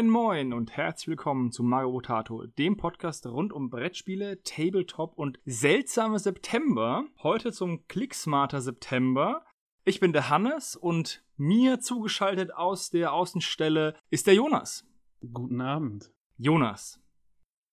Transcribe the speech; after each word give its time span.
Moin 0.00 0.08
Moin 0.08 0.52
und 0.54 0.78
herzlich 0.78 1.08
willkommen 1.08 1.52
zu 1.52 1.62
Mario 1.62 1.92
Potato, 1.92 2.46
dem 2.46 2.78
Podcast 2.78 3.26
rund 3.26 3.52
um 3.52 3.68
Brettspiele, 3.68 4.42
Tabletop 4.42 5.12
und 5.18 5.38
seltsame 5.44 6.18
September. 6.18 7.04
Heute 7.22 7.52
zum 7.52 7.86
Clicksmarter 7.86 8.62
September. 8.62 9.44
Ich 9.84 10.00
bin 10.00 10.14
der 10.14 10.30
Hannes 10.30 10.74
und 10.74 11.22
mir 11.36 11.80
zugeschaltet 11.80 12.54
aus 12.54 12.88
der 12.88 13.12
Außenstelle 13.12 13.94
ist 14.08 14.26
der 14.26 14.32
Jonas. 14.32 14.86
Guten 15.34 15.60
Abend. 15.60 16.10
Jonas. 16.38 16.98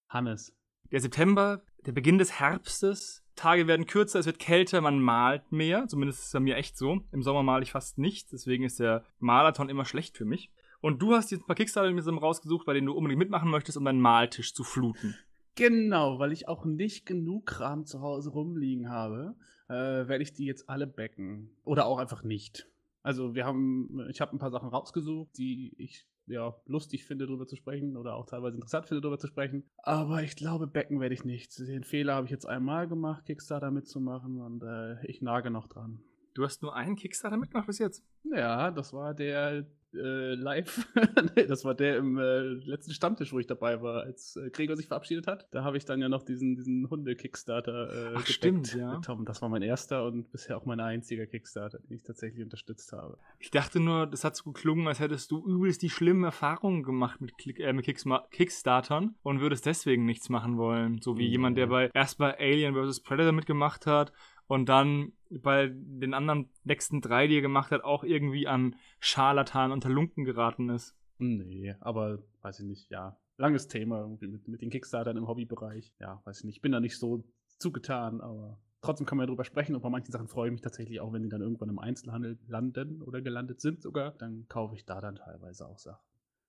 Hannes. 0.09 0.53
Der 0.91 0.99
September, 0.99 1.63
der 1.85 1.93
Beginn 1.93 2.17
des 2.17 2.41
Herbstes. 2.41 3.23
Tage 3.37 3.67
werden 3.67 3.85
kürzer, 3.85 4.19
es 4.19 4.25
wird 4.25 4.39
kälter, 4.39 4.81
man 4.81 4.99
malt 4.99 5.49
mehr. 5.53 5.87
Zumindest 5.87 6.19
ist 6.19 6.25
es 6.25 6.33
bei 6.33 6.41
mir 6.41 6.57
echt 6.57 6.75
so. 6.75 6.99
Im 7.13 7.23
Sommer 7.23 7.43
male 7.43 7.63
ich 7.63 7.71
fast 7.71 7.97
nichts, 7.97 8.31
deswegen 8.31 8.65
ist 8.65 8.81
der 8.81 9.05
Marathon 9.17 9.69
immer 9.69 9.85
schlecht 9.85 10.17
für 10.17 10.25
mich. 10.25 10.51
Und 10.81 11.01
du 11.01 11.13
hast 11.13 11.31
jetzt 11.31 11.41
ein 11.41 11.47
paar 11.47 11.55
Kickstarter 11.55 11.93
rausgesucht, 11.93 12.65
bei 12.65 12.73
denen 12.73 12.87
du 12.87 12.93
unbedingt 12.93 13.19
mitmachen 13.19 13.49
möchtest, 13.49 13.77
um 13.77 13.85
deinen 13.85 14.01
Maltisch 14.01 14.53
zu 14.53 14.63
fluten. 14.63 15.15
Genau, 15.55 16.19
weil 16.19 16.31
ich 16.31 16.47
auch 16.47 16.65
nicht 16.65 17.05
genug 17.05 17.47
Kram 17.47 17.85
zu 17.85 18.01
Hause 18.01 18.29
rumliegen 18.29 18.89
habe, 18.89 19.35
äh, 19.69 19.73
werde 19.73 20.21
ich 20.21 20.33
die 20.33 20.45
jetzt 20.45 20.69
alle 20.69 20.85
backen. 20.85 21.49
Oder 21.63 21.87
auch 21.87 21.97
einfach 21.97 22.23
nicht. 22.23 22.67
Also 23.01 23.33
wir 23.33 23.45
haben, 23.45 24.05
ich 24.09 24.21
habe 24.21 24.35
ein 24.35 24.39
paar 24.39 24.51
Sachen 24.51 24.69
rausgesucht, 24.69 25.35
die 25.37 25.73
ich 25.77 26.05
ja 26.27 26.53
lustig 26.65 27.05
finde, 27.05 27.25
darüber 27.25 27.47
zu 27.47 27.55
sprechen 27.55 27.97
oder 27.97 28.15
auch 28.15 28.25
teilweise 28.25 28.55
interessant 28.55 28.85
finde, 28.85 29.01
darüber 29.01 29.17
zu 29.17 29.27
sprechen. 29.27 29.63
Aber 29.77 30.21
ich 30.21 30.35
glaube, 30.35 30.67
backen 30.67 30.99
werde 30.99 31.15
ich 31.15 31.23
nicht. 31.23 31.57
Den 31.57 31.83
Fehler 31.83 32.15
habe 32.15 32.25
ich 32.25 32.31
jetzt 32.31 32.45
einmal 32.45 32.87
gemacht, 32.87 33.25
Kickstarter 33.25 33.71
mitzumachen 33.71 34.41
und 34.41 34.61
äh, 34.63 35.03
ich 35.07 35.21
nage 35.21 35.49
noch 35.49 35.67
dran. 35.67 36.01
Du 36.33 36.43
hast 36.43 36.61
nur 36.61 36.75
einen 36.75 36.95
Kickstarter 36.95 37.37
mitgemacht 37.37 37.65
bis 37.65 37.79
jetzt? 37.79 38.03
Ja, 38.23 38.69
das 38.69 38.93
war 38.93 39.15
der 39.15 39.65
äh, 39.93 40.35
live. 40.35 40.87
das 41.47 41.65
war 41.65 41.75
der 41.75 41.97
im 41.97 42.17
äh, 42.17 42.39
letzten 42.41 42.93
Stammtisch, 42.93 43.33
wo 43.33 43.39
ich 43.39 43.47
dabei 43.47 43.81
war, 43.81 44.03
als 44.03 44.35
äh, 44.35 44.49
Gregor 44.49 44.75
sich 44.75 44.87
verabschiedet 44.87 45.27
hat. 45.27 45.47
Da 45.51 45.63
habe 45.63 45.77
ich 45.77 45.85
dann 45.85 46.01
ja 46.01 46.09
noch 46.09 46.23
diesen, 46.23 46.55
diesen 46.55 46.89
Hunde-Kickstarter 46.89 48.15
äh, 48.15 48.19
stimmt, 48.25 48.73
ja. 48.73 48.99
Tom. 48.99 49.25
Das 49.25 49.41
war 49.41 49.49
mein 49.49 49.61
erster 49.61 50.05
und 50.05 50.31
bisher 50.31 50.57
auch 50.57 50.65
mein 50.65 50.79
einziger 50.79 51.25
Kickstarter, 51.25 51.79
den 51.79 51.95
ich 51.95 52.03
tatsächlich 52.03 52.43
unterstützt 52.43 52.91
habe. 52.93 53.17
Ich 53.39 53.51
dachte 53.51 53.79
nur, 53.79 54.07
das 54.07 54.23
hat 54.23 54.35
so 54.35 54.51
geklungen, 54.51 54.87
als 54.87 54.99
hättest 54.99 55.31
du 55.31 55.45
übelst 55.45 55.81
die 55.81 55.89
schlimmen 55.89 56.23
Erfahrungen 56.23 56.83
gemacht 56.83 57.21
mit, 57.21 57.37
Klick, 57.37 57.59
äh, 57.59 57.73
mit 57.73 57.85
Kickstartern 57.85 59.15
und 59.23 59.41
würdest 59.41 59.65
deswegen 59.65 60.05
nichts 60.05 60.29
machen 60.29 60.57
wollen. 60.57 61.01
So 61.01 61.17
wie 61.17 61.25
ja. 61.25 61.31
jemand, 61.31 61.57
der 61.57 61.67
bei 61.67 61.89
erst 61.93 62.17
bei 62.17 62.37
Alien 62.37 62.75
vs. 62.75 63.01
Predator 63.01 63.31
mitgemacht 63.31 63.85
hat 63.85 64.11
und 64.47 64.69
dann 64.69 65.13
bei 65.29 65.69
den 65.71 66.13
anderen 66.13 66.49
nächsten 66.63 67.01
drei, 67.01 67.27
die 67.27 67.35
er 67.35 67.41
gemacht 67.41 67.71
hat, 67.71 67.83
auch 67.83 68.03
irgendwie 68.03 68.47
an 68.47 68.75
Scharlatan 68.99 69.71
unter 69.71 69.89
Lunken 69.89 70.25
geraten 70.25 70.69
ist. 70.69 70.95
Nee, 71.19 71.75
aber 71.79 72.19
weiß 72.41 72.59
ich 72.59 72.65
nicht, 72.65 72.89
ja. 72.89 73.17
Langes 73.37 73.67
Thema 73.67 73.99
irgendwie 73.99 74.27
mit, 74.27 74.47
mit 74.47 74.61
den 74.61 74.69
Kickstartern 74.69 75.17
im 75.17 75.27
Hobbybereich. 75.27 75.93
Ja, 75.99 76.21
weiß 76.25 76.39
ich 76.39 76.45
nicht. 76.45 76.55
Ich 76.57 76.61
bin 76.61 76.71
da 76.71 76.79
nicht 76.79 76.97
so 76.97 77.23
zugetan, 77.59 78.21
aber 78.21 78.59
trotzdem 78.81 79.05
kann 79.05 79.17
man 79.17 79.25
ja 79.25 79.27
drüber 79.27 79.45
sprechen 79.45 79.75
und 79.75 79.81
bei 79.81 79.89
manchen 79.89 80.11
Sachen 80.11 80.27
freue 80.27 80.47
ich 80.47 80.53
mich 80.53 80.61
tatsächlich 80.61 80.99
auch, 81.01 81.13
wenn 81.13 81.23
die 81.23 81.29
dann 81.29 81.41
irgendwann 81.41 81.69
im 81.69 81.79
Einzelhandel 81.79 82.39
landen 82.47 83.01
oder 83.01 83.21
gelandet 83.21 83.61
sind 83.61 83.81
sogar, 83.81 84.11
dann 84.11 84.47
kaufe 84.47 84.75
ich 84.75 84.85
da 84.85 85.01
dann 85.01 85.15
teilweise 85.15 85.67
auch 85.67 85.77
Sachen. 85.77 86.03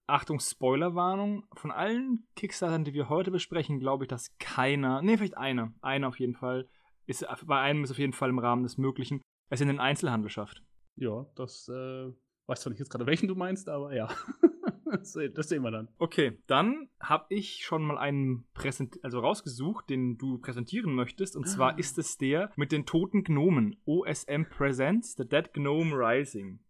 Achtung, 0.07 0.41
Spoilerwarnung. 0.41 1.45
Von 1.53 1.71
allen 1.71 2.27
Kickstartern, 2.35 2.85
die 2.85 2.95
wir 2.95 3.11
heute 3.11 3.31
besprechen, 3.31 3.79
glaube 3.79 4.05
ich, 4.05 4.09
dass 4.09 4.35
keiner, 4.39 5.03
nee, 5.03 5.19
vielleicht 5.19 5.37
einer, 5.37 5.75
einer 5.83 6.09
auf 6.09 6.19
jeden 6.19 6.35
Fall, 6.35 6.67
ist 7.07 7.27
bei 7.45 7.61
einem 7.61 7.85
ist 7.85 7.91
auf 7.91 7.99
jeden 7.99 8.15
Fall 8.15 8.31
im 8.31 8.39
Rahmen 8.39 8.63
des 8.63 8.79
Möglichen, 8.79 9.21
es 9.51 9.61
in 9.61 9.69
den 9.69 9.81
Einzelhandel 9.81 10.31
schafft. 10.31 10.63
Ja, 10.97 11.27
das 11.37 11.69
äh, 11.69 12.11
weiß 12.49 12.63
zwar 12.63 12.71
nicht 12.71 12.81
jetzt 12.81 12.91
gerade, 12.91 13.07
welchen 13.07 13.29
du 13.29 13.35
meinst, 13.35 13.69
aber 13.69 13.95
ja. 13.95 14.09
das, 14.85 15.13
sehen 15.49 15.63
wir 15.63 15.71
dann. 15.71 15.89
Okay, 15.99 16.39
dann 16.47 16.89
habe 16.99 17.27
ich 17.29 17.65
schon 17.65 17.83
mal 17.83 17.99
einen 17.99 18.45
Präsent 18.55 18.99
also 19.03 19.21
rausgesucht, 19.21 19.89
den 19.91 20.17
du 20.17 20.39
präsentieren 20.39 20.95
möchtest. 20.95 21.37
Und 21.37 21.47
zwar 21.47 21.75
ah. 21.75 21.77
ist 21.77 21.99
es 21.99 22.17
der 22.17 22.51
mit 22.57 22.73
den 22.73 22.87
toten 22.87 23.23
Gnomen. 23.23 23.77
OSM 23.85 24.45
Presents 24.49 25.15
The 25.17 25.29
Dead 25.29 25.53
Gnome 25.53 25.95
Rising. 25.95 26.61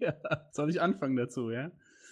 Ja, 0.00 0.14
soll 0.50 0.70
ich 0.70 0.80
anfangen 0.80 1.14
dazu, 1.14 1.50
ja? 1.50 1.70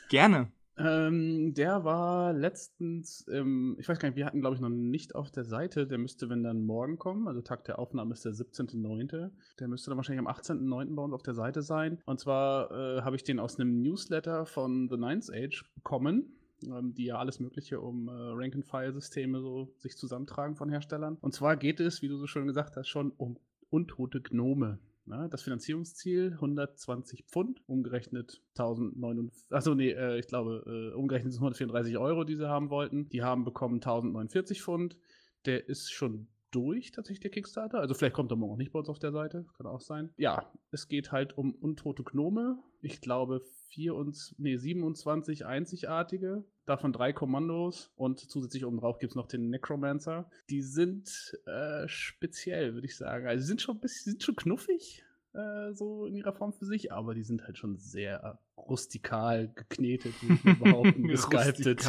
Gerne. 0.09 0.53
Ähm, 0.77 1.55
der 1.55 1.85
war 1.85 2.33
letztens, 2.33 3.27
ähm, 3.31 3.77
ich 3.79 3.89
weiß 3.89 3.99
gar 3.99 4.09
nicht, 4.09 4.17
wir 4.17 4.27
hatten 4.27 4.41
glaube 4.41 4.57
ich 4.57 4.61
noch 4.61 4.69
nicht 4.69 5.15
auf 5.15 5.31
der 5.31 5.45
Seite. 5.45 5.87
Der 5.87 5.99
müsste, 5.99 6.29
wenn 6.29 6.43
dann 6.43 6.65
morgen 6.65 6.99
kommen, 6.99 7.29
also 7.29 7.41
Tag 7.43 7.65
der 7.65 7.79
Aufnahme 7.79 8.12
ist 8.12 8.25
der 8.25 8.33
17.09. 8.33 9.31
Der 9.59 9.69
müsste 9.69 9.91
dann 9.91 9.99
wahrscheinlich 9.99 10.27
am 10.27 10.33
18.09. 10.33 10.95
bei 10.95 11.03
uns 11.03 11.15
auf 11.15 11.23
der 11.23 11.34
Seite 11.34 11.63
sein. 11.63 12.01
Und 12.07 12.21
zwar 12.21 12.71
äh, 12.71 13.03
habe 13.03 13.17
ich 13.17 13.25
den 13.25 13.39
aus 13.39 13.59
einem 13.59 13.83
Newsletter 13.83 14.47
von 14.47 14.89
The 14.89 14.97
Ninth 14.97 15.31
Age 15.33 15.65
bekommen. 15.75 16.39
Ähm, 16.63 16.95
die 16.95 17.07
ja 17.07 17.19
alles 17.19 17.41
Mögliche 17.41 17.81
um 17.81 18.09
äh, 18.09 18.13
Rank-and-File-Systeme 18.13 19.41
so 19.41 19.75
sich 19.79 19.97
zusammentragen 19.97 20.57
von 20.57 20.71
Herstellern. 20.71 21.19
Und 21.21 21.34
zwar 21.34 21.57
geht 21.57 21.81
es, 21.81 22.03
wie 22.03 22.09
du 22.09 22.17
so 22.17 22.27
schön 22.27 22.47
gesagt 22.47 22.77
hast, 22.77 22.89
schon 22.89 23.13
um 23.17 23.39
untote 23.71 24.21
Gnome. 24.21 24.79
Na, 25.06 25.28
das 25.28 25.42
Finanzierungsziel 25.42 26.32
120 26.32 27.25
Pfund, 27.26 27.62
umgerechnet 27.66 28.42
1049, 28.56 29.53
achso, 29.53 29.75
nee, 29.75 29.91
äh, 29.91 30.19
ich 30.19 30.26
glaube, 30.26 30.65
äh, 30.66 30.97
umgerechnet 30.97 31.32
sind 31.32 31.42
134 31.42 31.98
Euro, 31.98 32.25
die 32.25 32.37
sie 32.37 32.48
haben 32.48 32.70
wollten. 32.70 33.09
Die 33.10 33.22
haben 33.22 33.44
bekommen 33.44 33.76
1049 33.76 34.62
Pfund. 34.62 34.97
Der 35.44 35.69
ist 35.69 35.92
schon 35.92 36.28
durch, 36.50 36.92
tatsächlich 36.92 37.20
der 37.20 37.31
Kickstarter. 37.31 37.81
Also 37.81 37.94
vielleicht 37.94 38.15
kommt 38.15 38.32
er 38.32 38.37
morgen 38.37 38.53
auch 38.54 38.56
nicht 38.56 38.72
bei 38.72 38.78
uns 38.78 38.88
auf 38.88 38.98
der 38.98 39.12
Seite, 39.12 39.44
kann 39.56 39.66
auch 39.66 39.81
sein. 39.81 40.10
Ja, 40.16 40.50
es 40.70 40.88
geht 40.88 41.12
halt 41.12 41.36
um 41.36 41.53
untote 41.53 42.04
Gnome. 42.04 42.59
Ich 42.81 43.00
glaube, 43.00 43.42
24, 43.75 44.39
nee, 44.39 44.57
27 44.57 45.47
einzigartige, 45.47 46.45
davon 46.65 46.93
drei 46.93 47.12
Kommandos 47.12 47.93
und 47.97 48.21
zusätzlich 48.21 48.65
oben 48.65 48.79
drauf 48.79 48.99
gibt 48.99 49.12
es 49.12 49.17
noch 49.17 49.27
den 49.27 49.51
Necromancer. 49.51 50.31
Die 50.49 50.62
sind 50.62 51.39
äh, 51.47 51.87
speziell, 51.89 52.75
würde 52.75 52.87
ich 52.87 52.97
sagen. 52.97 53.27
Also 53.27 53.43
sie 53.43 53.49
sind 53.49 53.63
schon 53.63 53.77
ein 53.77 53.81
bisschen, 53.81 54.13
sind 54.13 54.23
schon 54.23 54.37
knuffig, 54.37 55.05
äh, 55.33 55.73
so 55.73 56.07
in 56.07 56.15
ihrer 56.15 56.33
Form 56.33 56.53
für 56.53 56.65
sich, 56.65 56.93
aber 56.93 57.15
die 57.15 57.25
sind 57.25 57.45
halt 57.45 57.59
schon 57.59 57.77
sehr 57.77 58.39
rustikal 58.57 59.49
geknetet, 59.49 60.15
würde 60.23 60.39
ich 60.45 60.59
behaupten, 60.61 61.09
gesculptet. 61.09 61.84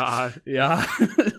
Ja, 0.46 0.84
äh, 1.18 1.32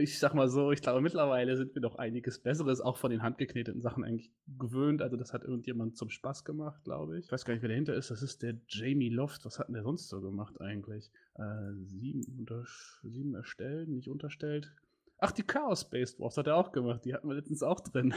ich 0.00 0.18
sag 0.18 0.34
mal 0.34 0.48
so, 0.48 0.72
ich 0.72 0.82
glaube 0.82 1.00
mittlerweile 1.00 1.56
sind 1.56 1.74
wir 1.74 1.82
doch 1.82 1.96
einiges 1.96 2.38
Besseres 2.38 2.80
auch 2.80 2.96
von 2.96 3.10
den 3.10 3.22
handgekneteten 3.22 3.80
Sachen 3.80 4.04
eigentlich 4.04 4.30
gewöhnt. 4.58 5.02
Also 5.02 5.16
das 5.16 5.32
hat 5.32 5.44
irgendjemand 5.44 5.96
zum 5.96 6.10
Spaß 6.10 6.44
gemacht, 6.44 6.84
glaube 6.84 7.18
ich. 7.18 7.26
Ich 7.26 7.32
weiß 7.32 7.44
gar 7.44 7.54
nicht, 7.54 7.62
wer 7.62 7.68
dahinter 7.68 7.94
ist. 7.94 8.10
Das 8.10 8.22
ist 8.22 8.42
der 8.42 8.54
Jamie 8.68 9.08
Loft. 9.08 9.44
Was 9.44 9.58
hat 9.58 9.68
denn 9.68 9.74
der 9.74 9.82
sonst 9.82 10.08
so 10.08 10.20
gemacht 10.20 10.60
eigentlich? 10.60 11.10
Äh, 11.34 11.74
sieben, 11.84 12.46
sieben 13.02 13.34
erstellt, 13.34 13.88
nicht 13.88 14.08
unterstellt. 14.08 14.72
Ach, 15.18 15.32
die 15.32 15.42
Chaos-Based 15.42 16.18
Wars 16.18 16.36
hat 16.36 16.46
er 16.46 16.56
auch 16.56 16.72
gemacht. 16.72 17.04
Die 17.04 17.12
hatten 17.12 17.28
wir 17.28 17.34
letztens 17.34 17.62
auch 17.62 17.80
drin. 17.80 18.14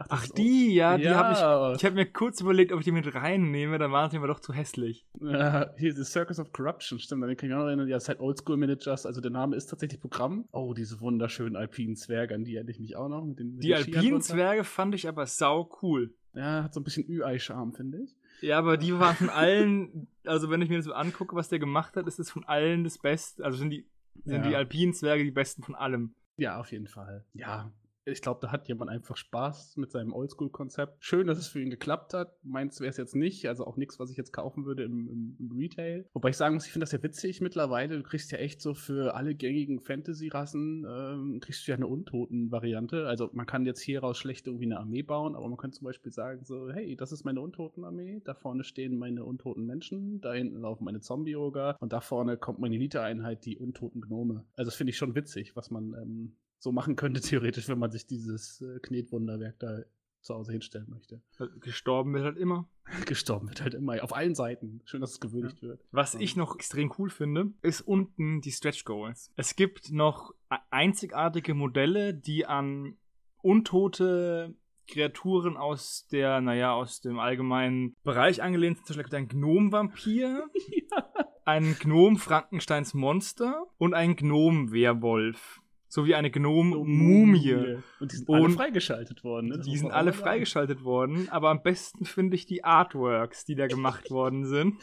Ach, 0.00 0.06
Ach 0.08 0.26
die, 0.28 0.72
ja, 0.74 0.96
die 0.96 1.04
ja. 1.04 1.14
habe 1.14 1.72
ich. 1.74 1.80
Ich 1.80 1.84
habe 1.84 1.94
mir 1.94 2.06
kurz 2.06 2.40
überlegt, 2.40 2.72
ob 2.72 2.78
ich 2.78 2.84
die 2.84 2.92
mit 2.92 3.14
reinnehme, 3.14 3.78
dann 3.78 3.92
waren 3.92 4.10
sie 4.10 4.16
aber 4.16 4.28
doch 4.28 4.40
zu 4.40 4.54
hässlich. 4.54 5.04
Ja, 5.20 5.74
hier, 5.76 5.94
The 5.94 6.04
Circus 6.04 6.38
of 6.38 6.52
Corruption, 6.52 6.98
stimmt, 6.98 7.22
dann 7.22 7.28
kann 7.36 7.36
ich 7.36 7.50
mich 7.50 7.52
auch 7.52 7.58
noch 7.58 7.66
erinnern, 7.66 7.86
ja, 7.86 7.96
es 7.96 8.04
ist 8.04 8.08
halt 8.08 8.20
Oldschool 8.20 8.56
Managers, 8.56 9.04
also 9.04 9.20
der 9.20 9.30
Name 9.30 9.56
ist 9.56 9.66
tatsächlich 9.66 10.00
Programm. 10.00 10.46
Oh, 10.52 10.72
diese 10.72 11.00
wunderschönen 11.00 11.54
alpinen 11.54 11.96
Zwerge, 11.96 12.34
an 12.34 12.44
die 12.44 12.56
erinnere 12.56 12.72
ich 12.72 12.80
mich 12.80 12.96
auch 12.96 13.08
noch. 13.08 13.24
Mit 13.24 13.40
den, 13.40 13.54
mit 13.56 13.64
die 13.64 13.74
alpinen 13.74 14.22
Zwerge 14.22 14.64
fand 14.64 14.94
ich 14.94 15.06
aber 15.06 15.26
sau 15.26 15.70
cool. 15.82 16.14
Ja, 16.34 16.64
hat 16.64 16.72
so 16.72 16.80
ein 16.80 16.84
bisschen 16.84 17.08
Ü-Ei-Charme, 17.08 17.74
finde 17.74 17.98
ich. 17.98 18.16
Ja, 18.40 18.58
aber 18.58 18.78
die 18.78 18.98
waren 18.98 19.16
von 19.16 19.28
allen, 19.28 20.06
also 20.24 20.48
wenn 20.48 20.62
ich 20.62 20.70
mir 20.70 20.76
das 20.76 20.86
so 20.86 20.92
angucke, 20.92 21.36
was 21.36 21.48
der 21.48 21.58
gemacht 21.58 21.96
hat, 21.96 22.06
ist 22.06 22.18
es 22.18 22.30
von 22.30 22.44
allen 22.44 22.84
das 22.84 22.96
Beste. 22.96 23.44
Also 23.44 23.58
sind 23.58 23.70
die, 23.70 23.86
sind 24.24 24.44
ja. 24.44 24.48
die 24.48 24.56
alpinen 24.56 24.94
Zwerge 24.94 25.24
die 25.24 25.30
besten 25.30 25.62
von 25.62 25.74
allem. 25.74 26.14
Ja, 26.36 26.58
auf 26.58 26.72
jeden 26.72 26.86
Fall. 26.86 27.26
Ja, 27.34 27.70
ich 28.04 28.22
glaube, 28.22 28.40
da 28.40 28.50
hat 28.50 28.68
jemand 28.68 28.90
einfach 28.90 29.16
Spaß 29.16 29.76
mit 29.76 29.90
seinem 29.90 30.12
Oldschool-Konzept. 30.12 31.04
Schön, 31.04 31.26
dass 31.26 31.38
es 31.38 31.48
für 31.48 31.60
ihn 31.60 31.70
geklappt 31.70 32.14
hat. 32.14 32.32
Meins 32.42 32.80
wäre 32.80 32.90
es 32.90 32.96
jetzt 32.96 33.14
nicht, 33.14 33.46
also 33.46 33.66
auch 33.66 33.76
nichts, 33.76 33.98
was 33.98 34.10
ich 34.10 34.16
jetzt 34.16 34.32
kaufen 34.32 34.64
würde 34.64 34.84
im, 34.84 35.36
im, 35.38 35.52
Retail. 35.52 36.06
Wobei 36.12 36.30
ich 36.30 36.36
sagen 36.36 36.54
muss, 36.54 36.66
ich 36.66 36.72
finde 36.72 36.84
das 36.84 36.92
ja 36.92 37.02
witzig 37.02 37.40
mittlerweile. 37.40 37.98
Du 37.98 38.02
kriegst 38.02 38.30
ja 38.32 38.38
echt 38.38 38.62
so 38.62 38.74
für 38.74 39.14
alle 39.14 39.34
gängigen 39.34 39.80
Fantasy-Rassen, 39.80 40.86
ähm, 40.88 41.40
kriegst 41.40 41.66
du 41.66 41.72
ja 41.72 41.76
eine 41.76 41.86
Untoten-Variante. 41.86 43.06
Also 43.06 43.30
man 43.32 43.46
kann 43.46 43.66
jetzt 43.66 43.80
hieraus 43.80 44.16
schlecht 44.16 44.46
irgendwie 44.46 44.66
eine 44.66 44.78
Armee 44.78 45.02
bauen, 45.02 45.34
aber 45.36 45.48
man 45.48 45.58
könnte 45.58 45.78
zum 45.78 45.86
Beispiel 45.86 46.12
sagen 46.12 46.44
so, 46.44 46.70
hey, 46.70 46.96
das 46.96 47.12
ist 47.12 47.24
meine 47.24 47.40
Untoten-Armee, 47.40 48.22
da 48.24 48.34
vorne 48.34 48.64
stehen 48.64 48.96
meine 48.96 49.24
untoten 49.24 49.66
Menschen, 49.66 50.20
da 50.20 50.32
hinten 50.32 50.60
laufen 50.60 50.84
meine 50.84 51.00
Zombie-Oger 51.00 51.76
und 51.80 51.92
da 51.92 52.00
vorne 52.00 52.36
kommt 52.36 52.60
meine 52.60 52.76
Elite-Einheit, 52.76 53.44
die 53.44 53.58
untoten 53.58 54.00
Gnome. 54.00 54.44
Also 54.56 54.68
das 54.70 54.76
finde 54.76 54.90
ich 54.90 54.96
schon 54.96 55.14
witzig, 55.14 55.56
was 55.56 55.70
man 55.70 55.94
ähm, 55.94 56.36
so 56.60 56.70
machen 56.70 56.94
könnte, 56.94 57.20
theoretisch, 57.20 57.68
wenn 57.68 57.78
man 57.78 57.90
sich 57.90 58.06
dieses 58.06 58.60
äh, 58.60 58.78
Knetwunderwerk 58.78 59.58
da 59.58 59.80
zu 60.20 60.34
Hause 60.34 60.52
hinstellen 60.52 60.88
möchte. 60.90 61.22
Äh, 61.38 61.46
gestorben 61.60 62.12
wird 62.12 62.24
halt 62.24 62.36
immer. 62.36 62.68
Gestorben 63.06 63.48
wird 63.48 63.62
halt 63.62 63.74
immer. 63.74 64.02
Auf 64.04 64.14
allen 64.14 64.34
Seiten. 64.34 64.82
Schön, 64.84 65.00
dass 65.00 65.12
es 65.12 65.20
gewürdigt 65.20 65.62
ja. 65.62 65.68
wird. 65.68 65.84
Was 65.90 66.14
ich 66.14 66.36
noch 66.36 66.54
extrem 66.54 66.92
cool 66.98 67.10
finde, 67.10 67.52
ist 67.62 67.80
unten 67.80 68.40
die 68.42 68.52
Stretch 68.52 68.84
Goals. 68.84 69.32
Es 69.36 69.56
gibt 69.56 69.90
noch 69.90 70.34
einzigartige 70.70 71.54
Modelle, 71.54 72.14
die 72.14 72.46
an 72.46 72.98
untote 73.42 74.54
Kreaturen 74.86 75.56
aus 75.56 76.08
der, 76.08 76.40
naja, 76.40 76.74
aus 76.74 77.00
dem 77.00 77.18
allgemeinen 77.18 77.96
Bereich 78.02 78.42
angelehnt 78.42 78.76
sind. 78.76 78.86
Zum 78.86 78.96
Beispiel 78.96 79.18
ein 79.18 79.28
Gnom-Vampir. 79.28 80.50
ja 80.90 81.26
einen 81.50 81.76
Gnom 81.78 82.16
Frankensteins 82.16 82.94
Monster 82.94 83.66
und 83.76 83.92
einen 83.94 84.14
Gnom 84.14 84.72
Werwolf. 84.72 85.59
Sowie 85.90 86.14
eine 86.14 86.30
Gnom 86.30 86.70
Mumie. 86.70 87.78
Und 88.00 88.12
die 88.12 88.16
sind 88.16 88.28
Und 88.28 88.36
alle 88.44 88.50
freigeschaltet 88.50 89.22
worden. 89.24 89.48
Ne? 89.48 89.58
Die 89.58 89.76
sind 89.76 89.90
alle 89.90 90.12
sagen. 90.12 90.22
freigeschaltet 90.22 90.84
worden, 90.84 91.28
aber 91.30 91.50
am 91.50 91.62
besten 91.62 92.04
finde 92.06 92.36
ich 92.36 92.46
die 92.46 92.64
Artworks, 92.64 93.44
die 93.44 93.56
da 93.56 93.66
gemacht 93.66 94.10
worden 94.10 94.46
sind. 94.46 94.80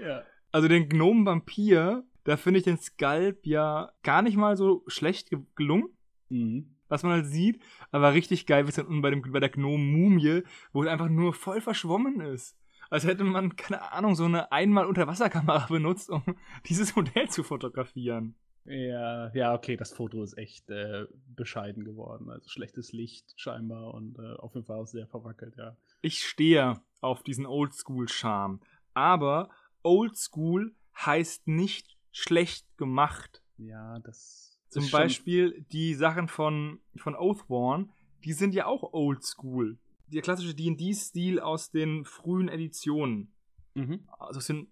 Ja. 0.00 0.22
Also 0.52 0.68
den 0.68 0.88
Gnom 0.88 1.26
Vampir, 1.26 2.04
da 2.24 2.36
finde 2.36 2.58
ich 2.58 2.64
den 2.64 2.76
Skalp 2.78 3.46
ja 3.46 3.90
gar 4.02 4.20
nicht 4.22 4.36
mal 4.36 4.56
so 4.56 4.84
schlecht 4.86 5.30
ge- 5.30 5.40
gelungen. 5.56 5.88
Mhm. 6.28 6.76
was 6.88 7.02
man 7.02 7.12
halt 7.12 7.26
sieht, 7.26 7.60
aber 7.90 8.12
richtig 8.14 8.46
geil 8.46 8.64
wird 8.64 8.70
es 8.70 8.76
dann 8.76 8.86
unten 8.86 9.02
bei, 9.02 9.10
dem, 9.10 9.22
bei 9.32 9.40
der 9.40 9.48
Gnome-Mumie, 9.48 10.42
wo 10.72 10.82
es 10.82 10.88
einfach 10.88 11.08
nur 11.08 11.32
voll 11.34 11.60
verschwommen 11.60 12.20
ist. 12.20 12.56
Als 12.88 13.04
hätte 13.06 13.24
man, 13.24 13.56
keine 13.56 13.92
Ahnung, 13.92 14.14
so 14.14 14.24
eine 14.26 14.50
Einmal-Unterwasserkamera 14.52 15.66
benutzt, 15.70 16.10
um 16.10 16.22
dieses 16.66 16.94
Modell 16.94 17.28
zu 17.30 17.42
fotografieren. 17.42 18.34
Ja, 18.64 19.32
ja, 19.34 19.54
okay, 19.54 19.76
das 19.76 19.92
Foto 19.92 20.22
ist 20.22 20.36
echt 20.36 20.70
äh, 20.70 21.06
bescheiden 21.34 21.84
geworden. 21.84 22.30
Also 22.30 22.48
schlechtes 22.48 22.92
Licht 22.92 23.32
scheinbar 23.36 23.94
und 23.94 24.18
äh, 24.18 24.34
auf 24.34 24.54
jeden 24.54 24.66
Fall 24.66 24.78
auch 24.78 24.86
sehr 24.86 25.06
verwackelt, 25.06 25.56
ja. 25.56 25.76
Ich 26.02 26.24
stehe 26.24 26.80
auf 27.00 27.22
diesen 27.22 27.46
Oldschool-Charme. 27.46 28.60
Aber 28.94 29.50
Oldschool 29.82 30.74
heißt 30.96 31.46
nicht 31.48 31.96
schlecht 32.12 32.66
gemacht. 32.76 33.42
Ja, 33.56 33.98
das 34.00 34.58
Zum 34.68 34.90
Beispiel 34.90 35.64
die 35.72 35.94
Sachen 35.94 36.28
von, 36.28 36.80
von 36.96 37.16
Oathworn, 37.16 37.90
die 38.24 38.32
sind 38.32 38.54
ja 38.54 38.66
auch 38.66 38.92
Oldschool. 38.92 39.78
Der 40.08 40.22
klassische 40.22 40.54
D&D-Stil 40.54 41.40
aus 41.40 41.70
den 41.70 42.04
frühen 42.04 42.48
Editionen. 42.48 43.32
Mhm. 43.74 44.08
also 44.18 44.40
es 44.40 44.46
sind 44.46 44.68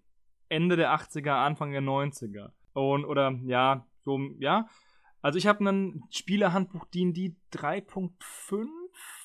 Ende 0.49 0.75
der 0.75 0.93
80er, 0.93 1.45
Anfang 1.45 1.71
der 1.71 1.81
90er. 1.81 2.51
Und, 2.73 3.05
oder, 3.05 3.39
ja, 3.45 3.85
so, 4.03 4.19
ja. 4.39 4.67
Also 5.21 5.37
ich 5.37 5.47
habe 5.47 5.67
ein 5.69 6.03
Spielerhandbuch 6.09 6.85
D&D 6.85 7.35
3.5 7.53 8.67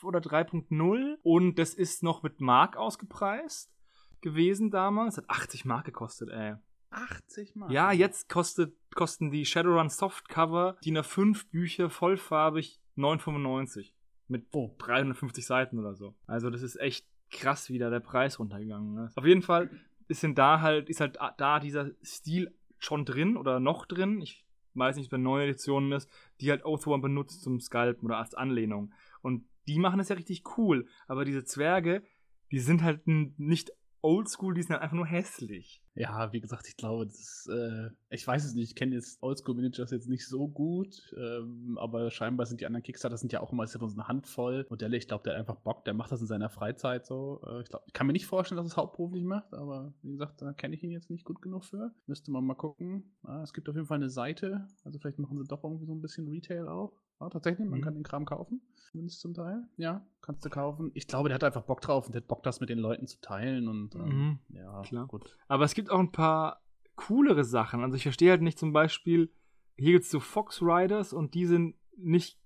oder 0.02 0.18
3.0 0.18 1.16
und 1.22 1.58
das 1.58 1.74
ist 1.74 2.02
noch 2.02 2.22
mit 2.22 2.40
Mark 2.40 2.76
ausgepreist 2.76 3.72
gewesen 4.20 4.70
damals. 4.70 5.18
Hat 5.18 5.30
80 5.30 5.64
Mark 5.64 5.84
gekostet, 5.84 6.30
ey. 6.30 6.54
80 6.90 7.56
Mal. 7.56 7.72
Ja, 7.72 7.92
jetzt 7.92 8.28
kostet, 8.28 8.76
kosten 8.94 9.30
die 9.30 9.44
Shadowrun 9.44 9.88
Softcover 9.88 10.76
DIN 10.84 10.98
A5 10.98 11.48
Bücher 11.50 11.90
vollfarbig 11.90 12.80
9,95. 12.96 13.92
Mit 14.26 14.46
Oh. 14.52 14.74
350 14.78 15.44
Seiten 15.44 15.78
oder 15.78 15.94
so. 15.94 16.14
Also 16.26 16.50
das 16.50 16.62
ist 16.62 16.76
echt 16.80 17.06
krass, 17.30 17.68
wie 17.68 17.78
da 17.78 17.90
der 17.90 18.00
Preis 18.00 18.38
runtergegangen 18.38 19.06
ist. 19.06 19.16
Auf 19.16 19.26
jeden 19.26 19.42
Fall 19.42 19.70
ist 20.08 20.22
denn 20.22 20.34
da 20.34 20.60
halt, 20.60 20.88
ist 20.88 21.00
halt 21.00 21.18
da 21.36 21.60
dieser 21.60 21.90
Stil 22.02 22.54
schon 22.78 23.04
drin 23.04 23.36
oder 23.36 23.60
noch 23.60 23.86
drin. 23.86 24.20
Ich 24.20 24.44
weiß 24.74 24.96
nicht, 24.96 25.04
ob 25.04 25.06
es 25.06 25.10
bei 25.10 25.16
neuen 25.18 25.48
Editionen 25.48 25.92
ist, 25.92 26.10
die 26.40 26.50
halt 26.50 26.64
Oathworm 26.64 27.00
benutzt 27.00 27.42
zum 27.42 27.60
Scalpen 27.60 28.06
oder 28.06 28.18
als 28.18 28.34
Anlehnung. 28.34 28.92
Und 29.22 29.46
die 29.66 29.78
machen 29.78 30.00
es 30.00 30.08
ja 30.08 30.16
richtig 30.16 30.42
cool. 30.56 30.86
Aber 31.06 31.24
diese 31.24 31.44
Zwerge, 31.44 32.02
die 32.50 32.58
sind 32.58 32.82
halt 32.82 33.06
nicht 33.06 33.72
oldschool, 34.02 34.54
die 34.54 34.62
sind 34.62 34.72
halt 34.72 34.82
einfach 34.82 34.96
nur 34.96 35.06
hässlich. 35.06 35.83
Ja, 35.96 36.32
wie 36.32 36.40
gesagt, 36.40 36.66
ich 36.68 36.76
glaube, 36.76 37.06
das 37.06 37.48
äh, 37.50 37.90
ich 38.10 38.26
weiß 38.26 38.44
es 38.44 38.54
nicht, 38.54 38.70
ich 38.70 38.74
kenne 38.74 38.96
jetzt 38.96 39.22
Oldschool 39.22 39.54
Managers 39.54 39.92
jetzt 39.92 40.08
nicht 40.08 40.26
so 40.26 40.48
gut, 40.48 41.14
ähm, 41.16 41.78
aber 41.78 42.10
scheinbar 42.10 42.46
sind 42.46 42.60
die 42.60 42.66
anderen 42.66 42.82
Kickstarter 42.82 43.16
sind 43.16 43.32
ja 43.32 43.40
auch 43.40 43.52
immer 43.52 43.66
so 43.66 43.78
eine 43.78 44.08
Handvoll 44.08 44.66
Modelle. 44.70 44.96
Ich 44.96 45.06
glaube, 45.06 45.22
der 45.22 45.34
hat 45.34 45.40
einfach 45.40 45.56
Bock, 45.56 45.84
der 45.84 45.94
macht 45.94 46.10
das 46.10 46.20
in 46.20 46.26
seiner 46.26 46.50
Freizeit 46.50 47.06
so. 47.06 47.40
Äh, 47.46 47.62
ich, 47.62 47.68
glaub, 47.68 47.84
ich 47.86 47.92
kann 47.92 48.08
mir 48.08 48.12
nicht 48.12 48.26
vorstellen, 48.26 48.56
dass 48.56 48.66
es 48.66 48.76
hauptberuflich 48.76 49.24
macht, 49.24 49.54
aber 49.54 49.94
wie 50.02 50.10
gesagt, 50.10 50.42
da 50.42 50.52
kenne 50.52 50.74
ich 50.74 50.82
ihn 50.82 50.90
jetzt 50.90 51.10
nicht 51.10 51.24
gut 51.24 51.40
genug 51.40 51.64
für. 51.64 51.92
Müsste 52.06 52.32
man 52.32 52.44
mal 52.44 52.54
gucken. 52.54 53.14
Ah, 53.22 53.42
es 53.42 53.52
gibt 53.52 53.68
auf 53.68 53.76
jeden 53.76 53.86
Fall 53.86 53.98
eine 53.98 54.10
Seite, 54.10 54.66
also 54.82 54.98
vielleicht 54.98 55.20
machen 55.20 55.38
sie 55.38 55.46
doch 55.46 55.62
irgendwie 55.62 55.86
so 55.86 55.94
ein 55.94 56.02
bisschen 56.02 56.28
Retail 56.28 56.68
auch. 56.68 56.92
Ja, 57.20 57.28
tatsächlich, 57.28 57.68
man 57.68 57.78
Mhm. 57.78 57.82
kann 57.84 57.94
den 57.94 58.02
Kram 58.02 58.24
kaufen, 58.24 58.60
zumindest 58.90 59.20
zum 59.20 59.34
Teil. 59.34 59.62
Ja, 59.76 60.04
kannst 60.20 60.44
du 60.44 60.50
kaufen. 60.50 60.90
Ich 60.94 61.06
glaube, 61.06 61.28
der 61.28 61.34
hat 61.36 61.44
einfach 61.44 61.62
Bock 61.62 61.80
drauf 61.80 62.06
und 62.06 62.14
der 62.14 62.22
hat 62.22 62.28
Bock, 62.28 62.42
das 62.42 62.60
mit 62.60 62.68
den 62.70 62.78
Leuten 62.78 63.06
zu 63.06 63.20
teilen 63.20 63.68
und 63.68 63.94
ähm, 63.94 64.02
Mhm. 64.04 64.38
ja, 64.56 64.82
Klar. 64.82 65.06
gut. 65.06 65.36
Aber 65.48 65.64
es 65.64 65.74
gibt 65.74 65.90
auch 65.90 66.00
ein 66.00 66.12
paar 66.12 66.62
coolere 66.96 67.44
Sachen. 67.44 67.82
Also 67.82 67.96
ich 67.96 68.02
verstehe 68.02 68.30
halt 68.30 68.42
nicht 68.42 68.58
zum 68.58 68.72
Beispiel, 68.72 69.30
hier 69.76 69.92
gibt 69.92 70.04
es 70.04 70.10
so 70.10 70.20
Fox 70.20 70.60
Riders 70.62 71.12
und 71.12 71.34
die 71.34 71.46
sind 71.46 71.76
nicht 71.96 72.38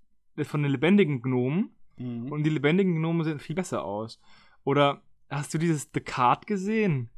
von 0.43 0.62
den 0.62 0.70
lebendigen 0.73 1.20
Gnomen 1.23 1.75
Mhm. 1.97 2.31
und 2.31 2.44
die 2.44 2.50
lebendigen 2.50 2.94
Gnomen 2.97 3.25
sehen 3.25 3.38
viel 3.41 3.56
besser 3.56 3.85
aus. 3.85 4.20
Oder 4.65 5.03
hast 5.29 5.53
du 5.53 5.59
dieses 5.59 5.91
The 5.93 6.00
Card 6.00 6.47
gesehen? 6.47 7.11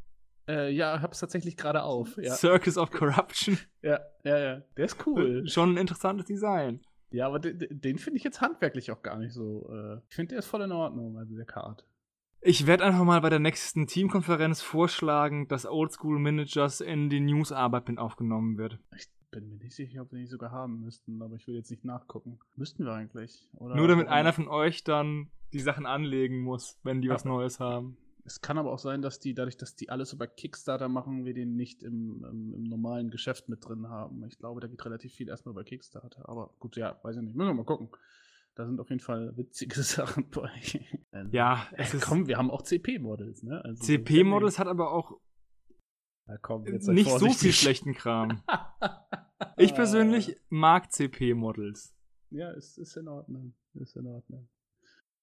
Äh, 0.49 0.73
ja, 0.73 1.01
hab's 1.03 1.21
tatsächlich 1.21 1.57
gerade 1.57 1.83
auf. 1.83 2.17
Ja, 2.17 2.33
Circus 2.35 2.79
of 2.79 2.91
Corruption. 2.91 3.59
ja, 3.83 4.01
ja, 4.25 4.39
ja. 4.39 4.63
Der 4.77 4.85
ist 4.87 5.07
cool. 5.07 5.47
Schon 5.49 5.75
ein 5.75 5.77
interessantes 5.77 6.27
Design. 6.27 6.81
Ja, 7.11 7.27
aber 7.27 7.39
den, 7.39 7.67
den 7.71 7.99
finde 7.99 8.19
ich 8.19 8.25
jetzt 8.25 8.41
handwerklich 8.41 8.91
auch 8.91 9.03
gar 9.03 9.19
nicht 9.19 9.33
so. 9.33 9.69
Äh, 9.71 9.99
ich 10.09 10.15
finde, 10.15 10.31
der 10.31 10.39
ist 10.41 10.47
voll 10.47 10.63
in 10.63 10.73
Ordnung, 10.73 11.19
also 11.19 11.35
der 11.35 11.45
Card. 11.47 11.85
Ich 12.43 12.67
werde 12.67 12.85
einfach 12.85 13.05
mal 13.05 13.21
bei 13.21 13.29
der 13.29 13.39
nächsten 13.39 13.87
Teamkonferenz 13.87 14.63
vorschlagen, 14.63 15.47
dass 15.49 15.67
Oldschool 15.67 16.19
Managers 16.19 16.81
in 16.81 17.11
die 17.11 17.21
Newsarbeit 17.21 17.89
mit 17.89 17.99
aufgenommen 17.99 18.57
wird. 18.57 18.79
Ich 18.97 19.09
bin 19.31 19.49
mir 19.49 19.57
nicht 19.57 19.75
sicher, 19.75 20.03
ob 20.03 20.13
wir 20.13 20.19
nicht 20.19 20.31
sogar 20.31 20.51
haben 20.51 20.81
müssten, 20.81 21.21
aber 21.21 21.37
ich 21.37 21.47
will 21.47 21.55
jetzt 21.55 21.71
nicht 21.71 21.85
nachgucken. 21.85 22.39
Müssten 22.57 22.85
wir 22.85 22.93
eigentlich? 22.93 23.49
Oder 23.55 23.77
Nur 23.77 23.89
damit 23.89 24.07
warum? 24.07 24.19
einer 24.19 24.33
von 24.33 24.49
euch 24.49 24.85
dann 24.85 25.29
die 25.53 25.61
Sachen 25.61 25.85
anlegen 25.85 26.41
muss, 26.41 26.79
wenn 26.83 27.03
die 27.03 27.11
was. 27.11 27.25
Neues 27.25 27.61
haben. 27.61 27.99
Es 28.25 28.41
kann 28.41 28.59
aber 28.59 28.73
auch 28.73 28.79
sein, 28.79 29.03
dass 29.03 29.19
die, 29.19 29.35
dadurch, 29.35 29.57
dass 29.57 29.77
die 29.77 29.89
alles 29.89 30.13
über 30.13 30.27
Kickstarter 30.27 30.89
machen, 30.89 31.25
wir 31.25 31.35
den 31.35 31.57
nicht 31.57 31.83
im, 31.83 32.25
im, 32.25 32.55
im 32.55 32.63
normalen 32.65 33.11
Geschäft 33.11 33.49
mit 33.49 33.67
drin 33.67 33.89
haben. 33.89 34.25
Ich 34.25 34.39
glaube, 34.39 34.61
da 34.61 34.69
geht 34.69 34.85
relativ 34.85 35.13
viel 35.15 35.29
erstmal 35.29 35.53
über 35.53 35.65
Kickstarter. 35.65 36.29
Aber 36.29 36.55
gut, 36.59 36.77
ja, 36.77 36.99
weiß 37.03 37.17
ich 37.17 37.23
nicht. 37.23 37.37
Müssen 37.37 37.49
wir 37.49 37.55
mal 37.55 37.65
gucken. 37.65 37.91
Da 38.55 38.67
sind 38.67 38.81
auf 38.81 38.91
jeden 38.91 39.01
Fall 39.01 39.37
witzige 39.37 39.83
Sachen 39.83 40.29
bei. 40.31 40.51
Also, 41.13 41.31
Ja, 41.33 41.67
äh, 41.73 41.83
es 41.83 41.95
ist 41.95 42.05
komm, 42.05 42.27
wir 42.27 42.37
haben 42.37 42.51
auch 42.51 42.63
CP-Models, 42.63 43.43
ne? 43.43 43.65
Also, 43.65 43.83
CP-Models 43.85 44.59
hat 44.59 44.67
aber 44.69 44.93
auch 44.93 45.21
Ja, 46.27 46.37
komm, 46.39 46.67
jetzt 46.67 46.89
nicht 46.89 47.11
so 47.11 47.31
viel 47.31 47.53
schlechten 47.53 47.95
Kram. 47.95 48.43
Ich 49.57 49.75
persönlich 49.75 50.37
mag 50.49 50.93
CP-Models. 50.93 51.95
Ja, 52.31 52.51
ist, 52.53 52.79
ist 52.79 52.97
in 52.97 53.09
Ordnung. 53.09 53.55
Ist 53.75 53.97
in 53.97 54.07
Ordnung. 54.07 54.49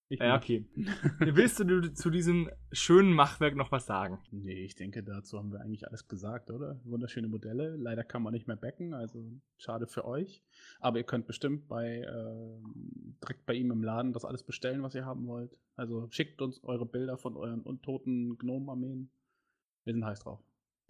Ich 0.09 0.19
Ja, 0.19 0.37
okay. 0.37 0.65
Willst 1.19 1.59
du 1.59 1.93
zu 1.93 2.09
diesem 2.09 2.49
schönen 2.71 3.11
Machwerk 3.11 3.55
noch 3.55 3.71
was 3.73 3.85
sagen? 3.85 4.19
Nee, 4.31 4.63
ich 4.63 4.75
denke, 4.75 5.03
dazu 5.03 5.37
haben 5.37 5.51
wir 5.51 5.59
eigentlich 5.59 5.85
alles 5.87 6.07
gesagt, 6.07 6.49
oder? 6.49 6.79
Wunderschöne 6.85 7.27
Modelle. 7.27 7.75
Leider 7.75 8.05
kann 8.05 8.23
man 8.23 8.33
nicht 8.33 8.47
mehr 8.47 8.55
backen, 8.55 8.93
also 8.93 9.29
schade 9.57 9.85
für 9.85 10.05
euch. 10.05 10.41
Aber 10.79 10.97
ihr 10.97 11.03
könnt 11.03 11.27
bestimmt 11.27 11.67
bei 11.67 12.03
ähm, 12.09 13.17
direkt 13.21 13.45
bei 13.45 13.53
ihm 13.53 13.71
im 13.71 13.83
Laden 13.83 14.13
das 14.13 14.23
alles 14.23 14.43
bestellen, 14.43 14.81
was 14.81 14.95
ihr 14.95 15.05
haben 15.05 15.27
wollt. 15.27 15.57
Also 15.75 16.07
schickt 16.09 16.41
uns 16.41 16.63
eure 16.63 16.85
Bilder 16.85 17.17
von 17.17 17.35
euren 17.35 17.61
untoten 17.61 18.37
Gnomenarmeen. 18.37 19.11
Wir 19.83 19.93
sind 19.93 20.05
heiß 20.05 20.21
drauf. 20.21 20.39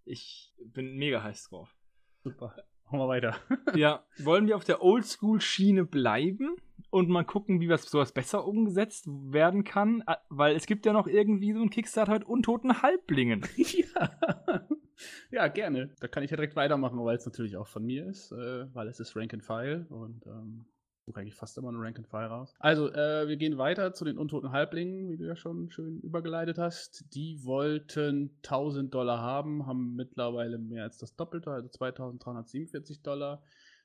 Ich 0.05 0.53
bin 0.63 0.95
mega 0.95 1.24
heiß 1.24 1.50
drauf. 1.50 1.75
Super. 2.24 2.55
Machen 2.88 3.00
wir 3.00 3.08
weiter. 3.08 3.36
Ja, 3.75 4.03
wollen 4.20 4.48
wir 4.48 4.56
auf 4.56 4.63
der 4.63 4.82
Oldschool-Schiene 4.82 5.86
bleiben 5.86 6.56
und 6.89 7.10
mal 7.10 7.25
gucken, 7.25 7.60
wie 7.60 7.67
was 7.67 7.84
sowas 7.84 8.13
besser 8.13 8.48
umgesetzt 8.48 9.06
werden 9.08 9.65
kann? 9.65 10.03
Ah, 10.06 10.17
Weil 10.29 10.56
es 10.56 10.65
gibt 10.65 10.86
ja 10.86 10.94
noch 10.94 11.08
irgendwie 11.08 11.51
so 11.51 11.62
ein 11.62 11.70
Kickstarter 11.70 12.13
mit 12.13 12.24
untoten 12.24 12.82
Halblingen. 12.82 13.46
ja. 13.58 14.67
ja, 15.32 15.48
gerne. 15.50 15.94
Da 16.00 16.08
kann 16.08 16.24
ich 16.24 16.32
ja 16.32 16.38
direkt 16.38 16.56
weitermachen, 16.56 17.03
weil 17.03 17.17
es 17.17 17.25
natürlich 17.25 17.58
auch 17.58 17.67
von 17.67 17.84
mir 17.84 18.08
ist, 18.08 18.32
äh, 18.32 18.74
weil 18.74 18.88
es 18.88 19.01
ist 19.01 19.15
Rank 19.17 19.34
and 19.34 19.44
File 19.44 19.86
und 19.89 20.25
ähm, 20.25 20.65
suche 21.07 21.21
eigentlich 21.21 21.35
fast 21.35 21.57
immer 21.57 21.69
einen 21.69 21.79
Rank 21.79 21.97
and 21.97 22.07
File 22.07 22.27
raus. 22.27 22.53
Also, 22.59 22.91
äh, 22.91 23.27
wir 23.27 23.37
gehen 23.37 23.57
weiter 23.57 23.93
zu 23.93 24.03
den 24.05 24.17
untoten 24.17 24.51
Halblingen, 24.51 25.09
wie 25.09 25.17
du 25.17 25.25
ja 25.25 25.35
schon 25.35 25.71
schön 25.71 25.99
übergeleitet 26.01 26.57
hast. 26.57 27.05
Die 27.15 27.43
wollten 27.45 28.37
1000 28.43 28.93
Dollar 28.93 29.21
haben, 29.21 29.65
haben 29.65 29.95
mittlerweile 29.95 30.57
mehr 30.57 30.83
als 30.83 30.97
das 30.97 31.15
Doppelte, 31.15 31.51
also 31.51 31.69
2347 31.69 33.01
Dollar. 33.01 33.41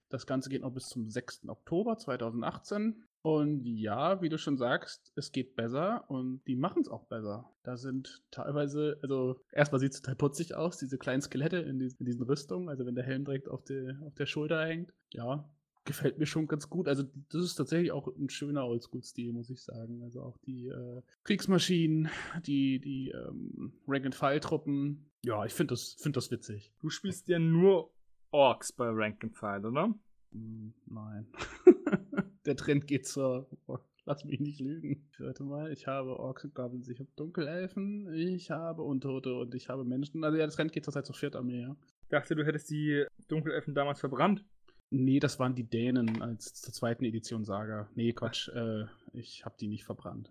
Das 0.08 0.26
Ganze 0.26 0.50
geht 0.50 0.62
noch 0.62 0.72
bis 0.72 0.88
zum 0.88 1.08
6. 1.08 1.48
Oktober 1.48 1.96
2018. 1.96 3.04
Und 3.22 3.64
ja, 3.64 4.20
wie 4.20 4.28
du 4.28 4.36
schon 4.36 4.58
sagst, 4.58 5.12
es 5.14 5.30
geht 5.30 5.54
besser 5.54 6.04
und 6.08 6.42
die 6.48 6.56
machen 6.56 6.82
es 6.82 6.88
auch 6.88 7.04
besser. 7.04 7.48
Da 7.62 7.76
sind 7.76 8.24
teilweise, 8.32 8.98
also 9.00 9.40
erstmal 9.52 9.78
sieht 9.78 9.92
es 9.92 10.00
total 10.02 10.16
putzig 10.16 10.56
aus, 10.56 10.76
diese 10.76 10.98
kleinen 10.98 11.22
Skelette 11.22 11.58
in 11.58 11.78
diesen, 11.78 12.00
in 12.00 12.06
diesen 12.06 12.24
Rüstungen, 12.24 12.68
also 12.68 12.84
wenn 12.84 12.96
der 12.96 13.04
Helm 13.04 13.24
direkt 13.24 13.48
auf, 13.48 13.62
die, 13.62 13.96
auf 14.04 14.14
der 14.16 14.26
Schulter 14.26 14.66
hängt. 14.66 14.92
Ja, 15.12 15.48
gefällt 15.84 16.18
mir 16.18 16.26
schon 16.26 16.46
ganz 16.46 16.68
gut. 16.68 16.88
Also 16.88 17.04
das 17.30 17.42
ist 17.42 17.54
tatsächlich 17.56 17.92
auch 17.92 18.08
ein 18.08 18.28
schöner 18.28 18.66
Oldschool-Stil, 18.66 19.32
muss 19.32 19.50
ich 19.50 19.62
sagen. 19.62 20.02
Also 20.02 20.22
auch 20.22 20.38
die 20.38 20.68
äh, 20.68 21.02
Kriegsmaschinen, 21.24 22.08
die, 22.46 22.78
die 22.78 23.10
ähm, 23.10 23.72
Rank-and-File-Truppen. 23.86 25.10
Ja, 25.24 25.44
ich 25.44 25.52
finde 25.52 25.74
das, 25.74 25.96
find 25.98 26.16
das 26.16 26.30
witzig. 26.30 26.72
Du 26.80 26.90
spielst 26.90 27.28
ja 27.28 27.38
nur 27.38 27.92
Orks 28.30 28.72
bei 28.72 28.88
Rank 28.88 29.22
and 29.24 29.36
File, 29.36 29.66
oder? 29.66 29.94
Hm, 30.32 30.72
Nein. 30.86 31.26
Der 32.46 32.56
Trend 32.56 32.86
geht 32.86 33.06
zur. 33.06 33.48
Oh, 33.66 33.78
lass 34.04 34.24
mich 34.24 34.40
nicht 34.40 34.60
lügen. 34.60 35.08
Warte 35.18 35.44
mal, 35.44 35.70
ich 35.72 35.86
habe 35.86 36.18
Orks 36.18 36.44
und 36.44 36.54
Goblins, 36.54 36.88
ich 36.88 36.98
habe 36.98 37.10
Dunkelelfen, 37.14 38.12
ich 38.14 38.50
habe 38.50 38.82
Untote 38.82 39.34
und 39.34 39.54
ich 39.54 39.68
habe 39.68 39.84
Menschen. 39.84 40.24
Also 40.24 40.38
ja, 40.38 40.46
der 40.46 40.54
Trend 40.54 40.72
geht 40.72 40.84
zurzeit 40.84 41.06
zur 41.06 41.14
Viertarmee, 41.14 41.60
ja. 41.60 41.76
dachte, 42.08 42.34
du 42.34 42.44
hättest 42.44 42.70
die 42.70 43.04
Dunkelelfen 43.28 43.74
damals 43.74 44.00
verbrannt. 44.00 44.44
Nee, 44.92 45.20
das 45.20 45.38
waren 45.38 45.54
die 45.54 45.64
Dänen 45.64 46.20
als 46.20 46.54
zur 46.54 46.74
zweiten 46.74 47.04
Edition 47.04 47.44
Saga. 47.44 47.88
Nee, 47.94 48.12
Quatsch, 48.12 48.48
äh, 48.48 48.84
ich 49.14 49.44
habe 49.44 49.56
die 49.58 49.68
nicht 49.68 49.84
verbrannt. 49.84 50.30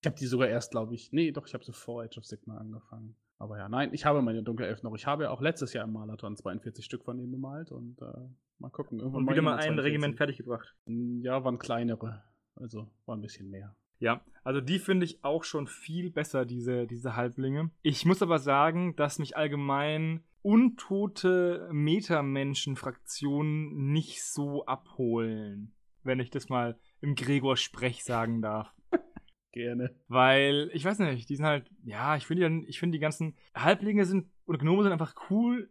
Ich 0.00 0.06
habe 0.06 0.18
die 0.18 0.26
sogar 0.26 0.48
erst, 0.48 0.72
glaube 0.72 0.94
ich, 0.94 1.12
nee, 1.12 1.30
doch, 1.30 1.46
ich 1.46 1.54
habe 1.54 1.64
sie 1.64 1.72
vor 1.72 2.02
Age 2.02 2.18
of 2.18 2.26
Sigma 2.26 2.56
angefangen. 2.58 3.14
Aber 3.38 3.58
ja, 3.58 3.68
nein, 3.68 3.90
ich 3.92 4.04
habe 4.04 4.20
meine 4.20 4.42
Dunkelelfen 4.42 4.88
noch. 4.88 4.96
Ich 4.96 5.06
habe 5.06 5.24
ja 5.24 5.30
auch 5.30 5.40
letztes 5.40 5.72
Jahr 5.72 5.84
im 5.84 5.92
Marathon 5.92 6.36
42 6.36 6.84
Stück 6.84 7.04
von 7.04 7.16
denen 7.16 7.30
bemalt 7.30 7.70
und 7.70 8.02
äh, 8.02 8.28
mal 8.58 8.70
gucken. 8.70 8.98
Irgendwann 8.98 9.22
und 9.22 9.30
wieder 9.30 9.42
mal 9.42 9.58
ein 9.58 9.78
Regiment 9.78 10.16
fertiggebracht. 10.16 10.74
Ja, 10.86 11.44
waren 11.44 11.58
kleinere. 11.58 12.24
Also 12.56 12.90
war 13.06 13.16
ein 13.16 13.20
bisschen 13.20 13.50
mehr. 13.50 13.76
Ja, 14.00 14.20
also 14.42 14.60
die 14.60 14.80
finde 14.80 15.06
ich 15.06 15.22
auch 15.22 15.44
schon 15.44 15.68
viel 15.68 16.10
besser, 16.10 16.44
diese, 16.44 16.88
diese 16.88 17.14
Halblinge. 17.14 17.70
Ich 17.82 18.04
muss 18.04 18.20
aber 18.20 18.40
sagen, 18.40 18.96
dass 18.96 19.20
mich 19.20 19.36
allgemein 19.36 20.24
untote 20.42 21.68
Metamenschen-Fraktionen 21.72 23.92
nicht 23.92 24.24
so 24.24 24.66
abholen, 24.66 25.74
wenn 26.02 26.20
ich 26.20 26.30
das 26.30 26.48
mal 26.48 26.78
im 27.00 27.14
Gregor-Sprech 27.14 28.04
sagen 28.04 28.42
darf. 28.42 28.72
Gerne. 29.52 29.94
Weil, 30.08 30.70
ich 30.72 30.84
weiß 30.84 30.98
nicht, 31.00 31.28
die 31.28 31.36
sind 31.36 31.46
halt, 31.46 31.70
ja, 31.84 32.16
ich 32.16 32.26
finde 32.26 32.66
die, 32.66 32.72
find 32.72 32.94
die 32.94 32.98
ganzen 32.98 33.36
Halblinge 33.54 34.04
sind 34.04 34.30
und 34.44 34.58
Gnome 34.58 34.82
sind 34.82 34.92
einfach 34.92 35.14
cool. 35.30 35.70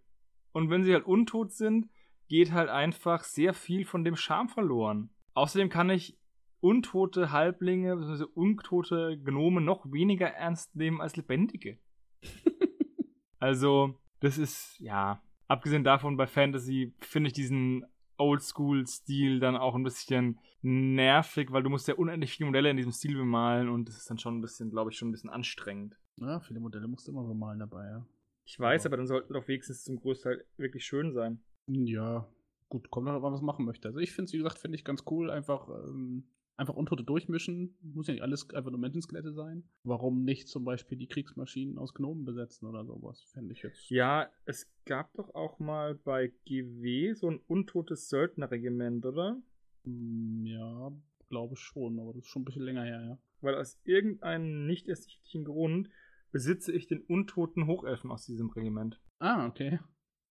Und 0.53 0.69
wenn 0.69 0.83
sie 0.83 0.93
halt 0.93 1.05
untot 1.05 1.51
sind, 1.51 1.89
geht 2.27 2.51
halt 2.51 2.69
einfach 2.69 3.23
sehr 3.23 3.53
viel 3.53 3.85
von 3.85 4.03
dem 4.03 4.15
Charme 4.15 4.49
verloren. 4.49 5.09
Außerdem 5.33 5.69
kann 5.69 5.89
ich 5.89 6.17
untote 6.59 7.31
Halblinge, 7.31 7.97
bzw. 7.97 8.25
untote 8.33 9.19
Gnome 9.21 9.61
noch 9.61 9.91
weniger 9.91 10.27
ernst 10.27 10.75
nehmen 10.75 11.01
als 11.01 11.15
lebendige. 11.15 11.79
also, 13.39 14.00
das 14.21 14.37
ist, 14.37 14.79
ja, 14.79 15.21
abgesehen 15.47 15.83
davon 15.83 16.15
bei 16.15 16.27
Fantasy 16.27 16.93
finde 17.01 17.27
ich 17.27 17.33
diesen 17.33 17.85
Oldschool-Stil 18.17 19.39
dann 19.39 19.57
auch 19.57 19.75
ein 19.75 19.83
bisschen 19.83 20.39
nervig, 20.61 21.51
weil 21.51 21.63
du 21.63 21.69
musst 21.69 21.87
ja 21.87 21.95
unendlich 21.95 22.31
viele 22.31 22.47
Modelle 22.47 22.69
in 22.69 22.77
diesem 22.77 22.91
Stil 22.91 23.15
bemalen 23.15 23.67
und 23.67 23.89
das 23.89 23.97
ist 23.97 24.09
dann 24.09 24.19
schon 24.19 24.37
ein 24.37 24.41
bisschen, 24.41 24.69
glaube 24.69 24.91
ich, 24.91 24.97
schon 24.97 25.09
ein 25.09 25.11
bisschen 25.11 25.29
anstrengend. 25.29 25.97
Ja, 26.17 26.39
viele 26.39 26.59
Modelle 26.59 26.87
musst 26.87 27.07
du 27.07 27.11
immer 27.11 27.23
bemalen 27.23 27.59
dabei, 27.59 27.85
ja. 27.87 28.05
Ich 28.45 28.59
weiß, 28.59 28.85
aber, 28.85 28.93
aber 28.93 28.97
dann 28.97 29.07
sollten 29.07 29.33
doch 29.33 29.47
wenigstens 29.47 29.83
zum 29.83 29.97
Großteil 29.97 30.45
wirklich 30.57 30.85
schön 30.85 31.13
sein. 31.13 31.39
Ja, 31.67 32.27
gut, 32.69 32.91
kommt 32.91 33.07
noch, 33.07 33.21
was 33.21 33.41
man 33.41 33.45
machen 33.45 33.65
möchte. 33.65 33.87
Also 33.87 33.99
ich 33.99 34.11
finde 34.11 34.25
es, 34.25 34.33
wie 34.33 34.37
gesagt, 34.37 34.59
finde 34.59 34.75
ich 34.75 34.85
ganz 34.85 35.03
cool, 35.09 35.31
einfach 35.31 35.67
ähm, 35.69 36.25
einfach 36.61 36.75
Untote 36.75 37.03
durchmischen. 37.03 37.75
Muss 37.81 38.07
ja 38.07 38.13
nicht 38.13 38.23
alles 38.23 38.49
einfach 38.51 38.71
nur 38.71 38.79
Menschenskelette 38.79 39.33
sein. 39.33 39.63
Warum 39.83 40.23
nicht 40.23 40.47
zum 40.47 40.63
Beispiel 40.63 40.97
die 40.97 41.07
Kriegsmaschinen 41.07 41.77
aus 41.77 41.93
Gnomen 41.93 42.23
besetzen 42.23 42.67
oder 42.67 42.85
sowas? 42.85 43.23
Fände 43.33 43.53
ich 43.53 43.63
jetzt. 43.63 43.89
Ja, 43.89 44.29
es 44.45 44.71
gab 44.85 45.11
doch 45.15 45.33
auch 45.33 45.59
mal 45.59 45.95
bei 45.95 46.31
GW 46.45 47.13
so 47.13 47.29
ein 47.29 47.39
untotes 47.47 48.09
Söldnerregiment, 48.09 49.05
oder? 49.05 49.41
Hm, 49.83 50.45
ja, 50.45 50.91
glaube 51.29 51.55
schon, 51.55 51.99
aber 51.99 52.13
das 52.13 52.23
ist 52.23 52.29
schon 52.29 52.43
ein 52.43 52.45
bisschen 52.45 52.63
länger 52.63 52.83
her, 52.83 53.01
ja. 53.03 53.17
Weil 53.41 53.55
aus 53.55 53.79
irgendeinem 53.83 54.67
nicht 54.67 54.87
ersichtlichen 54.87 55.45
Grund 55.45 55.89
besitze 56.31 56.71
ich 56.71 56.87
den 56.87 57.01
untoten 57.01 57.65
Hochelfen 57.65 58.11
aus 58.11 58.25
diesem 58.25 58.51
Regiment. 58.51 59.01
Ah, 59.17 59.47
okay. 59.47 59.79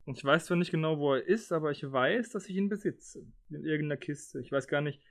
Und 0.05 0.17
ich 0.17 0.25
weiß 0.25 0.47
zwar 0.47 0.57
nicht 0.57 0.71
genau, 0.71 0.99
wo 0.99 1.15
er 1.15 1.27
ist, 1.27 1.53
aber 1.53 1.73
ich 1.73 1.83
weiß, 1.83 2.31
dass 2.31 2.49
ich 2.49 2.57
ihn 2.57 2.69
besitze. 2.69 3.27
In 3.49 3.65
irgendeiner 3.65 3.99
Kiste. 3.99 4.41
Ich 4.41 4.53
weiß 4.53 4.69
gar 4.69 4.81
nicht, 4.81 5.03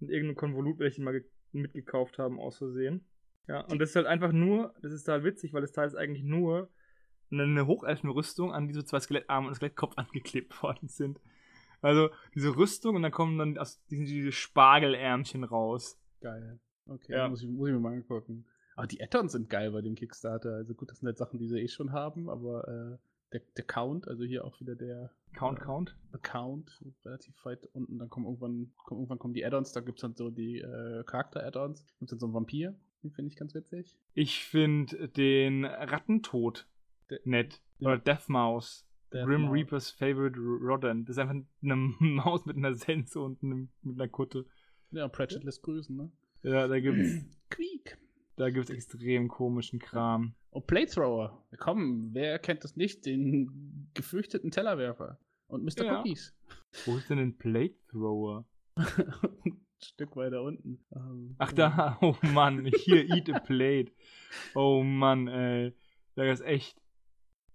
in 0.00 0.08
irgendeinem 0.08 0.36
Konvolut, 0.36 0.78
welchen 0.78 1.04
mal 1.04 1.24
mitgekauft 1.52 2.18
haben, 2.18 2.38
aus 2.38 2.58
Versehen. 2.58 3.04
Ja, 3.46 3.62
und 3.62 3.78
das 3.78 3.90
ist 3.90 3.96
halt 3.96 4.06
einfach 4.06 4.32
nur, 4.32 4.74
das 4.82 4.92
ist 4.92 5.08
halt 5.08 5.24
witzig, 5.24 5.52
weil 5.54 5.62
das 5.62 5.72
Teil 5.72 5.86
ist 5.86 5.94
eigentlich 5.94 6.22
nur 6.22 6.70
eine 7.30 7.66
Hochelfenrüstung, 7.66 8.52
an 8.52 8.68
die 8.68 8.74
so 8.74 8.82
zwei 8.82 9.00
Skelettarme 9.00 9.48
und 9.48 9.54
Skelettkopf 9.54 9.94
angeklebt 9.96 10.62
worden 10.62 10.88
sind. 10.88 11.20
Also 11.80 12.10
diese 12.34 12.56
Rüstung 12.56 12.96
und 12.96 13.02
dann 13.02 13.12
kommen 13.12 13.38
dann 13.38 13.58
aus 13.58 13.82
diesen 13.86 14.06
diese 14.06 14.32
Spargelärmchen 14.32 15.44
raus. 15.44 15.98
Geil. 16.20 16.58
Okay, 16.86 17.12
ja. 17.12 17.28
muss, 17.28 17.42
ich, 17.42 17.48
muss 17.48 17.68
ich 17.68 17.74
mir 17.74 17.80
mal 17.80 17.94
angucken. 17.94 18.46
Aber 18.74 18.86
die 18.86 19.02
Addons 19.02 19.32
sind 19.32 19.50
geil 19.50 19.70
bei 19.72 19.80
dem 19.80 19.94
Kickstarter. 19.94 20.54
Also 20.54 20.74
gut, 20.74 20.90
das 20.90 20.98
sind 20.98 21.06
halt 21.06 21.18
Sachen, 21.18 21.38
die 21.38 21.46
sie 21.48 21.60
eh 21.60 21.68
schon 21.68 21.92
haben, 21.92 22.28
aber 22.28 22.66
äh, 22.68 23.07
der, 23.32 23.42
der 23.56 23.64
Count, 23.64 24.08
also 24.08 24.24
hier 24.24 24.44
auch 24.44 24.60
wieder 24.60 24.74
der 24.74 25.10
Count, 25.34 25.58
äh, 25.58 25.62
Count. 25.62 25.96
Account, 26.12 26.84
relativ 27.04 27.34
weit 27.44 27.64
unten. 27.72 27.98
Dann 27.98 28.08
kommen 28.08 28.26
irgendwann, 28.26 28.72
kommen, 28.84 29.00
irgendwann 29.00 29.18
kommen 29.18 29.34
die 29.34 29.44
Add-ons, 29.44 29.72
da 29.72 29.80
gibt 29.80 29.98
es 29.98 30.02
dann 30.02 30.14
so 30.14 30.30
die 30.30 30.58
äh, 30.58 31.04
Charakter-Add-ons. 31.04 31.86
Gibt 31.98 32.02
es 32.02 32.10
dann 32.10 32.18
so 32.18 32.26
einen 32.26 32.34
Vampir, 32.34 32.74
den 33.02 33.12
finde 33.12 33.30
ich 33.30 33.36
ganz 33.36 33.54
witzig. 33.54 33.96
Ich 34.14 34.44
finde 34.44 35.08
den 35.08 35.64
Rattentod 35.64 36.66
De 37.10 37.20
nett. 37.24 37.60
Ja. 37.78 37.88
Oder 37.88 37.98
Deathmaus. 37.98 38.86
Death 39.12 39.24
Grim 39.24 39.42
Mouse. 39.42 39.54
Reaper's 39.54 39.90
Favorite 39.90 40.38
Rodent. 40.38 41.08
Das 41.08 41.16
ist 41.16 41.20
einfach 41.20 41.34
eine 41.62 41.76
Maus 42.00 42.44
mit 42.44 42.56
einer 42.56 42.74
Sense 42.74 43.18
und 43.18 43.42
einem, 43.42 43.70
mit 43.82 43.98
einer 43.98 44.08
Kutte. 44.08 44.44
Ja, 44.90 45.08
Pratchett 45.08 45.44
lässt 45.44 45.62
grüßen, 45.62 45.96
ne? 45.96 46.10
Ja, 46.42 46.66
da 46.68 46.78
gibt's. 46.78 47.24
Quiek. 47.50 47.77
Da 48.38 48.50
gibt's 48.50 48.70
extrem 48.70 49.26
komischen 49.26 49.80
Kram. 49.80 50.32
Oh, 50.52 50.60
Playthrower. 50.60 51.44
Komm, 51.58 52.14
wer 52.14 52.38
kennt 52.38 52.62
das 52.62 52.76
nicht? 52.76 53.04
Den 53.04 53.90
gefürchteten 53.94 54.52
Tellerwerfer. 54.52 55.18
Und 55.48 55.64
Mr. 55.64 55.84
Ja. 55.84 55.98
Cookies. 55.98 56.36
Wo 56.86 56.96
ist 56.96 57.10
denn 57.10 57.18
ein 57.18 57.36
Playthrower? 57.36 58.46
ein 58.76 59.60
Stück 59.82 60.14
weiter 60.14 60.42
unten. 60.42 60.78
Um, 60.90 61.34
Ach 61.38 61.52
da, 61.52 61.98
oh 62.00 62.14
Mann, 62.32 62.70
hier, 62.76 63.10
eat 63.10 63.28
a 63.28 63.40
plate. 63.40 63.90
Oh 64.54 64.84
Mann, 64.84 65.26
ey. 65.26 65.74
Da 66.14 66.22
ist 66.30 66.42
echt, 66.42 66.80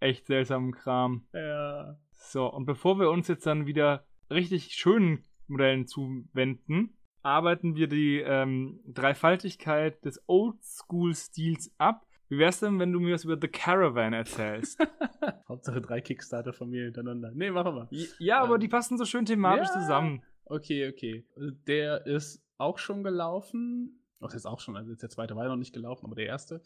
echt 0.01 0.27
seltsamen 0.27 0.73
Kram. 0.73 1.25
Ja. 1.31 1.97
So, 2.11 2.51
und 2.51 2.65
bevor 2.65 2.99
wir 2.99 3.09
uns 3.09 3.29
jetzt 3.29 3.45
dann 3.45 3.67
wieder 3.67 4.05
richtig 4.29 4.73
schönen 4.73 5.23
Modellen 5.47 5.87
zuwenden, 5.87 6.97
arbeiten 7.23 7.75
wir 7.75 7.87
die 7.87 8.19
ähm, 8.19 8.79
Dreifaltigkeit 8.85 10.03
des 10.05 10.21
Oldschool-Stils 10.27 11.71
ab 11.77 12.05
wie 12.33 12.39
wär's 12.39 12.61
denn, 12.61 12.79
wenn 12.79 12.91
du 12.91 12.99
mir 12.99 13.13
was 13.13 13.25
über 13.25 13.37
The 13.39 13.47
Caravan 13.47 14.13
erzählst? 14.13 14.79
Hauptsache 15.47 15.81
drei 15.81 16.01
Kickstarter 16.01 16.51
von 16.51 16.67
mir 16.67 16.85
hintereinander. 16.85 17.31
Nee, 17.31 17.51
machen 17.51 17.75
wir. 17.75 17.87
Ja, 18.17 18.41
aber 18.41 18.55
ähm, 18.55 18.59
die 18.59 18.67
passen 18.67 18.97
so 18.97 19.05
schön 19.05 19.25
thematisch 19.25 19.67
ja. 19.67 19.81
zusammen. 19.81 20.23
Okay, 20.45 20.89
okay. 20.89 21.27
Der 21.67 22.07
ist 22.07 22.43
auch 22.57 22.79
schon 22.79 23.03
gelaufen. 23.03 23.99
Oh, 24.19 24.25
das 24.25 24.33
ist 24.33 24.45
auch 24.47 24.61
schon, 24.61 24.75
also 24.75 24.89
jetzt 24.89 25.03
der 25.03 25.11
zweite 25.11 25.35
war 25.35 25.47
noch 25.47 25.57
nicht 25.57 25.73
gelaufen, 25.73 26.07
aber 26.07 26.15
der 26.15 26.25
erste. 26.25 26.63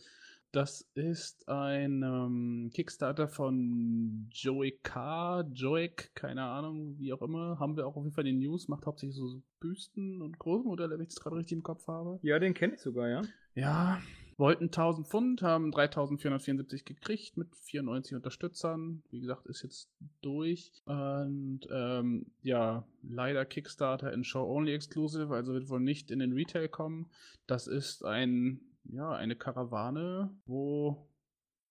Das 0.51 0.89
ist 0.93 1.47
ein 1.49 2.03
ähm, 2.03 2.71
Kickstarter 2.73 3.27
von 3.27 4.27
Joey 4.31 4.79
K. 4.81 5.41
Joik, 5.53 6.11
keine 6.15 6.43
Ahnung, 6.43 6.97
wie 6.97 7.11
auch 7.13 7.21
immer. 7.21 7.59
Haben 7.59 7.75
wir 7.75 7.85
auch 7.85 7.95
auf 7.95 8.03
jeden 8.03 8.15
Fall 8.15 8.25
in 8.25 8.39
den 8.39 8.49
News. 8.49 8.67
Macht 8.67 8.85
hauptsächlich 8.85 9.17
so 9.17 9.41
Büsten 9.59 10.21
und 10.21 10.39
Großmodelle, 10.39 10.95
wenn 10.95 11.01
ich 11.01 11.09
das 11.09 11.19
gerade 11.19 11.35
richtig 11.35 11.57
im 11.57 11.63
Kopf 11.63 11.87
habe. 11.87 12.19
Ja, 12.21 12.39
den 12.39 12.53
kenne 12.53 12.75
ich 12.75 12.79
sogar, 12.79 13.09
ja. 13.09 13.21
Ja, 13.55 13.99
wollten 14.37 14.65
1000 14.65 15.07
Pfund, 15.07 15.41
haben 15.41 15.71
3474 15.71 16.85
gekriegt 16.85 17.37
mit 17.37 17.55
94 17.55 18.15
Unterstützern. 18.15 19.03
Wie 19.09 19.19
gesagt, 19.19 19.47
ist 19.47 19.63
jetzt 19.63 19.89
durch. 20.21 20.71
Und 20.85 21.61
ähm, 21.71 22.27
ja, 22.43 22.85
leider 23.01 23.45
Kickstarter 23.45 24.13
in 24.13 24.23
Show 24.23 24.43
Only 24.43 24.73
Exclusive, 24.73 25.33
also 25.33 25.53
wird 25.53 25.69
wohl 25.69 25.79
nicht 25.79 26.11
in 26.11 26.19
den 26.19 26.33
Retail 26.33 26.69
kommen. 26.69 27.09
Das 27.47 27.67
ist 27.67 28.05
ein, 28.05 28.61
ja, 28.91 29.11
eine 29.11 29.35
Karawane, 29.35 30.35
wo, 30.45 31.09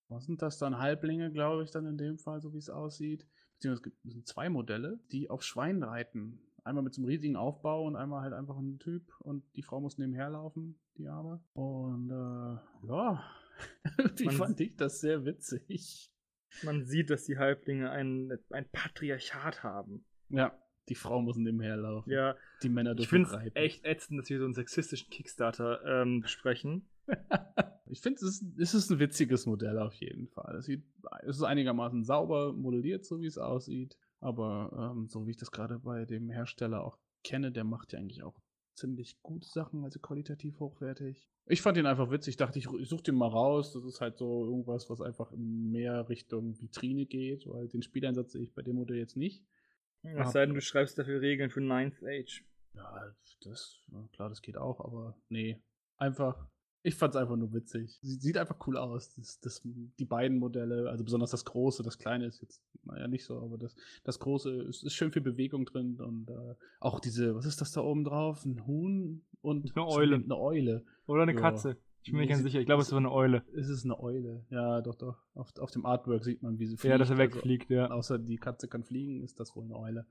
was 0.09 0.27
sind 0.27 0.43
das 0.43 0.59
dann? 0.59 0.79
Halblinge, 0.79 1.33
glaube 1.33 1.65
ich, 1.65 1.71
dann 1.71 1.87
in 1.87 1.99
dem 1.99 2.19
Fall, 2.19 2.41
so 2.41 2.53
wie 2.53 2.59
es 2.59 2.71
aussieht. 2.71 3.27
Beziehungsweise 3.55 3.95
es 4.05 4.13
sind 4.13 4.27
zwei 4.27 4.49
Modelle, 4.49 5.01
die 5.13 5.31
auf 5.31 5.43
Schwein 5.43 5.83
reiten 5.83 6.47
einmal 6.67 6.83
mit 6.83 6.95
so 6.95 7.01
einem 7.01 7.09
riesigen 7.09 7.37
Aufbau 7.37 7.87
und 7.87 7.97
einmal 7.97 8.23
halt 8.23 8.33
einfach 8.33 8.57
ein 8.59 8.79
Typ 8.79 9.03
und 9.21 9.45
die 9.55 9.63
Frau 9.63 9.81
muss 9.81 9.99
nebenher 9.99 10.29
laufen, 10.31 10.79
die 10.99 11.07
Arme. 11.07 11.41
Und 11.55 12.11
äh, 12.11 12.89
ja, 12.89 13.25
wie 14.17 14.31
fand 14.31 14.61
ich 14.61 14.77
das 14.77 15.01
sehr 15.01 15.25
witzig. 15.25 16.13
Man 16.63 16.85
sieht, 16.85 17.11
dass 17.11 17.25
die 17.25 17.39
Halblinge 17.39 17.91
ein, 17.91 18.37
ein 18.51 18.69
Patriarchat 18.71 19.63
haben. 19.63 20.05
Ja, 20.29 20.59
die 20.89 20.95
Frau 20.95 21.21
muss 21.21 21.37
nebenher 21.37 21.77
laufen. 21.77 22.11
Ja, 22.11 22.37
die 22.63 22.69
Männer 22.69 22.95
dürfen 22.95 23.23
Ich 23.23 23.29
finde 23.29 23.49
es 23.49 23.55
echt 23.55 23.85
ätzend, 23.85 24.21
dass 24.21 24.29
wir 24.29 24.39
so 24.39 24.45
einen 24.45 24.55
sexistischen 24.55 25.11
Kickstarter 25.11 25.85
ähm, 25.85 26.21
besprechen. 26.21 26.89
ich 27.87 28.01
finde, 28.01 28.25
es 28.25 28.41
ist, 28.41 28.45
es 28.59 28.75
ist 28.75 28.91
ein 28.91 28.99
witziges 28.99 29.47
Modell 29.47 29.79
auf 29.79 29.95
jeden 29.95 30.29
Fall. 30.29 30.57
Es, 30.57 30.67
sieht, 30.67 30.85
es 31.23 31.37
ist 31.37 31.43
einigermaßen 31.43 32.05
sauber 32.05 32.53
modelliert, 32.53 33.05
so 33.05 33.21
wie 33.21 33.27
es 33.27 33.39
aussieht. 33.39 33.97
Aber 34.21 34.95
ähm, 34.97 35.09
so 35.09 35.27
wie 35.27 35.33
ich 35.33 35.37
das 35.37 35.51
gerade 35.51 35.79
bei 35.79 36.05
dem 36.05 36.31
Hersteller 36.31 36.85
auch 36.85 36.99
kenne, 37.23 37.53
der 37.53 37.65
macht 37.65 37.93
ja 37.93 37.99
eigentlich 37.99 38.23
auch 38.23 38.41
ziemlich 38.75 39.21
gute 39.23 39.49
Sachen, 39.49 39.85
also 39.85 39.99
qualitativ 40.01 40.61
hochwertig. 40.61 41.29
Ich 41.47 41.63
fand 41.63 41.79
ihn 41.79 41.87
einfach 41.87 42.11
witzig, 42.11 42.37
dachte 42.37 42.59
ich, 42.59 42.67
ich 42.67 42.89
suche 42.89 43.05
den 43.05 43.15
mal 43.15 43.29
raus. 43.29 43.73
Das 43.73 43.85
ist 43.85 44.01
halt 44.01 44.19
so 44.19 44.45
irgendwas, 44.47 44.91
was 44.91 45.01
einfach 45.01 45.33
mehr 45.37 46.09
Richtung 46.09 46.61
Vitrine 46.61 47.07
geht, 47.07 47.47
weil 47.47 47.69
den 47.69 47.83
Spieleinsatz 47.83 48.33
sehe 48.33 48.43
ich 48.43 48.55
bei 48.55 48.63
dem 48.63 48.77
Modell 48.77 48.99
jetzt 48.99 49.17
nicht. 49.17 49.45
Es 50.03 50.33
sei 50.33 50.47
denn, 50.47 50.55
du 50.55 50.61
schreibst 50.61 50.99
dafür 50.99 51.21
Regeln 51.21 51.51
für 51.51 51.61
Ninth 51.61 52.03
Age. 52.05 52.45
Ja, 52.75 53.15
das, 53.43 53.83
klar, 54.13 54.29
das 54.29 54.43
geht 54.43 54.57
auch, 54.57 54.81
aber 54.81 55.17
nee. 55.29 55.61
Einfach, 55.97 56.47
Ich 56.87 56.95
fand 56.95 57.17
es 57.17 57.21
einfach 57.21 57.35
nur 57.35 57.53
witzig. 57.53 57.99
Sie 58.01 58.15
sieht 58.15 58.39
einfach 58.39 58.65
cool 58.69 58.77
aus. 58.77 59.13
Das, 59.17 59.41
das, 59.41 59.61
die 59.65 60.05
beiden 60.05 60.39
Modelle, 60.39 60.89
also 60.89 61.03
besonders 61.03 61.33
das 61.33 61.45
große, 61.45 61.83
das 61.83 61.99
kleine 61.99 62.27
ist 62.27 62.41
jetzt, 62.41 62.63
naja, 62.85 63.09
nicht 63.09 63.25
so, 63.25 63.41
aber 63.41 63.59
das, 63.59 63.75
das 64.05 64.21
große 64.21 64.63
ist, 64.63 64.85
ist 64.85 64.95
schön 64.95 65.11
viel 65.11 65.23
Bewegung 65.23 65.65
drin 65.65 66.01
und 66.01 66.31
äh, 66.31 66.55
auch 66.79 67.01
diese, 67.01 67.35
was 67.35 67.45
ist 67.45 67.61
das 67.61 67.73
da 67.73 67.81
oben 67.81 68.05
drauf? 68.05 68.45
Ein 68.45 68.69
Huhn 68.69 69.25
und 69.41 69.75
eine 69.75 69.85
Eule. 69.85 70.15
Eine 70.15 70.39
Eule. 70.39 70.85
Oder 71.09 71.23
eine 71.23 71.35
ja. 71.35 71.41
Katze. 71.41 71.77
Ich 72.05 72.13
bin 72.13 72.21
mir 72.21 72.29
ganz 72.29 72.45
sicher. 72.45 72.61
Ich 72.61 72.67
glaube, 72.67 72.83
es 72.83 72.89
ist 72.89 72.95
eine 72.95 73.11
Eule. 73.11 73.43
Es 73.53 73.69
ist 73.69 73.85
eine 73.85 73.99
Eule. 73.99 74.47
Ja, 74.51 74.81
doch, 74.81 74.95
doch. 74.95 75.17
Auf, 75.35 75.59
auf 75.59 75.73
dem 75.73 75.85
Artwork 75.87 76.23
sieht 76.23 76.41
man, 76.45 76.61
wie 76.61 76.67
sie 76.67 76.77
fliegt. 76.77 76.93
Ja, 76.93 76.99
dass 76.99 77.11
er 77.11 77.19
also 77.19 77.35
wegfliegt, 77.35 77.69
also, 77.69 77.75
ja. 77.75 77.91
Außer 77.91 78.19
die 78.21 78.37
Katze 78.37 78.69
kann 78.69 78.85
fliegen, 78.85 79.25
ist 79.25 79.41
das 79.41 79.57
wohl 79.57 79.65
eine 79.65 79.77
Eule. 79.77 80.07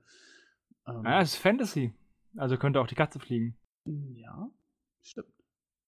Ähm, 0.86 1.04
ja, 1.04 1.22
es 1.22 1.32
ist 1.32 1.36
Fantasy. 1.36 1.94
Also 2.36 2.58
könnte 2.58 2.80
auch 2.82 2.86
die 2.86 2.96
Katze 2.96 3.18
fliegen. 3.18 3.56
Ja, 3.86 4.50
stimmt. 5.00 5.35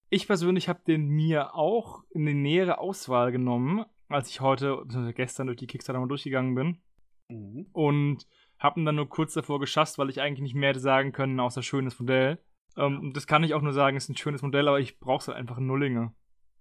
Ich 0.09 0.27
persönlich 0.27 0.69
habe 0.69 0.81
den 0.87 1.07
mir 1.07 1.55
auch 1.55 2.03
in 2.09 2.25
die 2.25 2.33
nähere 2.33 2.79
Auswahl 2.79 3.31
genommen, 3.31 3.85
als 4.07 4.29
ich 4.29 4.41
heute, 4.41 4.83
bzw. 4.85 5.13
gestern 5.13 5.47
durch 5.47 5.57
die 5.57 5.67
Kickstarter 5.67 5.99
mal 5.99 6.07
durchgegangen 6.07 6.55
bin. 6.55 6.81
Mhm. 7.29 7.67
Und 7.73 8.25
habe 8.57 8.79
ihn 8.79 8.85
dann 8.85 8.95
nur 8.95 9.07
kurz 9.07 9.33
davor 9.33 9.59
geschasst, 9.59 9.97
weil 9.97 10.09
ich 10.09 10.21
eigentlich 10.21 10.41
nicht 10.41 10.55
mehr 10.55 10.69
hätte 10.69 10.79
sagen 10.79 11.11
können, 11.11 11.39
außer 11.39 11.61
schönes 11.61 11.99
Modell. 11.99 12.39
Ähm, 12.75 13.11
das 13.13 13.27
kann 13.27 13.43
ich 13.43 13.53
auch 13.53 13.61
nur 13.61 13.73
sagen, 13.73 13.97
ist 13.97 14.09
ein 14.09 14.17
schönes 14.17 14.41
Modell, 14.41 14.67
aber 14.67 14.79
ich 14.79 14.99
brauche 14.99 15.27
halt 15.27 15.37
einfach 15.37 15.57
einen 15.57 15.67
Nullinger. 15.67 16.13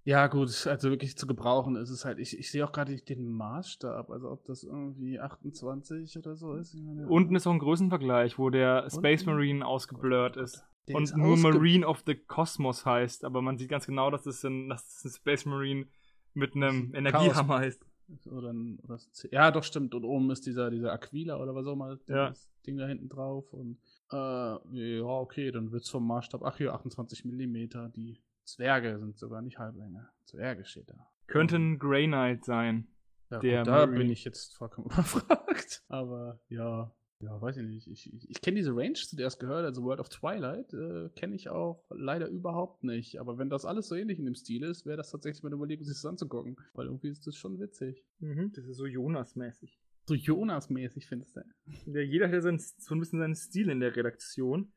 Ja, 0.05 0.27
gut, 0.27 0.67
also 0.67 0.91
wirklich 0.91 1.19
zu 1.19 1.27
gebrauchen 1.27 1.77
ist 1.77 1.91
es 1.91 2.05
halt. 2.05 2.19
Ich, 2.19 2.39
ich 2.39 2.51
sehe 2.51 2.65
auch 2.65 2.73
gerade 2.73 2.93
nicht 2.93 3.09
den 3.09 3.29
Maßstab, 3.29 4.11
also 4.11 4.31
ob 4.31 4.45
das 4.45 4.63
irgendwie 4.63 5.21
28 5.21 6.17
oder 6.17 6.35
so 6.35 6.55
ist. 6.55 6.75
Unten 7.09 7.35
ist 7.35 7.47
auch 7.47 7.53
ein 7.53 7.59
Größenvergleich, 7.59 8.39
wo 8.39 8.49
der? 8.49 8.89
Space 8.91 9.27
Marine 9.27 9.67
ausgeblurrt 9.67 10.37
ist. 10.37 10.65
Der 10.89 10.97
und 10.97 11.17
nur 11.17 11.37
Marine 11.37 11.87
of 11.87 12.03
the 12.07 12.15
Cosmos 12.15 12.85
heißt, 12.85 13.25
aber 13.25 13.43
man 13.43 13.59
sieht 13.59 13.69
ganz 13.69 13.87
genau, 13.87 14.11
dass 14.11 14.27
es 14.27 14.45
ein, 14.45 14.69
dass 14.69 14.97
es 14.97 15.05
ein 15.05 15.11
Space 15.11 15.45
Marine 15.45 15.87
mit 16.35 16.55
einem 16.55 16.95
Energiehammer 16.95 17.59
heißt. 17.59 17.85
Oder, 18.27 18.55
oder, 18.85 18.99
ja, 19.31 19.51
doch, 19.51 19.63
stimmt. 19.63 19.95
Und 19.95 20.05
oben 20.05 20.31
ist 20.31 20.47
dieser, 20.47 20.71
dieser 20.71 20.93
Aquila 20.93 21.37
oder 21.37 21.55
was 21.55 21.67
auch 21.67 21.75
immer, 21.75 21.99
ja. 22.07 22.31
das 22.31 22.49
Ding 22.67 22.79
da 22.79 22.87
hinten 22.87 23.09
drauf. 23.09 23.53
Und 23.53 23.79
äh, 24.11 24.17
ja, 24.17 25.05
okay, 25.05 25.51
dann 25.51 25.73
wird 25.73 25.83
es 25.83 25.91
vom 25.91 26.07
Maßstab, 26.07 26.43
ach 26.43 26.57
hier, 26.57 26.73
28 26.73 27.25
mm. 27.27 27.69
Die 27.95 28.19
Zwerge 28.45 28.99
sind 28.99 29.19
sogar 29.19 29.43
nicht 29.43 29.59
Halblänge. 29.59 30.09
Zwerge 30.25 30.65
steht 30.65 30.89
da. 30.89 31.07
Könnte 31.27 31.57
ein 31.57 31.79
Grey 31.79 32.07
Knight 32.07 32.45
sein. 32.45 32.89
Ja, 33.31 33.41
der 33.41 33.59
gut, 33.59 33.67
da 33.67 33.73
Marine. 33.73 33.99
bin 33.99 34.11
ich 34.11 34.25
jetzt 34.25 34.57
vollkommen 34.57 34.87
überfragt. 34.91 35.85
Aber 35.89 36.41
ja, 36.49 36.91
ja, 37.21 37.41
weiß 37.41 37.57
ich 37.57 37.67
nicht. 37.67 37.89
Ich, 37.89 38.13
ich, 38.13 38.31
ich 38.31 38.41
kenne 38.41 38.57
diese 38.57 38.75
Range, 38.75 38.95
zu 38.95 39.17
der 39.17 39.27
es 39.27 39.39
gehört, 39.39 39.65
also 39.65 39.83
World 39.83 39.99
of 40.01 40.09
Twilight, 40.09 40.73
äh, 40.73 41.09
kenne 41.17 41.35
ich 41.35 41.49
auch 41.49 41.85
leider 41.91 42.29
überhaupt 42.29 42.85
nicht. 42.85 43.19
Aber 43.19 43.39
wenn 43.39 43.51
das 43.51 43.65
alles 43.65 43.89
so 43.89 43.97
ähnlich 43.97 44.19
in 44.19 44.25
dem 44.25 44.37
Stil 44.37 44.63
ist, 44.63 44.87
wäre 44.87 44.97
das 44.97 45.11
tatsächlich 45.11 45.43
mal 45.43 45.49
eine 45.49 45.57
Überlegung, 45.57 45.85
sich 45.85 45.97
das 45.97 46.07
anzugucken. 46.07 46.57
Weil 46.75 46.87
irgendwie 46.87 47.09
ist 47.09 47.27
das 47.27 47.35
schon 47.37 47.59
witzig. 47.59 48.05
Mhm, 48.21 48.53
das 48.53 48.67
ist 48.67 48.77
so 48.77 48.87
Jonas-mäßig. 48.87 49.81
So 50.07 50.15
Jonas-mäßig, 50.15 51.07
findest 51.07 51.37
du? 51.37 51.41
Ja, 51.87 52.01
jeder 52.01 52.27
hat 52.27 52.35
ja 52.35 52.41
so 52.41 52.49
ein 52.49 53.01
bisschen 53.01 53.19
seinen 53.19 53.35
Stil 53.35 53.69
in 53.69 53.81
der 53.81 53.97
Redaktion. 53.97 54.73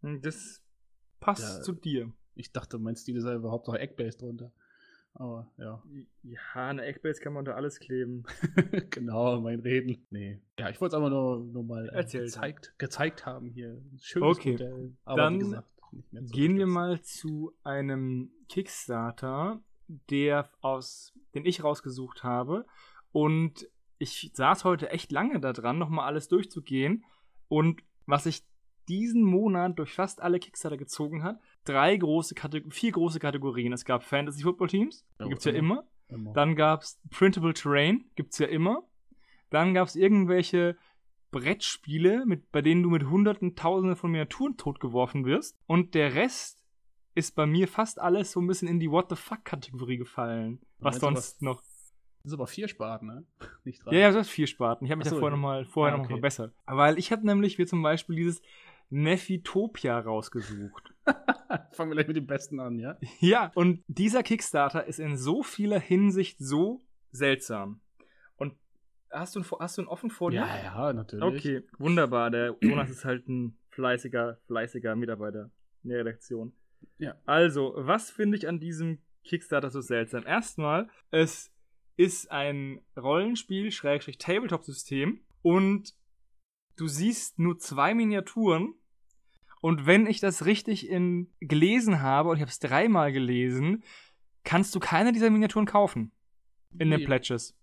Und 0.00 0.24
das 0.24 0.62
passt 1.18 1.58
ja, 1.58 1.62
zu 1.62 1.72
dir. 1.72 2.12
Ich 2.34 2.52
dachte, 2.52 2.78
mein 2.78 2.96
Stil 2.96 3.20
sei 3.20 3.34
überhaupt 3.34 3.66
noch 3.66 3.74
Eckbase 3.74 4.16
drunter. 4.16 4.52
Aber 5.14 5.50
ja. 5.58 5.82
Ja, 6.22 6.38
eine 6.54 6.84
Eckbase 6.84 7.20
kann 7.20 7.34
man 7.34 7.40
unter 7.40 7.56
alles 7.56 7.78
kleben. 7.78 8.24
genau, 8.90 9.40
mein 9.40 9.60
Reden. 9.60 10.06
Nee. 10.10 10.40
Ja, 10.58 10.70
ich 10.70 10.80
wollte 10.80 10.96
es 10.96 11.00
aber 11.00 11.10
nur, 11.10 11.44
nur 11.44 11.64
mal 11.64 11.88
äh, 11.92 12.04
gezeigt, 12.04 12.74
gezeigt 12.78 13.26
haben 13.26 13.50
hier. 13.50 13.82
Schönes 14.00 14.38
okay. 14.38 14.52
Modell. 14.52 14.96
Aber 15.04 15.16
Dann 15.22 15.38
gesagt, 15.38 15.68
gehen 16.32 16.56
wir 16.56 16.66
mal 16.66 17.02
zu 17.02 17.52
einem 17.62 18.32
Kickstarter, 18.48 19.62
der 20.10 20.48
aus, 20.60 21.12
den 21.34 21.44
ich 21.44 21.62
rausgesucht 21.62 22.24
habe. 22.24 22.64
Und 23.12 23.68
ich 23.98 24.30
saß 24.34 24.64
heute 24.64 24.90
echt 24.90 25.12
lange 25.12 25.40
daran, 25.40 25.78
nochmal 25.78 26.06
alles 26.06 26.28
durchzugehen. 26.28 27.04
Und 27.48 27.82
was 28.06 28.24
ich 28.24 28.44
diesen 28.88 29.22
Monat 29.22 29.78
durch 29.78 29.94
fast 29.94 30.20
alle 30.20 30.38
Kickstarter 30.38 30.76
gezogen 30.76 31.22
hat. 31.22 31.40
Drei 31.64 31.96
große 31.96 32.34
Kategorien, 32.34 32.72
vier 32.72 32.92
große 32.92 33.18
Kategorien. 33.18 33.72
Es 33.72 33.84
gab 33.84 34.02
Fantasy 34.02 34.42
Football 34.42 34.68
Teams, 34.68 35.06
die 35.20 35.28
gibt 35.28 35.38
es 35.38 35.44
ja 35.44 35.52
immer. 35.52 35.84
immer. 36.08 36.32
Dann 36.32 36.56
gab 36.56 36.82
es 36.82 37.00
Printable 37.10 37.54
Terrain, 37.54 38.04
gibt 38.16 38.32
es 38.32 38.38
ja 38.38 38.46
immer. 38.46 38.82
Dann 39.50 39.74
gab 39.74 39.86
es 39.86 39.96
irgendwelche 39.96 40.76
Brettspiele, 41.30 42.24
mit, 42.26 42.52
bei 42.52 42.62
denen 42.62 42.82
du 42.82 42.90
mit 42.90 43.08
hunderten, 43.08 43.56
tausenden 43.56 43.96
von 43.96 44.10
Miniaturen 44.10 44.56
totgeworfen 44.56 45.24
wirst. 45.24 45.58
Und 45.66 45.94
der 45.94 46.14
Rest 46.14 46.62
ist 47.14 47.34
bei 47.34 47.46
mir 47.46 47.68
fast 47.68 48.00
alles 48.00 48.32
so 48.32 48.40
ein 48.40 48.46
bisschen 48.46 48.68
in 48.68 48.80
die 48.80 48.90
What 48.90 49.10
the 49.10 49.16
fuck-Kategorie 49.16 49.96
gefallen. 49.96 50.60
Was 50.78 51.00
sonst 51.00 51.16
was, 51.16 51.40
noch. 51.40 51.62
Das 52.22 52.30
ist 52.30 52.34
aber 52.34 52.46
vier 52.46 52.68
Sparten, 52.68 53.08
ne? 53.08 53.26
Nicht 53.64 53.84
drei. 53.84 53.94
Ja, 53.94 54.00
ja, 54.00 54.12
das 54.12 54.28
ist 54.28 54.32
vier 54.32 54.46
Sparten. 54.46 54.84
Ich 54.84 54.90
habe 54.90 54.98
mich 54.98 55.08
so, 55.08 55.16
ja 55.16 55.20
vorher 55.20 55.36
nochmal 55.36 55.64
vorher 55.64 55.94
ah, 55.94 55.98
okay. 55.98 56.04
noch 56.04 56.10
verbessert. 56.10 56.54
Weil 56.66 56.98
ich 56.98 57.10
habe 57.10 57.26
nämlich, 57.26 57.58
wie 57.58 57.66
zum 57.66 57.82
Beispiel 57.82 58.16
dieses 58.16 58.42
Nefitopia 58.92 59.98
rausgesucht. 59.98 60.92
Fangen 61.72 61.90
wir 61.90 61.94
gleich 61.94 62.08
mit 62.08 62.16
dem 62.16 62.26
Besten 62.26 62.60
an, 62.60 62.78
ja? 62.78 62.98
Ja, 63.20 63.50
und 63.54 63.82
dieser 63.86 64.22
Kickstarter 64.22 64.86
ist 64.86 65.00
in 65.00 65.16
so 65.16 65.42
vieler 65.42 65.80
Hinsicht 65.80 66.38
so 66.38 66.82
seltsam. 67.10 67.80
Und 68.36 68.54
hast 69.10 69.34
du, 69.34 69.42
hast 69.58 69.78
du 69.78 69.82
einen 69.82 69.88
offen 69.88 70.10
vor 70.10 70.30
dir? 70.30 70.40
Ja, 70.40 70.62
ja, 70.62 70.92
natürlich. 70.92 71.24
Okay, 71.24 71.62
wunderbar. 71.78 72.30
Der 72.30 72.54
Jonas 72.60 72.90
ist 72.90 73.06
halt 73.06 73.26
ein 73.28 73.56
fleißiger, 73.70 74.38
fleißiger 74.46 74.94
Mitarbeiter 74.94 75.50
in 75.82 75.90
der 75.90 76.00
Redaktion. 76.00 76.52
Ja. 76.98 77.16
Also, 77.24 77.72
was 77.76 78.10
finde 78.10 78.36
ich 78.36 78.46
an 78.46 78.60
diesem 78.60 78.98
Kickstarter 79.24 79.70
so 79.70 79.80
seltsam? 79.80 80.26
Erstmal, 80.26 80.90
es 81.10 81.50
ist 81.96 82.30
ein 82.30 82.82
Rollenspiel, 82.96 83.72
Schrägstrich 83.72 84.18
Tabletop-System 84.18 85.20
und 85.40 85.94
du 86.76 86.88
siehst 86.88 87.38
nur 87.38 87.58
zwei 87.58 87.94
Miniaturen 87.94 88.74
und 89.62 89.86
wenn 89.86 90.08
ich 90.08 90.18
das 90.18 90.44
richtig 90.44 90.88
in, 90.88 91.30
gelesen 91.38 92.02
habe, 92.02 92.30
und 92.30 92.36
ich 92.36 92.42
habe 92.42 92.50
es 92.50 92.58
dreimal 92.58 93.12
gelesen, 93.12 93.84
kannst 94.42 94.74
du 94.74 94.80
keine 94.80 95.12
dieser 95.12 95.30
Miniaturen 95.30 95.66
kaufen. 95.66 96.10
In 96.76 96.88
nee, 96.88 96.96
den 96.96 97.06
Pledges. 97.06 97.56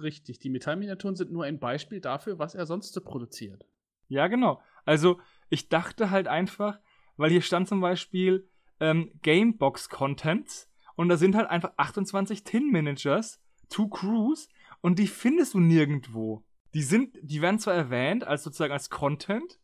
Richtig, 0.00 0.38
die 0.38 0.48
Metallminiaturen 0.48 1.14
sind 1.14 1.30
nur 1.30 1.44
ein 1.44 1.58
Beispiel 1.58 2.00
dafür, 2.00 2.38
was 2.38 2.54
er 2.54 2.64
sonst 2.64 2.94
so 2.94 3.02
produziert. 3.02 3.66
Ja, 4.08 4.28
genau. 4.28 4.62
Also, 4.86 5.20
ich 5.50 5.68
dachte 5.68 6.10
halt 6.10 6.26
einfach, 6.26 6.80
weil 7.18 7.30
hier 7.30 7.42
stand 7.42 7.68
zum 7.68 7.82
Beispiel 7.82 8.48
ähm, 8.80 9.12
Gamebox 9.20 9.90
Contents 9.90 10.70
und 10.96 11.10
da 11.10 11.18
sind 11.18 11.36
halt 11.36 11.50
einfach 11.50 11.72
28 11.76 12.44
Tin 12.44 12.70
Managers, 12.70 13.42
Two 13.68 13.88
Crews 13.88 14.48
und 14.80 14.98
die 14.98 15.06
findest 15.06 15.52
du 15.52 15.60
nirgendwo. 15.60 16.46
Die 16.72 16.82
sind, 16.82 17.14
die 17.20 17.42
werden 17.42 17.58
zwar 17.58 17.74
erwähnt 17.74 18.24
als 18.24 18.42
sozusagen 18.42 18.72
als 18.72 18.88
Content, 18.88 19.60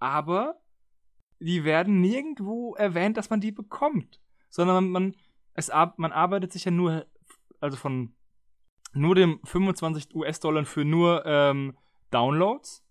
aber 0.00 0.60
die 1.40 1.64
werden 1.64 2.00
nirgendwo 2.00 2.74
erwähnt, 2.74 3.16
dass 3.16 3.30
man 3.30 3.40
die 3.40 3.52
bekommt. 3.52 4.20
Sondern 4.50 4.90
man, 4.90 5.14
es, 5.54 5.70
man 5.96 6.12
arbeitet 6.12 6.52
sich 6.52 6.64
ja 6.64 6.70
nur, 6.70 7.06
also 7.60 7.76
von 7.76 8.14
nur 8.92 9.14
dem 9.14 9.40
25 9.44 10.14
US-Dollar 10.14 10.64
für 10.64 10.84
nur 10.84 11.24
ähm, 11.26 11.76
Downloads. 12.10 12.84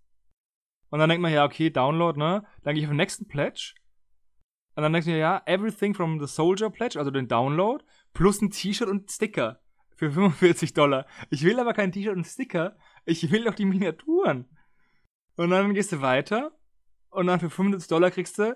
Und 0.90 1.00
dann 1.00 1.10
denkt 1.10 1.22
man, 1.22 1.34
ja, 1.34 1.44
okay, 1.44 1.70
Download, 1.70 2.18
ne? 2.18 2.46
Dann 2.64 2.74
gehe 2.74 2.84
ich 2.84 2.88
auf 2.88 2.92
den 2.92 2.98
nächsten 2.98 3.28
Pledge. 3.28 3.74
Und 4.76 4.84
dann 4.84 4.94
denkt 4.94 5.08
man, 5.08 5.18
ja, 5.18 5.42
everything 5.46 5.94
from 5.94 6.20
the 6.20 6.28
Soldier 6.28 6.70
Pledge, 6.70 7.00
also 7.00 7.12
den 7.12 7.28
Download, 7.28 7.84
plus 8.14 8.42
ein 8.42 8.52
T-Shirt 8.52 8.88
und 8.88 9.12
Sticker 9.12 9.60
für 9.96 10.12
45 10.12 10.74
Dollar. 10.74 11.08
Ich 11.30 11.44
will 11.44 11.60
aber 11.60 11.74
kein 11.74 11.92
T-Shirt 11.92 12.16
und 12.16 12.26
Sticker, 12.26 12.78
ich 13.04 13.32
will 13.32 13.44
doch 13.44 13.56
die 13.56 13.66
Miniaturen. 13.66 14.48
Und 15.36 15.50
dann 15.50 15.74
gehst 15.74 15.92
du 15.92 16.02
weiter 16.02 16.57
und 17.18 17.28
dann 17.28 17.40
für 17.40 17.50
75 17.50 17.90
Dollar 17.90 18.12
kriegst 18.12 18.38
du 18.38 18.56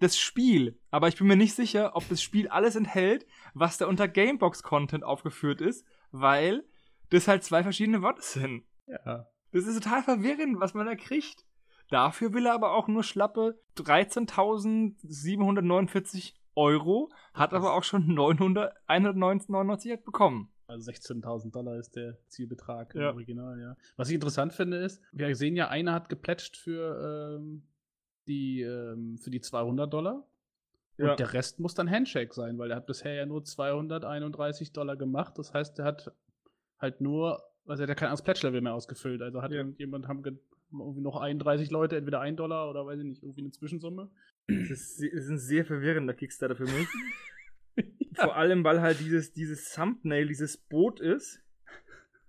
das 0.00 0.18
Spiel. 0.18 0.80
Aber 0.90 1.06
ich 1.06 1.16
bin 1.16 1.28
mir 1.28 1.36
nicht 1.36 1.54
sicher, 1.54 1.94
ob 1.94 2.08
das 2.08 2.20
Spiel 2.20 2.48
alles 2.48 2.74
enthält, 2.74 3.24
was 3.54 3.78
da 3.78 3.86
unter 3.86 4.08
Gamebox-Content 4.08 5.04
aufgeführt 5.04 5.60
ist, 5.60 5.86
weil 6.10 6.64
das 7.10 7.28
halt 7.28 7.44
zwei 7.44 7.62
verschiedene 7.62 8.02
Worte 8.02 8.22
sind. 8.22 8.64
Ja. 8.88 9.28
Das 9.52 9.66
ist 9.66 9.80
total 9.80 10.02
verwirrend, 10.02 10.58
was 10.58 10.74
man 10.74 10.86
da 10.86 10.96
kriegt. 10.96 11.46
Dafür 11.88 12.32
will 12.32 12.46
er 12.46 12.54
aber 12.54 12.72
auch 12.72 12.88
nur 12.88 13.04
schlappe 13.04 13.60
13.749 13.76 16.32
Euro, 16.56 17.12
hat 17.32 17.54
aber 17.54 17.74
auch 17.74 17.84
schon 17.84 18.08
900, 18.08 18.74
199 18.86 20.02
bekommen. 20.02 20.50
Also 20.66 20.90
16.000 20.90 21.52
Dollar 21.52 21.76
ist 21.76 21.94
der 21.94 22.18
Zielbetrag 22.26 22.92
ja. 22.96 23.10
im 23.10 23.16
Original, 23.16 23.60
ja. 23.60 23.76
Was 23.96 24.08
ich 24.08 24.14
interessant 24.14 24.52
finde, 24.52 24.78
ist, 24.78 25.00
wir 25.12 25.36
sehen 25.36 25.54
ja, 25.54 25.68
einer 25.68 25.92
hat 25.92 26.08
geplätscht 26.08 26.56
für 26.56 27.38
ähm, 27.38 27.62
die, 28.26 28.62
ähm, 28.62 29.18
für 29.18 29.30
die 29.30 29.40
200 29.40 29.92
Dollar. 29.92 30.26
Und 30.96 31.06
ja. 31.06 31.16
der 31.16 31.32
Rest 31.32 31.58
muss 31.58 31.74
dann 31.74 31.90
Handshake 31.90 32.32
sein, 32.34 32.58
weil 32.58 32.70
er 32.70 32.76
hat 32.76 32.86
bisher 32.86 33.14
ja 33.14 33.26
nur 33.26 33.44
231 33.44 34.72
Dollar 34.72 34.96
gemacht. 34.96 35.38
Das 35.38 35.52
heißt, 35.52 35.78
er 35.80 35.84
hat 35.84 36.12
halt 36.78 37.00
nur, 37.00 37.42
also 37.66 37.82
er 37.82 37.88
hat 37.88 38.00
ja 38.00 38.08
kein 38.08 38.16
Pledge-Level 38.16 38.60
mehr 38.60 38.74
ausgefüllt. 38.74 39.20
Also 39.20 39.42
hat 39.42 39.50
ja. 39.50 39.58
irgendjemand, 39.58 40.06
haben 40.06 40.22
irgendwie 40.70 41.00
noch 41.00 41.20
31 41.20 41.70
Leute, 41.70 41.96
entweder 41.96 42.20
1 42.20 42.36
Dollar 42.36 42.70
oder 42.70 42.86
weiß 42.86 43.00
ich 43.00 43.06
nicht, 43.06 43.22
irgendwie 43.22 43.42
eine 43.42 43.50
Zwischensumme. 43.50 44.08
Das 44.46 44.70
ist, 44.70 45.02
ist 45.02 45.28
ein 45.28 45.38
sehr 45.38 45.64
verwirrender 45.64 46.14
Kickstarter 46.14 46.54
für 46.54 46.64
mich. 46.64 46.88
Vor 48.14 48.36
allem, 48.36 48.62
weil 48.62 48.80
halt 48.80 49.00
dieses, 49.00 49.32
dieses 49.32 49.72
Thumbnail, 49.72 50.28
dieses 50.28 50.56
Boot 50.56 51.00
ist. 51.00 51.40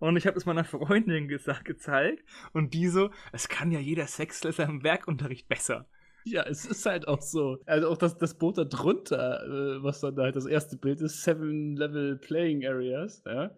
Und 0.06 0.18
ich 0.18 0.28
habe 0.28 0.38
es 0.38 0.46
meiner 0.46 0.63
Freundin 0.63 1.28
gesagt, 1.28 1.65
gezeigt. 1.65 2.24
Und 2.54 2.74
die 2.74 2.88
so, 2.88 3.10
es 3.32 3.50
kann 3.50 3.72
ja 3.72 3.80
jeder 3.80 4.08
Sexlesser 4.08 4.65
im 4.65 4.84
Werkunterricht 4.84 5.48
besser. 5.48 5.88
Ja, 6.26 6.44
es 6.44 6.65
ist 6.65 6.86
halt 6.86 7.08
auch 7.08 7.22
so. 7.22 7.58
Also 7.65 7.89
auch 7.89 7.98
das, 7.98 8.18
das 8.18 8.38
Boot 8.38 8.58
da 8.58 8.65
drunter, 8.65 9.44
äh, 9.44 9.84
was 9.84 10.02
dann 10.02 10.18
halt 10.18 10.36
das 10.36 10.46
erste 10.46 10.76
Bild 10.78 11.02
ist, 11.02 11.24
Seven 11.24 11.76
Level 11.76 12.18
Playing 12.18 12.65
Areas, 12.65 13.24
ja, 13.26 13.56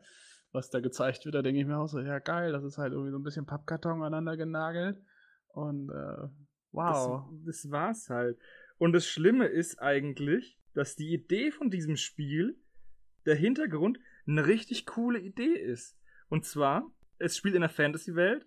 was 0.51 0.69
da 0.69 0.81
gezeigt 0.81 1.23
wird, 1.25 1.35
da 1.35 1.41
denke 1.41 1.61
ich 1.61 1.65
mir 1.65 1.77
auch 1.77 1.87
so, 1.87 1.99
ja 1.99 2.19
geil, 2.19 2.51
das 2.51 2.63
ist 2.63 2.77
halt 2.77 2.91
irgendwie 2.91 3.11
so 3.11 3.17
ein 3.17 3.23
bisschen 3.23 3.45
Pappkarton 3.45 4.01
aneinander 4.01 4.35
genagelt. 4.35 4.97
Und 5.53 5.89
äh, 5.89 6.27
wow. 6.71 7.25
Das, 7.45 7.61
das 7.61 7.71
war's 7.71 8.09
halt. 8.09 8.37
Und 8.77 8.93
das 8.93 9.07
Schlimme 9.07 9.47
ist 9.47 9.81
eigentlich, 9.81 10.59
dass 10.73 10.95
die 10.95 11.13
Idee 11.13 11.51
von 11.51 11.69
diesem 11.69 11.95
Spiel, 11.95 12.57
der 13.25 13.35
Hintergrund, 13.35 13.97
eine 14.27 14.45
richtig 14.45 14.85
coole 14.85 15.19
Idee 15.19 15.53
ist. 15.53 15.97
Und 16.29 16.45
zwar, 16.45 16.89
es 17.17 17.37
spielt 17.37 17.55
in 17.55 17.63
einer 17.63 17.69
Fantasy-Welt, 17.69 18.45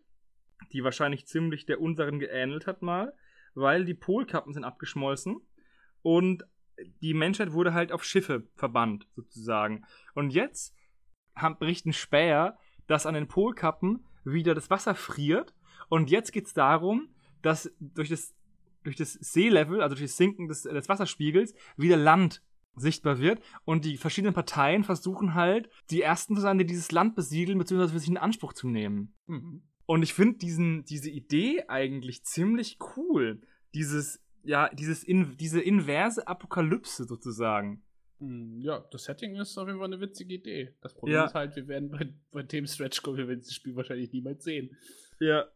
die 0.73 0.85
wahrscheinlich 0.85 1.27
ziemlich 1.27 1.67
der 1.67 1.81
unseren 1.81 2.19
geähnelt 2.19 2.67
hat 2.67 2.83
mal 2.83 3.13
weil 3.55 3.85
die 3.85 3.95
Polkappen 3.95 4.53
sind 4.53 4.65
abgeschmolzen 4.65 5.41
und 6.03 6.45
die 7.03 7.15
Menschheit 7.15 7.53
wurde 7.53 7.75
halt 7.75 7.93
auf 7.93 8.05
Schiffe 8.05 8.47
verbannt, 8.55 9.07
sozusagen. 9.15 9.85
Und 10.15 10.31
jetzt 10.31 10.75
haben, 11.35 11.59
berichten 11.59 11.93
Späher, 11.93 12.59
dass 12.87 13.07
an 13.07 13.15
den 13.15 13.29
Polkappen 13.29 14.07
wieder 14.25 14.55
das 14.55 14.71
Wasser 14.71 14.95
friert. 14.95 15.55
Und 15.89 16.11
jetzt 16.11 16.33
geht 16.33 16.47
es 16.47 16.55
darum, 16.55 17.15
dass 17.43 17.71
durch 17.81 18.09
das, 18.09 18.35
durch 18.83 18.97
das 18.97 19.13
Seelevel, 19.13 19.83
also 19.83 19.95
durch 19.95 20.09
das 20.09 20.17
Sinken 20.17 20.49
des, 20.49 20.63
des 20.63 20.89
Wasserspiegels, 20.89 21.55
wieder 21.77 21.99
Land 21.99 22.43
sichtbar 22.77 23.19
wird. 23.19 23.41
Und 23.65 23.85
die 23.85 23.97
verschiedenen 23.97 24.35
Parteien 24.35 24.85
versuchen 24.85 25.35
halt, 25.35 25.69
die 25.91 26.03
ersten 26.03 26.35
zu 26.35 26.41
sein, 26.41 26.59
die 26.59 26.67
dieses 26.67 26.93
Land 26.93 27.15
besiedeln, 27.15 27.59
beziehungsweise 27.59 27.93
für 27.93 27.99
sich 27.99 28.09
in 28.09 28.17
Anspruch 28.17 28.53
zu 28.53 28.69
nehmen. 28.69 29.15
Mhm. 29.27 29.63
Und 29.87 30.03
ich 30.03 30.15
finde 30.15 30.39
diese 30.39 31.11
Idee 31.11 31.65
eigentlich 31.67 32.25
ziemlich 32.25 32.79
cool. 32.97 33.41
Dieses, 33.75 34.23
ja, 34.45 34.69
dieses 34.69 35.03
in, 35.03 35.37
diese 35.37 35.61
inverse 35.61 36.29
Apokalypse 36.29 37.05
sozusagen. 37.05 37.83
Hm, 38.21 38.61
ja, 38.61 38.85
das 38.93 39.05
Setting 39.05 39.35
ist 39.37 39.59
auf 39.59 39.67
jeden 39.67 39.79
Fall 39.79 39.89
eine 39.89 40.01
witzige 40.01 40.35
Idee. 40.35 40.75
Das 40.81 40.95
Problem 40.95 41.17
ja. 41.17 41.25
ist 41.25 41.35
halt, 41.35 41.57
wir 41.57 41.67
werden 41.67 41.91
bei, 41.91 42.13
bei 42.31 42.43
dem 42.43 42.67
Stretch 42.67 43.03
kommen, 43.03 43.17
wir 43.17 43.29
werden 43.29 43.41
das 43.41 43.55
Spiel 43.55 43.75
wahrscheinlich 43.75 44.13
niemals 44.13 44.45
sehen. 44.45 44.77
Ja. 45.19 45.47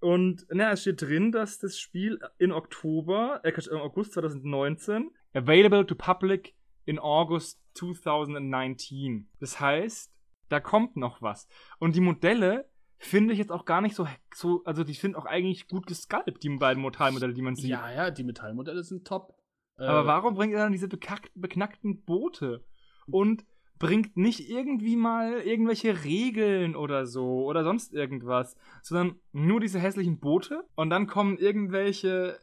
Und 0.00 0.46
na, 0.50 0.72
es 0.72 0.82
steht 0.82 1.02
drin, 1.02 1.32
dass 1.32 1.58
das 1.58 1.78
Spiel 1.78 2.20
in 2.38 2.52
Oktober, 2.52 3.40
äh, 3.42 3.52
im 3.70 3.78
August 3.78 4.12
2019, 4.12 5.10
available 5.34 5.84
to 5.84 5.94
public 5.94 6.54
in 6.90 6.98
August 6.98 7.60
2019. 7.74 9.28
Das 9.38 9.60
heißt, 9.60 10.12
da 10.48 10.58
kommt 10.58 10.96
noch 10.96 11.22
was. 11.22 11.46
Und 11.78 11.94
die 11.94 12.00
Modelle 12.00 12.68
finde 12.98 13.32
ich 13.32 13.38
jetzt 13.38 13.52
auch 13.52 13.64
gar 13.64 13.80
nicht 13.80 13.94
so, 13.94 14.08
so 14.34 14.64
also 14.64 14.82
die 14.82 14.94
sind 14.94 15.14
auch 15.14 15.24
eigentlich 15.24 15.68
gut 15.68 15.86
gesculpt, 15.86 16.42
die 16.42 16.48
beiden 16.56 16.82
Metallmodelle, 16.82 17.32
die 17.32 17.42
man 17.42 17.54
sieht. 17.54 17.70
Ja, 17.70 17.92
ja, 17.92 18.10
die 18.10 18.24
Metallmodelle 18.24 18.82
sind 18.82 19.06
top. 19.06 19.36
Aber 19.76 20.02
äh, 20.02 20.06
warum 20.06 20.34
bringt 20.34 20.52
er 20.52 20.64
dann 20.64 20.72
diese 20.72 20.88
beknackten 20.88 22.02
Boote? 22.02 22.64
Und 23.06 23.44
bringt 23.78 24.16
nicht 24.16 24.50
irgendwie 24.50 24.96
mal 24.96 25.40
irgendwelche 25.42 26.02
Regeln 26.02 26.74
oder 26.74 27.06
so 27.06 27.44
oder 27.44 27.62
sonst 27.62 27.94
irgendwas, 27.94 28.56
sondern 28.82 29.20
nur 29.32 29.60
diese 29.60 29.78
hässlichen 29.78 30.18
Boote 30.18 30.64
und 30.74 30.90
dann 30.90 31.06
kommen 31.06 31.38
irgendwelche 31.38 32.38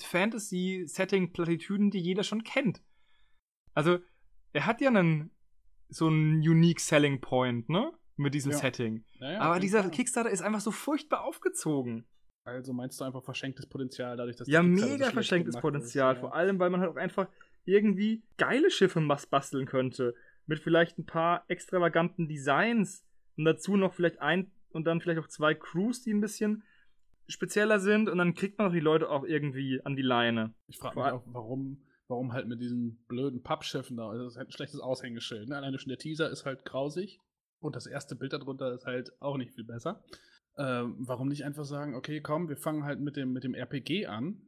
Fantasy-Setting-Plattitüden, 0.00 1.90
die 1.90 2.00
jeder 2.00 2.24
schon 2.24 2.42
kennt. 2.42 2.82
Also, 3.74 3.98
er 4.52 4.66
hat 4.66 4.80
ja 4.80 4.88
einen 4.88 5.30
so 5.88 6.06
einen 6.06 6.36
unique 6.36 6.80
Selling 6.80 7.20
Point, 7.20 7.68
ne? 7.68 7.92
mit 8.16 8.34
diesem 8.34 8.52
ja. 8.52 8.58
Setting. 8.58 9.04
Ja, 9.14 9.32
ja, 9.32 9.40
Aber 9.40 9.60
dieser 9.60 9.88
Kickstarter 9.88 10.30
ist 10.30 10.42
einfach 10.42 10.60
so 10.60 10.70
furchtbar 10.70 11.24
aufgezogen. 11.24 12.04
Also 12.44 12.72
meinst 12.72 13.00
du 13.00 13.04
einfach 13.04 13.22
verschenktes 13.22 13.66
Potenzial 13.66 14.16
dadurch, 14.16 14.36
dass 14.36 14.48
Ja, 14.48 14.62
mega 14.62 15.06
so 15.06 15.12
verschenktes 15.12 15.56
Potenzial. 15.56 16.14
Ist, 16.14 16.20
Vor 16.20 16.34
allem, 16.34 16.58
weil 16.58 16.70
man 16.70 16.80
halt 16.80 16.90
auch 16.90 16.96
einfach 16.96 17.28
irgendwie 17.64 18.24
geile 18.36 18.70
Schiffe 18.70 19.00
basteln 19.30 19.66
könnte. 19.66 20.14
Mit 20.46 20.58
vielleicht 20.58 20.98
ein 20.98 21.06
paar 21.06 21.44
extravaganten 21.48 22.26
Designs. 22.28 23.04
Und 23.36 23.44
dazu 23.44 23.76
noch 23.76 23.94
vielleicht 23.94 24.20
ein 24.20 24.50
und 24.72 24.84
dann 24.84 25.00
vielleicht 25.00 25.20
auch 25.20 25.28
zwei 25.28 25.54
Crews, 25.54 26.02
die 26.02 26.12
ein 26.12 26.20
bisschen 26.20 26.64
spezieller 27.28 27.78
sind. 27.78 28.08
Und 28.08 28.18
dann 28.18 28.34
kriegt 28.34 28.58
man 28.58 28.68
auch 28.68 28.72
die 28.72 28.80
Leute 28.80 29.08
auch 29.08 29.24
irgendwie 29.24 29.80
an 29.84 29.94
die 29.94 30.02
Leine. 30.02 30.52
Ich 30.66 30.78
frage 30.78 30.98
mich 30.98 31.12
auch, 31.12 31.22
warum, 31.26 31.84
warum 32.12 32.34
halt 32.34 32.46
mit 32.46 32.60
diesen 32.60 33.02
blöden 33.08 33.42
Pappschiffen 33.42 33.96
da. 33.96 34.12
Das 34.14 34.32
ist 34.32 34.36
halt 34.36 34.48
ein 34.48 34.52
schlechtes 34.52 34.80
Aushängeschild. 34.80 35.48
Ne? 35.48 35.56
Alleine 35.56 35.78
schon 35.78 35.88
der 35.88 35.98
Teaser 35.98 36.30
ist 36.30 36.44
halt 36.44 36.66
grausig. 36.66 37.18
Und 37.58 37.74
das 37.74 37.86
erste 37.86 38.14
Bild 38.14 38.34
darunter 38.34 38.72
ist 38.74 38.84
halt 38.84 39.12
auch 39.20 39.38
nicht 39.38 39.54
viel 39.54 39.64
besser. 39.64 40.04
Ähm, 40.58 40.96
warum 40.98 41.28
nicht 41.28 41.44
einfach 41.44 41.64
sagen, 41.64 41.94
okay, 41.94 42.20
komm, 42.20 42.50
wir 42.50 42.58
fangen 42.58 42.84
halt 42.84 43.00
mit 43.00 43.16
dem, 43.16 43.32
mit 43.32 43.44
dem 43.44 43.54
RPG 43.54 44.06
an. 44.06 44.42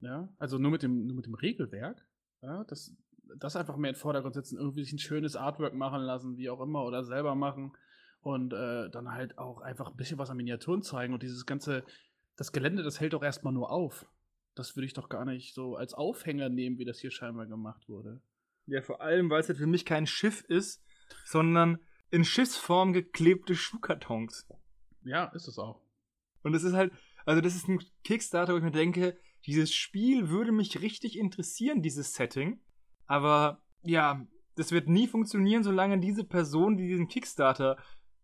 Ja, 0.00 0.28
also 0.38 0.58
nur 0.58 0.70
mit 0.70 0.82
dem, 0.82 1.06
nur 1.06 1.16
mit 1.16 1.24
dem 1.24 1.34
Regelwerk. 1.34 2.06
Ja, 2.42 2.64
das, 2.64 2.94
das 3.38 3.56
einfach 3.56 3.76
mehr 3.78 3.90
in 3.90 3.94
den 3.94 4.00
Vordergrund 4.00 4.34
setzen, 4.34 4.58
irgendwie 4.58 4.84
sich 4.84 4.92
ein 4.92 4.98
schönes 4.98 5.34
Artwork 5.34 5.72
machen 5.72 6.02
lassen, 6.02 6.36
wie 6.36 6.50
auch 6.50 6.60
immer, 6.60 6.84
oder 6.84 7.04
selber 7.04 7.34
machen. 7.34 7.72
Und 8.20 8.52
äh, 8.52 8.90
dann 8.90 9.12
halt 9.12 9.38
auch 9.38 9.62
einfach 9.62 9.90
ein 9.90 9.96
bisschen 9.96 10.18
was 10.18 10.28
an 10.28 10.36
Miniaturen 10.36 10.82
zeigen. 10.82 11.14
Und 11.14 11.22
dieses 11.22 11.46
ganze, 11.46 11.84
das 12.36 12.52
Gelände, 12.52 12.82
das 12.82 13.00
hält 13.00 13.14
doch 13.14 13.22
erstmal 13.22 13.54
nur 13.54 13.70
auf. 13.70 14.04
Das 14.58 14.74
würde 14.74 14.86
ich 14.86 14.92
doch 14.92 15.08
gar 15.08 15.24
nicht 15.24 15.54
so 15.54 15.76
als 15.76 15.94
Aufhänger 15.94 16.48
nehmen, 16.48 16.78
wie 16.78 16.84
das 16.84 16.98
hier 16.98 17.12
scheinbar 17.12 17.46
gemacht 17.46 17.88
wurde. 17.88 18.20
Ja, 18.66 18.82
vor 18.82 19.00
allem, 19.00 19.30
weil 19.30 19.40
es 19.40 19.48
halt 19.48 19.58
für 19.58 19.68
mich 19.68 19.84
kein 19.84 20.06
Schiff 20.08 20.42
ist, 20.42 20.82
sondern 21.24 21.78
in 22.10 22.24
Schiffsform 22.24 22.92
geklebte 22.92 23.54
Schuhkartons. 23.54 24.48
Ja, 25.04 25.26
ist 25.26 25.46
es 25.46 25.58
auch. 25.58 25.80
Und 26.42 26.54
es 26.54 26.64
ist 26.64 26.72
halt, 26.72 26.92
also 27.24 27.40
das 27.40 27.54
ist 27.54 27.68
ein 27.68 27.78
Kickstarter, 28.02 28.52
wo 28.52 28.56
ich 28.56 28.64
mir 28.64 28.72
denke, 28.72 29.16
dieses 29.46 29.72
Spiel 29.72 30.28
würde 30.28 30.50
mich 30.50 30.82
richtig 30.82 31.16
interessieren, 31.16 31.80
dieses 31.80 32.14
Setting. 32.14 32.60
Aber 33.06 33.62
ja, 33.82 34.26
das 34.56 34.72
wird 34.72 34.88
nie 34.88 35.06
funktionieren, 35.06 35.62
solange 35.62 36.00
diese 36.00 36.24
Person, 36.24 36.76
die 36.76 36.88
diesen 36.88 37.06
Kickstarter 37.06 37.76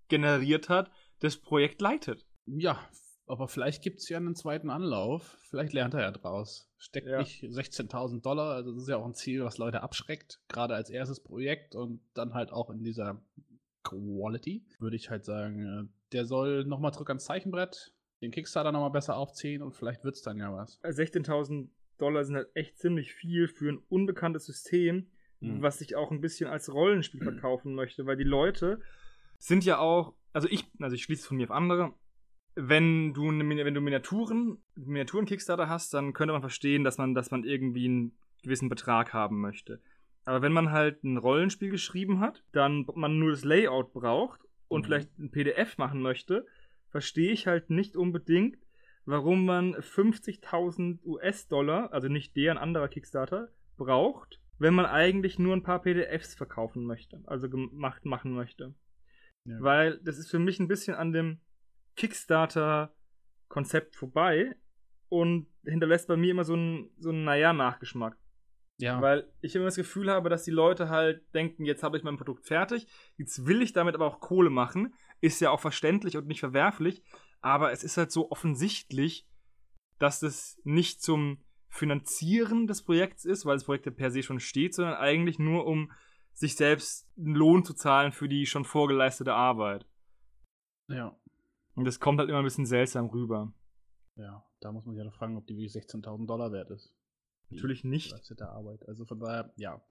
generiert 0.09 0.69
hat, 0.69 0.91
das 1.21 1.37
Projekt 1.37 1.81
leitet. 1.81 2.27
Ja, 2.47 2.85
aber 3.27 3.49
vielleicht 3.49 3.83
gibt 3.83 4.01
es 4.01 4.09
ja 4.09 4.19
einen 4.19 4.35
zweiten 4.35 4.71
Anlauf. 4.71 5.39
Vielleicht 5.49 5.73
lernt 5.73 5.95
er 5.95 6.01
ja 6.01 6.11
draus. 6.11 6.71
Steckt 6.77 7.07
ja. 7.07 7.19
nicht 7.19 7.43
16.000 7.43 8.21
Dollar. 8.21 8.55
Also, 8.55 8.73
das 8.73 8.83
ist 8.83 8.89
ja 8.89 8.97
auch 8.99 9.07
ein 9.07 9.15
Ziel, 9.15 9.45
was 9.45 9.59
Leute 9.59 9.83
abschreckt. 9.83 10.41
Gerade 10.49 10.75
als 10.75 10.91
erstes 10.91 11.21
Projekt 11.21 11.75
und 11.75 12.01
dann 12.13 12.35
halt 12.35 12.53
auch 12.53 12.71
in 12.71 12.83
dieser 12.83 13.23
Quality, 13.85 14.65
würde 14.79 14.97
ich 14.97 15.11
halt 15.11 15.25
sagen, 15.25 15.65
äh, 15.65 16.13
der 16.13 16.25
soll 16.25 16.65
nochmal 16.65 16.93
zurück 16.93 17.11
ans 17.11 17.25
Zeichenbrett, 17.25 17.93
den 18.23 18.31
Kickstarter 18.31 18.73
nochmal 18.73 18.91
besser 18.91 19.17
aufziehen 19.17 19.63
und 19.63 19.75
vielleicht 19.75 20.05
wird 20.05 20.17
es 20.17 20.23
dann 20.23 20.39
ja 20.39 20.53
was. 20.53 20.81
16.000 20.83 21.69
Dollar 21.99 22.25
sind 22.25 22.37
halt 22.37 22.49
echt 22.55 22.79
ziemlich 22.79 23.13
viel 23.13 23.47
für 23.47 23.71
ein 23.71 23.83
unbekanntes 23.89 24.47
System, 24.47 25.11
mhm. 25.41 25.63
was 25.63 25.79
sich 25.79 25.97
auch 25.97 26.11
ein 26.11 26.21
bisschen 26.21 26.49
als 26.49 26.73
Rollenspiel 26.73 27.21
verkaufen 27.23 27.75
möchte, 27.75 28.07
weil 28.07 28.17
die 28.17 28.25
Leute 28.25 28.81
sind 29.39 29.65
ja 29.65 29.79
auch, 29.79 30.15
also 30.33 30.49
ich, 30.49 30.65
also 30.81 30.95
ich 30.95 31.03
schließe 31.05 31.23
es 31.23 31.27
von 31.27 31.37
mir 31.37 31.45
auf 31.45 31.51
andere, 31.51 31.95
wenn 32.57 33.15
du, 33.15 33.27
wenn 33.27 33.75
du 33.75 33.81
Miniaturen, 33.81 34.59
Miniaturen-Kickstarter 34.77 35.69
hast, 35.69 35.93
dann 35.95 36.13
könnte 36.13 36.33
man 36.33 36.41
verstehen, 36.43 36.85
dass 36.85 36.99
man, 36.99 37.15
dass 37.15 37.31
man 37.31 37.45
irgendwie 37.45 37.87
einen 37.87 38.13
gewissen 38.43 38.69
Betrag 38.69 39.13
haben 39.13 39.41
möchte. 39.41 39.81
Aber 40.25 40.41
wenn 40.43 40.53
man 40.53 40.71
halt 40.71 41.03
ein 41.05 41.17
Rollenspiel 41.17 41.71
geschrieben 41.71 42.21
hat, 42.21 42.45
dann 42.53 42.87
man 42.95 43.19
nur 43.19 43.33
das 43.33 43.45
Layout 43.45 43.93
braucht 43.93 44.41
und 44.69 44.83
mhm. 44.83 44.85
vielleicht 44.85 45.19
ein 45.19 45.31
PDF 45.31 45.79
machen 45.79 46.01
möchte, 46.01 46.47
verstehe 46.89 47.33
ich 47.33 47.47
halt 47.47 47.71
nicht 47.71 47.97
unbedingt, 47.97 48.59
warum 49.05 49.45
man 49.45 49.75
50.000 49.75 51.05
US-Dollar, 51.05 51.93
also 51.93 52.09
nicht 52.09 52.37
der, 52.37 52.53
ein 52.53 52.59
anderer 52.59 52.89
Kickstarter, 52.89 53.49
braucht, 53.77 54.41
wenn 54.59 54.75
man 54.75 54.87
eigentlich 54.87 55.39
nur 55.39 55.55
ein 55.55 55.63
paar 55.63 55.83
PDFs 55.83 56.35
verkaufen 56.35 56.85
möchte, 56.85 57.21
also 57.27 57.51
gemacht 57.51 58.05
machen 58.05 58.33
möchte. 58.33 58.75
Ja. 59.45 59.57
Weil 59.61 59.99
das 59.99 60.19
ist 60.19 60.31
für 60.31 60.39
mich 60.39 60.61
ein 60.61 60.69
bisschen 60.69 60.95
an 60.95 61.13
dem 61.13 61.41
Kickstarter-Konzept 61.97 63.97
vorbei 63.97 64.57
und 65.09 65.47
hinterlässt 65.65 66.09
bei 66.09 66.17
mir 66.17 66.33
immer 66.33 66.45
so 66.45 66.55
einen, 66.55 66.91
so 66.99 67.11
einen 67.11 67.25
naja, 67.25 67.53
Nachgeschmack. 67.53 68.17
Ja. 68.79 69.01
Weil 69.01 69.29
ich 69.41 69.55
immer 69.55 69.67
das 69.67 69.77
Gefühl 69.77 70.11
habe, 70.11 70.29
dass 70.29 70.43
die 70.43 70.51
Leute 70.51 70.89
halt 70.89 71.23
denken, 71.33 71.65
jetzt 71.65 71.85
habe 71.85 71.97
ich 71.97 72.03
mein 72.03 72.17
Produkt 72.17 72.47
fertig, 72.47 72.89
jetzt 73.17 73.47
will 73.47 73.63
ich 73.63 73.73
damit 73.73 73.95
aber 73.95 74.07
auch 74.07 74.21
Kohle 74.21 74.51
machen. 74.51 74.95
Ist 75.21 75.41
ja 75.41 75.51
auch 75.51 75.61
verständlich 75.61 76.17
und 76.17 76.27
nicht 76.27 76.41
verwerflich, 76.41 77.03
aber 77.41 77.71
es 77.71 77.85
ist 77.85 77.97
halt 77.97 78.11
so 78.11 78.31
offensichtlich, 78.31 79.29
dass 79.99 80.21
das 80.21 80.61
nicht 80.65 81.03
zum 81.03 81.45
Finanzieren 81.69 82.67
des 82.67 82.83
Projekts 82.83 83.25
ist, 83.25 83.47
weil 83.47 83.57
das 83.57 83.65
Projekt 83.65 83.87
ja 83.87 83.93
per 83.93 84.11
se 84.11 84.23
schon 84.23 84.41
steht, 84.41 84.75
sondern 84.75 84.95
eigentlich 84.95 85.39
nur 85.39 85.67
um 85.67 85.93
sich 86.33 86.57
selbst 86.57 87.09
einen 87.17 87.35
Lohn 87.35 87.65
zu 87.65 87.75
zahlen 87.75 88.13
für 88.13 88.29
die 88.29 88.47
schon 88.47 88.65
vorgeleistete 88.65 89.35
Arbeit. 89.35 89.87
Ja. 90.89 91.17
Und 91.75 91.85
das 91.85 92.01
kommt 92.01 92.19
halt 92.19 92.29
immer 92.29 92.39
ein 92.39 92.45
bisschen 92.45 92.67
seltsam 92.67 93.07
rüber. 93.07 93.53
Ja, 94.17 94.45
da 94.61 94.73
muss 94.73 94.85
man 94.85 94.95
sich 94.95 95.01
ja 95.01 95.05
noch 95.05 95.17
fragen, 95.17 95.37
ob 95.37 95.47
die 95.47 95.57
wirklich 95.57 95.73
16.000 95.73 96.27
Dollar 96.27 96.53
wert 96.53 96.71
ist. 96.71 96.95
Natürlich 97.51 97.85
nicht. 97.85 98.15
Arbeit. 98.41 98.87
Also 98.89 99.05
von 99.05 99.19
daher, 99.19 99.53
ja. 99.57 99.83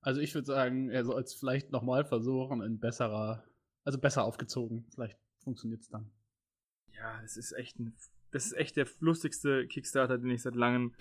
Also 0.00 0.20
ich 0.20 0.34
würde 0.34 0.46
sagen, 0.46 0.88
er 0.88 1.04
soll 1.04 1.20
es 1.20 1.34
vielleicht 1.34 1.70
nochmal 1.70 2.04
versuchen 2.04 2.62
in 2.62 2.78
besserer, 2.78 3.44
also 3.84 3.98
besser 3.98 4.24
aufgezogen. 4.24 4.86
Vielleicht 4.94 5.18
funktioniert 5.42 5.82
es 5.82 5.88
dann. 5.88 6.10
Ja, 6.92 7.20
das 7.20 7.36
ist 7.36 7.52
echt 7.52 7.78
ein, 7.78 7.94
das 8.30 8.46
ist 8.46 8.52
echt 8.52 8.76
der 8.76 8.86
lustigste 9.00 9.66
Kickstarter, 9.66 10.18
den 10.18 10.30
ich 10.30 10.42
seit 10.42 10.54
langem, 10.54 10.94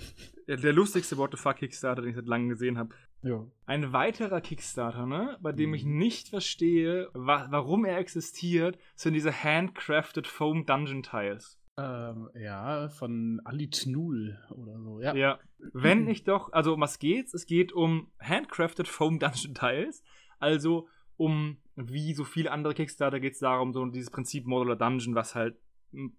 der, 0.48 0.58
der 0.58 0.74
lustigste 0.74 1.18
What 1.18 1.32
the 1.32 1.38
fuck 1.38 1.58
Kickstarter, 1.58 2.02
den 2.02 2.10
ich 2.10 2.16
seit 2.16 2.28
langem 2.28 2.50
gesehen 2.50 2.78
habe. 2.78 2.94
Ja. 3.22 3.46
Ein 3.66 3.92
weiterer 3.92 4.40
Kickstarter, 4.42 5.06
ne, 5.06 5.38
bei 5.42 5.52
dem 5.52 5.74
ich 5.74 5.84
Mhm. 5.86 5.98
nicht 5.98 6.30
verstehe, 6.30 7.10
wa 7.14 7.48
warum 7.50 7.84
er 7.86 7.98
existiert, 7.98 8.78
sind 8.96 9.14
diese 9.14 9.32
handcrafted 9.44 10.26
Foam 10.28 10.66
Dungeon 10.66 11.04
Tiles. 11.04 11.58
Ähm, 11.78 12.30
ja, 12.34 12.90
von 12.90 13.42
Ali 13.46 13.70
Tnul 13.70 14.38
oder 14.52 14.80
so. 14.80 15.02
Ja. 15.02 15.14
Ja. 15.16 15.40
Wenn 15.74 16.08
ich 16.08 16.24
doch, 16.24 16.52
also 16.54 16.74
um 16.74 16.82
was 16.82 17.00
geht's? 17.00 17.34
Es 17.34 17.46
geht 17.46 17.72
um 17.74 18.12
handcrafted 18.20 18.88
Foam 18.88 19.20
Dungeon 19.20 19.54
Tiles, 19.54 20.04
also 20.40 20.88
um, 21.18 21.58
wie 21.76 22.14
so 22.14 22.24
viele 22.24 22.52
andere 22.52 22.74
Kickstarter 22.74 23.20
geht 23.20 23.34
es 23.34 23.40
darum, 23.40 23.74
so 23.74 23.86
dieses 23.86 24.10
Prinzip 24.10 24.46
Modular 24.46 24.78
Dungeon, 24.78 25.16
was 25.16 25.36
halt 25.36 25.58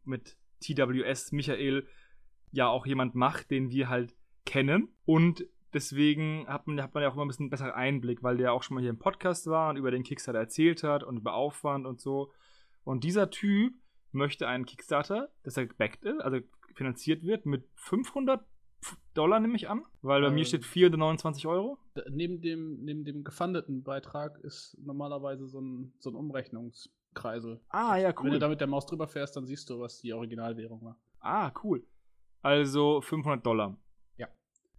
mit 0.04 0.36
TWS 0.60 1.32
Michael 1.32 1.86
ja 2.52 2.68
auch 2.68 2.84
jemand 2.86 3.14
macht, 3.14 3.50
den 3.50 3.70
wir 3.70 3.88
halt 3.88 4.14
kennen. 4.44 4.88
Und 5.06 5.46
deswegen 5.74 6.46
hat 6.48 6.66
man, 6.66 6.82
hat 6.82 6.94
man 6.94 7.02
ja 7.02 7.08
auch 7.10 7.14
immer 7.14 7.24
ein 7.24 7.28
bisschen 7.28 7.50
besseren 7.50 7.72
Einblick, 7.72 8.22
weil 8.22 8.36
der 8.36 8.52
auch 8.52 8.62
schon 8.62 8.74
mal 8.76 8.80
hier 8.80 8.90
im 8.90 8.98
Podcast 8.98 9.46
war 9.46 9.70
und 9.70 9.76
über 9.76 9.90
den 9.90 10.02
Kickstarter 10.02 10.38
erzählt 10.38 10.82
hat 10.82 11.02
und 11.04 11.16
über 11.18 11.34
Aufwand 11.34 11.86
und 11.86 12.00
so. 12.00 12.32
Und 12.84 13.04
dieser 13.04 13.30
Typ 13.30 13.74
möchte 14.12 14.48
einen 14.48 14.66
Kickstarter, 14.66 15.30
dass 15.42 15.56
er 15.56 15.66
gebackt 15.66 16.04
ist, 16.04 16.20
also 16.20 16.38
finanziert 16.74 17.22
wird 17.22 17.46
mit 17.46 17.68
500 17.76 18.44
Dollar, 19.12 19.40
nehme 19.40 19.56
ich 19.56 19.68
an, 19.68 19.84
weil 20.00 20.22
bei 20.22 20.28
Ähm. 20.28 20.34
mir 20.34 20.44
steht 20.46 20.64
429 20.64 21.46
Euro. 21.46 21.78
Neben 22.10 22.40
dem, 22.40 22.82
neben 22.82 23.04
dem 23.04 23.24
gefundeten 23.24 23.82
Beitrag 23.82 24.38
ist 24.38 24.76
normalerweise 24.80 25.46
so 25.46 25.60
ein, 25.60 25.92
so 25.98 26.10
ein 26.10 26.16
Umrechnungskreisel. 26.16 27.60
Ah, 27.68 27.96
ja, 27.96 28.14
Wenn 28.22 28.32
du 28.32 28.38
da 28.38 28.48
mit 28.48 28.60
der 28.60 28.66
Maus 28.68 28.86
drüber 28.86 29.06
fährst, 29.06 29.36
dann 29.36 29.46
siehst 29.46 29.68
du, 29.68 29.80
was 29.80 30.00
die 30.00 30.12
Originalwährung 30.12 30.82
war. 30.82 30.96
Ah, 31.20 31.52
cool. 31.62 31.84
Also 32.42 33.00
500 33.02 33.44
Dollar. 33.44 33.76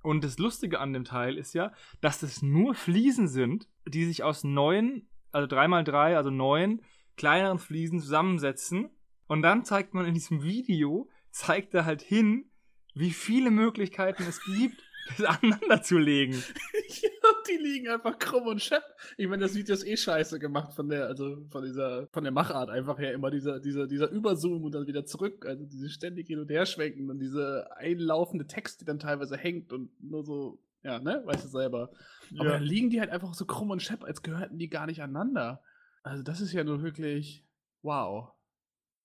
Und 0.02 0.24
das 0.24 0.38
Lustige 0.40 0.80
an 0.80 0.94
dem 0.94 1.04
Teil 1.04 1.38
ist 1.38 1.54
ja, 1.54 1.72
dass 2.02 2.20
das 2.20 2.42
nur 2.42 2.74
Fliesen 2.74 3.28
sind, 3.28 3.68
die 3.88 4.06
sich 4.06 4.24
aus 4.24 4.44
neun, 4.44 5.08
also 5.32 5.48
3x3, 5.48 6.16
also 6.16 6.30
neun 6.30 6.82
kleineren 7.18 7.60
Fliesen 7.60 8.00
zusammensetzen. 8.00 8.90
Und 9.28 9.44
dann 9.44 9.64
zeigt 9.64 9.94
man 9.94 10.06
in 10.06 10.14
diesem 10.14 10.44
Video, 10.44 11.10
zeigt 11.30 11.74
er 11.74 11.86
halt 11.86 12.02
hin, 12.02 12.50
wie 12.94 13.12
viele 13.12 13.52
Möglichkeiten 13.52 14.24
es 14.24 14.44
gibt, 14.44 14.82
das 15.18 15.26
aneinander 15.26 15.82
zu 15.82 15.98
legen. 15.98 16.34
ja, 17.02 17.10
die 17.50 17.58
liegen 17.58 17.88
einfach 17.90 18.18
krumm 18.20 18.48
und 18.48 18.62
schepp. 18.62 18.84
Ich 19.18 19.28
meine, 19.28 19.44
das 19.44 19.56
Video 19.56 19.74
ist 19.74 19.86
eh 19.86 19.98
scheiße 19.98 20.40
gemacht 20.40 20.74
von 20.74 20.90
der, 20.90 21.08
also 21.08 21.46
von 21.50 21.64
dieser, 21.64 22.08
von 22.12 22.24
der 22.24 22.32
Machart 22.32 22.70
einfach 22.70 22.98
her. 23.00 23.14
Immer 23.14 23.32
dieser, 23.32 23.60
dieser, 23.60 23.88
dieser 23.88 24.10
Überzoom 24.10 24.64
und 24.64 24.74
dann 24.74 24.88
wieder 24.88 25.06
zurück. 25.06 25.46
Also 25.46 25.66
diese 25.66 25.90
ständig 25.90 26.28
hin 26.28 26.40
und 26.40 26.50
her 26.50 26.66
schwenken 26.66 27.10
und 27.10 27.20
diese 27.20 27.70
einlaufende 27.78 28.48
Text, 28.48 28.82
die 28.82 28.86
dann 28.86 29.00
teilweise 29.00 29.38
hängt 29.38 29.74
und 29.74 29.90
nur 30.04 30.24
so, 30.24 30.60
ja, 30.84 31.00
ne, 31.00 31.22
weißt 31.26 31.46
du 31.46 31.50
selber. 31.50 31.92
Aber 32.38 32.46
Ja. 32.46 32.52
dann 32.54 32.64
liegen 32.64 32.90
die 32.90 33.00
halt 33.00 33.10
einfach 33.12 33.34
so 33.34 33.46
krumm 33.46 33.70
und 33.72 33.82
schepp, 33.82 34.04
als 34.04 34.22
gehörten 34.22 34.58
die 34.58 34.70
gar 34.70 34.86
nicht 34.88 35.02
aneinander. 35.02 35.62
Also 36.04 36.24
das 36.24 36.42
ist 36.42 36.54
ja 36.54 36.64
nur 36.64 36.82
wirklich, 36.82 37.46
wow. 37.82 38.32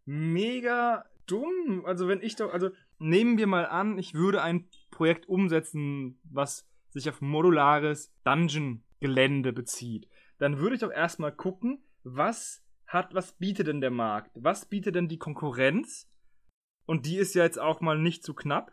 mega 0.04 1.04
dumm. 1.26 1.85
Also 1.85 2.09
wenn 2.09 2.22
ich 2.22 2.37
doch, 2.37 2.52
also 2.52 2.70
nehmen 2.98 3.38
wir 3.38 3.46
mal 3.46 3.66
an, 3.66 3.98
ich 3.98 4.14
würde 4.14 4.42
ein 4.42 4.68
Projekt 4.96 5.28
umsetzen, 5.28 6.18
was 6.24 6.66
sich 6.90 7.09
auf 7.09 7.20
modulares 7.20 8.12
Dungeon-Gelände 8.24 9.52
bezieht. 9.52 10.09
Dann 10.38 10.59
würde 10.59 10.74
ich 10.76 10.80
doch 10.80 10.90
erstmal 10.90 11.32
gucken, 11.32 11.85
was 12.02 12.64
hat, 12.87 13.14
was 13.14 13.37
bietet 13.37 13.66
denn 13.66 13.80
der 13.80 13.90
Markt? 13.90 14.30
Was 14.35 14.66
bietet 14.66 14.94
denn 14.94 15.09
die 15.09 15.18
Konkurrenz? 15.18 16.11
Und 16.87 17.04
die 17.04 17.16
ist 17.18 17.35
ja 17.35 17.42
jetzt 17.44 17.59
auch 17.59 17.80
mal 17.80 17.98
nicht 17.98 18.24
zu 18.24 18.32
knapp 18.32 18.72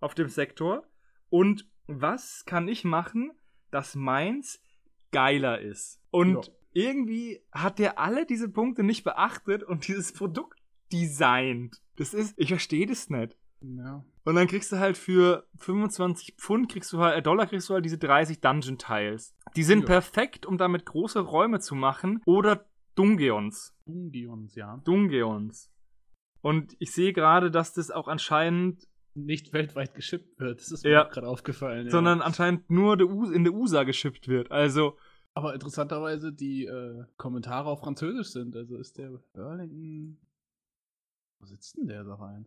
auf 0.00 0.14
dem 0.14 0.28
Sektor. 0.28 0.86
Und 1.28 1.68
was 1.86 2.44
kann 2.46 2.68
ich 2.68 2.84
machen, 2.84 3.32
dass 3.70 3.94
meins 3.94 4.62
geiler 5.10 5.60
ist? 5.60 6.00
Und 6.10 6.46
Ja. 6.46 6.52
irgendwie 6.72 7.42
hat 7.52 7.78
der 7.78 7.98
alle 7.98 8.24
diese 8.26 8.48
Punkte 8.48 8.82
nicht 8.82 9.04
beachtet 9.04 9.62
und 9.62 9.86
dieses 9.88 10.12
Produkt 10.12 10.60
designt. 10.92 11.82
Das 11.96 12.14
ist, 12.14 12.34
ich 12.38 12.48
verstehe 12.48 12.86
das 12.86 13.10
nicht. 13.10 13.36
Ja. 13.60 14.04
Und 14.24 14.34
dann 14.34 14.46
kriegst 14.46 14.70
du 14.72 14.78
halt 14.78 14.96
für 14.96 15.46
25 15.56 16.34
Pfund, 16.36 16.68
kriegst 16.70 16.92
du 16.92 16.98
halt, 16.98 17.16
äh, 17.18 17.22
Dollar 17.22 17.46
kriegst 17.46 17.68
du 17.70 17.74
halt 17.74 17.84
diese 17.84 17.98
30 17.98 18.40
Dungeon 18.40 18.78
Tiles. 18.78 19.34
Die 19.56 19.62
sind 19.62 19.80
Ja. 19.80 19.86
perfekt, 19.86 20.46
um 20.46 20.58
damit 20.58 20.84
große 20.86 21.20
Räume 21.20 21.60
zu 21.60 21.74
machen. 21.74 22.20
Oder 22.26 22.66
Dungeons. 22.96 23.74
Dungeons, 23.86 24.54
ja. 24.54 24.78
Dungeons. 24.84 25.70
Und 26.42 26.76
ich 26.78 26.92
sehe 26.92 27.12
gerade, 27.12 27.50
dass 27.50 27.72
das 27.72 27.90
auch 27.90 28.08
anscheinend, 28.08 28.86
Nicht 29.14 29.52
weltweit 29.54 29.94
geschippt 29.94 30.38
wird. 30.38 30.60
Das 30.60 30.70
ist 30.70 30.84
mir 30.84 30.90
Ja. 30.90 31.06
auch 31.06 31.10
gerade 31.10 31.26
aufgefallen. 31.28 31.88
sondern 31.90 32.18
ja. 32.18 32.24
anscheinend 32.26 32.68
nur 32.68 33.00
in 33.32 33.44
der 33.44 33.54
USA 33.54 33.84
geschippt 33.84 34.28
wird. 34.28 34.50
Also, 34.50 34.98
Aber 35.34 35.54
interessanterweise 35.54 36.32
die 36.32 36.66
äh, 36.66 37.04
Kommentare 37.16 37.68
auf 37.70 37.80
Französisch 37.80 38.28
sind. 38.28 38.54
Also 38.56 38.76
ist 38.76 38.98
der 38.98 39.10
Burlington. 39.32 40.18
Wo 41.38 41.46
sitzt 41.46 41.76
denn 41.78 41.86
der 41.86 42.04
da 42.04 42.14
rein? 42.14 42.46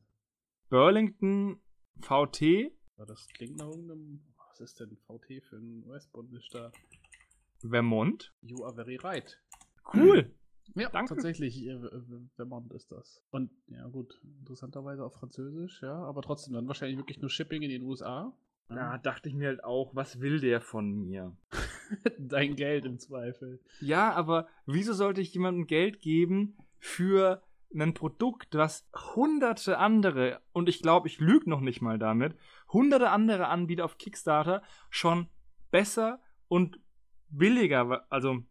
Burlington 0.70 1.60
VT. 2.02 2.72
Das 2.98 3.28
klingt 3.30 3.58
nach 3.58 3.68
irgendeinem. 3.68 4.22
Was 4.50 4.60
ist 4.60 4.80
denn 4.80 4.98
VT 5.08 5.44
für 5.44 5.58
ein 5.58 5.84
US-Bundesstaat? 5.86 6.74
Vermont. 7.60 8.34
You 8.42 8.64
are 8.64 8.74
very 8.74 8.98
right. 8.98 9.40
Cool. 9.94 10.32
Ja, 10.76 10.90
Danke. 10.90 11.16
tatsächlich, 11.16 11.66
äh, 11.66 11.80
Vermont 12.36 12.72
ist 12.74 12.92
das. 12.92 13.24
Und 13.32 13.52
ja, 13.68 13.88
gut, 13.88 14.22
interessanterweise 14.40 15.04
auf 15.04 15.14
Französisch, 15.16 15.82
ja, 15.82 15.96
aber 15.96 16.22
trotzdem 16.22 16.54
dann 16.54 16.68
wahrscheinlich 16.68 16.98
wirklich 16.98 17.20
nur 17.20 17.30
Shipping 17.30 17.64
in 17.64 17.70
den 17.70 17.84
USA. 17.84 18.34
Da 18.68 19.00
dachte 19.00 19.30
ich 19.30 19.36
mir 19.36 19.48
halt 19.48 19.64
auch, 19.64 19.96
was 19.96 20.20
will 20.20 20.40
der 20.40 20.62
von 20.62 20.92
mir? 20.92 21.36
Dein 22.20 22.56
Geld 22.56 22.86
im 22.86 23.00
Zweifel. 23.00 23.60
Ja, 23.82 24.14
aber 24.14 24.48
wieso 24.68 24.94
sollte 24.94 25.22
ich 25.22 25.34
jemandem 25.34 25.66
Geld 25.66 26.02
geben 26.02 26.56
für 26.78 27.42
ein 27.74 27.94
Produkt, 27.94 28.56
was 28.56 28.88
hunderte 29.16 29.78
andere, 29.78 30.42
und 30.54 30.70
ich 30.70 30.82
glaube, 30.82 31.08
ich 31.08 31.20
lüge 31.20 31.50
noch 31.50 31.62
nicht 31.62 31.82
mal 31.82 32.00
damit, 32.00 32.36
hunderte 32.70 33.10
andere 33.10 33.48
Anbieter 33.48 33.86
auf 33.86 33.98
Kickstarter 33.98 34.64
schon 34.90 35.28
besser 35.72 36.22
und 36.48 36.80
billiger, 37.30 38.06
also 38.10 38.44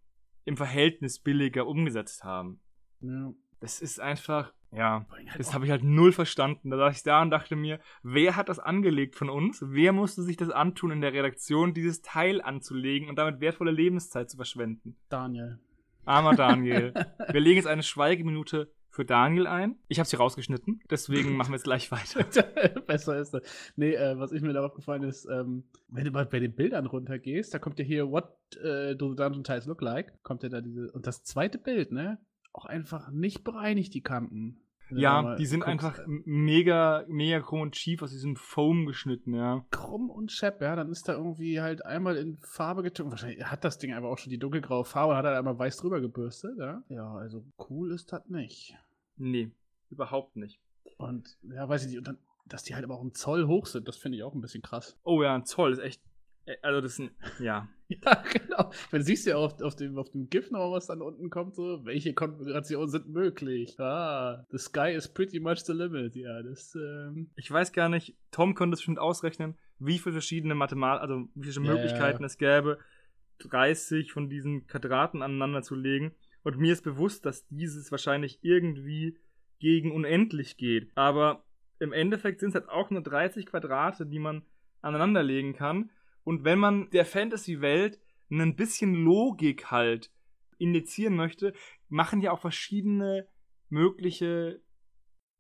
im 0.45 0.57
Verhältnis 0.57 1.19
billiger 1.19 1.67
umgesetzt 1.67 2.25
haben. 2.25 2.61
Ja. 3.01 3.33
Das 3.61 3.81
ist 3.81 4.01
einfach, 4.01 4.53
ja, 4.71 5.07
Halt 5.11 5.39
das 5.39 5.53
habe 5.53 5.65
ich 5.65 5.71
halt 5.71 5.83
null 5.83 6.13
verstanden. 6.13 6.71
Da 6.71 6.77
saß 6.77 6.97
ich 6.97 7.03
da 7.03 7.23
und 7.23 7.31
dachte 7.31 7.57
mir, 7.57 7.81
wer 8.03 8.37
hat 8.37 8.49
das 8.49 8.59
angelegt 8.59 9.17
von 9.17 9.31
uns? 9.31 9.65
Wer 9.67 9.93
musste 9.93 10.23
sich 10.23 10.37
das 10.37 10.51
antun 10.51 10.93
in 10.93 11.01
der 11.01 11.13
Redaktion, 11.13 11.75
dieses 11.75 12.03
Teil 12.03 12.41
anzulegen 12.41 13.09
und 13.09 13.17
damit 13.17 13.41
wertvolle 13.41 13.73
Lebenszeit 13.73 14.31
zu 14.31 14.37
verschwenden? 14.37 14.97
Daniel. 15.09 15.59
Armer 16.05 16.35
Daniel. 16.35 16.95
Wir 17.33 17.41
legen 17.41 17.57
jetzt 17.57 17.67
eine 17.67 17.83
Schweigeminute 17.83 18.73
für 18.99 19.05
Daniel 19.05 19.47
ein. 19.47 19.77
Ich 19.87 20.01
habe 20.01 20.09
sie 20.09 20.17
rausgeschnitten, 20.17 20.81
deswegen 20.91 21.37
machen 21.37 21.51
wir 21.51 21.55
jetzt 21.55 21.63
gleich 21.63 21.93
weiter. 21.93 22.25
Besser 22.89 23.17
ist 23.17 23.33
das. 23.33 23.43
Nee, 23.77 23.95
äh, 23.95 24.19
was 24.19 24.33
ich 24.33 24.43
mir 24.43 24.53
darauf 24.53 24.75
gefallen 24.75 25.05
ist, 25.05 25.25
ähm, 25.27 25.63
wenn 25.87 26.05
du 26.05 26.11
mal 26.11 26.27
bei 26.27 26.41
den 26.41 26.53
Bildern 26.53 26.87
runtergehst, 26.87 27.55
da 27.55 27.61
kommt 27.61 27.79
ja 27.79 27.85
hier 27.85 28.11
What 28.11 28.35
äh, 28.57 28.97
do 28.97 29.11
the 29.11 29.15
Dungeon 29.15 29.45
Tiles 29.45 29.67
look 29.67 29.83
like? 29.83 30.21
Kommt 30.25 30.43
ja 30.43 30.49
da 30.49 30.61
diese. 30.61 30.91
Und 30.91 31.07
das 31.07 31.23
zweite 31.23 31.59
Bild, 31.59 31.93
ne? 31.93 32.19
Auch 32.53 32.65
einfach 32.65 33.13
nicht 33.13 33.45
bereinigt, 33.45 33.95
die 33.95 34.03
Kanten. 34.03 34.65
Ja, 34.91 35.37
die 35.37 35.47
sind 35.47 35.61
guckst, 35.61 35.71
einfach 35.71 35.99
äh, 35.99 36.05
mega, 36.25 37.05
mega 37.09 37.41
krumm 37.41 37.61
und 37.61 37.77
schief 37.77 38.03
aus 38.03 38.11
diesem 38.11 38.37
Foam 38.37 38.87
geschnitten, 38.87 39.35
ja. 39.35 39.65
krumm 39.71 40.11
und 40.11 40.33
schepp, 40.33 40.61
ja. 40.61 40.77
Dann 40.77 40.91
ist 40.91 41.09
da 41.09 41.13
irgendwie 41.15 41.61
halt 41.61 41.85
einmal 41.85 42.17
in 42.17 42.39
Farbe 42.39 42.83
getunkt. 42.83 43.13
Wahrscheinlich 43.13 43.45
hat 43.45 43.65
das 43.65 43.79
Ding 43.79 43.93
einfach 43.93 44.09
auch 44.09 44.19
schon 44.19 44.31
die 44.31 44.39
dunkelgraue 44.39 44.85
Farbe 44.85 45.13
und 45.13 45.19
hat 45.19 45.25
halt 45.25 45.37
einmal 45.37 45.59
weiß 45.59 45.77
drüber 45.79 46.01
gebürstet, 46.01 46.59
ja. 46.59 46.83
Ja, 46.89 47.15
also 47.15 47.45
cool 47.69 47.93
ist 47.93 48.13
das 48.13 48.27
nicht. 48.29 48.77
Nee, 49.19 49.51
überhaupt 49.91 50.37
nicht. 50.37 50.59
Und 50.97 51.37
ja, 51.43 51.69
weiß 51.69 51.83
ich 51.83 51.89
nicht. 51.89 51.99
Und 51.99 52.09
dann, 52.09 52.19
dass 52.47 52.63
die 52.65 52.75
halt 52.75 52.85
aber 52.85 52.95
auch 52.97 53.01
einen 53.03 53.15
Zoll 53.15 53.47
hoch 53.47 53.67
sind, 53.67 53.87
das 53.89 53.97
finde 53.97 54.17
ich 54.19 54.25
auch 54.25 54.35
ein 54.35 54.41
bisschen 54.41 54.63
krass. 54.63 54.99
Oh 55.05 55.23
ja, 55.23 55.35
ein 55.35 55.45
Zoll 55.45 55.73
ist 55.73 55.79
echt. 55.81 56.01
äh, 56.47 56.57
Also, 56.63 56.81
das 56.81 56.93
ist 56.93 56.99
ein. 57.01 57.11
Ja. 57.41 57.69
Ja, 57.91 58.23
genau. 58.31 58.71
Weil 58.91 59.01
du 59.01 59.05
siehst 59.07 59.27
ja 59.27 59.37
auf, 59.37 59.63
auf, 59.63 59.75
dem, 59.75 59.97
auf 59.97 60.11
dem 60.11 60.29
GIF 60.29 60.51
noch, 60.51 60.71
was 60.73 60.89
dann 60.89 61.01
unten 61.01 61.31
kommt, 61.31 61.55
so, 61.55 61.87
welche 61.87 62.13
Konfigurationen 62.13 62.87
sind 62.91 63.09
möglich. 63.09 63.81
Ah, 63.81 64.45
the 64.51 64.59
sky 64.59 64.93
is 64.95 65.09
pretty 65.09 65.41
much 65.41 65.61
the 65.65 65.73
limit. 65.73 66.15
Ja, 66.15 66.43
das, 66.43 66.75
ähm, 66.75 67.31
Ich 67.37 67.51
weiß 67.51 67.73
gar 67.73 67.89
nicht, 67.89 68.15
Tom 68.31 68.55
könnte 68.55 68.75
es 68.75 68.81
bestimmt 68.81 68.99
ausrechnen, 68.99 69.57
wie 69.79 69.99
viele 69.99 70.13
verschiedene 70.13 70.55
Mathematik, 70.55 71.01
also 71.01 71.29
wie 71.35 71.51
viele 71.51 71.65
Ja, 71.67 71.73
Möglichkeiten 71.73 72.21
ja. 72.21 72.27
es 72.27 72.37
gäbe, 72.37 72.79
30 73.39 74.13
von 74.13 74.29
diesen 74.29 74.67
Quadraten 74.67 75.23
aneinander 75.23 75.63
zu 75.63 75.75
legen. 75.75 76.15
Und 76.43 76.59
mir 76.59 76.73
ist 76.73 76.83
bewusst, 76.83 77.27
dass 77.27 77.47
dieses 77.49 77.91
wahrscheinlich 77.91 78.39
irgendwie 78.43 79.19
gegen 79.59 79.93
unendlich 79.93 80.57
geht. 80.57 80.91
Aber 80.95 81.45
im 81.79 81.93
Endeffekt 81.93 82.41
sind 82.41 82.51
es 82.51 82.55
halt 82.55 82.69
auch 82.69 82.91
nur 82.91 83.03
30 83.03 83.47
Quadrate, 83.47 84.07
die 84.07 84.19
man 84.19 84.43
aneinanderlegen 84.81 85.55
kann. 85.55 85.91
Und 86.25 86.45
wenn 86.45 86.59
man 86.59 86.91
der 86.91 87.05
Fantasy-Welt 87.05 88.01
ein 88.31 88.57
bisschen 88.57 88.95
Logik 88.95 89.71
halt 89.71 90.11
injizieren 90.59 91.17
möchte, 91.17 91.53
machen 91.89 92.21
ja 92.21 92.33
auch 92.33 92.41
verschiedene 92.41 93.29
mögliche 93.69 94.61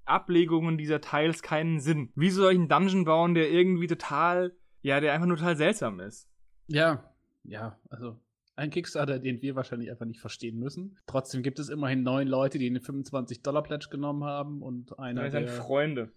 Ablegungen 0.04 0.78
dieser 0.78 1.00
Teils 1.00 1.42
keinen 1.42 1.80
Sinn. 1.80 2.12
Wie 2.14 2.30
soll 2.30 2.52
ich 2.52 2.58
einen 2.58 2.68
Dungeon 2.68 3.04
bauen, 3.04 3.34
der 3.34 3.50
irgendwie 3.50 3.86
total, 3.86 4.56
ja, 4.80 5.00
der 5.00 5.12
einfach 5.12 5.26
nur 5.26 5.36
total 5.36 5.56
seltsam 5.56 6.00
ist? 6.00 6.30
Ja, 6.66 7.14
ja, 7.44 7.78
also 7.90 8.18
ein 8.58 8.70
Kickstarter, 8.70 9.18
den 9.18 9.40
wir 9.40 9.54
wahrscheinlich 9.54 9.90
einfach 9.90 10.04
nicht 10.04 10.20
verstehen 10.20 10.58
müssen. 10.58 10.98
Trotzdem 11.06 11.42
gibt 11.42 11.58
es 11.60 11.68
immerhin 11.68 12.02
neun 12.02 12.26
Leute, 12.26 12.58
die 12.58 12.66
eine 12.66 12.80
25-Dollar-Pledge 12.80 13.88
genommen 13.90 14.24
haben 14.24 14.62
und 14.62 14.98
einer, 14.98 15.30
der... 15.30 15.46
Freunde. 15.48 16.10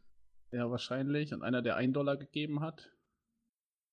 Ja, 0.52 0.70
wahrscheinlich. 0.70 1.34
Und 1.34 1.44
einer, 1.44 1.62
der 1.62 1.76
einen 1.76 1.94
Dollar 1.94 2.18
gegeben 2.18 2.60
hat. 2.62 2.92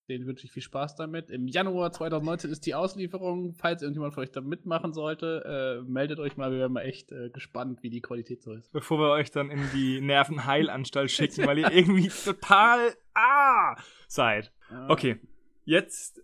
Den 0.09 0.27
wünsche 0.27 0.47
ich 0.47 0.53
viel 0.53 0.63
Spaß 0.63 0.97
damit. 0.97 1.29
Im 1.31 1.47
Januar 1.47 1.93
2019 1.93 2.51
ist 2.51 2.65
die 2.65 2.75
Auslieferung. 2.75 3.53
Falls 3.53 3.83
irgendjemand 3.83 4.15
von 4.15 4.23
euch 4.23 4.31
da 4.31 4.41
mitmachen 4.41 4.95
sollte, 4.95 5.83
äh, 5.85 5.89
meldet 5.89 6.19
euch 6.19 6.39
mal. 6.39 6.51
Wir 6.51 6.61
werden 6.61 6.73
mal 6.73 6.81
echt 6.81 7.13
äh, 7.13 7.29
gespannt, 7.29 7.83
wie 7.83 7.91
die 7.91 8.01
Qualität 8.01 8.43
so 8.43 8.55
ist. 8.55 8.73
Bevor 8.73 8.99
wir 8.99 9.11
euch 9.11 9.31
dann 9.31 9.51
in 9.51 9.61
die 9.75 10.01
Nervenheilanstalt 10.01 11.11
schicken, 11.11 11.47
weil 11.47 11.59
ihr 11.59 11.71
irgendwie 11.71 12.09
total 12.09 12.95
ah 13.13 13.77
seid. 14.09 14.51
Okay, 14.89 15.21
jetzt 15.67 16.23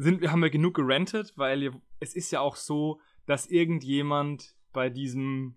sind, 0.00 0.26
haben 0.30 0.42
wir 0.42 0.50
genug 0.50 0.74
gerentet, 0.74 1.34
weil 1.36 1.62
ihr, 1.62 1.82
es 2.00 2.14
ist 2.14 2.30
ja 2.30 2.40
auch 2.40 2.56
so, 2.56 3.00
dass 3.26 3.46
irgendjemand 3.46 4.54
bei 4.72 4.88
diesem 4.88 5.56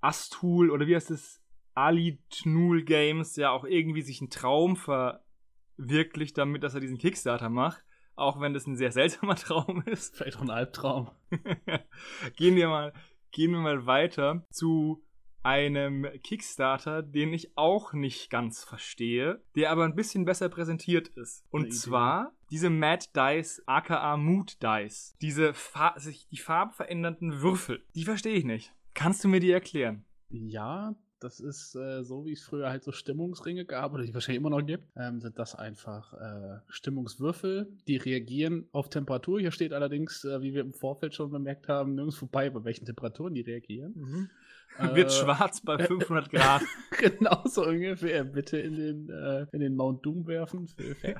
Astul 0.00 0.70
oder 0.70 0.86
wie 0.86 0.94
heißt 0.94 1.10
es, 1.10 1.42
Ali 1.74 2.18
Tnul 2.30 2.84
Games 2.84 3.36
ja 3.36 3.50
auch 3.50 3.64
irgendwie 3.64 4.02
sich 4.02 4.20
einen 4.20 4.30
Traum 4.30 4.76
verwirklicht 4.76 6.38
damit, 6.38 6.62
dass 6.62 6.74
er 6.74 6.80
diesen 6.80 6.98
Kickstarter 6.98 7.50
macht. 7.50 7.84
Auch 8.14 8.40
wenn 8.40 8.54
das 8.54 8.66
ein 8.66 8.76
sehr 8.76 8.92
seltsamer 8.92 9.34
Traum 9.36 9.82
ist. 9.84 10.16
Vielleicht 10.16 10.38
auch 10.38 10.42
ein 10.42 10.50
Albtraum. 10.50 11.10
gehen 12.36 12.56
wir 12.56 12.68
mal, 12.68 12.94
gehen 13.30 13.50
wir 13.50 13.60
mal 13.60 13.84
weiter 13.84 14.46
zu 14.50 15.02
einem 15.42 16.06
Kickstarter, 16.22 17.02
den 17.02 17.32
ich 17.32 17.56
auch 17.56 17.92
nicht 17.92 18.30
ganz 18.30 18.64
verstehe, 18.64 19.42
der 19.54 19.70
aber 19.70 19.84
ein 19.84 19.94
bisschen 19.94 20.24
besser 20.24 20.48
präsentiert 20.48 21.08
ist. 21.08 21.44
Und 21.50 21.72
zwar 21.74 22.35
diese 22.50 22.70
Mad 22.70 23.06
Dice, 23.14 23.62
aka 23.66 24.16
Mood 24.16 24.62
Dice. 24.62 25.16
Diese 25.20 25.54
Fa 25.54 25.94
sich 25.98 26.28
die 26.28 26.38
farbverändernden 26.38 27.40
Würfel. 27.40 27.82
Die 27.94 28.04
verstehe 28.04 28.34
ich 28.34 28.44
nicht. 28.44 28.72
Kannst 28.94 29.24
du 29.24 29.28
mir 29.28 29.40
die 29.40 29.50
erklären? 29.50 30.04
Ja, 30.30 30.94
das 31.20 31.40
ist 31.40 31.74
äh, 31.74 32.02
so, 32.02 32.26
wie 32.26 32.32
es 32.32 32.42
früher 32.42 32.68
halt 32.68 32.84
so 32.84 32.92
Stimmungsringe 32.92 33.64
gab 33.64 33.94
oder 33.94 34.04
die 34.04 34.12
wahrscheinlich 34.12 34.40
immer 34.40 34.50
noch 34.50 34.64
gibt, 34.64 34.84
ähm, 34.96 35.20
sind 35.20 35.38
das 35.38 35.54
einfach 35.54 36.12
äh, 36.12 36.60
Stimmungswürfel, 36.68 37.72
die 37.88 37.96
reagieren 37.96 38.68
auf 38.72 38.90
Temperatur. 38.90 39.40
Hier 39.40 39.50
steht 39.50 39.72
allerdings, 39.72 40.24
äh, 40.24 40.42
wie 40.42 40.52
wir 40.52 40.60
im 40.60 40.74
Vorfeld 40.74 41.14
schon 41.14 41.30
bemerkt 41.30 41.68
haben, 41.68 41.94
nirgends 41.94 42.16
vorbei, 42.16 42.50
bei 42.50 42.64
welchen 42.64 42.84
Temperaturen 42.84 43.34
die 43.34 43.40
reagieren. 43.40 43.94
Mhm. 43.96 44.30
Wird 44.78 45.08
äh, 45.08 45.10
schwarz 45.10 45.60
bei 45.60 45.78
500 45.86 46.30
Grad. 46.30 46.62
genau 46.98 47.42
so 47.46 47.66
ungefähr. 47.66 48.24
Bitte 48.24 48.58
in 48.58 48.76
den, 48.76 49.08
äh, 49.10 49.46
in 49.52 49.60
den 49.60 49.76
Mount 49.76 50.04
Doom 50.04 50.26
werfen. 50.26 50.68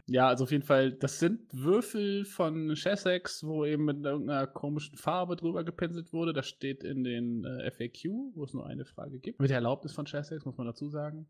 ja, 0.06 0.28
also 0.28 0.44
auf 0.44 0.50
jeden 0.50 0.64
Fall, 0.64 0.92
das 0.92 1.18
sind 1.18 1.40
Würfel 1.52 2.24
von 2.24 2.74
Chessex, 2.74 3.44
wo 3.44 3.64
eben 3.64 3.84
mit 3.84 4.04
irgendeiner 4.04 4.46
komischen 4.46 4.96
Farbe 4.96 5.36
drüber 5.36 5.64
gepinselt 5.64 6.12
wurde. 6.12 6.32
Das 6.32 6.48
steht 6.48 6.84
in 6.84 7.04
den 7.04 7.44
äh, 7.44 7.70
FAQ, 7.70 8.34
wo 8.34 8.44
es 8.44 8.52
nur 8.52 8.66
eine 8.66 8.84
Frage 8.84 9.18
gibt. 9.18 9.40
Mit 9.40 9.50
der 9.50 9.56
Erlaubnis 9.56 9.92
von 9.92 10.06
Chessex, 10.06 10.44
muss 10.44 10.56
man 10.56 10.66
dazu 10.66 10.88
sagen. 10.88 11.26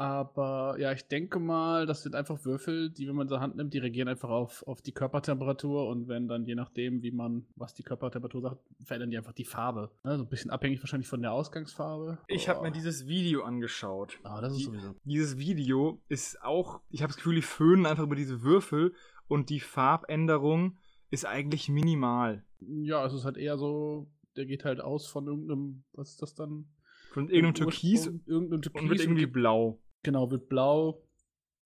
Aber 0.00 0.76
ja, 0.78 0.92
ich 0.92 1.08
denke 1.08 1.40
mal, 1.40 1.84
das 1.84 2.04
sind 2.04 2.14
einfach 2.14 2.44
Würfel, 2.44 2.88
die, 2.88 3.08
wenn 3.08 3.16
man 3.16 3.28
sie 3.28 3.40
Hand 3.40 3.56
nimmt, 3.56 3.74
die 3.74 3.78
reagieren 3.78 4.06
einfach 4.06 4.28
auf, 4.28 4.62
auf 4.68 4.80
die 4.80 4.92
Körpertemperatur 4.92 5.88
und 5.88 6.06
wenn 6.06 6.28
dann 6.28 6.46
je 6.46 6.54
nachdem, 6.54 7.02
wie 7.02 7.10
man, 7.10 7.46
was 7.56 7.74
die 7.74 7.82
Körpertemperatur 7.82 8.42
sagt, 8.42 8.60
verändern 8.84 9.10
die 9.10 9.18
einfach 9.18 9.32
die 9.32 9.44
Farbe. 9.44 9.90
Also 10.04 10.22
ein 10.22 10.28
bisschen 10.28 10.52
abhängig 10.52 10.80
wahrscheinlich 10.80 11.08
von 11.08 11.20
der 11.20 11.32
Ausgangsfarbe. 11.32 12.18
Ich 12.28 12.48
habe 12.48 12.62
mir 12.62 12.70
dieses 12.70 13.08
Video 13.08 13.42
angeschaut. 13.42 14.20
Ah, 14.22 14.40
das 14.40 14.52
ist 14.52 14.60
die, 14.60 14.64
sowieso. 14.66 14.94
Dieses 15.02 15.36
Video 15.36 16.00
ist 16.08 16.40
auch, 16.42 16.80
ich 16.90 17.02
habe 17.02 17.08
das 17.08 17.16
Gefühl, 17.16 17.34
die 17.34 17.42
föhnen 17.42 17.84
einfach 17.84 18.04
über 18.04 18.14
diese 18.14 18.42
Würfel 18.42 18.94
und 19.26 19.50
die 19.50 19.58
Farbänderung 19.58 20.78
ist 21.10 21.26
eigentlich 21.26 21.68
minimal. 21.68 22.44
Ja, 22.60 23.04
es 23.04 23.14
ist 23.14 23.24
halt 23.24 23.36
eher 23.36 23.58
so, 23.58 24.06
der 24.36 24.46
geht 24.46 24.64
halt 24.64 24.80
aus 24.80 25.08
von 25.08 25.26
irgendeinem, 25.26 25.82
was 25.92 26.10
ist 26.10 26.22
das 26.22 26.36
dann? 26.36 26.66
Von 27.10 27.28
irgendeinem 27.28 27.54
Türkis, 27.54 28.06
irgendeinem 28.26 28.62
Türkis 28.62 28.82
und 28.82 28.90
wird 28.90 29.00
irgendwie 29.00 29.26
blau. 29.26 29.80
Genau, 30.02 30.30
wird 30.30 30.48
blau 30.48 31.02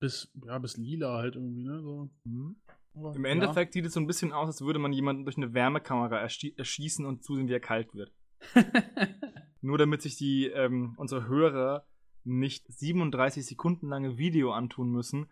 bis, 0.03 0.33
ja, 0.45 0.59
bis 0.59 0.77
lila 0.77 1.19
halt 1.19 1.37
irgendwie, 1.37 1.63
ne? 1.63 1.81
So. 1.81 2.11
Mhm. 2.25 2.57
Aber, 2.95 3.15
Im 3.15 3.25
Endeffekt 3.25 3.75
ja. 3.75 3.79
sieht 3.79 3.87
es 3.87 3.95
so 3.95 4.01
ein 4.01 4.07
bisschen 4.07 4.33
aus, 4.33 4.49
als 4.49 4.61
würde 4.61 4.79
man 4.79 4.93
jemanden 4.93 5.25
durch 5.25 5.37
eine 5.37 5.55
Wärmekamera 5.55 6.19
erschießen 6.19 7.07
und 7.07 7.23
zusehen, 7.23 7.49
wie 7.49 7.55
er 7.55 7.61
kalt 7.61 7.95
wird. 7.95 8.13
Nur 9.63 9.79
damit 9.79 10.03
sich 10.03 10.17
die, 10.17 10.47
ähm, 10.47 10.95
unsere 10.99 11.29
Hörer 11.29 11.87
nicht 12.25 12.67
37 12.69 13.47
Sekunden 13.47 13.89
lange 13.89 14.19
Video 14.19 14.53
antun 14.53 14.91
müssen, 14.91 15.29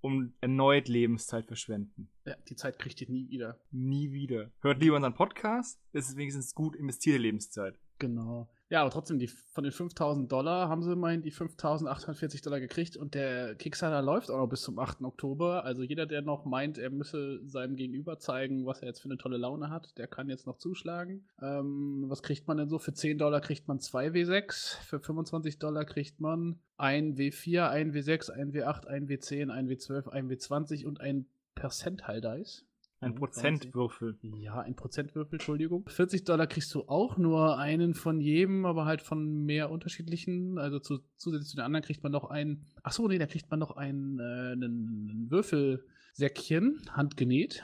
um 0.00 0.32
erneut 0.40 0.88
Lebenszeit 0.88 1.46
verschwenden. 1.46 2.08
Ja, 2.24 2.36
die 2.48 2.56
Zeit 2.56 2.78
kriegt 2.78 3.00
ihr 3.00 3.10
nie 3.10 3.28
wieder. 3.28 3.60
Nie 3.70 4.12
wieder. 4.12 4.52
Hört 4.60 4.80
lieber 4.80 4.96
unseren 4.96 5.14
Podcast, 5.14 5.80
das 5.92 6.08
ist 6.08 6.16
wenigstens 6.16 6.54
gut 6.54 6.76
investierte 6.76 7.18
Lebenszeit. 7.18 7.78
Genau. 7.98 8.48
Ja, 8.70 8.80
aber 8.80 8.90
trotzdem, 8.90 9.18
die, 9.18 9.26
von 9.26 9.62
den 9.62 9.72
5000 9.72 10.30
Dollar 10.32 10.68
haben 10.68 10.82
sie 10.82 10.92
immerhin 10.92 11.22
die 11.22 11.30
5840 11.30 12.40
Dollar 12.40 12.60
gekriegt 12.60 12.96
und 12.96 13.14
der 13.14 13.54
Kickstarter 13.56 14.00
läuft 14.00 14.30
auch 14.30 14.38
noch 14.38 14.48
bis 14.48 14.62
zum 14.62 14.78
8. 14.78 15.02
Oktober. 15.02 15.64
Also 15.64 15.82
jeder, 15.82 16.06
der 16.06 16.22
noch 16.22 16.46
meint, 16.46 16.78
er 16.78 16.90
müsse 16.90 17.46
seinem 17.46 17.76
Gegenüber 17.76 18.18
zeigen, 18.18 18.64
was 18.64 18.80
er 18.80 18.88
jetzt 18.88 19.00
für 19.00 19.08
eine 19.08 19.18
tolle 19.18 19.36
Laune 19.36 19.68
hat, 19.70 19.96
der 19.98 20.06
kann 20.06 20.30
jetzt 20.30 20.46
noch 20.46 20.56
zuschlagen. 20.56 21.26
Ähm, 21.42 22.06
was 22.08 22.22
kriegt 22.22 22.48
man 22.48 22.56
denn 22.56 22.70
so? 22.70 22.78
Für 22.78 22.94
10 22.94 23.18
Dollar 23.18 23.40
kriegt 23.40 23.68
man 23.68 23.80
2 23.80 24.08
W6, 24.08 24.80
für 24.82 24.98
25 24.98 25.58
Dollar 25.58 25.84
kriegt 25.84 26.20
man 26.20 26.58
ein 26.78 27.16
W4, 27.16 27.68
ein 27.68 27.92
W6, 27.92 28.30
ein 28.30 28.52
W8, 28.52 28.86
ein 28.86 29.06
W10, 29.08 29.50
ein 29.50 29.68
W12, 29.68 30.08
ein 30.08 30.28
W20 30.28 30.86
und 30.86 31.00
ein 31.00 31.26
Percentile 31.54 32.20
Dice. 32.20 32.64
Ein 33.04 33.14
Prozentwürfel. 33.14 34.18
Ja, 34.22 34.60
ein 34.60 34.74
Prozentwürfel, 34.74 35.34
Entschuldigung. 35.34 35.84
40 35.88 36.24
Dollar 36.24 36.46
kriegst 36.46 36.74
du 36.74 36.82
auch 36.88 37.16
nur 37.16 37.58
einen 37.58 37.94
von 37.94 38.20
jedem, 38.20 38.66
aber 38.66 38.84
halt 38.84 39.02
von 39.02 39.44
mehr 39.44 39.70
unterschiedlichen. 39.70 40.58
Also 40.58 40.78
zu, 40.78 41.00
zusätzlich 41.16 41.50
zu 41.50 41.56
den 41.56 41.64
anderen 41.64 41.84
kriegt 41.84 42.02
man 42.02 42.12
noch 42.12 42.30
einen. 42.30 42.66
Achso, 42.82 43.06
nee, 43.08 43.18
da 43.18 43.26
kriegt 43.26 43.50
man 43.50 43.60
noch 43.60 43.76
einen, 43.76 44.18
äh, 44.18 44.52
einen 44.52 45.30
Würfelsäckchen, 45.30 46.80
handgenäht. 46.90 47.62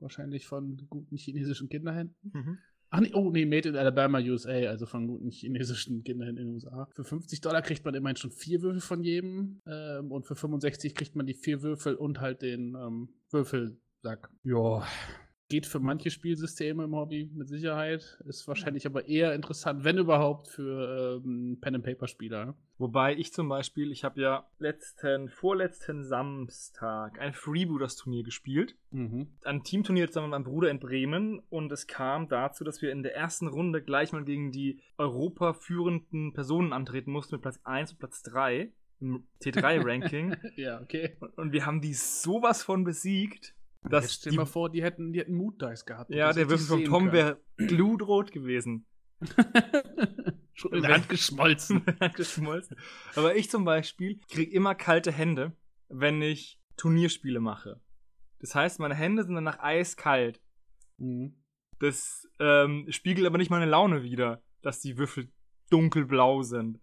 Wahrscheinlich 0.00 0.46
von 0.46 0.86
guten 0.88 1.16
chinesischen 1.16 1.68
Kinderhänden. 1.68 2.16
Mhm. 2.32 2.58
Ach 2.94 3.00
nee, 3.00 3.10
oh 3.14 3.30
nee, 3.30 3.46
Made 3.46 3.70
in 3.70 3.76
Alabama, 3.76 4.18
USA, 4.18 4.50
also 4.50 4.84
von 4.84 5.06
guten 5.06 5.30
chinesischen 5.30 6.04
Kindern 6.04 6.28
in 6.28 6.36
den 6.36 6.48
USA. 6.48 6.86
Für 6.94 7.04
50 7.04 7.40
Dollar 7.40 7.62
kriegt 7.62 7.86
man 7.86 7.94
immerhin 7.94 8.16
schon 8.16 8.30
vier 8.30 8.60
Würfel 8.60 8.82
von 8.82 9.02
jedem. 9.02 9.62
Ähm, 9.66 10.12
und 10.12 10.26
für 10.26 10.36
65 10.36 10.94
kriegt 10.94 11.16
man 11.16 11.24
die 11.24 11.32
vier 11.32 11.62
Würfel 11.62 11.94
und 11.94 12.20
halt 12.20 12.42
den 12.42 12.74
ähm, 12.74 13.08
Würfel 13.30 13.80
Sack. 14.02 14.30
Ja, 14.42 14.84
geht 15.52 15.66
für 15.66 15.80
manche 15.80 16.10
Spielsysteme 16.10 16.84
im 16.84 16.96
Hobby 16.96 17.30
mit 17.34 17.46
Sicherheit. 17.46 18.18
Ist 18.26 18.48
wahrscheinlich 18.48 18.86
aber 18.86 19.06
eher 19.06 19.34
interessant, 19.34 19.84
wenn 19.84 19.98
überhaupt, 19.98 20.48
für 20.48 21.20
ähm, 21.22 21.58
Pen-and-Paper-Spieler. 21.60 22.56
Wobei 22.78 23.14
ich 23.14 23.34
zum 23.34 23.50
Beispiel, 23.50 23.92
ich 23.92 24.02
habe 24.02 24.18
ja 24.22 24.46
letzten, 24.58 25.28
vorletzten 25.28 26.04
Samstag 26.04 27.20
ein 27.20 27.34
Freebooters-Turnier 27.34 28.22
gespielt. 28.22 28.76
Mhm. 28.92 29.28
Ein 29.44 29.62
Teamturnier 29.62 30.08
zusammen 30.08 30.30
mit 30.30 30.38
meinem 30.38 30.50
Bruder 30.50 30.70
in 30.70 30.80
Bremen 30.80 31.40
und 31.50 31.70
es 31.70 31.86
kam 31.86 32.28
dazu, 32.28 32.64
dass 32.64 32.80
wir 32.80 32.90
in 32.90 33.02
der 33.02 33.14
ersten 33.14 33.46
Runde 33.46 33.82
gleich 33.82 34.12
mal 34.12 34.24
gegen 34.24 34.52
die 34.52 34.80
Europa 34.96 35.52
führenden 35.52 36.32
Personen 36.32 36.72
antreten 36.72 37.12
mussten 37.12 37.34
mit 37.34 37.42
Platz 37.42 37.60
1 37.64 37.92
und 37.92 37.98
Platz 37.98 38.22
3 38.22 38.72
im 39.00 39.26
T3-Ranking. 39.42 40.34
ja, 40.56 40.80
okay. 40.80 41.14
Und, 41.20 41.36
und 41.36 41.52
wir 41.52 41.66
haben 41.66 41.82
die 41.82 41.92
sowas 41.92 42.62
von 42.62 42.84
besiegt 42.84 43.54
das 43.82 44.04
Jetzt 44.04 44.14
stell 44.14 44.32
dir 44.32 44.38
mal 44.38 44.46
vor, 44.46 44.70
die 44.70 44.82
hätten, 44.82 45.12
die 45.12 45.20
hätten 45.20 45.34
Mood 45.34 45.60
Dice 45.60 45.84
gehabt. 45.84 46.14
Ja, 46.14 46.32
der 46.32 46.48
Würfel 46.48 46.66
von 46.66 46.84
Tom 46.84 47.12
wäre 47.12 47.40
glutrot 47.56 48.30
gewesen. 48.30 48.86
Schon 50.54 50.74
in 50.74 50.82
der 50.82 50.94
Hand 50.94 51.08
geschmolzen. 51.08 51.84
Hand 52.00 52.14
geschmolzen. 52.14 52.76
Aber 53.16 53.34
ich 53.34 53.50
zum 53.50 53.64
Beispiel 53.64 54.20
kriege 54.28 54.52
immer 54.52 54.74
kalte 54.74 55.10
Hände, 55.10 55.56
wenn 55.88 56.22
ich 56.22 56.60
Turnierspiele 56.76 57.40
mache. 57.40 57.80
Das 58.38 58.54
heißt, 58.54 58.80
meine 58.80 58.94
Hände 58.94 59.24
sind 59.24 59.34
danach 59.34 59.58
eiskalt. 59.60 60.40
Mhm. 60.98 61.36
Das 61.78 62.28
ähm, 62.38 62.86
spiegelt 62.90 63.26
aber 63.26 63.38
nicht 63.38 63.50
meine 63.50 63.66
Laune 63.66 64.02
wider, 64.02 64.42
dass 64.62 64.80
die 64.80 64.98
Würfel 64.98 65.32
dunkelblau 65.70 66.42
sind. 66.42 66.80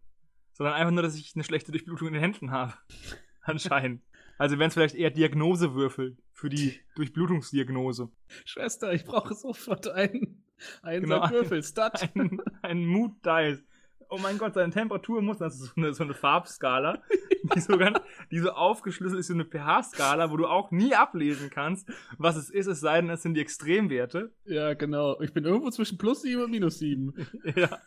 Sondern 0.51 0.75
einfach 0.75 0.91
nur, 0.91 1.03
dass 1.03 1.15
ich 1.15 1.33
eine 1.35 1.43
schlechte 1.43 1.71
Durchblutung 1.71 2.09
in 2.09 2.13
den 2.15 2.21
Händen 2.21 2.51
habe. 2.51 2.73
Anscheinend. 3.41 4.03
Also 4.39 4.57
wären 4.57 4.69
es 4.69 4.73
vielleicht 4.73 4.95
eher 4.95 5.11
Diagnosewürfel 5.11 6.17
für 6.31 6.49
die 6.49 6.79
Durchblutungsdiagnose. 6.95 8.09
Schwester, 8.45 8.93
ich 8.93 9.03
brauche 9.03 9.35
sofort 9.35 9.89
einen, 9.89 10.45
einen 10.81 11.03
genau, 11.03 11.29
Würfel. 11.29 11.61
Stat. 11.61 12.09
Ein, 12.15 12.41
ein 12.61 12.85
Mood 12.85 13.11
Dice. 13.25 13.61
oh 14.09 14.17
mein 14.17 14.37
Gott, 14.37 14.53
seine 14.53 14.71
Temperatur 14.71 15.21
muss, 15.21 15.39
das 15.39 15.55
ist 15.55 15.65
so 15.65 15.71
eine, 15.75 15.93
so 15.93 16.05
eine 16.05 16.13
Farbskala, 16.13 17.03
die 17.53 17.59
so, 17.59 17.77
ganz, 17.77 17.99
die 18.31 18.39
so 18.39 18.51
aufgeschlüsselt 18.51 19.19
ist, 19.19 19.27
so 19.27 19.33
eine 19.33 19.43
pH-Skala, 19.43 20.31
wo 20.31 20.37
du 20.37 20.47
auch 20.47 20.71
nie 20.71 20.95
ablesen 20.95 21.49
kannst, 21.49 21.91
was 22.17 22.37
es 22.37 22.49
ist, 22.49 22.67
es 22.67 22.79
sei 22.79 23.01
denn, 23.01 23.09
es 23.09 23.21
sind 23.21 23.33
die 23.33 23.41
Extremwerte. 23.41 24.33
Ja, 24.45 24.73
genau. 24.73 25.19
Ich 25.19 25.33
bin 25.33 25.43
irgendwo 25.43 25.69
zwischen 25.69 25.97
plus 25.97 26.21
7 26.21 26.43
und 26.43 26.51
minus 26.51 26.79
7. 26.79 27.13
ja. 27.43 27.53
Ja. 27.57 27.79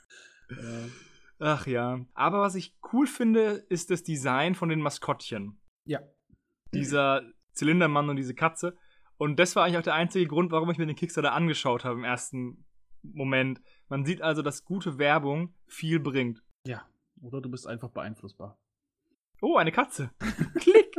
Ach 1.39 1.67
ja. 1.67 2.05
Aber 2.13 2.43
was 2.43 2.57
ich 2.57 2.77
cool 2.93 3.07
finde, 3.07 3.65
ist 3.71 3.91
das 3.91 4.03
Design 4.03 4.55
von 4.55 4.69
den 4.69 4.83
Maskottchen. 4.83 5.59
ja. 5.87 6.01
Dieser 6.73 7.23
Zylindermann 7.53 8.09
und 8.09 8.17
diese 8.17 8.35
Katze. 8.35 8.77
Und 9.17 9.39
das 9.39 9.55
war 9.55 9.65
eigentlich 9.65 9.79
auch 9.79 9.83
der 9.83 9.95
einzige 9.95 10.27
Grund, 10.27 10.51
warum 10.51 10.71
ich 10.71 10.79
mir 10.79 10.87
den 10.87 10.97
Kickstarter 10.97 11.33
angeschaut 11.33 11.85
habe 11.85 11.99
im 11.99 12.05
ersten 12.05 12.65
Moment. 13.03 13.61
Man 13.89 14.05
sieht 14.05 14.23
also, 14.23 14.43
dass 14.43 14.65
gute 14.65 14.99
Werbung 14.99 15.55
viel 15.67 16.01
bringt. 16.01 16.43
Ja. 16.67 16.87
Oder 17.21 17.41
du 17.41 17.51
bist 17.51 17.67
einfach 17.67 17.91
beeinflussbar. 17.91 18.59
Oh, 19.41 19.57
eine 19.57 19.73
Katze. 19.73 20.11
Klick. 20.59 20.97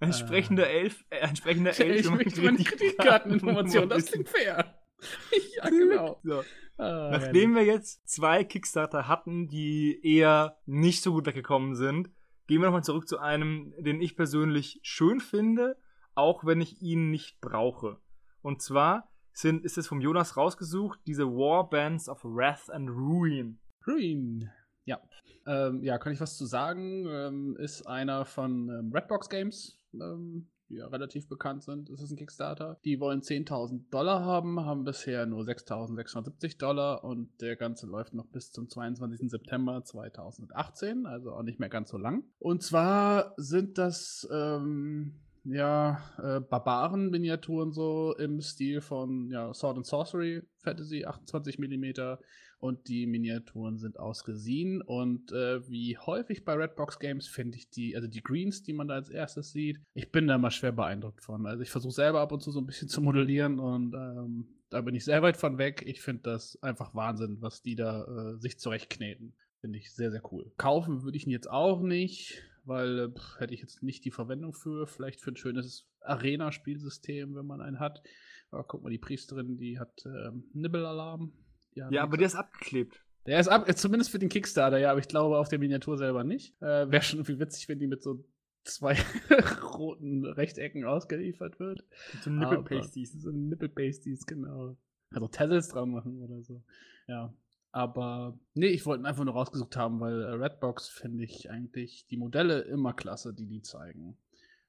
Ein 0.00 0.12
sprechender 0.12 0.68
Elf, 0.68 1.04
äh, 1.10 1.20
ein 1.20 1.36
sprechender 1.36 1.78
Elf. 1.78 2.00
ich 2.00 2.10
möchte 2.10 2.42
meine 2.42 2.58
Kreditkarteninformationen, 2.58 3.88
das 3.88 4.06
klingt 4.06 4.28
fair. 4.28 4.76
ja, 5.56 5.68
genau. 5.68 6.20
So. 6.24 6.42
Ah, 6.78 7.10
Nachdem 7.12 7.54
wir 7.54 7.64
jetzt 7.64 8.08
zwei 8.08 8.42
Kickstarter 8.42 9.06
hatten, 9.06 9.46
die 9.46 10.00
eher 10.02 10.58
nicht 10.66 11.02
so 11.02 11.12
gut 11.12 11.26
weggekommen 11.26 11.76
sind, 11.76 12.10
gehen 12.52 12.60
wir 12.60 12.66
nochmal 12.66 12.84
zurück 12.84 13.08
zu 13.08 13.18
einem, 13.18 13.72
den 13.78 14.02
ich 14.02 14.14
persönlich 14.14 14.78
schön 14.82 15.20
finde, 15.20 15.78
auch 16.14 16.44
wenn 16.44 16.60
ich 16.60 16.82
ihn 16.82 17.10
nicht 17.10 17.40
brauche. 17.40 17.96
Und 18.42 18.60
zwar 18.60 19.10
sind, 19.32 19.64
ist 19.64 19.78
es 19.78 19.86
vom 19.86 20.02
Jonas 20.02 20.36
rausgesucht, 20.36 21.00
diese 21.06 21.24
Warbands 21.24 22.10
of 22.10 22.22
Wrath 22.22 22.68
and 22.68 22.90
Ruin. 22.90 23.58
Ruin. 23.86 24.50
Ja. 24.84 25.00
Ähm, 25.46 25.82
ja, 25.82 25.96
kann 25.96 26.12
ich 26.12 26.20
was 26.20 26.36
zu 26.36 26.44
sagen? 26.44 27.06
Ähm, 27.06 27.56
ist 27.58 27.86
einer 27.86 28.26
von 28.26 28.68
ähm, 28.68 28.92
Redbox 28.92 29.30
Games, 29.30 29.80
ähm, 29.94 30.50
die 30.72 30.78
ja 30.78 30.86
relativ 30.86 31.28
bekannt 31.28 31.62
sind. 31.62 31.90
Das 31.90 32.00
ist 32.00 32.10
ein 32.10 32.16
Kickstarter. 32.16 32.78
Die 32.84 32.98
wollen 32.98 33.20
10.000 33.20 33.90
Dollar 33.90 34.24
haben, 34.24 34.64
haben 34.64 34.84
bisher 34.84 35.26
nur 35.26 35.42
6.670 35.42 36.58
Dollar 36.58 37.04
und 37.04 37.28
der 37.40 37.56
Ganze 37.56 37.86
läuft 37.86 38.14
noch 38.14 38.26
bis 38.26 38.50
zum 38.50 38.68
22. 38.68 39.30
September 39.30 39.84
2018, 39.84 41.06
also 41.06 41.32
auch 41.32 41.42
nicht 41.42 41.60
mehr 41.60 41.68
ganz 41.68 41.90
so 41.90 41.98
lang. 41.98 42.24
Und 42.38 42.62
zwar 42.62 43.34
sind 43.36 43.78
das 43.78 44.26
ähm, 44.32 45.20
ja, 45.44 46.00
äh, 46.18 46.40
Barbaren-Miniaturen 46.40 47.72
so 47.72 48.14
im 48.16 48.40
Stil 48.40 48.80
von 48.80 49.30
ja, 49.30 49.52
Sword 49.52 49.76
and 49.78 49.86
Sorcery 49.86 50.42
Fantasy, 50.58 51.04
28 51.04 51.58
mm. 51.58 52.16
Und 52.62 52.86
die 52.86 53.06
Miniaturen 53.06 53.76
sind 53.76 53.98
aus 53.98 54.28
Resin. 54.28 54.82
Und 54.82 55.32
äh, 55.32 55.68
wie 55.68 55.98
häufig 55.98 56.44
bei 56.44 56.54
Redbox 56.54 57.00
Games 57.00 57.26
finde 57.26 57.58
ich 57.58 57.70
die, 57.70 57.96
also 57.96 58.06
die 58.06 58.22
Greens, 58.22 58.62
die 58.62 58.72
man 58.72 58.86
da 58.86 58.94
als 58.94 59.08
erstes 59.08 59.50
sieht, 59.50 59.80
ich 59.94 60.12
bin 60.12 60.28
da 60.28 60.38
mal 60.38 60.52
schwer 60.52 60.70
beeindruckt 60.70 61.22
von. 61.22 61.44
Also 61.46 61.62
ich 61.62 61.70
versuche 61.70 61.92
selber 61.92 62.20
ab 62.20 62.30
und 62.30 62.40
zu 62.40 62.52
so 62.52 62.60
ein 62.60 62.66
bisschen 62.66 62.88
zu 62.88 63.00
modellieren 63.02 63.58
und 63.58 63.94
ähm, 63.94 64.46
da 64.70 64.80
bin 64.80 64.94
ich 64.94 65.04
sehr 65.04 65.22
weit 65.22 65.36
von 65.36 65.58
weg. 65.58 65.82
Ich 65.84 66.00
finde 66.00 66.22
das 66.22 66.56
einfach 66.62 66.94
Wahnsinn, 66.94 67.38
was 67.40 67.62
die 67.62 67.74
da 67.74 68.04
äh, 68.04 68.38
sich 68.38 68.60
zurechtkneten. 68.60 69.34
Finde 69.60 69.78
ich 69.78 69.92
sehr, 69.92 70.12
sehr 70.12 70.22
cool. 70.32 70.52
Kaufen 70.56 71.02
würde 71.02 71.16
ich 71.16 71.26
ihn 71.26 71.32
jetzt 71.32 71.50
auch 71.50 71.82
nicht 71.82 72.44
weil 72.64 72.98
äh, 72.98 73.08
pff, 73.10 73.40
hätte 73.40 73.54
ich 73.54 73.60
jetzt 73.60 73.82
nicht 73.82 74.04
die 74.04 74.10
Verwendung 74.10 74.52
für. 74.52 74.86
Vielleicht 74.86 75.20
für 75.20 75.32
ein 75.32 75.36
schönes 75.36 75.88
Arena-Spielsystem, 76.00 77.34
wenn 77.34 77.46
man 77.46 77.60
einen 77.60 77.80
hat. 77.80 78.02
Aber 78.50 78.64
guck 78.64 78.82
mal, 78.82 78.90
die 78.90 78.98
Priesterin, 78.98 79.56
die 79.56 79.78
hat 79.78 80.04
ähm, 80.06 80.44
Nibbelalarm. 80.52 81.32
Hat 81.80 81.92
Ja, 81.92 82.02
aber 82.02 82.16
der 82.16 82.26
ist 82.26 82.34
abgeklebt. 82.34 83.02
der 83.26 83.40
ist 83.40 83.48
ab, 83.48 83.66
zumindest 83.76 84.10
für 84.10 84.18
den 84.18 84.28
Kickstarter, 84.28 84.78
ja, 84.78 84.90
aber 84.90 85.00
ich 85.00 85.08
glaube 85.08 85.38
auf 85.38 85.48
der 85.48 85.58
Miniatur 85.58 85.96
selber 85.96 86.24
nicht. 86.24 86.54
Äh, 86.60 86.90
Wäre 86.90 87.02
schon 87.02 87.18
irgendwie 87.20 87.38
witzig, 87.40 87.68
wenn 87.68 87.78
die 87.78 87.86
mit 87.86 88.02
so 88.02 88.24
zwei 88.64 88.96
roten 89.76 90.24
Rechtecken 90.24 90.84
ausgeliefert 90.84 91.58
wird. 91.58 91.84
So 92.22 92.30
Nippel-Pasties. 92.30 93.12
So 93.12 93.30
Nippel-Pasties, 93.30 94.26
genau. 94.26 94.76
Also 95.10 95.28
Tassels 95.28 95.68
dran 95.68 95.90
machen 95.90 96.22
oder 96.22 96.42
so. 96.42 96.62
Ja. 97.06 97.34
Aber 97.74 98.38
nee, 98.54 98.66
ich 98.66 98.84
wollte 98.84 99.02
ihn 99.02 99.06
einfach 99.06 99.24
nur 99.24 99.32
rausgesucht 99.34 99.76
haben, 99.76 99.98
weil 100.00 100.20
äh, 100.20 100.32
Redbox 100.34 100.88
finde 100.90 101.24
ich 101.24 101.50
eigentlich 101.50 102.06
die 102.10 102.18
Modelle 102.18 102.60
immer 102.60 102.92
klasse, 102.92 103.32
die 103.32 103.46
die 103.46 103.62
zeigen. 103.62 104.18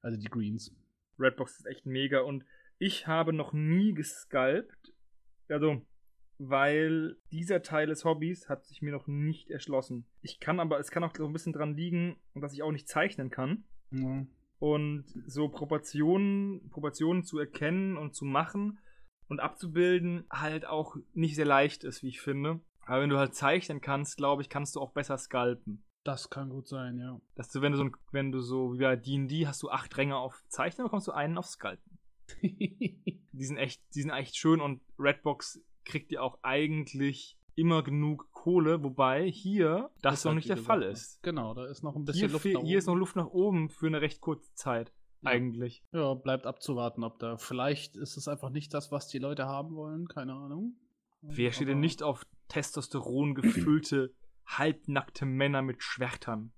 Also 0.02 0.18
die 0.18 0.30
Greens. 0.30 0.74
Redbox 1.20 1.60
ist 1.60 1.66
echt 1.66 1.86
mega 1.86 2.22
und 2.22 2.46
ich 2.80 3.06
habe 3.06 3.34
noch 3.34 3.54
nie 3.54 3.94
gesculpt. 3.94 4.94
Also, 5.50 5.82
weil 6.38 7.18
dieser 7.32 7.62
Teil 7.62 7.88
des 7.88 8.06
Hobbys 8.06 8.50
hat 8.50 8.66
sich 8.66 8.82
mir 8.82 8.92
noch 8.92 9.08
nicht 9.08 9.50
erschlossen. 9.50 10.06
Ich 10.22 10.40
kann 10.40 10.60
aber, 10.60 10.80
es 10.80 10.92
kann 10.92 11.04
auch 11.04 11.16
so 11.16 11.26
ein 11.26 11.34
bisschen 11.34 11.54
dran 11.54 11.76
liegen, 11.76 12.18
dass 12.36 12.54
ich 12.54 12.64
auch 12.64 12.72
nicht 12.72 12.88
zeichnen 12.88 13.30
kann. 13.30 13.64
Ja. 13.92 14.26
Und 14.60 15.06
so 15.28 15.50
Proportionen, 15.50 16.70
Proportionen 16.70 17.24
zu 17.24 17.38
erkennen 17.40 17.98
und 17.98 18.16
zu 18.16 18.26
machen 18.26 18.80
und 19.28 19.40
abzubilden 19.40 20.26
halt 20.30 20.66
auch 20.66 20.96
nicht 21.14 21.36
sehr 21.36 21.46
leicht 21.46 21.84
ist, 21.84 22.04
wie 22.04 22.10
ich 22.10 22.22
finde. 22.22 22.62
Aber 22.86 23.02
wenn 23.02 23.10
du 23.10 23.18
halt 23.18 23.36
zeichnen 23.36 23.82
kannst, 23.82 24.18
glaube 24.18 24.42
ich, 24.42 24.50
kannst 24.50 24.76
du 24.76 24.82
auch 24.82 24.92
besser 24.92 25.18
scalpen. 25.18 25.84
Das 26.04 26.30
kann 26.30 26.50
gut 26.50 26.68
sein, 26.68 26.98
ja. 26.98 27.20
Dass 27.36 27.50
du, 27.50 27.62
wenn 27.62 27.72
du 27.72 27.78
so, 27.78 27.90
wenn 28.12 28.32
du 28.32 28.42
so 28.42 28.74
wie 28.74 28.80
bei 28.80 28.96
D&D 28.96 29.48
hast 29.48 29.64
du 29.64 29.70
acht 29.70 29.96
Ränge 29.98 30.18
auf 30.18 30.44
Zeichnen, 30.50 30.86
bekommst 30.86 31.08
du 31.08 31.12
einen 31.14 31.38
auf 31.38 31.46
Scalpen. 31.46 31.98
Die 32.42 33.46
sind 33.46 33.58
echt, 33.58 33.82
die 33.96 34.02
sind 34.02 34.12
echt 34.12 34.38
schön 34.38 34.62
und 34.62 34.82
Redbox 35.00 35.60
kriegt 35.86 36.12
ja 36.12 36.22
auch 36.22 36.40
eigentlich 36.44 37.38
immer 37.56 37.84
genug 37.84 38.32
Kohle, 38.32 38.84
wobei 38.84 39.30
hier 39.30 39.92
das 40.02 40.20
Ist 40.20 40.26
noch 40.26 40.34
nicht 40.34 40.50
der 40.50 40.58
Fall 40.58 40.80
noch- 40.80 40.88
ist. 40.88 41.22
Genau, 41.22 41.54
da 41.54 41.66
ist 41.66 41.84
noch 41.84 41.96
ein 41.96 42.04
bisschen 42.04 42.22
Hier, 42.28 42.34
Luft 42.34 42.46
nach 42.46 42.62
hier 42.64 42.78
ist 42.80 42.86
noch 42.88 42.94
oben. 42.94 43.00
Luft 43.00 43.16
nach 43.16 43.28
oben 43.28 43.70
für 43.70 43.88
eine 43.88 44.02
recht 44.02 44.22
kurze 44.22 44.54
Zeit. 44.56 44.92
Ja. 45.22 45.30
Eigentlich. 45.32 45.84
Ja, 45.94 46.14
bleibt 46.16 46.46
abzuwarten, 46.48 47.04
ob 47.04 47.20
da. 47.20 47.38
Vielleicht 47.38 47.96
ist 47.96 48.18
es 48.18 48.28
einfach 48.28 48.50
nicht 48.50 48.74
das, 48.74 48.92
was 48.92 49.08
die 49.08 49.20
Leute 49.20 49.46
haben 49.46 49.76
wollen, 49.76 50.08
keine 50.08 50.34
Ahnung. 50.34 50.76
Wer 51.22 51.52
steht 51.54 51.70
denn 51.70 51.80
nicht 51.80 52.04
auf 52.04 52.26
Testosteron 52.50 53.34
gefüllte, 53.36 54.14
halbnackte 54.46 55.26
Männer 55.26 55.62
mit 55.62 55.82
Schwertern? 55.82 56.52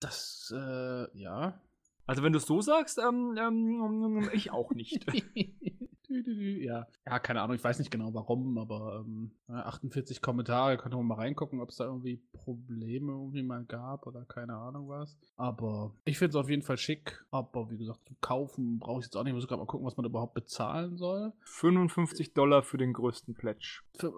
Das, 0.00 0.50
äh, 0.56 1.18
ja. 1.18 1.60
Also 2.08 2.22
wenn 2.22 2.32
du 2.32 2.38
es 2.38 2.46
so 2.46 2.62
sagst, 2.62 2.98
ähm, 2.98 3.36
ähm, 3.38 4.30
ich 4.32 4.50
auch 4.50 4.72
nicht. 4.72 5.06
Ja. 6.10 6.86
ja, 7.06 7.18
keine 7.18 7.42
Ahnung, 7.42 7.56
ich 7.56 7.62
weiß 7.62 7.78
nicht 7.78 7.90
genau 7.90 8.14
warum, 8.14 8.56
aber 8.56 9.04
ähm, 9.04 9.30
ja, 9.46 9.66
48 9.66 10.22
Kommentare, 10.22 10.78
könnte 10.78 10.96
man 10.96 11.06
mal 11.06 11.16
reingucken, 11.16 11.60
ob 11.60 11.68
es 11.68 11.76
da 11.76 11.84
irgendwie 11.84 12.22
Probleme 12.32 13.12
irgendwie 13.12 13.42
mal 13.42 13.62
gab 13.66 14.06
oder 14.06 14.24
keine 14.24 14.56
Ahnung 14.56 14.88
was. 14.88 15.18
Aber 15.36 15.94
ich 16.06 16.16
finde 16.16 16.30
es 16.30 16.36
auf 16.36 16.48
jeden 16.48 16.62
Fall 16.62 16.78
schick. 16.78 17.22
Aber 17.30 17.70
wie 17.70 17.76
gesagt, 17.76 18.00
zum 18.06 18.16
Kaufen 18.22 18.78
brauche 18.78 19.00
ich 19.00 19.04
jetzt 19.04 19.16
auch 19.16 19.22
nicht. 19.22 19.32
Ich 19.32 19.34
muss 19.34 19.46
gerade 19.46 19.60
mal 19.60 19.66
gucken, 19.66 19.86
was 19.86 19.98
man 19.98 20.06
überhaupt 20.06 20.32
bezahlen 20.32 20.96
soll. 20.96 21.34
55 21.42 22.32
Dollar 22.32 22.62
für 22.62 22.78
den 22.78 22.94
größten 22.94 23.34
Pledge. 23.34 23.82
Für, 23.98 24.08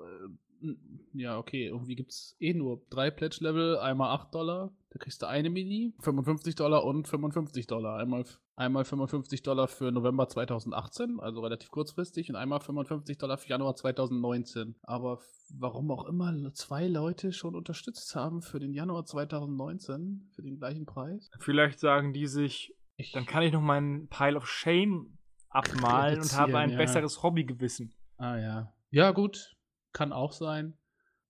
äh, 0.62 0.68
ja, 1.14 1.38
okay, 1.38 1.66
irgendwie 1.66 1.96
gibt 1.96 2.12
es 2.12 2.36
eh 2.38 2.54
nur 2.54 2.82
drei 2.90 3.10
Pledge-Level, 3.10 3.78
einmal 3.78 4.10
8 4.10 4.32
Dollar, 4.32 4.72
da 4.90 4.98
kriegst 4.98 5.22
du 5.22 5.26
eine 5.26 5.50
Mini, 5.50 5.94
55 6.00 6.56
Dollar 6.56 6.84
und 6.84 7.06
55 7.06 7.68
Dollar. 7.68 7.98
Einmal, 7.98 8.24
einmal 8.56 8.84
55 8.84 9.42
Dollar 9.42 9.68
für 9.68 9.92
November 9.92 10.28
2018, 10.28 11.20
also 11.20 11.40
relativ 11.40 11.70
kurzfristig, 11.70 12.28
und 12.28 12.34
einmal 12.34 12.58
55 12.58 13.16
Dollar 13.16 13.38
für 13.38 13.48
Januar 13.48 13.76
2019. 13.76 14.74
Aber 14.82 15.20
warum 15.56 15.92
auch 15.92 16.06
immer 16.06 16.34
zwei 16.54 16.88
Leute 16.88 17.32
schon 17.32 17.54
unterstützt 17.54 18.16
haben 18.16 18.42
für 18.42 18.58
den 18.58 18.74
Januar 18.74 19.04
2019, 19.04 20.28
für 20.34 20.42
den 20.42 20.58
gleichen 20.58 20.86
Preis. 20.86 21.30
Vielleicht 21.38 21.78
sagen 21.78 22.12
die 22.12 22.26
sich, 22.26 22.74
Ich, 22.96 23.12
dann 23.12 23.26
kann 23.26 23.44
ich 23.44 23.52
noch 23.52 23.62
meinen 23.62 24.08
Pile 24.08 24.36
of 24.36 24.48
Shame 24.48 25.16
abmalen 25.50 26.20
und 26.20 26.36
habe 26.36 26.58
ein 26.58 26.70
ja. 26.70 26.76
besseres 26.76 27.22
Hobbygewissen. 27.22 27.94
ah 28.16 28.36
ja. 28.36 28.72
Ja, 28.90 29.12
gut, 29.12 29.56
kann 29.92 30.12
auch 30.12 30.32
sein. 30.32 30.76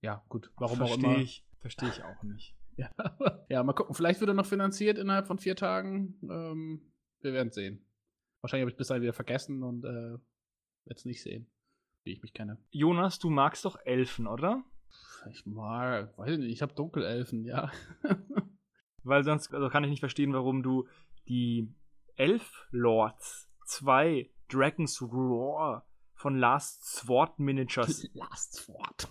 Ja, 0.01 0.25
gut, 0.31 0.51
warum 0.57 0.81
auch 0.81 0.89
Verstehe 0.89 1.11
immer. 1.11 1.19
ich. 1.19 1.45
Verstehe 1.61 1.91
ich 1.91 2.03
auch 2.03 2.23
nicht. 2.23 2.57
Ja, 2.81 2.91
ja, 3.49 3.63
mal 3.63 3.75
gucken. 3.75 3.95
Vielleicht 3.95 4.21
wird 4.21 4.31
er 4.31 4.35
noch 4.35 4.47
finanziert 4.47 4.99
innerhalb 4.99 5.27
von 5.27 5.39
vier 5.39 5.57
Tagen. 5.57 6.19
Ähm, 6.23 6.93
wir 7.21 7.33
werden 7.33 7.53
sehen. 7.53 7.85
Wahrscheinlich 8.41 8.63
habe 8.63 8.71
ich 8.71 8.77
bis 8.77 8.89
dahin 8.89 9.03
wieder 9.03 9.13
vergessen 9.13 9.63
und 9.63 9.85
äh, 9.85 9.89
werde 9.91 10.97
es 10.97 11.05
nicht 11.05 11.23
sehen, 11.23 11.51
wie 12.05 12.13
ich 12.13 12.23
mich 12.23 12.33
kenne. 12.33 12.59
Jonas, 12.71 13.19
du 13.19 13.29
magst 13.29 13.65
doch 13.65 13.77
Elfen, 13.85 14.27
oder? 14.27 14.65
Ich 15.31 15.45
mal, 15.45 16.13
weiß 16.17 16.33
ich 16.33 16.39
nicht, 16.39 16.53
ich 16.53 16.63
habe 16.63 16.75
Dunkelelfen, 16.75 17.45
ja. 17.45 17.71
Weil 19.03 19.25
sonst 19.25 19.53
also 19.53 19.69
kann 19.69 19.85
ich 19.85 19.91
nicht 19.91 20.01
verstehen, 20.01 20.33
warum 20.33 20.63
du 20.63 20.89
die 21.29 21.75
Elf 22.17 22.67
Lords 22.71 23.51
2 23.67 24.31
Dragon's 24.49 25.03
Roar 25.03 25.87
von 26.15 26.37
Last 26.37 26.85
Sword 26.85 27.39
Miniatures 27.39 28.09
Last 28.15 28.69
Wort. 28.69 29.09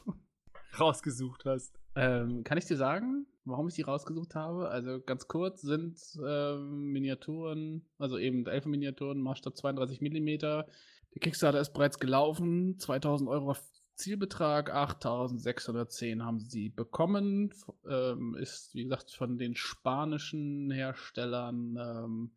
rausgesucht 0.80 1.46
hast. 1.46 1.80
Ähm, 1.96 2.44
kann 2.44 2.58
ich 2.58 2.66
dir 2.66 2.78
sagen, 2.78 3.26
warum 3.50 3.68
ich 3.68 3.76
die 3.76 3.82
rausgesucht 3.84 4.36
habe? 4.36 4.70
Also 4.70 5.00
ganz 5.02 5.28
kurz 5.28 5.62
sind 5.62 6.00
ähm, 6.26 6.92
Miniaturen, 6.92 7.86
also 7.98 8.18
eben 8.18 8.46
Elfenminiaturen, 8.46 9.22
Maßstab 9.22 9.58
32 9.58 10.02
mm. 10.02 10.38
Der 10.38 10.66
Kickstarter 11.22 11.60
ist 11.60 11.74
bereits 11.74 12.00
gelaufen, 12.00 12.78
2000 12.78 13.30
Euro 13.30 13.56
Zielbetrag 14.00 14.74
8610 14.74 16.24
haben 16.24 16.40
sie 16.40 16.70
bekommen. 16.70 17.54
Ähm, 17.90 18.36
ist, 18.40 18.74
wie 18.74 18.84
gesagt, 18.84 19.12
von 19.12 19.38
den 19.38 19.56
spanischen 19.56 20.72
Herstellern, 20.72 21.78
ähm, 21.78 22.32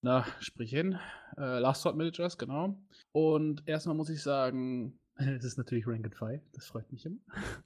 na, 0.00 0.24
sprich 0.40 0.70
hin, 0.70 0.98
äh, 1.36 1.58
Last 1.58 1.82
Sword 1.82 1.96
Managers, 1.96 2.38
genau. 2.38 2.78
Und 3.12 3.68
erstmal 3.68 3.96
muss 3.96 4.08
ich 4.08 4.22
sagen, 4.22 4.98
es 5.36 5.44
ist 5.44 5.58
natürlich 5.58 5.86
Rank 5.86 6.04
and 6.04 6.14
File, 6.14 6.40
das 6.52 6.66
freut 6.66 6.90
mich 6.90 7.06
immer. 7.06 7.18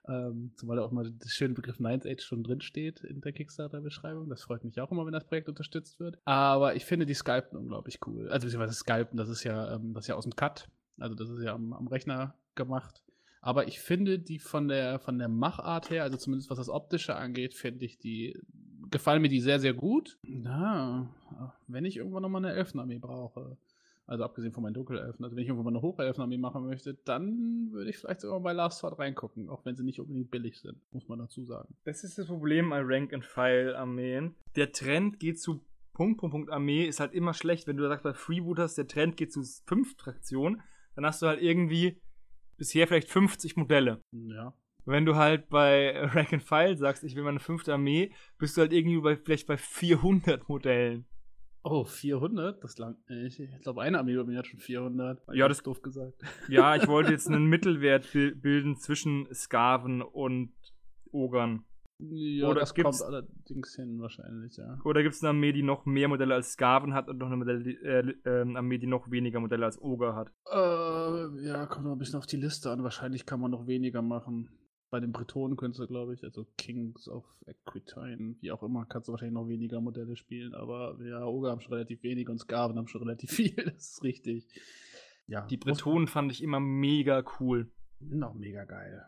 ähm, 0.09 0.53
zumal 0.57 0.79
auch 0.79 0.91
mal 0.91 1.11
der 1.11 1.29
schöne 1.29 1.55
Begriff 1.55 1.81
Ninth 1.81 2.07
Age 2.07 2.23
schon 2.23 2.43
drin 2.43 2.61
steht 2.61 3.01
in 3.01 3.21
der 3.21 3.33
Kickstarter-Beschreibung. 3.33 4.29
Das 4.29 4.43
freut 4.43 4.65
mich 4.65 4.81
auch 4.81 4.91
immer, 4.91 5.07
wenn 5.07 5.13
das 5.13 5.27
Projekt 5.27 5.49
unterstützt 5.49 5.99
wird. 5.99 6.19
Aber 6.25 6.77
ich 6.77 6.85
finde 6.85 7.07
die 7.07 7.15
Skypen 7.15 7.59
unglaublich 7.59 8.01
cool. 8.07 8.29
Also 8.29 8.47
beziehungsweise 8.47 8.75
Skypen, 8.75 9.17
das 9.17 9.29
ist 9.29 9.45
ja, 9.45 9.75
ähm, 9.75 9.95
das 9.95 10.05
ist 10.05 10.09
ja 10.09 10.15
aus 10.15 10.25
dem 10.25 10.37
Cut. 10.37 10.69
Also 10.99 11.15
das 11.15 11.31
ist 11.31 11.43
ja 11.43 11.55
am, 11.55 11.73
am 11.73 11.87
Rechner 11.87 12.35
gemacht. 12.55 13.03
Aber 13.41 13.69
ich 13.69 13.81
finde 13.81 14.19
die 14.19 14.39
von 14.39 14.69
der, 14.69 14.99
von 14.99 15.19
der 15.19 15.29
Machart 15.29 15.91
her, 15.91 16.03
also 16.03 16.17
zumindest 16.17 16.51
was 16.51 16.59
das 16.59 16.69
Optische 16.69 17.15
angeht, 17.15 17.55
finde 17.55 17.85
ich 17.85 17.99
die, 17.99 18.39
gefallen 18.91 19.23
mir 19.23 19.29
die 19.29 19.41
sehr, 19.41 19.61
sehr 19.61 19.75
gut. 19.75 20.19
Na, 20.23 21.09
wenn 21.67 21.85
ich 21.85 21.97
irgendwann 21.97 22.23
nochmal 22.23 22.45
eine 22.45 22.55
Elfenarmee 22.55 22.99
brauche, 22.99 23.57
also 24.09 24.25
abgesehen 24.25 24.53
von 24.53 24.63
meinen 24.63 24.75
Dunkelelfen, 24.75 25.23
also 25.23 25.37
wenn 25.37 25.43
ich 25.43 25.49
irgendwann 25.49 25.73
mal 25.73 25.79
eine 25.79 25.87
Hochelfenarmee 25.87 26.39
machen 26.39 26.67
möchte, 26.67 26.95
dann 27.05 27.71
würde 27.73 27.91
ich 27.91 27.99
vielleicht 27.99 28.23
sogar 28.23 28.41
bei 28.41 28.53
Last 28.53 28.79
Sword 28.79 28.99
reingucken, 28.99 29.51
auch 29.51 29.65
wenn 29.67 29.77
sie 29.77 29.85
nicht 29.85 30.01
unbedingt 30.01 30.31
billig 30.31 30.61
sind, 30.61 30.79
muss 30.93 31.09
man 31.09 31.19
dazu 31.19 31.45
sagen. 31.45 31.77
Das 31.85 32.05
ist 32.05 32.17
das 32.17 32.27
Problem 32.27 32.71
bei 32.71 32.81
Rank-and-File-Armeen. 32.83 34.35
Der 34.57 34.73
Trend 34.73 35.21
geht 35.21 35.39
zu 35.39 35.61
Punkt, 35.93 36.21
Punkt, 36.21 36.33
Punkt 36.33 36.51
Armee 36.51 36.87
ist 36.87 37.01
halt 37.01 37.13
immer 37.13 37.35
schlecht, 37.35 37.67
wenn 37.67 37.77
du 37.77 37.87
sagst 37.87 38.05
bei 38.05 38.15
Freebooters, 38.15 38.77
der 38.77 38.87
Trend 38.87 39.19
geht 39.19 39.33
zu 39.33 39.43
5 39.43 39.97
Traktionen, 39.97 40.63
dann 40.95 41.05
hast 41.05 41.21
du 41.21 41.27
halt 41.27 41.43
irgendwie 41.43 42.01
bisher 42.57 42.87
vielleicht 42.87 43.11
50 43.11 43.57
Modelle. 43.57 44.01
Ja. 44.13 44.55
Wenn 44.87 45.05
du 45.05 45.17
halt 45.17 45.51
bei 45.51 46.01
Rank 46.01 46.33
and 46.33 46.43
File 46.43 46.79
sagst, 46.79 47.05
ich 47.05 47.15
will 47.15 47.25
meine 47.25 47.41
fünfte 47.41 47.75
Armee, 47.75 48.11
bist 48.39 48.57
du 48.57 48.63
halt 48.63 48.73
irgendwie 48.73 49.01
bei, 49.01 49.17
vielleicht 49.17 49.47
bei 49.47 49.59
400 49.59 50.49
Modellen. 50.49 51.05
Oh, 51.63 51.85
400? 51.85 52.63
Das 52.63 52.79
lang 52.79 52.97
nicht. 53.09 53.41
Ich 53.41 53.61
glaube, 53.61 53.83
eine 53.83 53.99
Armee 53.99 54.17
bei 54.17 54.25
mir 54.25 54.39
hat 54.39 54.47
schon 54.47 54.61
400. 54.61 55.21
Ja, 55.33 55.49
das 55.49 55.59
ist 55.59 55.67
doof 55.67 55.83
gesagt. 55.83 56.23
Ja, 56.49 56.77
ich 56.77 56.87
wollte 56.89 57.13
jetzt 57.13 57.29
einen 57.29 57.47
Mittelwert 57.47 58.13
bilden 58.13 58.77
zwischen 58.77 59.27
Skaven 59.33 60.03
und 60.03 60.53
Ogern. 61.11 61.65
Ja, 62.01 62.47
oder 62.47 62.61
das 62.61 62.75
kommt 62.75 63.03
allerdings 63.03 63.75
hin 63.75 64.01
wahrscheinlich, 64.01 64.57
ja. 64.57 64.79
Oder 64.85 65.03
gibt 65.03 65.17
es 65.17 65.23
eine 65.23 65.31
Armee, 65.31 65.53
die 65.53 65.65
noch 65.65 65.85
mehr 65.85 66.07
Modelle 66.07 66.35
als 66.35 66.53
Skaven 66.53 66.95
hat 66.95 67.09
und 67.09 67.19
noch 67.19 67.27
eine 67.27 67.37
Modelle, 67.37 67.65
die, 67.65 67.75
äh, 67.75 68.15
äh, 68.25 68.57
Armee, 68.57 68.79
die 68.79 68.87
noch 68.87 69.11
weniger 69.11 69.41
Modelle 69.41 69.65
als 69.65 69.83
Oger 69.83 70.15
hat? 70.15 70.29
Äh, 70.49 71.45
ja, 71.45 71.67
kommt 71.67 71.87
noch 71.87 71.93
ein 71.93 71.99
bisschen 71.99 72.19
auf 72.19 72.27
die 72.27 72.37
Liste 72.37 72.71
an. 72.71 72.85
Wahrscheinlich 72.85 73.27
kann 73.27 73.41
man 73.41 73.51
noch 73.51 73.67
weniger 73.67 74.01
machen. 74.01 74.49
Bei 74.91 75.01
den 75.01 75.13
Bretonen 75.13 75.57
könntest 75.57 75.81
du, 75.81 75.87
glaube 75.87 76.15
ich, 76.15 76.25
also 76.25 76.47
Kings 76.57 77.09
of 77.09 77.25
Aquitaine, 77.47 78.37
wie 78.41 78.51
auch 78.51 78.63
immer, 78.63 78.87
kannst 78.87 79.09
du 79.09 79.13
wahrscheinlich 79.13 79.35
noch 79.35 79.49
weniger 79.49 79.81
Modelle 79.81 80.17
spielen. 80.17 80.55
Aber 80.55 80.99
ja, 81.05 81.25
Oger 81.25 81.51
haben 81.51 81.61
schon 81.61 81.75
relativ 81.75 82.03
wenig 82.03 82.29
und 82.29 82.39
Skaven 82.39 82.77
haben 82.77 82.89
schon 82.89 83.03
relativ 83.05 83.31
viel. 83.31 83.55
Das 83.55 83.93
ist 83.93 84.03
richtig. 84.03 84.47
Ja. 85.27 85.47
Die 85.47 85.59
Bretonen 85.59 86.09
fand 86.09 86.33
ich 86.33 86.43
immer 86.43 86.61
mega 86.61 87.23
cool. 87.39 87.71
Sind 88.01 88.23
auch 88.23 88.35
mega 88.35 88.65
geil 88.65 89.05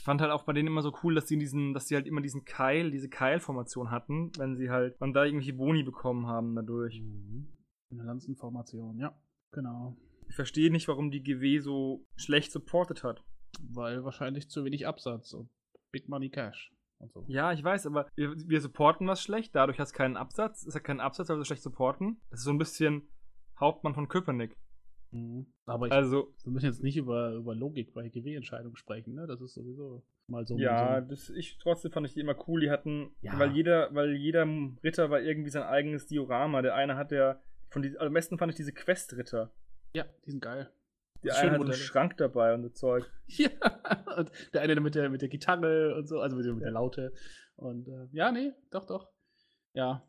ich 0.00 0.04
fand 0.04 0.22
halt 0.22 0.30
auch 0.30 0.44
bei 0.44 0.54
denen 0.54 0.68
immer 0.68 0.80
so 0.80 0.94
cool, 1.02 1.14
dass 1.14 1.28
sie 1.28 1.36
diesen, 1.36 1.74
dass 1.74 1.86
sie 1.86 1.94
halt 1.94 2.06
immer 2.06 2.22
diesen 2.22 2.46
Keil, 2.46 2.90
diese 2.90 3.10
Keilformation 3.10 3.90
hatten, 3.90 4.32
wenn 4.38 4.56
sie 4.56 4.70
halt, 4.70 4.98
und 4.98 5.12
da 5.12 5.26
irgendwelche 5.26 5.52
Boni 5.52 5.82
bekommen 5.82 6.26
haben 6.26 6.54
dadurch. 6.54 7.02
Mhm. 7.02 7.48
Eine 7.90 8.04
Lanzenformation, 8.04 8.98
ja, 8.98 9.14
genau. 9.52 9.98
Ich 10.26 10.36
verstehe 10.36 10.72
nicht, 10.72 10.88
warum 10.88 11.10
die 11.10 11.22
GW 11.22 11.58
so 11.58 12.06
schlecht 12.16 12.50
supportet 12.50 13.04
hat. 13.04 13.22
Weil 13.60 14.04
wahrscheinlich 14.04 14.48
zu 14.48 14.64
wenig 14.64 14.86
Absatz 14.86 15.32
und 15.32 15.48
Big 15.90 16.08
Money 16.08 16.30
Cash. 16.30 16.72
So. 17.08 17.24
Ja, 17.28 17.52
ich 17.52 17.64
weiß, 17.64 17.86
aber 17.86 18.08
wir, 18.14 18.34
wir 18.36 18.60
supporten 18.60 19.06
was 19.06 19.22
schlecht, 19.22 19.54
dadurch 19.54 19.78
hast 19.78 19.92
du 19.92 19.96
keinen 19.96 20.16
Absatz. 20.16 20.66
Es 20.66 20.74
hat 20.74 20.84
keinen 20.84 21.00
Absatz, 21.00 21.28
weil 21.28 21.38
wir 21.38 21.44
schlecht 21.44 21.62
supporten. 21.62 22.20
Das 22.30 22.40
ist 22.40 22.44
so 22.44 22.50
ein 22.50 22.58
bisschen 22.58 23.08
Hauptmann 23.58 23.94
von 23.94 24.08
Köpenick. 24.08 24.56
Mhm. 25.12 25.46
Aber 25.66 25.86
ich, 25.86 25.92
also, 25.92 26.34
wir 26.44 26.52
müssen 26.52 26.66
jetzt 26.66 26.82
nicht 26.82 26.96
über, 26.96 27.32
über 27.32 27.54
Logik 27.54 27.94
bei 27.94 28.08
GW-Entscheidungen 28.08 28.76
sprechen, 28.76 29.14
ne? 29.14 29.26
Das 29.26 29.40
ist 29.40 29.54
sowieso 29.54 30.02
mal 30.26 30.46
so. 30.46 30.56
Ja, 30.58 31.00
so. 31.00 31.08
Das, 31.08 31.30
ich, 31.30 31.58
trotzdem 31.58 31.90
fand 31.90 32.06
ich 32.06 32.14
die 32.14 32.20
immer 32.20 32.36
cool. 32.46 32.60
Die 32.60 32.70
hatten, 32.70 33.10
ja. 33.22 33.38
weil 33.38 33.52
jeder, 33.52 33.94
weil 33.94 34.14
jeder 34.14 34.46
Ritter 34.84 35.10
war 35.10 35.20
irgendwie 35.20 35.50
sein 35.50 35.64
eigenes 35.64 36.06
Diorama. 36.06 36.62
Der 36.62 36.74
eine 36.74 36.96
hat 36.96 37.12
ja, 37.12 37.40
von 37.70 37.82
die, 37.82 37.98
am 37.98 38.12
besten 38.12 38.38
fand 38.38 38.50
ich 38.50 38.56
diese 38.56 38.72
Quest-Ritter. 38.72 39.50
Ja, 39.94 40.04
die 40.26 40.30
sind 40.30 40.42
geil. 40.42 40.70
Der 41.22 41.36
eine 41.36 41.52
hat 41.52 41.60
einen 41.60 41.72
Schrank 41.74 42.16
dabei 42.16 42.54
und 42.54 42.62
so 42.62 42.68
Zeug. 42.70 43.10
Ja, 43.26 43.50
und 44.16 44.30
der 44.52 44.62
eine 44.62 44.80
mit 44.80 44.94
der, 44.94 45.08
mit 45.10 45.22
der 45.22 45.28
Gitarre 45.28 45.94
und 45.94 46.08
so, 46.08 46.20
also 46.20 46.36
mit, 46.36 46.46
mit 46.46 46.62
der 46.62 46.72
Laute. 46.72 47.12
Und 47.56 47.88
äh, 47.88 48.08
ja, 48.12 48.32
nee, 48.32 48.52
doch, 48.70 48.86
doch. 48.86 49.08
Ja. 49.74 50.06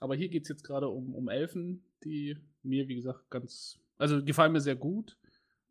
Aber 0.00 0.16
hier 0.16 0.28
geht 0.28 0.42
es 0.42 0.48
jetzt 0.48 0.64
gerade 0.64 0.88
um, 0.88 1.14
um 1.14 1.28
Elfen, 1.28 1.84
die 2.02 2.36
mir, 2.62 2.88
wie 2.88 2.96
gesagt, 2.96 3.30
ganz 3.30 3.78
also 3.98 4.22
gefallen 4.24 4.52
mir 4.52 4.60
sehr 4.60 4.76
gut. 4.76 5.16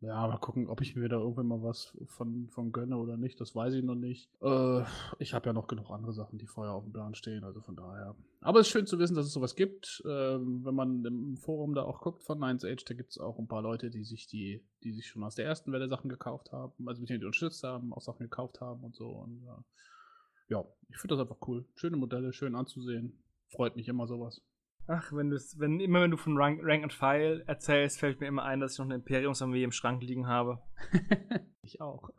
Ja, 0.06 0.26
mal 0.26 0.36
gucken, 0.36 0.68
ob 0.68 0.82
ich 0.82 0.96
mir 0.96 1.08
da 1.08 1.16
irgendwann 1.16 1.46
mal 1.46 1.62
was 1.62 1.96
von, 2.04 2.48
von 2.50 2.72
gönne 2.72 2.98
oder 2.98 3.16
nicht. 3.16 3.40
Das 3.40 3.54
weiß 3.54 3.72
ich 3.72 3.82
noch 3.82 3.94
nicht. 3.94 4.28
Äh, 4.42 4.82
ich 5.18 5.32
habe 5.32 5.46
ja 5.46 5.52
noch 5.54 5.66
genug 5.66 5.90
andere 5.90 6.12
Sachen, 6.12 6.38
die 6.38 6.46
vorher 6.46 6.74
auf 6.74 6.84
dem 6.84 6.92
Plan 6.92 7.14
stehen. 7.14 7.42
Also 7.42 7.62
von 7.62 7.74
daher. 7.74 8.14
Aber 8.42 8.60
es 8.60 8.66
ist 8.66 8.72
schön 8.72 8.86
zu 8.86 8.98
wissen, 8.98 9.14
dass 9.14 9.24
es 9.24 9.32
sowas 9.32 9.54
gibt. 9.54 10.02
Ähm, 10.06 10.62
wenn 10.64 10.74
man 10.74 11.04
im 11.06 11.36
Forum 11.38 11.74
da 11.74 11.84
auch 11.84 12.00
guckt 12.00 12.22
von 12.22 12.38
Nines 12.38 12.64
Age, 12.64 12.84
da 12.84 12.92
gibt 12.92 13.12
es 13.12 13.18
auch 13.18 13.38
ein 13.38 13.48
paar 13.48 13.62
Leute, 13.62 13.88
die 13.88 14.04
sich 14.04 14.26
die, 14.26 14.62
die 14.82 14.92
sich 14.92 15.06
schon 15.06 15.24
aus 15.24 15.36
der 15.36 15.46
ersten 15.46 15.72
Welle 15.72 15.88
Sachen 15.88 16.10
gekauft 16.10 16.52
haben. 16.52 16.86
Also 16.86 17.02
die 17.02 17.14
unterstützt 17.14 17.64
haben, 17.64 17.94
auch 17.94 18.02
Sachen 18.02 18.24
gekauft 18.24 18.60
haben 18.60 18.84
und 18.84 18.94
so. 18.94 19.08
Und 19.08 19.42
äh, 19.46 20.52
ja, 20.52 20.64
ich 20.90 20.98
finde 20.98 21.16
das 21.16 21.22
einfach 21.22 21.48
cool. 21.48 21.64
Schöne 21.76 21.96
Modelle, 21.96 22.34
schön 22.34 22.54
anzusehen. 22.54 23.22
Freut 23.48 23.76
mich 23.76 23.88
immer 23.88 24.06
sowas. 24.06 24.42
Ach, 24.86 25.12
wenn 25.12 25.30
du 25.30 25.38
wenn 25.56 25.80
immer 25.80 26.02
wenn 26.02 26.10
du 26.10 26.16
von 26.16 26.36
Rank, 26.36 26.60
Rank 26.62 26.82
and 26.82 26.92
File 26.92 27.42
erzählst, 27.46 27.98
fällt 27.98 28.20
mir 28.20 28.26
immer 28.26 28.44
ein, 28.44 28.60
dass 28.60 28.72
ich 28.72 28.78
noch 28.78 28.86
eine 28.86 28.96
Imperiumsarmee 28.96 29.62
im 29.62 29.72
Schrank 29.72 30.02
liegen 30.02 30.26
habe. 30.26 30.62
ich 31.62 31.80
auch. 31.80 32.10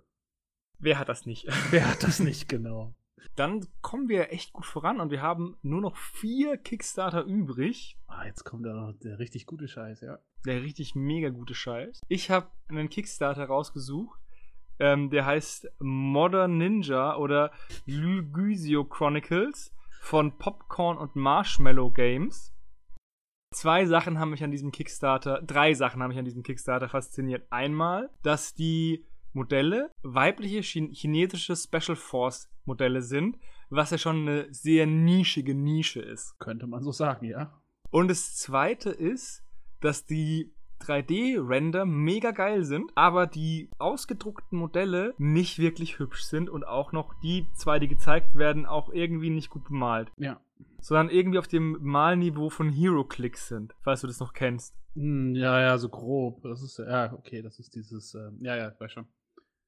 Wer 0.80 1.00
hat 1.00 1.10
das 1.10 1.26
nicht? 1.26 1.48
Wer 1.72 1.90
hat 1.90 2.04
das 2.04 2.20
nicht, 2.20 2.50
genau. 2.50 2.96
Dann 3.36 3.66
kommen 3.82 4.08
wir 4.08 4.32
echt 4.32 4.54
gut 4.54 4.66
voran 4.66 5.00
und 5.00 5.12
wir 5.12 5.22
haben 5.22 5.58
nur 5.62 5.82
noch 5.82 5.98
vier 5.98 6.58
Kickstarter 6.58 7.24
übrig. 7.24 7.98
Ah, 8.08 8.26
jetzt 8.26 8.44
kommt 8.44 8.66
da 8.66 8.94
der 9.04 9.20
richtig 9.20 9.46
gute 9.46 9.68
Scheiß, 9.68 10.02
ja. 10.02 10.20
Der 10.46 10.62
richtig 10.62 10.96
mega 10.96 11.30
gute 11.30 11.56
Scheiß. 11.56 12.02
Ich 12.08 12.30
habe 12.30 12.48
einen 12.68 12.90
Kickstarter 12.90 13.46
rausgesucht. 13.46 14.20
Ähm, 14.78 15.10
der 15.10 15.26
heißt 15.26 15.72
Modern 15.80 16.58
Ninja 16.58 17.16
oder 17.16 17.52
Lugusio 17.86 18.84
Chronicles 18.84 19.74
von 20.02 20.38
Popcorn 20.38 20.98
und 20.98 21.16
Marshmallow 21.16 21.92
Games. 21.92 22.55
Zwei 23.56 23.86
Sachen 23.86 24.20
haben 24.20 24.32
mich 24.32 24.44
an 24.44 24.52
diesem 24.52 24.74
Kickstarter, 24.74 25.42
drei 25.42 25.74
Sachen 25.74 26.04
haben 26.04 26.10
mich 26.10 26.20
an 26.20 26.26
diesem 26.26 26.44
Kickstarter 26.44 26.90
fasziniert. 26.90 27.48
Einmal, 27.52 28.10
dass 28.22 28.54
die 28.54 29.06
Modelle 29.32 29.92
weibliche 30.04 30.60
chinesische 30.60 31.56
Special 31.56 31.96
Force 31.96 32.50
Modelle 32.66 33.02
sind, 33.02 33.38
was 33.70 33.92
ja 33.92 33.98
schon 33.98 34.28
eine 34.28 34.54
sehr 34.54 34.88
nischige 34.88 35.56
Nische 35.56 36.02
ist. 36.02 36.38
Könnte 36.38 36.68
man 36.68 36.84
so 36.84 36.92
sagen, 36.92 37.28
ja. 37.28 37.62
Und 37.92 38.10
das 38.10 38.36
zweite 38.36 38.90
ist, 38.90 39.42
dass 39.80 40.06
die 40.06 40.54
3D-Render 40.82 41.86
mega 41.86 42.32
geil 42.32 42.66
sind, 42.66 42.92
aber 42.96 43.26
die 43.26 43.70
ausgedruckten 43.78 44.60
Modelle 44.60 45.14
nicht 45.18 45.60
wirklich 45.60 45.98
hübsch 45.98 46.24
sind 46.24 46.50
und 46.50 46.68
auch 46.68 46.92
noch 46.92 47.14
die 47.22 47.48
zwei, 47.54 47.80
die 47.80 47.88
gezeigt 47.88 48.36
werden, 48.36 48.66
auch 48.66 48.90
irgendwie 48.92 49.30
nicht 49.30 49.50
gut 49.50 49.64
bemalt. 49.64 50.12
Ja. 50.18 50.42
Sondern 50.80 51.10
irgendwie 51.10 51.40
auf 51.40 51.48
dem 51.48 51.78
Malniveau 51.82 52.50
von 52.50 52.70
HeroClix 52.72 53.48
sind, 53.48 53.74
falls 53.82 54.02
du 54.02 54.08
das 54.08 54.20
noch 54.20 54.34
kennst. 54.34 54.76
Hm, 54.94 55.36
ja, 55.36 55.60
ja, 55.60 55.78
so 55.78 55.90
grob. 55.90 56.42
Das 56.44 56.62
ist, 56.62 56.78
ja, 56.78 57.14
okay, 57.14 57.42
das 57.42 57.60
ist 57.60 57.76
dieses, 57.76 58.14
äh, 58.14 58.30
ja, 58.40 58.56
ja, 58.56 58.70
ich 58.70 58.80
weiß 58.80 58.92
schon. 58.92 59.08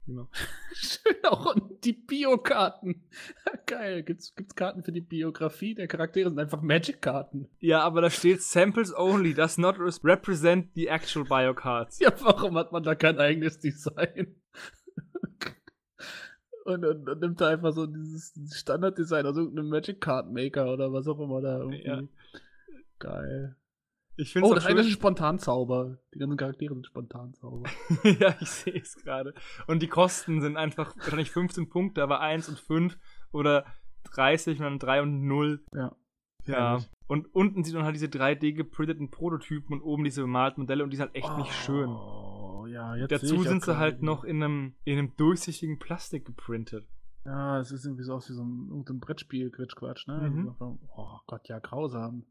Genau. 0.07 0.29
Schön 0.73 1.15
auch 1.25 1.53
die 1.83 1.91
Biokarten. 1.91 3.03
Geil. 3.65 4.03
Gibt's, 4.03 4.33
gibt's 4.35 4.55
Karten 4.55 4.81
für 4.81 4.93
die 4.93 5.01
Biografie 5.01 5.75
der 5.75 5.87
Charaktere? 5.87 6.29
sind 6.29 6.39
einfach 6.39 6.61
Magic-Karten. 6.61 7.49
Ja, 7.59 7.81
aber 7.81 8.01
da 8.01 8.09
steht 8.09 8.41
Samples 8.41 8.95
only, 8.95 9.33
does 9.33 9.57
not 9.57 9.77
represent 9.77 10.73
the 10.75 10.87
actual 10.87 11.25
Biocards. 11.25 11.99
Ja, 11.99 12.13
warum 12.21 12.57
hat 12.57 12.71
man 12.71 12.83
da 12.83 12.95
kein 12.95 13.19
eigenes 13.19 13.59
Design? 13.59 14.35
Und, 16.67 16.83
und, 16.83 17.09
und 17.09 17.21
nimmt 17.21 17.39
da 17.39 17.47
einfach 17.47 17.71
so 17.71 17.87
dieses 17.87 18.33
Standarddesign 18.53 19.25
aus 19.25 19.37
irgendeinem 19.37 19.69
Magic 19.69 20.01
Card 20.01 20.31
Maker 20.31 20.73
oder 20.73 20.91
was 20.91 21.07
auch 21.07 21.19
immer 21.19 21.41
da 21.41 21.59
irgendwie. 21.59 21.85
Ja. 21.85 22.01
Geil. 22.99 23.55
Ich 24.19 24.35
oh, 24.35 24.53
das 24.53 24.65
eine 24.65 24.81
ist 24.81 24.87
ein 24.87 24.91
Spontanzauber. 24.91 25.99
Die 26.13 26.19
ganzen 26.19 26.37
Charaktere 26.37 26.73
sind 26.73 26.87
Spontanzauber. 26.87 27.69
ja, 28.19 28.35
ich 28.41 28.49
sehe 28.49 28.81
es 28.81 28.95
gerade. 28.95 29.33
Und 29.67 29.81
die 29.83 29.87
Kosten 29.87 30.41
sind 30.41 30.57
einfach 30.57 30.97
wahrscheinlich 30.97 31.29
15 31.29 31.69
Punkte, 31.69 32.01
aber 32.01 32.19
1 32.19 32.49
und 32.49 32.59
5 32.59 32.97
oder 33.31 33.65
30 34.15 34.57
und 34.57 34.63
dann 34.63 34.79
3 34.79 35.03
und 35.03 35.27
0. 35.27 35.63
Ja. 35.73 35.95
Ja. 36.47 36.79
Und 37.07 37.33
unten 37.35 37.63
sieht 37.63 37.75
man 37.75 37.83
halt 37.83 37.95
diese 37.95 38.07
3D 38.07 38.53
geprinteten 38.53 39.11
Prototypen 39.11 39.73
und 39.75 39.81
oben 39.81 40.03
diese 40.03 40.21
bemalten 40.21 40.61
Modelle 40.61 40.83
und 40.83 40.89
die 40.89 40.97
sind 40.97 41.07
halt 41.07 41.15
echt 41.15 41.29
oh, 41.29 41.37
nicht 41.37 41.53
schön. 41.53 41.89
Ja, 42.67 42.95
jetzt 42.95 43.11
Dazu 43.11 43.41
sind 43.43 43.63
sie 43.63 43.77
halt 43.77 44.01
die- 44.01 44.05
noch 44.05 44.23
in 44.23 44.41
einem, 44.43 44.75
in 44.83 44.97
einem 44.99 45.15
durchsichtigen 45.17 45.79
Plastik 45.79 46.25
geprintet. 46.25 46.87
Ja, 47.25 47.59
es 47.59 47.71
ist 47.71 47.85
irgendwie 47.85 48.03
so 48.03 48.13
aus 48.13 48.29
wie 48.29 48.33
so 48.33 48.43
ein, 48.43 48.67
irgendein 48.69 48.99
Brettspiel, 48.99 49.49
Quatsch, 49.51 49.75
Quatsch, 49.75 50.07
ne? 50.07 50.29
Mhm. 50.29 50.47
Also, 50.49 50.79
oh 50.95 51.17
Gott, 51.27 51.47
ja, 51.49 51.59
grausam. 51.59 52.25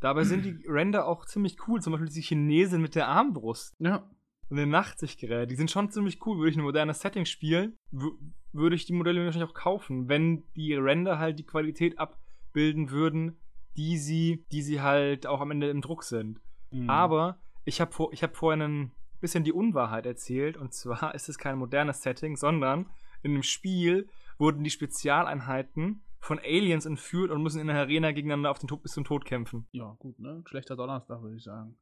Dabei 0.00 0.24
sind 0.24 0.44
die 0.44 0.64
Render 0.66 1.06
auch 1.06 1.26
ziemlich 1.26 1.56
cool. 1.68 1.80
Zum 1.82 1.92
Beispiel 1.92 2.08
diese 2.08 2.22
Chinesin 2.22 2.80
mit 2.80 2.94
der 2.94 3.06
Armbrust 3.08 3.76
Ja, 3.78 4.08
und 4.48 4.56
dem 4.56 4.70
Nachtsichtgerät. 4.70 5.50
Die 5.50 5.56
sind 5.56 5.70
schon 5.70 5.90
ziemlich 5.90 6.24
cool. 6.26 6.38
Würde 6.38 6.50
ich 6.50 6.56
ein 6.56 6.62
modernes 6.62 7.00
Setting 7.00 7.26
spielen, 7.26 7.76
wü- 7.92 8.16
würde 8.52 8.74
ich 8.76 8.86
die 8.86 8.94
Modelle 8.94 9.24
wahrscheinlich 9.24 9.50
auch 9.50 9.54
kaufen, 9.54 10.08
wenn 10.08 10.42
die 10.56 10.74
Render 10.74 11.18
halt 11.18 11.38
die 11.38 11.44
Qualität 11.46 11.98
abbilden 11.98 12.90
würden, 12.90 13.36
die 13.76 13.98
sie, 13.98 14.44
die 14.50 14.62
sie 14.62 14.80
halt 14.80 15.26
auch 15.26 15.40
am 15.40 15.50
Ende 15.52 15.68
im 15.70 15.82
Druck 15.82 16.02
sind. 16.02 16.40
Mhm. 16.72 16.88
Aber 16.90 17.38
ich 17.64 17.80
habe 17.80 17.92
vor, 17.92 18.12
ich 18.12 18.22
hab 18.24 18.36
vorhin 18.36 18.62
ein 18.62 18.92
bisschen 19.20 19.44
die 19.44 19.52
Unwahrheit 19.52 20.06
erzählt. 20.06 20.56
Und 20.56 20.72
zwar 20.74 21.14
ist 21.14 21.28
es 21.28 21.38
kein 21.38 21.58
modernes 21.58 22.02
Setting, 22.02 22.36
sondern 22.36 22.86
in 23.22 23.32
dem 23.34 23.42
Spiel 23.42 24.08
wurden 24.38 24.64
die 24.64 24.70
Spezialeinheiten 24.70 26.02
von 26.22 26.38
Aliens 26.38 26.84
entführt 26.84 27.30
und 27.30 27.42
müssen 27.42 27.60
in 27.60 27.66
der 27.68 27.76
Arena 27.76 28.12
gegeneinander 28.12 28.50
auf 28.50 28.58
den 28.58 28.68
Tod 28.68 28.82
bis 28.82 28.92
zum 28.92 29.04
Tod 29.04 29.24
kämpfen. 29.24 29.66
Ja, 29.72 29.96
gut, 29.98 30.18
ne? 30.18 30.42
Schlechter 30.46 30.76
Donnerstag, 30.76 31.22
würde 31.22 31.36
ich 31.36 31.44
sagen. 31.44 31.78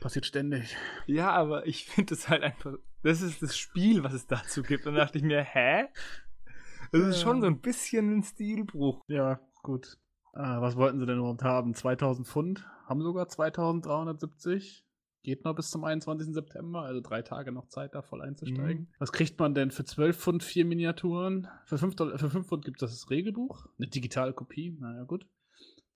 Passiert 0.00 0.26
ständig. 0.26 0.76
Ja, 1.06 1.30
aber 1.30 1.66
ich 1.66 1.86
finde 1.86 2.14
es 2.14 2.28
halt 2.28 2.42
einfach. 2.42 2.74
Das 3.02 3.22
ist 3.22 3.42
das 3.42 3.56
Spiel, 3.56 4.02
was 4.02 4.12
es 4.12 4.26
dazu 4.26 4.62
gibt. 4.62 4.86
Und 4.86 4.94
da 4.94 5.00
dachte 5.04 5.18
ich 5.18 5.24
mir, 5.24 5.42
hä? 5.42 5.86
Das 6.92 7.00
ist 7.02 7.16
Ja. 7.18 7.22
schon 7.22 7.40
so 7.40 7.46
ein 7.46 7.60
bisschen 7.60 8.18
ein 8.18 8.22
Stilbruch. 8.24 9.02
Ja, 9.06 9.40
gut. 9.62 9.98
Ah, 10.32 10.60
was 10.60 10.76
wollten 10.76 10.98
sie 10.98 11.06
denn 11.06 11.18
überhaupt 11.18 11.42
haben? 11.42 11.74
2000 11.74 12.26
Pfund? 12.26 12.68
Haben 12.86 13.02
sogar 13.02 13.28
2370. 13.28 14.84
Geht 15.22 15.44
noch 15.44 15.54
bis 15.54 15.70
zum 15.70 15.84
21. 15.84 16.32
September, 16.32 16.82
also 16.82 17.00
drei 17.02 17.20
Tage 17.22 17.52
noch 17.52 17.68
Zeit, 17.68 17.94
da 17.94 18.00
voll 18.02 18.22
einzusteigen. 18.22 18.82
Mhm. 18.84 18.88
Was 18.98 19.12
kriegt 19.12 19.38
man 19.38 19.54
denn 19.54 19.70
für 19.70 19.84
12 19.84 20.16
Pfund 20.18 20.42
vier 20.42 20.64
Miniaturen? 20.64 21.46
Für 21.66 21.76
5, 21.76 21.94
Dollar, 21.96 22.18
für 22.18 22.30
5 22.30 22.46
Pfund 22.46 22.64
gibt 22.64 22.82
es 22.82 22.90
das 22.90 23.10
Regelbuch, 23.10 23.66
eine 23.78 23.88
digitale 23.88 24.32
Kopie, 24.32 24.76
naja 24.80 25.04
gut. 25.04 25.26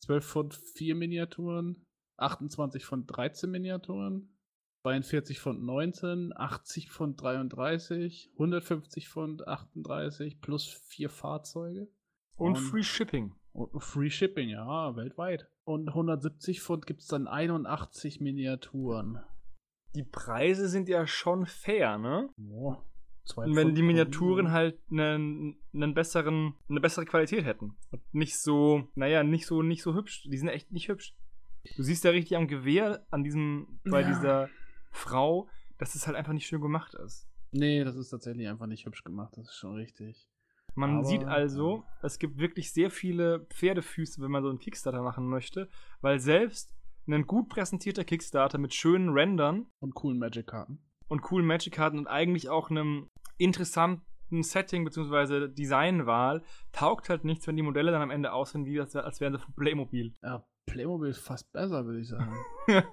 12 0.01 0.27
Pfund 0.27 0.55
vier 0.55 0.95
Miniaturen, 0.95 1.87
28 2.19 2.85
Pfund 2.85 3.07
13 3.07 3.51
Miniaturen, 3.51 4.37
42 4.83 5.41
Pfund 5.41 5.63
19, 5.63 6.33
80 6.37 6.91
Pfund 6.91 7.19
33, 7.23 8.31
150 8.35 9.09
Pfund 9.09 9.49
38 9.49 10.43
plus 10.43 10.67
vier 10.67 11.09
Fahrzeuge. 11.09 11.89
Und 12.37 12.57
Und- 12.57 12.57
Free 12.57 12.83
Shipping. 12.83 13.33
Und 13.53 13.81
Free 13.83 14.11
Shipping, 14.11 14.51
ja, 14.51 14.95
weltweit. 14.97 15.49
Und 15.65 15.89
170 15.89 16.61
Pfund 16.61 16.87
gibt 16.87 17.01
es 17.01 17.07
dann 17.07 17.27
81 17.27 18.21
Miniaturen. 18.21 19.21
Die 19.95 20.03
Preise 20.05 20.69
sind 20.69 20.89
ja 20.89 21.07
schon 21.07 21.47
fair, 21.47 21.99
ne? 21.99 22.29
Zwei 23.25 23.45
Und 23.47 23.57
wenn 23.57 23.75
die 23.75 23.83
Miniaturen 23.83 24.45
Mini. 24.45 24.51
halt 24.51 24.79
einen, 24.91 25.57
einen 25.73 25.95
besseren, 25.95 26.55
eine 26.69 26.81
bessere 26.81 27.07
Qualität 27.07 27.45
hätten. 27.45 27.77
Und 27.91 28.03
nicht 28.15 28.37
so, 28.39 28.89
naja, 28.95 29.23
nicht 29.23 29.47
so, 29.47 29.63
nicht 29.63 29.83
so 29.83 29.95
hübsch. 29.95 30.25
Die 30.31 30.37
sind 30.37 30.49
echt 30.49 30.71
nicht 30.73 30.89
hübsch. 30.89 31.17
Du 31.77 31.83
siehst 31.83 32.05
ja 32.05 32.11
richtig 32.11 32.37
am 32.37 32.47
Gewehr, 32.49 33.07
an 33.11 33.25
diesem, 33.25 33.81
bei 33.85 34.03
Ja. 34.03 34.09
dieser 34.09 34.49
Frau, 34.91 35.49
dass 35.79 35.95
es 35.95 36.07
halt 36.07 36.17
einfach 36.17 36.35
nicht 36.35 36.47
schön 36.47 36.61
gemacht 36.61 36.95
ist. 36.95 37.27
Nee, 37.53 37.85
das 37.85 37.97
ist 37.97 38.11
tatsächlich 38.11 38.49
einfach 38.49 38.67
nicht 38.67 38.85
hübsch 38.85 39.05
gemacht, 39.05 39.33
das 39.37 39.47
ist 39.47 39.55
schon 39.57 39.75
richtig. 39.77 40.29
Man 40.75 40.99
Aber, 40.99 41.05
sieht 41.05 41.25
also, 41.25 41.85
es 42.03 42.19
gibt 42.19 42.39
wirklich 42.39 42.73
sehr 42.73 42.91
viele 42.91 43.47
Pferdefüße, 43.51 44.21
wenn 44.21 44.31
man 44.31 44.43
so 44.43 44.49
einen 44.49 44.59
Kickstarter 44.59 45.03
machen 45.03 45.29
möchte, 45.29 45.69
weil 46.01 46.19
selbst 46.19 46.75
ein 47.07 47.27
gut 47.27 47.49
präsentierter 47.49 48.05
Kickstarter 48.05 48.59
mit 48.59 48.75
schönen 48.75 49.11
Rendern 49.11 49.67
Und 49.81 49.95
coolen 49.95 50.19
Magic-Karten. 50.19 50.79
und 51.09 51.23
coolen 51.23 51.47
Magic-Karten 51.47 51.99
und 51.99 52.07
eigentlich 52.07 52.49
auch 52.49 52.71
einem 52.71 53.09
interessanten 53.39 54.43
Setting 54.43 54.85
bzw. 54.85 55.49
Designwahl 55.49 56.43
taugt 56.73 57.09
halt 57.09 57.25
nichts, 57.25 57.47
wenn 57.47 57.57
die 57.57 57.63
Modelle 57.63 57.93
dann 57.93 58.03
am 58.03 58.11
Ende 58.11 58.33
aussehen, 58.33 58.65
wie 58.65 58.77
das, 58.77 58.97
als 58.97 59.21
wären 59.21 59.35
sie 59.35 59.39
von 59.39 59.55
Playmobil. 59.55 60.15
Ja, 60.23 60.45
Playmobil 60.67 61.11
ist 61.11 61.19
fast 61.21 61.53
besser, 61.53 61.85
würde 61.85 62.01
ich 62.01 62.09
sagen. 62.09 62.35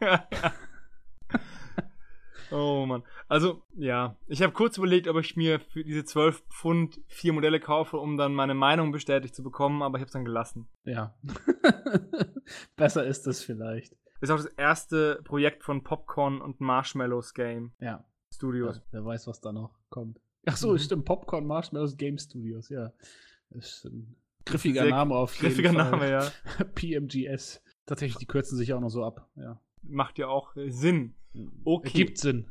oh 2.51 2.85
Mann. 2.85 3.03
Also, 3.27 3.63
ja. 3.75 4.15
Ich 4.27 4.41
habe 4.41 4.53
kurz 4.53 4.77
überlegt, 4.77 5.07
ob 5.07 5.17
ich 5.17 5.35
mir 5.35 5.59
für 5.59 5.83
diese 5.83 6.03
12 6.05 6.43
Pfund 6.49 6.99
vier 7.07 7.33
Modelle 7.33 7.59
kaufe, 7.59 7.97
um 7.97 8.17
dann 8.17 8.33
meine 8.33 8.53
Meinung 8.53 8.91
bestätigt 8.91 9.33
zu 9.35 9.43
bekommen, 9.43 9.81
aber 9.81 9.97
ich 9.97 10.01
habe 10.01 10.07
es 10.07 10.13
dann 10.13 10.25
gelassen. 10.25 10.67
ja. 10.85 11.15
besser 12.75 13.05
ist 13.05 13.27
es 13.27 13.43
vielleicht. 13.43 13.93
Das 14.19 14.29
ist 14.29 14.31
auch 14.31 14.37
das 14.43 14.53
erste 14.53 15.21
Projekt 15.23 15.63
von 15.63 15.83
Popcorn 15.83 16.41
und 16.41 16.61
Marshmallows 16.61 17.33
Game 17.33 17.71
Ja. 17.79 18.05
Studios. 18.33 18.81
Wer 18.91 19.03
weiß, 19.03 19.27
was 19.27 19.41
da 19.41 19.51
noch 19.51 19.71
kommt. 19.89 20.19
Ach 20.45 20.57
so, 20.57 20.73
Mhm. 20.73 20.77
stimmt. 20.79 21.05
Popcorn 21.05 21.45
Marshmallows 21.45 21.97
Game 21.97 22.17
Studios, 22.17 22.69
ja. 22.69 22.91
Das 23.49 23.65
ist 23.77 23.85
ein 23.85 24.15
griffiger 24.45 24.83
Sehr 24.83 24.91
Name 24.91 25.15
auf 25.15 25.33
jeden 25.35 25.47
Griffiger. 25.55 25.71
Name, 25.73 26.09
ja. 26.09 26.31
PMGS. 26.75 27.61
Tatsächlich, 27.85 28.17
die 28.19 28.25
kürzen 28.25 28.57
sich 28.57 28.73
auch 28.73 28.79
noch 28.79 28.89
so 28.89 29.03
ab. 29.03 29.27
Ja. 29.35 29.59
Macht 29.83 30.17
ja 30.19 30.27
auch 30.27 30.55
äh, 30.55 30.69
Sinn. 30.69 31.15
Okay. 31.63 31.91
Gibt 31.93 32.17
Sinn. 32.17 32.47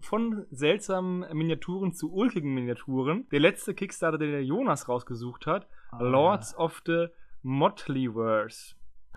Von 0.00 0.46
seltsamen 0.50 1.26
Miniaturen 1.36 1.92
zu 1.92 2.12
ulkigen 2.12 2.54
Miniaturen. 2.54 3.28
Der 3.30 3.40
letzte 3.40 3.74
Kickstarter, 3.74 4.18
den 4.18 4.30
der 4.30 4.44
Jonas 4.44 4.88
rausgesucht 4.88 5.46
hat, 5.46 5.68
Ah, 5.90 6.02
Lords 6.02 6.56
of 6.56 6.82
the 6.86 7.06
Motleyverse. 7.42 8.74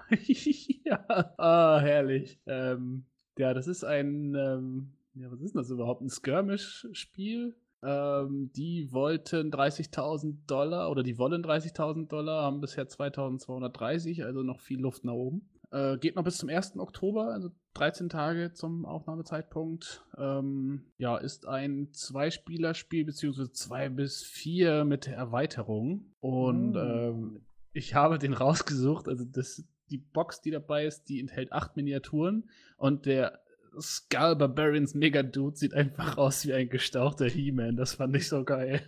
ja, 0.85 1.33
ah, 1.37 1.79
herrlich. 1.79 2.39
Ähm, 2.45 3.05
ja, 3.37 3.53
das 3.53 3.67
ist 3.67 3.83
ein, 3.83 4.35
ähm, 4.35 4.91
ja, 5.15 5.31
was 5.31 5.41
ist 5.41 5.53
denn 5.53 5.61
das 5.61 5.69
überhaupt? 5.69 6.01
Ein 6.01 6.09
Skirmish-Spiel. 6.09 7.55
Ähm, 7.83 8.51
die 8.55 8.91
wollten 8.91 9.51
30.000 9.51 10.45
Dollar 10.47 10.89
oder 10.89 11.03
die 11.03 11.17
wollen 11.17 11.43
30.000 11.43 12.07
Dollar, 12.07 12.43
haben 12.43 12.61
bisher 12.61 12.87
2.230, 12.87 14.23
also 14.23 14.41
noch 14.41 14.61
viel 14.61 14.79
Luft 14.79 15.03
nach 15.03 15.13
oben. 15.13 15.49
Äh, 15.73 15.97
geht 15.97 16.15
noch 16.15 16.23
bis 16.23 16.37
zum 16.37 16.49
1. 16.49 16.77
Oktober, 16.77 17.33
also 17.33 17.49
13 17.73 18.07
Tage 18.07 18.53
zum 18.53 18.85
Aufnahmezeitpunkt. 18.85 20.05
Ähm, 20.17 20.85
ja, 20.97 21.17
ist 21.17 21.47
ein 21.47 21.89
Zwei-Spieler-Spiel, 21.93 23.05
beziehungsweise 23.05 23.51
zwei 23.51 23.89
bis 23.89 24.21
vier 24.23 24.85
mit 24.85 25.07
Erweiterung. 25.07 26.13
Und 26.19 26.75
Oh. 26.77 26.79
ähm, 26.79 27.41
ich 27.73 27.95
habe 27.95 28.19
den 28.19 28.33
rausgesucht. 28.33 29.07
Also 29.07 29.25
das, 29.25 29.63
die 29.89 29.97
Box, 29.97 30.41
die 30.41 30.51
dabei 30.51 30.85
ist, 30.85 31.05
die 31.09 31.19
enthält 31.19 31.51
acht 31.51 31.75
Miniaturen 31.75 32.49
und 32.77 33.05
der 33.07 33.39
Skull 33.79 34.35
Barbarians 34.35 34.93
Mega 34.93 35.23
Dude 35.23 35.55
sieht 35.57 35.73
einfach 35.73 36.17
aus 36.17 36.45
wie 36.45 36.53
ein 36.53 36.69
gestauchter 36.69 37.25
He-Man. 37.25 37.75
Das 37.75 37.95
fand 37.95 38.15
ich 38.15 38.29
so 38.29 38.43
geil. 38.43 38.81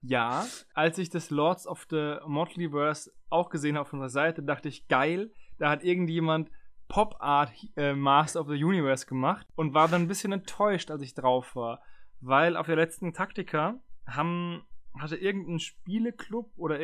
Ja, 0.00 0.46
als 0.74 0.98
ich 0.98 1.10
das 1.10 1.30
Lords 1.30 1.66
of 1.66 1.86
the 1.90 2.16
Motleyverse 2.26 3.10
auch 3.30 3.50
gesehen 3.50 3.74
habe 3.74 3.82
auf 3.82 3.92
unserer 3.92 4.10
Seite, 4.10 4.42
dachte 4.44 4.68
ich, 4.68 4.86
geil, 4.86 5.32
da 5.58 5.70
hat 5.70 5.84
irgendjemand 5.84 6.50
Pop 6.88 7.16
Art 7.20 7.50
äh, 7.76 7.94
Master 7.94 8.40
of 8.40 8.48
the 8.48 8.62
Universe 8.64 9.06
gemacht 9.06 9.46
und 9.54 9.72
war 9.74 9.88
dann 9.88 10.02
ein 10.02 10.08
bisschen 10.08 10.32
enttäuscht, 10.32 10.90
als 10.90 11.02
ich 11.02 11.14
drauf 11.14 11.54
war. 11.56 11.80
Weil 12.20 12.56
auf 12.56 12.66
der 12.66 12.76
letzten 12.76 13.12
Taktika 13.12 13.80
haben, 14.06 14.62
hatte 14.98 15.16
irgendein 15.16 15.58
Spieleclub 15.58 16.50
oder 16.56 16.78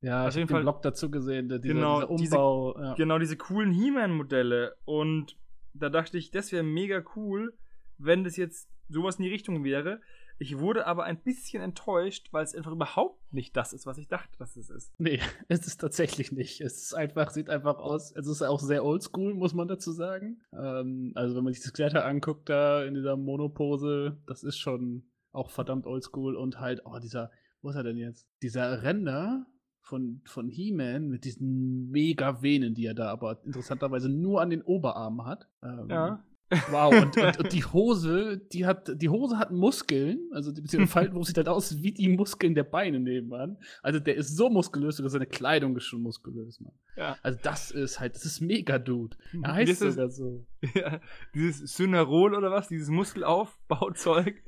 Ja, 0.00 0.22
Auf 0.24 0.28
ich 0.30 0.36
jeden 0.36 0.48
Fall- 0.48 0.62
Blog 0.62 0.82
dazu 0.82 1.10
gesehen, 1.10 1.48
der, 1.48 1.58
dieser, 1.58 1.74
Genau, 1.74 2.00
dieser 2.00 2.16
diese- 2.16 2.36
Umbau. 2.36 2.78
ja. 2.80 2.94
genau 2.94 3.18
diese 3.18 3.36
coolen 3.36 3.72
He-Man-Modelle. 3.72 4.76
Und 4.84 5.36
da 5.72 5.88
dachte 5.88 6.16
ich, 6.18 6.30
das 6.30 6.52
wäre 6.52 6.62
mega 6.62 7.02
cool, 7.16 7.56
wenn 7.98 8.22
das 8.24 8.36
jetzt 8.36 8.68
sowas 8.88 9.16
in 9.16 9.24
die 9.24 9.30
Richtung 9.30 9.64
wäre. 9.64 10.00
Ich 10.44 10.58
wurde 10.58 10.86
aber 10.86 11.04
ein 11.04 11.16
bisschen 11.22 11.62
enttäuscht, 11.62 12.28
weil 12.30 12.44
es 12.44 12.54
einfach 12.54 12.72
überhaupt 12.72 13.32
nicht 13.32 13.56
das 13.56 13.72
ist, 13.72 13.86
was 13.86 13.96
ich 13.96 14.08
dachte, 14.08 14.36
dass 14.38 14.56
es 14.56 14.68
ist. 14.68 14.92
Nee, 14.98 15.18
es 15.48 15.66
ist 15.66 15.80
tatsächlich 15.80 16.32
nicht. 16.32 16.60
Es 16.60 16.82
ist 16.82 16.92
einfach, 16.92 17.30
sieht 17.30 17.48
einfach 17.48 17.78
aus, 17.78 18.12
es 18.14 18.26
ist 18.26 18.42
auch 18.42 18.60
sehr 18.60 18.84
oldschool, 18.84 19.32
muss 19.32 19.54
man 19.54 19.68
dazu 19.68 19.90
sagen. 19.92 20.42
Ähm, 20.52 21.12
also 21.14 21.34
wenn 21.34 21.44
man 21.44 21.54
sich 21.54 21.62
das 21.62 21.72
Kletter 21.72 22.04
anguckt, 22.04 22.50
da 22.50 22.84
in 22.84 22.92
dieser 22.92 23.16
Monopose, 23.16 24.18
das 24.26 24.42
ist 24.42 24.58
schon 24.58 25.04
auch 25.32 25.48
verdammt 25.48 25.86
oldschool 25.86 26.36
und 26.36 26.60
halt, 26.60 26.82
oh, 26.84 26.98
dieser, 26.98 27.30
wo 27.62 27.70
ist 27.70 27.76
er 27.76 27.82
denn 27.82 27.96
jetzt? 27.96 28.28
Dieser 28.42 28.82
Render 28.82 29.46
von, 29.80 30.20
von 30.26 30.50
He-Man 30.50 31.08
mit 31.08 31.24
diesen 31.24 31.88
mega 31.88 32.42
Venen, 32.42 32.74
die 32.74 32.84
er 32.84 32.94
da 32.94 33.10
aber 33.10 33.42
interessanterweise 33.46 34.10
nur 34.10 34.42
an 34.42 34.50
den 34.50 34.60
Oberarmen 34.60 35.24
hat. 35.24 35.48
Ähm, 35.62 35.88
Ja. 35.88 36.22
Wow, 36.70 36.94
und, 37.02 37.16
und, 37.16 37.38
und 37.38 37.52
die 37.52 37.64
Hose, 37.64 38.38
die 38.52 38.66
hat, 38.66 38.90
die 39.00 39.08
Hose 39.08 39.38
hat 39.38 39.50
Muskeln, 39.50 40.18
also 40.32 40.52
die 40.52 40.60
beziehungsweise 40.60 40.92
Faltenwurf 40.92 41.26
sieht 41.26 41.36
halt 41.36 41.48
aus 41.48 41.82
wie 41.82 41.92
die 41.92 42.08
Muskeln 42.08 42.54
der 42.54 42.64
Beine 42.64 43.00
nebenan. 43.00 43.58
Also 43.82 44.00
der 44.00 44.14
ist 44.16 44.36
so 44.36 44.50
muskulös, 44.50 44.96
sogar 44.96 45.10
seine 45.10 45.26
Kleidung 45.26 45.76
ist 45.76 45.84
schon 45.84 46.02
muskulös, 46.02 46.60
Mann. 46.60 46.72
Ja. 46.96 47.16
Also 47.22 47.38
das 47.42 47.70
ist 47.70 48.00
halt, 48.00 48.14
das 48.14 48.24
ist 48.24 48.40
mega 48.40 48.78
Dude. 48.78 49.16
Er 49.32 49.40
Das 49.42 49.52
heißt 49.52 49.70
ist- 49.70 49.78
sogar 49.94 50.10
so. 50.10 50.46
Ja, 50.74 51.00
dieses 51.34 51.74
Synerol 51.76 52.34
oder 52.34 52.50
was, 52.50 52.68
dieses 52.68 52.88
Muskelaufbauzeug, 52.88 54.42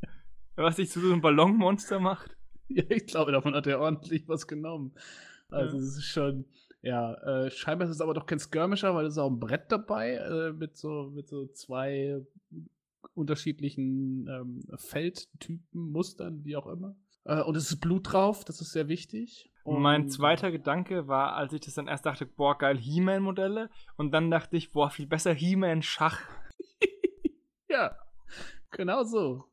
was 0.56 0.76
sich 0.76 0.90
zu 0.90 1.00
so 1.00 1.12
einem 1.12 1.20
Ballonmonster 1.20 2.00
macht. 2.00 2.36
Ja, 2.68 2.84
ich 2.88 3.06
glaube, 3.06 3.32
davon 3.32 3.54
hat 3.54 3.66
er 3.66 3.80
ordentlich 3.80 4.28
was 4.28 4.46
genommen. 4.46 4.92
Also 5.50 5.76
Ja. 5.78 5.82
es 5.82 5.96
ist 5.96 6.04
schon, 6.04 6.44
ja, 6.82 7.14
äh, 7.14 7.50
scheinbar 7.50 7.88
ist 7.88 7.94
es 7.94 8.00
aber 8.00 8.14
doch 8.14 8.26
kein 8.26 8.38
Skirmisher, 8.38 8.94
weil 8.94 9.06
es 9.06 9.14
ist 9.14 9.18
auch 9.18 9.30
ein 9.30 9.40
Brett 9.40 9.70
dabei, 9.70 10.14
äh, 10.14 10.52
mit 10.52 10.76
so, 10.76 11.10
mit 11.14 11.28
so 11.28 11.46
zwei 11.46 12.20
unterschiedlichen 13.14 14.28
ähm, 14.28 14.62
Feldtypen, 14.76 15.66
Mustern, 15.72 16.44
wie 16.44 16.56
auch 16.56 16.66
immer. 16.66 16.96
Äh, 17.24 17.42
und 17.42 17.56
es 17.56 17.70
ist 17.70 17.80
Blut 17.80 18.12
drauf, 18.12 18.44
das 18.44 18.60
ist 18.60 18.72
sehr 18.72 18.88
wichtig. 18.88 19.50
Und 19.64 19.82
mein 19.82 20.08
zweiter 20.08 20.50
Gedanke 20.50 21.08
war, 21.08 21.34
als 21.34 21.52
ich 21.52 21.60
das 21.60 21.74
dann 21.74 21.88
erst 21.88 22.06
dachte, 22.06 22.24
boah, 22.24 22.56
geil, 22.56 22.78
He-Man-Modelle. 22.78 23.68
Und 23.96 24.12
dann 24.12 24.30
dachte 24.30 24.56
ich, 24.56 24.72
boah, 24.72 24.88
viel 24.88 25.06
besser 25.06 25.34
He-Man-Schach. 25.34 26.22
ja, 27.68 27.94
genau 28.70 29.04
so. 29.04 29.44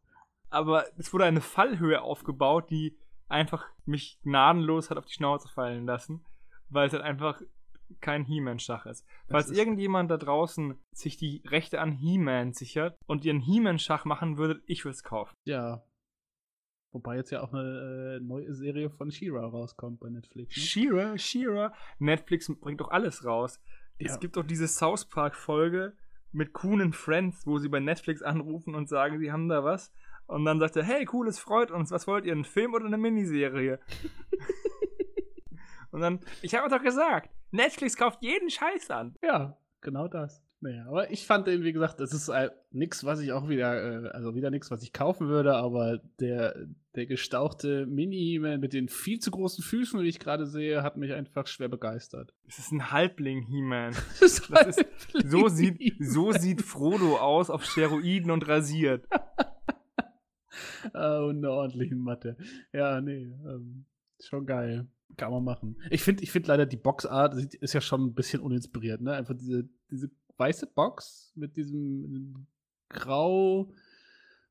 Aber 0.49 0.85
es 0.97 1.11
wurde 1.11 1.25
eine 1.25 1.41
Fallhöhe 1.41 2.01
aufgebaut, 2.01 2.69
die 2.69 2.97
einfach 3.27 3.65
mich 3.85 4.19
gnadenlos 4.23 4.89
hat 4.89 4.97
auf 4.97 5.05
die 5.05 5.13
Schnauze 5.13 5.49
fallen 5.49 5.85
lassen, 5.85 6.23
weil 6.69 6.87
es 6.87 6.93
halt 6.93 7.03
einfach 7.03 7.41
kein 8.01 8.23
He-Man-Schach 8.25 8.85
ist. 8.87 9.05
Falls 9.29 9.49
ist- 9.51 9.57
irgendjemand 9.57 10.09
da 10.09 10.17
draußen 10.17 10.75
sich 10.91 11.17
die 11.17 11.41
Rechte 11.45 11.79
an 11.79 11.91
He-Man 11.91 12.53
sichert 12.53 12.97
und 13.05 13.25
ihren 13.25 13.39
He-Man-Schach 13.41 14.05
machen 14.05 14.37
würde, 14.37 14.61
ich 14.65 14.83
würde 14.85 14.95
es 14.95 15.03
kaufen. 15.03 15.33
Ja. 15.45 15.83
Wobei 16.91 17.17
jetzt 17.17 17.29
ja 17.31 17.41
auch 17.43 17.53
eine 17.53 18.17
äh, 18.21 18.23
neue 18.23 18.53
Serie 18.53 18.89
von 18.89 19.11
She-Ra 19.11 19.45
rauskommt 19.45 19.99
bei 19.99 20.09
Netflix. 20.09 20.55
Ne? 20.55 20.63
She-Ra, 20.63 21.17
She-Ra, 21.17 21.73
Netflix 21.99 22.51
bringt 22.59 22.79
doch 22.79 22.89
alles 22.89 23.25
raus. 23.25 23.59
Ja. 23.99 24.11
Es 24.11 24.19
gibt 24.19 24.37
doch 24.37 24.45
diese 24.45 24.67
South 24.67 25.05
Park-Folge 25.05 25.95
mit 26.31 26.51
and 26.63 26.95
Friends, 26.95 27.45
wo 27.45 27.59
sie 27.59 27.69
bei 27.69 27.79
Netflix 27.79 28.21
anrufen 28.21 28.75
und 28.75 28.89
sagen, 28.89 29.19
sie 29.19 29.31
haben 29.31 29.47
da 29.49 29.63
was. 29.63 29.93
Und 30.27 30.45
dann 30.45 30.59
sagt 30.59 30.75
er, 30.75 30.83
hey, 30.83 31.07
cool, 31.13 31.27
es 31.27 31.37
freut 31.37 31.69
uns. 31.69 31.91
Was 31.91 32.07
wollt 32.07 32.25
ihr, 32.25 32.31
einen 32.31 32.45
Film 32.45 32.73
oder 32.73 32.85
eine 32.85 32.97
Miniserie? 32.97 33.79
und 35.95 36.01
dann, 36.01 36.19
ich 36.41 36.53
habe 36.55 36.69
doch 36.69 36.83
gesagt, 36.83 37.29
Netflix 37.51 37.95
kauft 37.95 38.21
jeden 38.21 38.49
Scheiß 38.49 38.91
an. 38.91 39.15
Ja, 39.23 39.57
genau 39.81 40.07
das. 40.07 40.41
Naja, 40.61 40.85
aber 40.87 41.11
ich 41.11 41.27
fand 41.27 41.45
den, 41.47 41.63
wie 41.63 41.73
gesagt, 41.73 41.99
das 41.99 42.11
ist 42.13 42.27
äh, 42.29 42.49
nix, 42.71 43.03
was 43.03 43.19
ich 43.19 43.31
auch 43.33 43.49
wieder, 43.49 44.05
äh, 44.05 44.07
also 44.09 44.33
wieder 44.35 44.49
nix, 44.49 44.71
was 44.71 44.81
ich 44.83 44.93
kaufen 44.93 45.27
würde, 45.27 45.53
aber 45.55 45.99
der, 46.19 46.55
der 46.95 47.05
gestauchte 47.05 47.85
Mini-Man 47.85 48.59
mit 48.61 48.73
den 48.73 48.87
viel 48.89 49.19
zu 49.19 49.29
großen 49.31 49.63
Füßen, 49.63 49.99
die 50.01 50.07
ich 50.07 50.17
gerade 50.19 50.47
sehe, 50.47 50.81
hat 50.81 50.97
mich 50.97 51.13
einfach 51.13 51.45
schwer 51.47 51.67
begeistert. 51.67 52.33
Es 52.47 52.57
ist 52.57 52.71
ein 52.71 52.89
Halbling 52.91 53.43
He-Man. 53.43 53.93
Das 54.19 54.41
Das 54.49 54.77
ist- 54.77 54.85
So 55.25 55.49
sieht, 55.49 55.93
so 55.99 56.31
sieht 56.31 56.61
Frodo 56.63 57.17
aus 57.17 57.49
auf 57.49 57.63
Steroiden 57.63 58.31
und 58.31 58.47
rasiert. 58.47 59.05
Ah, 60.93 61.19
und 61.19 61.37
eine 61.37 61.51
ordentlichen 61.51 61.97
Matte. 61.99 62.37
Ja, 62.71 63.01
nee, 63.01 63.23
ähm, 63.45 63.85
schon 64.21 64.45
geil. 64.45 64.87
Kann 65.17 65.31
man 65.31 65.43
machen. 65.43 65.77
Ich 65.91 66.01
finde 66.03 66.23
ich 66.23 66.31
find 66.31 66.47
leider 66.47 66.65
die 66.65 66.77
Boxart 66.77 67.35
ist 67.55 67.73
ja 67.73 67.81
schon 67.81 68.03
ein 68.03 68.13
bisschen 68.13 68.41
uninspiriert, 68.41 69.01
ne? 69.01 69.13
Einfach 69.13 69.35
diese, 69.35 69.69
diese 69.89 70.09
weiße 70.37 70.67
Box 70.67 71.31
mit 71.35 71.55
diesem, 71.55 72.09
diesem 72.09 72.47
Grau. 72.89 73.71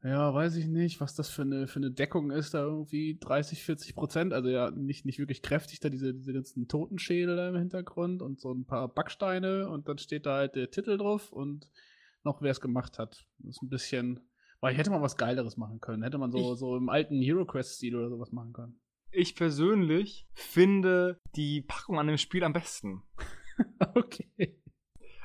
Ja, 0.02 0.34
weiß 0.34 0.56
ich 0.56 0.66
nicht, 0.66 1.00
was 1.00 1.14
das 1.14 1.30
für 1.30 1.42
eine, 1.42 1.66
für 1.66 1.78
eine 1.78 1.90
Deckung 1.90 2.30
ist, 2.30 2.52
da 2.52 2.62
irgendwie 2.62 3.16
30, 3.20 3.62
40 3.62 3.94
Prozent. 3.94 4.32
Also 4.34 4.50
ja, 4.50 4.70
nicht, 4.70 5.06
nicht 5.06 5.18
wirklich 5.18 5.40
kräftig, 5.40 5.80
da 5.80 5.88
diese, 5.88 6.12
diese 6.12 6.32
ganzen 6.34 6.68
Totenschädel 6.68 7.36
da 7.36 7.48
im 7.48 7.56
Hintergrund 7.56 8.20
und 8.20 8.38
so 8.38 8.52
ein 8.52 8.66
paar 8.66 8.88
Backsteine 8.88 9.68
und 9.70 9.88
dann 9.88 9.96
steht 9.98 10.26
da 10.26 10.36
halt 10.36 10.56
der 10.56 10.70
Titel 10.70 10.98
drauf 10.98 11.32
und 11.32 11.68
noch 12.22 12.42
wer 12.42 12.50
es 12.50 12.60
gemacht 12.60 12.98
hat. 12.98 13.26
Das 13.38 13.56
ist 13.56 13.62
ein 13.62 13.70
bisschen. 13.70 14.20
Weil 14.60 14.74
hätte 14.74 14.90
man 14.90 15.00
was 15.02 15.16
Geileres 15.16 15.56
machen 15.56 15.80
können. 15.80 16.02
Hätte 16.02 16.18
man 16.18 16.30
so, 16.32 16.52
Ich- 16.52 16.58
so 16.58 16.76
im 16.76 16.88
alten 16.90 17.20
Hero 17.22 17.44
Quest-Stil 17.46 17.96
oder 17.96 18.10
sowas 18.10 18.30
machen 18.32 18.52
können. 18.52 18.78
Ich 19.14 19.36
persönlich 19.36 20.26
finde 20.34 21.20
die 21.36 21.62
Packung 21.62 21.98
an 21.98 22.06
dem 22.08 22.18
Spiel 22.18 22.42
am 22.44 22.52
besten. 22.52 23.02
okay. 23.94 24.58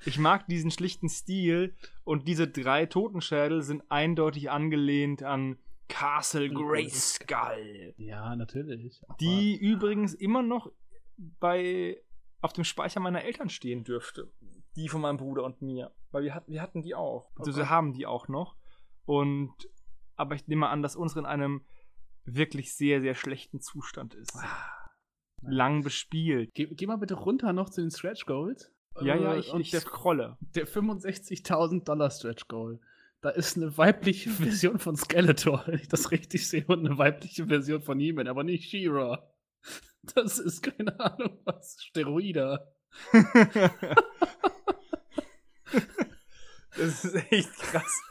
Ich 0.05 0.17
mag 0.17 0.47
diesen 0.47 0.71
schlichten 0.71 1.09
Stil 1.09 1.75
und 2.03 2.27
diese 2.27 2.47
drei 2.47 2.85
Totenschädel 2.85 3.61
sind 3.61 3.83
eindeutig 3.89 4.49
angelehnt 4.49 5.23
an 5.23 5.57
Castle 5.87 6.49
Grayskull, 6.49 7.95
Ja, 7.97 8.35
natürlich. 8.35 9.01
Die 9.19 9.57
übrigens 9.57 10.13
immer 10.13 10.43
noch 10.43 10.71
bei 11.17 11.99
auf 12.41 12.53
dem 12.53 12.63
Speicher 12.63 12.99
meiner 12.99 13.23
Eltern 13.23 13.49
stehen 13.49 13.83
dürfte. 13.83 14.31
Die 14.75 14.87
von 14.87 15.01
meinem 15.01 15.17
Bruder 15.17 15.43
und 15.43 15.61
mir. 15.61 15.91
Weil 16.11 16.23
wir 16.23 16.35
hatten, 16.35 16.51
wir 16.53 16.61
hatten 16.61 16.81
die 16.83 16.95
auch. 16.95 17.31
Also 17.35 17.55
wir 17.55 17.63
Okay. 17.63 17.69
haben 17.69 17.93
die 17.93 18.05
auch 18.05 18.27
noch. 18.27 18.55
Und 19.05 19.51
aber 20.15 20.35
ich 20.35 20.47
nehme 20.47 20.69
an, 20.69 20.81
dass 20.83 20.95
unsere 20.95 21.21
in 21.21 21.25
einem 21.25 21.65
wirklich 22.25 22.73
sehr, 22.75 23.01
sehr 23.01 23.15
schlechten 23.15 23.61
Zustand 23.61 24.13
ist. 24.15 24.35
Ah. 24.35 24.75
Lang 25.41 25.83
bespielt. 25.83 26.51
Geh, 26.53 26.65
geh 26.67 26.85
mal 26.87 26.97
bitte 26.97 27.13
runter 27.15 27.53
noch 27.53 27.69
zu 27.69 27.81
den 27.81 27.91
Stretch 27.91 28.25
Goals. 28.25 28.71
Ja, 29.01 29.15
ja, 29.15 29.35
Äh, 29.35 29.39
ich, 29.39 29.51
und 29.51 29.61
ich 29.61 29.71
scrolle. 29.71 30.37
der 30.41 30.67
65.000 30.67 31.85
Dollar 31.85 32.09
Stretch 32.11 32.47
Goal. 32.47 32.79
Da 33.21 33.29
ist 33.29 33.57
eine 33.57 33.77
weibliche 33.77 34.29
Version 34.29 34.79
von 34.79 34.95
Skeletor, 34.95 35.63
wenn 35.65 35.75
ich 35.79 35.87
das 35.87 36.11
richtig 36.11 36.47
sehe, 36.47 36.65
und 36.67 36.85
eine 36.85 36.97
weibliche 36.97 37.47
Version 37.47 37.81
von 37.81 37.99
He-Man, 37.99 38.27
aber 38.27 38.43
nicht 38.43 38.69
She-Ra. 38.69 39.29
Das 40.15 40.39
ist 40.39 40.61
keine 40.61 40.97
Ahnung 40.99 41.39
was. 41.45 41.77
Steroida. 41.81 42.67
Das 46.77 47.03
ist 47.03 47.15
echt 47.31 47.51
krass. 47.59 48.01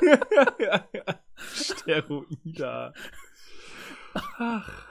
Steroida. 1.54 2.92
Ach, 4.14 4.88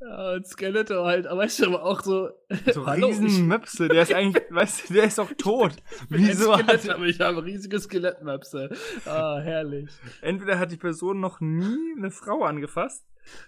Ja, 0.00 0.32
und 0.34 0.46
Skeletor 0.46 1.06
halt, 1.06 1.26
aber 1.26 1.46
du, 1.46 1.66
aber 1.66 1.82
auch 1.82 2.02
so. 2.02 2.30
so 2.72 2.82
Riesenmöpse, 2.84 3.88
der 3.88 4.02
ist 4.02 4.12
eigentlich, 4.12 4.44
weißt 4.50 4.88
du, 4.88 4.94
der 4.94 5.04
ist 5.04 5.18
doch 5.18 5.32
tot. 5.36 5.72
ein 5.72 6.06
Wieso 6.08 6.54
Skelett, 6.54 6.84
hat, 6.84 6.90
aber 6.90 7.06
ich 7.06 7.20
habe 7.20 7.44
riesige 7.44 7.78
Skelettmöpse. 7.80 8.70
Ah, 9.04 9.38
herrlich. 9.40 9.90
entweder 10.20 10.58
hat 10.58 10.72
die 10.72 10.76
Person 10.76 11.20
noch 11.20 11.40
nie 11.40 11.94
eine 11.96 12.10
Frau 12.10 12.44
angefasst, 12.44 13.04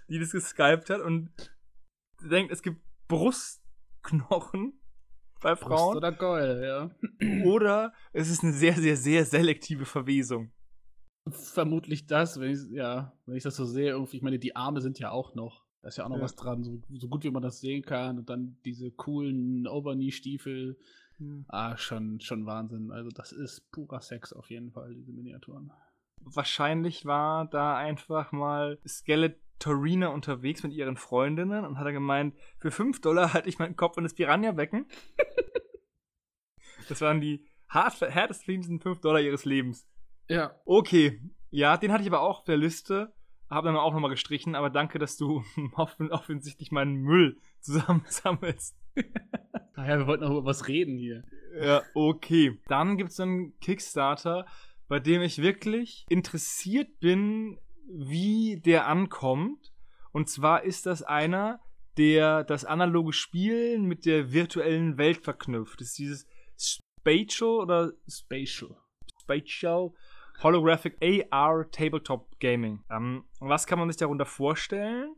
die 0.09 0.19
das 0.19 0.33
geskypt 0.33 0.91
hat 0.91 1.01
und 1.01 1.31
denkt, 2.23 2.53
es 2.53 2.63
gibt 2.63 2.81
Brustknochen 3.09 4.81
bei 5.41 5.55
Brust 5.55 5.63
Frauen, 5.63 5.97
oder 5.97 6.13
Gold, 6.13 6.63
ja. 6.63 6.91
oder 7.45 7.95
es 8.13 8.29
ist 8.29 8.43
eine 8.43 8.53
sehr, 8.53 8.75
sehr, 8.75 8.97
sehr 8.97 9.25
selektive 9.25 9.87
Verwesung. 9.87 10.53
Vermutlich 11.29 12.07
das, 12.07 12.41
wenn 12.41 12.51
ich, 12.51 12.61
ja, 12.71 13.13
wenn 13.27 13.37
ich 13.37 13.43
das 13.43 13.57
so 13.57 13.65
sehe, 13.65 13.91
irgendwie, 13.91 14.17
ich 14.17 14.23
meine, 14.23 14.39
die 14.39 14.57
Arme 14.57 14.81
sind 14.81 14.99
ja 14.99 15.11
auch 15.11 15.35
noch. 15.35 15.65
Da 15.83 15.89
ist 15.89 15.97
ja 15.99 16.05
auch 16.05 16.09
noch 16.09 16.17
Ja. 16.17 16.23
was 16.23 16.35
dran, 16.37 16.63
so, 16.63 16.81
so 16.93 17.09
gut 17.09 17.25
wie 17.25 17.31
man 17.31 17.43
das 17.43 17.61
sehen 17.61 17.83
kann. 17.83 18.19
Und 18.19 18.29
dann 18.31 18.59
diese 18.65 18.91
coolen 18.91 19.67
Overknee-Stiefel. 19.67 20.79
Ah, 21.49 21.77
schon, 21.77 22.21
schon 22.21 22.47
Wahnsinn. 22.47 22.91
Also, 22.91 23.11
das 23.11 23.33
ist 23.33 23.71
purer 23.73 24.01
Sex 24.01 24.33
auf 24.33 24.49
jeden 24.51 24.73
Fall, 24.73 24.95
diese 24.95 25.13
Miniaturen. 25.13 25.71
wahrscheinlich 26.23 27.05
war 27.05 27.47
da 27.47 27.77
einfach 27.77 28.33
mal 28.33 28.79
Skeletorina 28.87 30.09
unterwegs 30.09 30.63
mit 30.63 30.73
ihren 30.73 30.97
Freundinnen 30.97 31.65
und 31.67 31.79
hat 31.79 31.87
er 31.87 31.93
gemeint, 31.93 32.35
für 32.59 32.71
5 32.71 33.01
Dollar 33.03 33.35
halte 33.35 33.49
ich 33.51 33.59
meinen 33.59 33.77
Kopf 33.77 33.97
in 33.99 34.05
das 34.05 34.15
Piranha-Becken. 34.15 34.87
das 36.89 37.01
waren 37.01 37.21
die 37.21 37.45
hart, 37.69 38.01
härtest 38.01 38.45
verdiensten 38.45 38.81
5 38.81 39.01
Dollar 39.01 39.21
ihres 39.21 39.45
Lebens. 39.45 39.87
Ja. 40.31 40.55
Okay, 40.65 41.21
ja, 41.51 41.77
den 41.77 41.91
hatte 41.93 42.03
ich 42.03 42.09
aber 42.09 42.21
auch 42.21 42.39
auf 42.39 42.45
der 42.45 42.57
Liste. 42.57 43.13
Habe 43.51 43.67
dann 43.67 43.77
auch 43.77 43.93
nochmal 43.93 44.11
gestrichen, 44.11 44.55
aber 44.55 44.71
danke, 44.71 45.01
dass 45.01 45.17
du 45.17 45.43
offen, 45.75 46.13
offensichtlich 46.13 46.71
meinen 46.71 46.95
Müll 46.95 47.37
zusammensammelst. 47.61 48.77
Naja, 49.77 49.99
wir 49.99 50.07
wollten 50.07 50.25
noch 50.25 50.31
über 50.33 50.45
was 50.45 50.69
reden 50.69 50.99
hier. 50.99 51.25
Ja, 51.59 51.83
okay. 51.95 52.59
Dann 52.69 52.99
gibt 52.99 53.13
es 53.13 53.21
einen 53.21 53.59
Kickstarter, 53.61 54.45
bei 54.89 55.01
dem 55.01 55.23
ich 55.23 55.41
wirklich 55.41 56.05
interessiert 56.11 57.01
bin, 57.01 57.59
wie 57.89 58.61
der 58.61 58.87
ankommt. 58.89 59.73
Und 60.13 60.29
zwar 60.29 60.65
ist 60.65 60.85
das 60.85 61.03
einer, 61.03 61.61
der 61.97 62.45
das 62.45 62.67
analoge 62.67 63.15
Spielen 63.15 63.85
mit 63.85 64.05
der 64.05 64.33
virtuellen 64.33 64.99
Welt 64.99 65.25
verknüpft. 65.25 65.81
Das 65.81 65.89
ist 65.89 65.99
dieses 65.99 66.27
Spatial 66.59 67.61
oder 67.61 67.93
Spatial. 68.07 68.77
Spatial 69.23 69.93
Holographic 70.43 70.97
AR 71.31 71.71
Tabletop 71.71 72.39
Gaming. 72.41 72.83
Ähm, 72.91 73.25
was 73.41 73.67
kann 73.67 73.79
man 73.79 73.89
sich 73.89 73.99
darunter 73.99 74.27
vorstellen? 74.27 75.15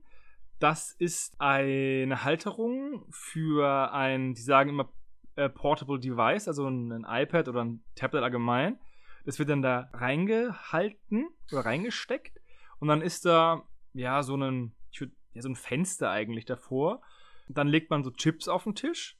Das 0.58 0.92
ist 0.92 1.40
eine 1.40 2.24
Halterung 2.24 3.04
für 3.10 3.92
ein, 3.92 4.34
die 4.34 4.42
sagen 4.42 4.70
immer 4.70 4.88
äh, 5.36 5.48
Portable 5.48 5.98
Device, 5.98 6.46
also 6.48 6.68
ein, 6.68 6.92
ein 6.92 7.06
iPad 7.08 7.48
oder 7.48 7.64
ein 7.64 7.82
Tablet 7.94 8.22
allgemein. 8.22 8.78
Das 9.24 9.38
wird 9.38 9.48
dann 9.48 9.62
da 9.62 9.88
reingehalten 9.92 11.28
oder 11.52 11.64
reingesteckt 11.64 12.40
und 12.80 12.88
dann 12.88 13.02
ist 13.02 13.24
da 13.24 13.62
ja 13.94 14.22
so 14.22 14.36
ein, 14.36 14.72
ja, 14.90 15.42
so 15.42 15.48
ein 15.48 15.56
Fenster 15.56 16.10
eigentlich 16.10 16.44
davor. 16.44 17.00
Dann 17.48 17.68
legt 17.68 17.90
man 17.90 18.02
so 18.02 18.10
Chips 18.10 18.48
auf 18.48 18.64
den 18.64 18.74
Tisch 18.74 19.16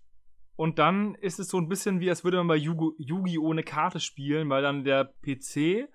und 0.57 0.78
dann 0.78 1.14
ist 1.16 1.38
es 1.38 1.48
so 1.48 1.59
ein 1.59 1.68
bisschen 1.68 2.00
wie, 2.00 2.09
als 2.11 2.24
würde 2.24 2.36
man 2.38 2.48
bei 2.48 2.57
Yu- 2.57 2.94
Yu-Gi-Oh! 2.98 3.50
eine 3.53 3.62
Karte 3.62 4.00
spielen, 4.00 4.48
weil 4.50 4.62
dann 4.62 4.84
der 4.84 5.07
PC, 5.22 5.88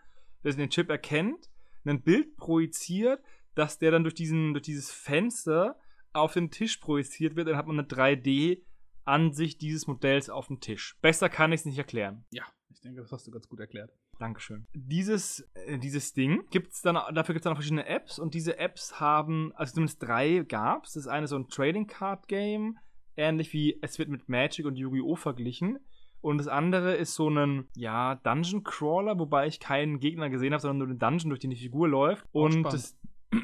der 0.43 0.53
den 0.53 0.69
Chip 0.69 0.89
erkennt, 0.89 1.49
ein 1.85 2.01
Bild 2.01 2.35
projiziert, 2.37 3.21
dass 3.55 3.79
der 3.79 3.91
dann 3.91 4.03
durch, 4.03 4.13
diesen, 4.15 4.53
durch 4.53 4.63
dieses 4.63 4.91
Fenster 4.91 5.77
auf 6.13 6.33
den 6.33 6.51
Tisch 6.51 6.77
projiziert 6.77 7.35
wird. 7.35 7.47
Dann 7.47 7.55
hat 7.57 7.65
man 7.67 7.79
eine 7.79 7.87
3D-Ansicht 7.87 9.61
dieses 9.61 9.87
Modells 9.87 10.29
auf 10.29 10.47
dem 10.47 10.59
Tisch. 10.59 10.97
Besser 11.01 11.29
kann 11.29 11.51
ich 11.51 11.61
es 11.61 11.65
nicht 11.65 11.77
erklären. 11.77 12.25
Ja, 12.31 12.43
ich 12.69 12.81
denke, 12.81 13.01
das 13.01 13.11
hast 13.11 13.25
du 13.27 13.31
ganz 13.31 13.47
gut 13.47 13.59
erklärt. 13.59 13.91
Dankeschön. 14.19 14.67
Dieses, 14.73 15.47
äh, 15.53 15.77
dieses 15.77 16.13
Ding 16.13 16.43
gibt's 16.49 16.81
dann, 16.81 16.95
dafür 16.95 17.33
gibt 17.33 17.37
es 17.37 17.43
dann 17.43 17.53
auch 17.53 17.57
verschiedene 17.57 17.85
Apps 17.87 18.17
und 18.19 18.33
diese 18.33 18.57
Apps 18.57 18.99
haben, 18.99 19.51
also 19.55 19.75
zumindest 19.75 20.01
drei 20.01 20.39
gab 20.39 20.85
es. 20.85 20.93
Das 20.93 21.03
ist 21.03 21.07
eine 21.07 21.27
so 21.27 21.35
ein 21.37 21.47
Trading 21.49 21.85
Card 21.87 22.27
Game, 22.27 22.77
ähnlich 23.17 23.53
wie 23.53 23.77
es 23.81 23.99
wird 23.99 24.09
mit 24.09 24.29
Magic 24.29 24.65
und 24.65 24.77
Yu-Gi-Oh! 24.77 25.15
verglichen. 25.15 25.79
Und 26.21 26.39
das 26.39 26.47
andere 26.47 26.95
ist 26.95 27.13
so 27.13 27.29
ein, 27.29 27.67
ja, 27.75 28.15
Dungeon 28.15 28.63
Crawler, 28.63 29.19
wobei 29.19 29.47
ich 29.47 29.59
keinen 29.59 29.99
Gegner 29.99 30.29
gesehen 30.29 30.53
habe, 30.53 30.61
sondern 30.61 30.77
nur 30.79 30.87
den 30.87 30.99
Dungeon, 30.99 31.29
durch 31.29 31.39
den 31.39 31.51
die 31.51 31.57
Figur 31.57 31.87
läuft. 31.87 32.25
Auch 32.33 32.41
und 32.41 32.63
das, 32.63 32.97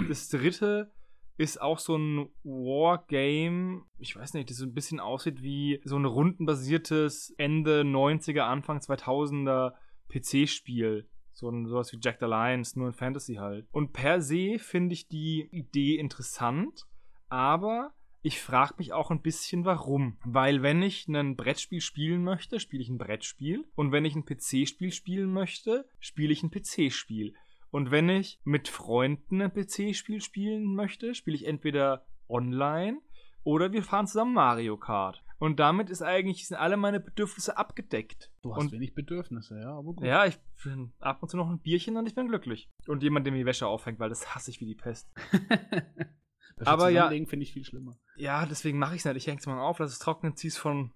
das 0.09 0.29
dritte 0.29 0.91
ist 1.37 1.61
auch 1.61 1.79
so 1.79 1.95
ein 1.95 2.29
Wargame, 2.43 3.83
ich 3.97 4.15
weiß 4.15 4.33
nicht, 4.33 4.49
das 4.49 4.57
so 4.57 4.65
ein 4.65 4.73
bisschen 4.73 4.99
aussieht 4.99 5.41
wie 5.41 5.81
so 5.83 5.97
ein 5.97 6.05
rundenbasiertes 6.05 7.33
Ende 7.37 7.81
90er, 7.81 8.41
Anfang 8.41 8.79
2000er 8.79 9.73
PC-Spiel. 10.09 11.07
So 11.31 11.49
ein, 11.49 11.65
sowas 11.65 11.91
wie 11.91 11.97
Jack 11.99 12.17
the 12.19 12.27
Lions, 12.27 12.75
nur 12.75 12.87
in 12.87 12.93
Fantasy 12.93 13.35
halt. 13.35 13.67
Und 13.71 13.93
per 13.93 14.21
se 14.21 14.59
finde 14.59 14.93
ich 14.93 15.07
die 15.07 15.47
Idee 15.51 15.95
interessant, 15.95 16.85
aber 17.29 17.91
ich 18.23 18.41
frage 18.41 18.75
mich 18.77 18.93
auch 18.93 19.11
ein 19.11 19.21
bisschen, 19.21 19.65
warum. 19.65 20.17
Weil 20.23 20.63
wenn 20.63 20.81
ich 20.81 21.07
ein 21.09 21.35
Brettspiel 21.35 21.81
spielen 21.81 22.23
möchte, 22.23 22.59
spiele 22.59 22.81
ich 22.81 22.89
ein 22.89 22.97
Brettspiel. 22.97 23.65
Und 23.75 23.91
wenn 23.91 24.05
ich 24.05 24.15
ein 24.15 24.25
PC-Spiel 24.25 24.91
spielen 24.93 25.31
möchte, 25.31 25.85
spiele 25.99 26.31
ich 26.31 26.41
ein 26.41 26.49
PC-Spiel. 26.49 27.35
Und 27.69 27.91
wenn 27.91 28.07
ich 28.07 28.39
mit 28.45 28.69
Freunden 28.69 29.41
ein 29.41 29.53
PC-Spiel 29.53 30.21
spielen 30.21 30.73
möchte, 30.73 31.13
spiele 31.15 31.35
ich 31.35 31.45
entweder 31.45 32.05
online 32.29 32.99
oder 33.43 33.73
wir 33.73 33.83
fahren 33.83 34.07
zusammen 34.07 34.33
Mario 34.33 34.77
Kart. 34.77 35.21
Und 35.37 35.59
damit 35.59 35.89
ist 35.89 36.01
eigentlich, 36.01 36.47
sind 36.47 36.55
alle 36.55 36.77
meine 36.77 37.01
Bedürfnisse 37.01 37.57
abgedeckt. 37.57 38.31
Du 38.41 38.55
hast 38.55 38.61
und 38.61 38.71
wenig 38.71 38.95
Bedürfnisse, 38.95 39.59
ja, 39.59 39.77
aber 39.77 39.93
gut. 39.93 40.05
ja, 40.05 40.25
ich 40.25 40.37
bin 40.63 40.93
ab 40.99 41.21
und 41.21 41.27
zu 41.27 41.35
noch 41.35 41.49
ein 41.49 41.59
Bierchen 41.59 41.97
und 41.97 42.07
ich 42.07 42.15
bin 42.15 42.29
glücklich. 42.29 42.69
Und 42.87 43.03
jemand, 43.03 43.25
der 43.25 43.33
mir 43.33 43.39
die 43.39 43.45
Wäsche 43.45 43.67
aufhängt, 43.67 43.99
weil 43.99 44.07
das 44.07 44.33
hasse 44.33 44.49
ich 44.51 44.61
wie 44.61 44.65
die 44.65 44.75
Pest. 44.75 45.11
Aber 46.65 46.89
ja- 46.89 47.09
finde 47.09 47.39
ich 47.43 47.51
viel 47.51 47.65
schlimmer. 47.65 47.97
Ja, 48.15 48.45
deswegen 48.45 48.79
mache 48.79 48.95
ich 48.95 49.01
es 49.01 49.05
nicht. 49.05 49.17
Ich 49.17 49.27
hänge 49.27 49.39
es 49.39 49.47
mal 49.47 49.59
auf, 49.59 49.79
lass 49.79 49.91
es 49.91 49.99
trocknen, 49.99 50.35
zieh's 50.35 50.57
von, 50.57 50.91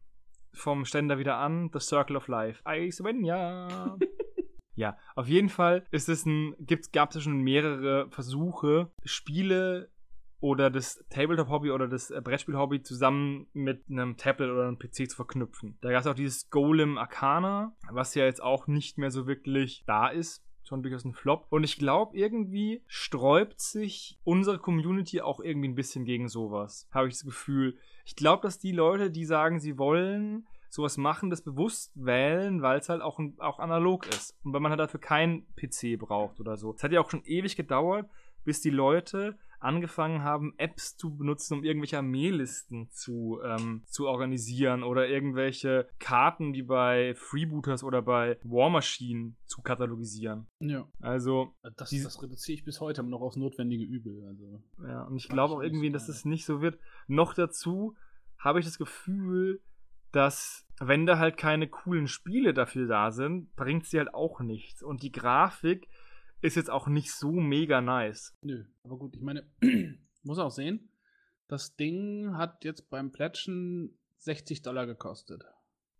vom 0.54 0.86
Ständer 0.86 1.18
wieder 1.18 1.38
an. 1.38 1.70
The 1.74 1.80
Circle 1.80 2.18
of 2.18 2.28
Life. 2.28 2.64
I 2.68 2.92
Svenja. 2.92 3.98
ja, 4.76 4.98
auf 5.16 5.28
jeden 5.28 5.50
Fall 5.50 5.86
ist 5.92 6.10
es 6.10 6.26
ein, 6.26 6.56
gab 6.92 7.16
es 7.16 7.24
schon 7.24 7.42
mehrere 7.42 8.10
Versuche, 8.12 8.92
Spiele 9.04 9.90
oder 10.40 10.70
das 10.70 11.04
Tabletop-Hobby 11.10 11.72
oder 11.72 11.88
das 11.88 12.12
äh, 12.12 12.22
Brettspiel-Hobby 12.22 12.84
zusammen 12.84 13.48
mit 13.54 13.86
einem 13.90 14.18
Tablet 14.18 14.52
oder 14.52 14.68
einem 14.68 14.78
PC 14.78 15.10
zu 15.10 15.16
verknüpfen. 15.16 15.78
Da 15.82 15.92
gab 15.92 16.02
es 16.02 16.08
auch 16.08 16.14
dieses 16.14 16.50
Golem 16.50 16.98
Arcana, 16.98 17.76
was 17.90 18.14
ja 18.14 18.26
jetzt 18.26 18.42
auch 18.42 18.68
nicht 18.68 18.98
mehr 18.98 19.10
so 19.10 19.26
wirklich 19.26 19.84
da 19.88 20.08
ist. 20.08 20.44
Schon 20.68 20.84
durchaus 20.84 21.06
ein 21.06 21.14
Flop. 21.14 21.48
Und 21.50 21.64
ich 21.64 21.78
glaube, 21.78 22.18
irgendwie 22.18 22.82
sträubt 22.88 23.62
sich 23.62 24.20
unsere 24.26 24.58
Community 24.58 25.22
auch 25.22 25.40
irgendwie 25.40 25.70
ein 25.70 25.76
bisschen 25.76 26.04
gegen 26.04 26.28
sowas. 26.28 26.90
Habe 26.92 27.08
ich 27.08 27.14
das 27.14 27.24
Gefühl. 27.24 27.78
Ich 28.06 28.18
glaube, 28.18 28.42
dass 28.42 28.60
die 28.60 28.74
Leute, 28.74 29.10
die 29.10 29.24
sagen, 29.24 29.62
sie 29.62 29.78
wollen 29.78 30.46
sowas 30.70 30.98
machen, 30.98 31.30
das 31.30 31.42
bewusst 31.42 31.94
wählen, 31.96 32.62
weil 32.62 32.80
es 32.80 32.90
halt 32.90 33.02
auch, 33.02 33.18
auch 33.38 33.60
analog 33.60 34.08
ist. 34.08 34.36
Und 34.44 34.52
weil 34.52 34.60
man 34.60 34.72
halt 34.72 34.82
dafür 34.82 35.00
keinen 35.00 35.46
PC 35.56 35.98
braucht 35.98 36.42
oder 36.42 36.58
so. 36.58 36.74
Es 36.74 36.84
hat 36.84 36.92
ja 36.92 37.00
auch 37.00 37.10
schon 37.10 37.24
ewig 37.24 37.56
gedauert, 37.56 38.10
bis 38.44 38.60
die 38.60 38.70
Leute 38.70 39.38
angefangen 39.60 40.24
haben, 40.24 40.54
Apps 40.58 40.96
zu 40.98 41.16
benutzen, 41.18 41.56
um 41.56 41.64
irgendwelche 41.64 41.98
Armeelisten 41.98 42.90
zu, 42.92 43.40
ähm, 43.44 43.84
zu 43.88 44.08
organisieren 44.08 44.84
oder 44.84 45.08
irgendwelche 45.08 45.88
Karten 46.00 46.54
wie 46.54 46.62
bei 46.64 47.16
Freebooters 47.16 47.84
oder 47.84 48.02
bei 48.02 48.38
War 48.44 48.70
Machine 48.70 49.34
zu 49.46 49.62
katalogisieren. 49.62 50.48
Ja. 50.60 50.88
Also, 51.02 51.54
Das, 51.76 51.90
Die- 51.90 52.04
das 52.04 52.22
reduziere 52.22 52.56
ich 52.56 52.64
bis 52.66 52.80
heute 52.82 53.02
noch 53.04 53.22
aufs 53.22 53.36
notwendige 53.38 53.84
Übel. 53.84 54.24
Also. 54.28 54.62
ja, 54.88 55.04
und 55.04 55.16
ich 55.18 55.28
glaube 55.30 55.56
auch 55.56 55.62
irgendwie, 55.62 55.92
dass 55.92 56.08
es 56.10 56.24
nicht 56.26 56.46
so 56.46 56.62
wird. 56.62 56.78
Noch 57.08 57.34
dazu 57.34 57.96
habe 58.38 58.60
ich 58.60 58.66
das 58.66 58.78
Gefühl, 58.78 59.62
dass 60.12 60.66
wenn 60.80 61.06
da 61.06 61.18
halt 61.18 61.38
keine 61.38 61.68
coolen 61.68 62.08
Spiele 62.08 62.54
dafür 62.54 62.88
da 62.88 63.12
sind, 63.12 63.56
bringt 63.56 63.86
sie 63.86 63.98
halt 63.98 64.14
auch 64.14 64.40
nichts. 64.40 64.82
Und 64.84 65.02
die 65.04 65.12
Grafik 65.12 65.88
ist 66.42 66.56
jetzt 66.56 66.70
auch 66.70 66.88
nicht 66.88 67.12
so 67.12 67.32
mega 67.32 67.82
nice. 67.82 68.36
Nö, 68.42 68.66
aber 68.84 68.98
gut, 68.98 69.16
ich 69.16 69.22
meine, 69.22 69.46
muss 70.24 70.40
auch 70.40 70.52
sehen, 70.52 70.90
das 71.48 71.76
Ding 71.76 72.36
hat 72.36 72.64
jetzt 72.64 72.90
beim 72.90 73.12
Plätschen 73.12 73.98
60 74.18 74.62
Dollar 74.62 74.86
gekostet. 74.86 75.46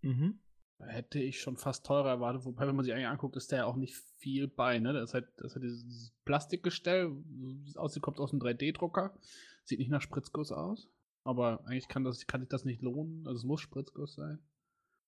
Mhm. 0.02 0.40
Hätte 0.80 1.20
ich 1.20 1.42
schon 1.42 1.58
fast 1.58 1.86
teurer 1.86 2.10
erwartet, 2.10 2.46
wobei, 2.46 2.68
wenn 2.68 2.76
man 2.76 2.86
sich 2.86 2.94
eigentlich 2.94 3.08
anguckt, 3.08 3.36
ist 3.36 3.52
der 3.52 3.60
ja 3.60 3.66
auch 3.66 3.78
nicht 3.78 3.96
viel 3.96 4.48
bei, 4.48 4.78
ne? 4.78 4.94
Das 4.94 5.10
ist 5.10 5.14
halt, 5.16 5.28
das 5.38 5.48
ist 5.48 5.56
halt 5.56 5.64
dieses 5.64 6.14
Plastikgestell, 6.24 7.16
sieht 7.66 7.78
aus, 7.78 8.00
kommt 8.00 8.20
aus 8.20 8.32
einem 8.32 8.42
3D-Drucker, 8.42 9.18
sieht 9.64 9.80
nicht 9.80 9.90
nach 9.90 10.02
Spritzguss 10.02 10.52
aus, 10.52 10.88
aber 11.24 11.66
eigentlich 11.66 11.88
kann, 11.88 12.04
das, 12.04 12.28
kann 12.28 12.42
sich 12.42 12.50
das 12.50 12.64
nicht 12.64 12.84
lohnen, 12.84 13.26
also 13.26 13.40
es 13.40 13.44
muss 13.44 13.62
Spritzguss 13.62 14.14
sein. 14.14 14.40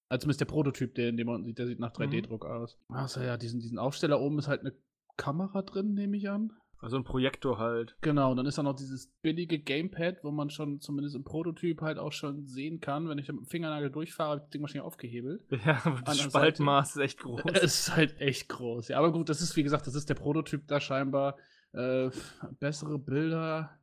Also 0.07 0.23
zumindest 0.23 0.41
der 0.41 0.45
Prototyp, 0.45 0.95
der, 0.95 1.11
den 1.11 1.27
man 1.27 1.43
sieht, 1.43 1.59
der 1.59 1.67
sieht 1.67 1.79
nach 1.79 1.93
3D-Druck 1.93 2.45
aus. 2.45 2.79
Also 2.87 3.21
ja, 3.21 3.37
diesen, 3.37 3.59
diesen 3.59 3.77
Aufsteller 3.77 4.19
oben 4.19 4.39
ist 4.39 4.47
halt 4.47 4.61
eine 4.61 4.73
Kamera 5.19 5.61
drin, 5.61 5.93
nehme 5.93 6.17
ich 6.17 6.29
an. 6.29 6.53
Also 6.81 6.95
ein 6.95 7.03
Projektor 7.03 7.57
halt. 7.57 7.97
Genau, 7.99 8.31
und 8.31 8.37
dann 8.37 8.45
ist 8.45 8.57
da 8.57 8.63
noch 8.63 8.75
dieses 8.75 9.11
billige 9.21 9.59
Gamepad, 9.59 10.23
wo 10.23 10.31
man 10.31 10.49
schon 10.49 10.79
zumindest 10.79 11.15
im 11.15 11.25
Prototyp 11.25 11.81
halt 11.81 11.97
auch 11.97 12.13
schon 12.13 12.45
sehen 12.45 12.79
kann, 12.79 13.09
wenn 13.09 13.17
ich 13.17 13.27
mit 13.27 13.37
dem 13.37 13.45
Fingernagel 13.45 13.91
durchfahre, 13.91 14.29
habe 14.29 14.39
ich 14.39 14.43
das 14.43 14.51
Ding 14.51 14.61
wahrscheinlich 14.61 14.85
aufgehebelt. 14.85 15.41
Ja, 15.65 15.81
aber 15.83 15.97
An 15.97 16.03
das 16.05 16.17
der 16.17 16.29
Spaltmaß 16.29 16.95
ist 16.95 17.01
echt 17.01 17.19
groß. 17.19 17.41
Es 17.53 17.63
ist 17.63 17.95
halt 17.95 18.21
echt 18.21 18.47
groß. 18.47 18.87
Ja, 18.87 18.97
aber 18.97 19.11
gut, 19.11 19.27
das 19.27 19.41
ist 19.41 19.57
wie 19.57 19.63
gesagt, 19.63 19.87
das 19.87 19.95
ist 19.95 20.09
der 20.09 20.15
Prototyp 20.15 20.67
da 20.67 20.79
scheinbar. 20.79 21.37
Äh, 21.73 22.11
bessere 22.59 22.97
Bilder 22.97 23.77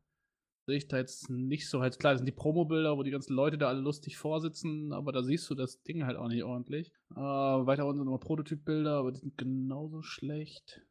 sehe 0.67 0.79
ich 0.79 0.89
da 0.89 0.97
jetzt 0.97 1.29
nicht 1.29 1.69
so. 1.69 1.83
Halt 1.83 1.99
klar, 1.99 2.15
das 2.15 2.21
sind 2.21 2.27
die 2.27 2.33
Promo-Bilder, 2.33 2.97
wo 2.97 3.03
die 3.03 3.11
ganzen 3.11 3.35
Leute 3.35 3.59
da 3.59 3.69
alle 3.69 3.81
lustig 3.81 4.17
vorsitzen, 4.17 4.95
aber 4.95 5.13
da 5.13 5.23
siehst 5.23 5.49
du 5.51 5.55
das 5.55 5.83
Ding 5.83 6.05
halt 6.07 6.17
auch 6.17 6.29
nicht 6.29 6.43
ordentlich. 6.43 6.93
Äh, 7.13 7.21
weiter 7.21 7.85
unten 7.85 7.99
sind 7.99 8.07
nochmal 8.07 8.27
Prototyp-Bilder, 8.27 8.97
aber 8.97 9.13
die 9.13 9.21
sind 9.21 9.37
genauso 9.37 10.01
schlecht. 10.01 10.83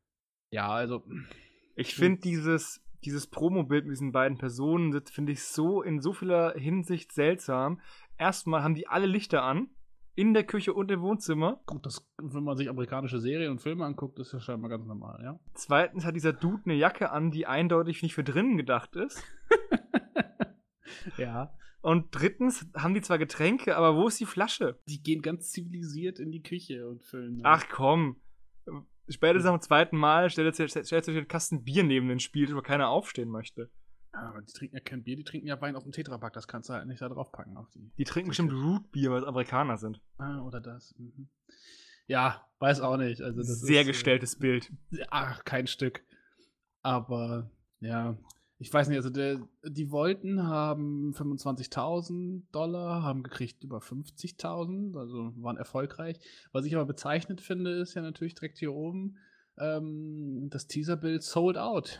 Ja, 0.56 0.70
also. 0.70 1.03
Ich 1.76 1.95
finde 1.95 2.22
dieses, 2.22 2.82
dieses 3.03 3.28
Promo-Bild 3.28 3.84
mit 3.84 3.91
diesen 3.91 4.14
beiden 4.14 4.38
Personen, 4.38 4.91
das 4.91 5.12
finde 5.12 5.34
ich 5.34 5.43
so 5.43 5.82
in 5.82 5.99
so 5.99 6.14
vieler 6.14 6.53
Hinsicht 6.53 7.12
seltsam. 7.12 7.82
Erstmal 8.18 8.64
haben 8.64 8.74
die 8.74 8.88
alle 8.88 9.06
Lichter 9.06 9.43
an, 9.43 9.68
in 10.16 10.34
der 10.34 10.45
Küche 10.45 10.74
und 10.74 10.89
im 10.91 11.01
Wohnzimmer. 11.01 11.60
Gut, 11.66 11.86
das, 11.86 12.10
wenn 12.22 12.45
man 12.45 12.56
sich 12.56 12.70
amerikanische 12.70 13.20
Serien 13.20 13.51
und 13.51 13.60
Filme 13.60 13.84
anguckt, 13.84 14.18
ist 14.20 14.32
ja 14.32 14.39
scheinbar 14.39 14.70
ganz 14.70 14.88
normal, 14.88 15.20
ja. 15.22 15.38
Zweitens 15.56 16.06
hat 16.06 16.16
dieser 16.16 16.32
Dude 16.32 16.64
eine 16.64 16.76
Jacke 16.76 17.12
an, 17.12 17.32
die 17.32 17.45
eindeutig 17.45 18.01
nicht 18.01 18.16
für 18.16 18.24
drinnen 18.24 18.56
gedacht 18.56 18.95
ist. 18.95 19.22
ja. 21.18 21.53
Und 21.82 22.08
drittens 22.12 22.66
haben 22.78 22.93
die 22.93 23.01
zwar 23.01 23.18
Getränke, 23.18 23.76
aber 23.76 23.97
wo 23.97 24.08
ist 24.08 24.22
die 24.22 24.26
Flasche? 24.26 24.80
Die 24.88 25.03
gehen 25.03 25.22
ganz 25.22 25.51
zivilisiert 25.51 26.18
in 26.20 26.32
die 26.32 26.41
Küche 26.41 26.88
und 26.88 27.03
füllen. 27.03 27.41
Ach 27.43 27.66
komm. 27.70 28.22
Spätestens 29.08 29.49
am 29.49 29.62
zweiten 29.62 29.97
Mal 29.97 30.30
stellt 30.30 30.56
sich 30.56 30.72
stellt 30.72 31.06
sich 31.06 31.18
ein 31.18 31.28
Kasten 31.28 31.64
Bier 31.64 31.84
neben 31.84 32.08
den 32.08 32.20
Spiel, 32.20 32.56
wo 32.56 32.62
keiner 32.62 32.89
aufstehen 32.89 33.30
möchte. 33.30 33.70
Ja, 34.14 34.30
aber 34.30 34.41
die 34.41 34.53
trinken 34.53 34.76
ja 34.76 34.82
kein 34.82 35.03
Bier, 35.03 35.16
die 35.18 35.24
trinken 35.24 35.47
ja 35.47 35.60
Wein 35.62 35.76
aus 35.76 35.84
dem 35.84 35.91
Tetrapack, 35.91 36.34
das 36.34 36.47
kannst 36.47 36.70
du 36.70 36.74
halt 36.74 36.88
nicht 36.88 37.01
da 37.01 37.10
drauf 37.10 37.32
packen 37.32 37.58
auf 37.58 37.70
die. 37.72 37.91
Die 37.97 38.03
trinken 38.06 38.30
bestimmt 38.30 38.53
Rootbier, 38.53 39.12
weil 39.12 39.22
es 39.22 39.28
Amerikaner 39.28 39.78
sind. 39.78 40.01
Ah, 40.18 40.41
oder 40.41 40.62
das. 40.62 40.95
Mhm. 40.97 41.28
Ja, 42.08 42.47
weiß 42.60 42.82
auch 42.82 42.97
nicht. 42.97 43.22
Also 43.22 43.39
das 43.39 43.60
Sehr 43.62 43.82
ist, 43.82 43.88
gestelltes 43.88 44.38
Bild. 44.38 44.72
Äh, 44.91 45.06
ach, 45.10 45.43
kein 45.43 45.68
Stück. 45.68 46.03
Aber 46.82 47.49
ja, 47.80 48.16
ich 48.66 48.74
weiß 48.74 48.88
nicht, 48.88 48.97
also 48.97 49.11
der, 49.11 49.47
die 49.63 49.91
wollten 49.91 50.41
haben 50.47 51.13
25.000 51.13 52.41
Dollar, 52.51 53.03
haben 53.03 53.22
gekriegt 53.22 53.63
über 53.63 53.78
50.000, 53.78 54.97
also 54.97 55.34
waren 55.36 55.57
erfolgreich. 55.57 56.18
Was 56.51 56.66
ich 56.66 56.74
aber 56.74 56.86
bezeichnet 56.86 57.41
finde, 57.41 57.74
ist 57.74 57.93
ja 57.93 58.01
natürlich 58.01 58.34
direkt 58.34 58.57
hier 58.57 58.74
oben 58.74 59.18
ähm, 59.59 60.47
das 60.49 60.66
Teaserbild 60.66 61.22
sold 61.22 61.59
out. 61.59 61.99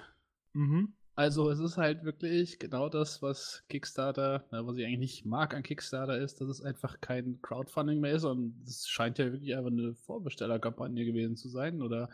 Mhm. 0.54 0.96
Also 1.14 1.52
es 1.52 1.60
ist 1.60 1.78
halt 1.78 2.04
wirklich 2.04 2.58
genau 2.58 2.90
das, 2.90 3.22
was 3.22 3.64
Kickstarter, 3.70 4.46
äh, 4.52 4.66
was 4.66 4.78
ich 4.78 4.86
eigentlich 4.86 4.98
nicht 4.98 5.26
mag 5.28 5.54
an 5.54 5.62
Kickstarter, 5.62 6.18
ist, 6.18 6.42
dass 6.42 6.50
es 6.50 6.64
einfach 6.64 7.00
kein 7.00 7.44
Crowdfunding 7.44 8.00
mehr 8.00 8.16
ist 8.16 8.24
und 8.24 8.60
es 8.66 8.88
scheint 8.88 9.20
ja 9.20 9.32
wirklich 9.32 9.56
einfach 9.56 9.70
eine 9.70 9.94
Vorbestellerkampagne 9.94 11.06
gewesen 11.06 11.36
zu 11.36 11.48
sein 11.48 11.84
oder 11.84 12.10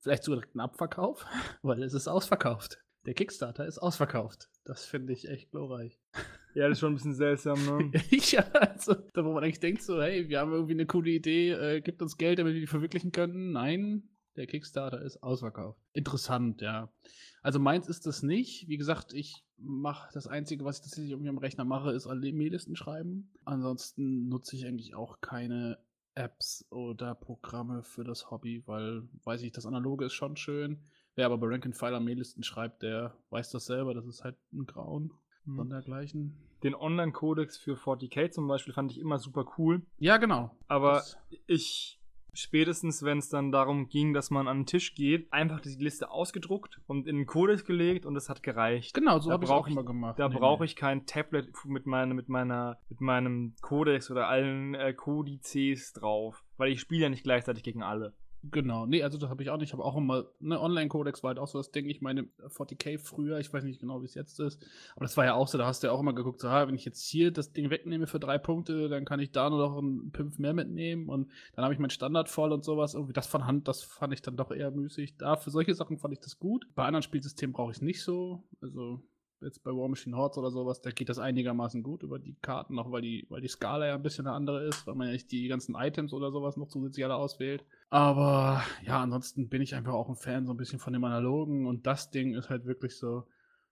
vielleicht 0.00 0.24
sogar 0.24 0.40
direkt 0.40 0.54
ein 0.54 0.60
Abverkauf, 0.60 1.24
weil 1.62 1.82
es 1.82 1.94
ist 1.94 2.08
ausverkauft. 2.08 2.78
Der 3.06 3.14
Kickstarter 3.14 3.66
ist 3.66 3.78
ausverkauft. 3.78 4.50
Das 4.64 4.84
finde 4.84 5.12
ich 5.12 5.28
echt 5.28 5.50
glorreich. 5.50 5.98
Ja, 6.52 6.68
das 6.68 6.78
ist 6.78 6.80
schon 6.80 6.94
ein 6.94 6.96
bisschen 6.96 7.14
seltsam, 7.14 7.64
ne? 7.64 7.92
ja, 8.10 8.42
also, 8.50 8.94
da 9.12 9.24
wo 9.24 9.32
man 9.32 9.44
eigentlich 9.44 9.60
denkt 9.60 9.82
so, 9.82 10.02
hey, 10.02 10.28
wir 10.28 10.40
haben 10.40 10.50
irgendwie 10.50 10.72
eine 10.72 10.84
coole 10.84 11.10
Idee, 11.10 11.52
äh, 11.52 11.80
gibt 11.80 12.02
uns 12.02 12.16
Geld, 12.16 12.40
damit 12.40 12.54
wir 12.54 12.60
die 12.60 12.66
verwirklichen 12.66 13.12
können. 13.12 13.52
Nein, 13.52 14.08
der 14.34 14.48
Kickstarter 14.48 15.00
ist 15.00 15.22
ausverkauft. 15.22 15.78
Interessant, 15.92 16.60
ja. 16.60 16.92
Also 17.40 17.60
meins 17.60 17.88
ist 17.88 18.04
das 18.04 18.24
nicht. 18.24 18.66
Wie 18.66 18.78
gesagt, 18.78 19.12
ich 19.12 19.44
mache 19.58 20.10
das 20.12 20.26
Einzige, 20.26 20.64
was 20.64 20.78
ich 20.78 20.82
tatsächlich 20.82 21.12
irgendwie 21.12 21.28
am 21.28 21.38
Rechner 21.38 21.64
mache, 21.64 21.92
ist 21.92 22.08
alle 22.08 22.32
Maillisten 22.32 22.74
schreiben. 22.74 23.30
Ansonsten 23.44 24.28
nutze 24.28 24.56
ich 24.56 24.66
eigentlich 24.66 24.96
auch 24.96 25.20
keine 25.20 25.78
Apps 26.14 26.66
oder 26.70 27.14
Programme 27.14 27.82
für 27.82 28.04
das 28.04 28.30
Hobby, 28.30 28.62
weil, 28.66 29.08
weiß 29.24 29.42
ich, 29.42 29.52
das 29.52 29.66
Analoge 29.66 30.06
ist 30.06 30.14
schon 30.14 30.36
schön. 30.36 30.82
Wer 31.20 31.26
aber 31.26 31.36
bei 31.36 31.48
Rank 31.48 31.66
and 31.66 31.76
File 31.76 31.92
Armeelisten 31.96 32.42
schreibt, 32.42 32.82
der 32.82 33.12
weiß 33.28 33.50
das 33.50 33.66
selber, 33.66 33.92
das 33.92 34.06
ist 34.06 34.24
halt 34.24 34.36
ein 34.54 34.64
Grauen. 34.64 35.12
Hm. 35.44 35.54
Sondergleichen. 35.54 36.34
Den 36.62 36.74
Online-Kodex 36.74 37.58
für 37.58 37.74
40k 37.76 38.30
zum 38.30 38.48
Beispiel 38.48 38.72
fand 38.72 38.90
ich 38.90 38.98
immer 38.98 39.18
super 39.18 39.44
cool. 39.58 39.82
Ja, 39.98 40.16
genau. 40.16 40.56
Aber 40.66 40.92
Das- 40.94 41.18
ich, 41.46 42.00
spätestens 42.32 43.02
wenn 43.02 43.18
es 43.18 43.28
dann 43.28 43.52
darum 43.52 43.90
ging, 43.90 44.14
dass 44.14 44.30
man 44.30 44.48
an 44.48 44.60
den 44.60 44.66
Tisch 44.66 44.94
geht, 44.94 45.30
einfach 45.30 45.60
die 45.60 45.68
Liste 45.74 46.10
ausgedruckt 46.10 46.80
und 46.86 47.06
in 47.06 47.16
den 47.18 47.26
Kodex 47.26 47.66
gelegt 47.66 48.06
und 48.06 48.16
es 48.16 48.30
hat 48.30 48.42
gereicht. 48.42 48.94
Genau, 48.94 49.18
so 49.18 49.30
habe 49.30 49.44
ich 49.44 49.50
auch 49.50 49.66
immer 49.68 49.84
gemacht. 49.84 50.18
Da 50.18 50.26
Nee, 50.30 50.38
brauche 50.38 50.64
ich 50.64 50.74
kein 50.74 51.04
Tablet 51.04 51.52
mit, 51.66 51.84
meine, 51.84 52.14
mit, 52.14 52.30
meiner, 52.30 52.78
mit 52.88 53.02
meinem 53.02 53.52
Kodex 53.60 54.10
oder 54.10 54.26
allen 54.28 54.74
äh, 54.74 54.94
Kodizes 54.94 55.92
drauf, 55.92 56.42
weil 56.56 56.72
ich 56.72 56.80
spiele 56.80 57.02
ja 57.02 57.08
nicht 57.10 57.24
gleichzeitig 57.24 57.62
gegen 57.62 57.82
alle. 57.82 58.14
Genau, 58.42 58.86
nee, 58.86 59.02
also 59.02 59.18
das 59.18 59.28
habe 59.28 59.42
ich 59.42 59.50
auch 59.50 59.58
nicht. 59.58 59.68
Ich 59.68 59.72
habe 59.74 59.84
auch 59.84 59.96
immer, 59.98 60.24
ne, 60.40 60.58
Online-Codex 60.58 61.22
war 61.22 61.28
halt 61.28 61.38
auch 61.38 61.46
so 61.46 61.58
das 61.58 61.72
Ding. 61.72 61.90
Ich 61.90 62.00
meine, 62.00 62.22
40k 62.22 62.98
früher, 62.98 63.38
ich 63.38 63.52
weiß 63.52 63.64
nicht 63.64 63.80
genau, 63.80 64.00
wie 64.00 64.06
es 64.06 64.14
jetzt 64.14 64.40
ist, 64.40 64.64
aber 64.96 65.04
das 65.04 65.16
war 65.18 65.26
ja 65.26 65.34
auch 65.34 65.46
so, 65.46 65.58
da 65.58 65.66
hast 65.66 65.82
du 65.82 65.88
ja 65.88 65.92
auch 65.92 66.00
immer 66.00 66.14
geguckt, 66.14 66.40
so, 66.40 66.48
ah, 66.48 66.66
wenn 66.66 66.74
ich 66.74 66.86
jetzt 66.86 67.06
hier 67.06 67.32
das 67.32 67.52
Ding 67.52 67.68
wegnehme 67.68 68.06
für 68.06 68.18
drei 68.18 68.38
Punkte, 68.38 68.88
dann 68.88 69.04
kann 69.04 69.20
ich 69.20 69.30
da 69.30 69.50
nur 69.50 69.58
noch 69.58 69.76
einen 69.76 70.10
Pimpf 70.10 70.38
mehr 70.38 70.54
mitnehmen 70.54 71.10
und 71.10 71.30
dann 71.54 71.64
habe 71.64 71.74
ich 71.74 71.80
meinen 71.80 71.90
Standard 71.90 72.30
voll 72.30 72.52
und 72.52 72.64
sowas. 72.64 72.94
Irgendwie 72.94 73.12
das 73.12 73.26
von 73.26 73.46
Hand, 73.46 73.68
das 73.68 73.82
fand 73.82 74.14
ich 74.14 74.22
dann 74.22 74.38
doch 74.38 74.50
eher 74.50 74.70
müßig. 74.70 75.18
Da, 75.18 75.36
für 75.36 75.50
solche 75.50 75.74
Sachen 75.74 75.98
fand 75.98 76.14
ich 76.14 76.20
das 76.20 76.38
gut. 76.38 76.66
Bei 76.74 76.86
anderen 76.86 77.02
Spielsystemen 77.02 77.52
brauche 77.52 77.72
ich 77.72 77.78
es 77.78 77.82
nicht 77.82 78.02
so. 78.02 78.42
Also 78.62 79.02
jetzt 79.42 79.62
bei 79.62 79.70
War 79.70 79.88
Machine 79.88 80.16
Hordes 80.16 80.38
oder 80.38 80.50
sowas, 80.50 80.80
da 80.80 80.90
geht 80.90 81.08
das 81.08 81.18
einigermaßen 81.18 81.82
gut 81.82 82.02
über 82.02 82.18
die 82.18 82.36
Karten, 82.40 82.78
auch 82.78 82.90
weil 82.90 83.02
die, 83.02 83.26
weil 83.28 83.40
die 83.40 83.48
Skala 83.48 83.86
ja 83.86 83.94
ein 83.94 84.02
bisschen 84.02 84.26
eine 84.26 84.36
andere 84.36 84.64
ist, 84.64 84.86
weil 84.86 84.94
man 84.94 85.08
ja 85.08 85.12
nicht 85.12 85.30
die 85.30 85.48
ganzen 85.48 85.74
Items 85.74 86.12
oder 86.12 86.30
sowas 86.30 86.56
noch 86.56 86.68
zusätzlich 86.68 87.04
alle 87.04 87.16
auswählt. 87.16 87.64
Aber 87.90 88.62
ja, 88.86 89.02
ansonsten 89.02 89.48
bin 89.48 89.62
ich 89.62 89.74
einfach 89.74 89.92
auch 89.92 90.08
ein 90.08 90.14
Fan 90.14 90.46
so 90.46 90.52
ein 90.52 90.56
bisschen 90.56 90.78
von 90.78 90.92
dem 90.92 91.04
Analogen 91.04 91.66
und 91.66 91.86
das 91.86 92.10
Ding 92.10 92.34
ist 92.34 92.48
halt 92.48 92.64
wirklich 92.64 92.96
so, 92.96 93.24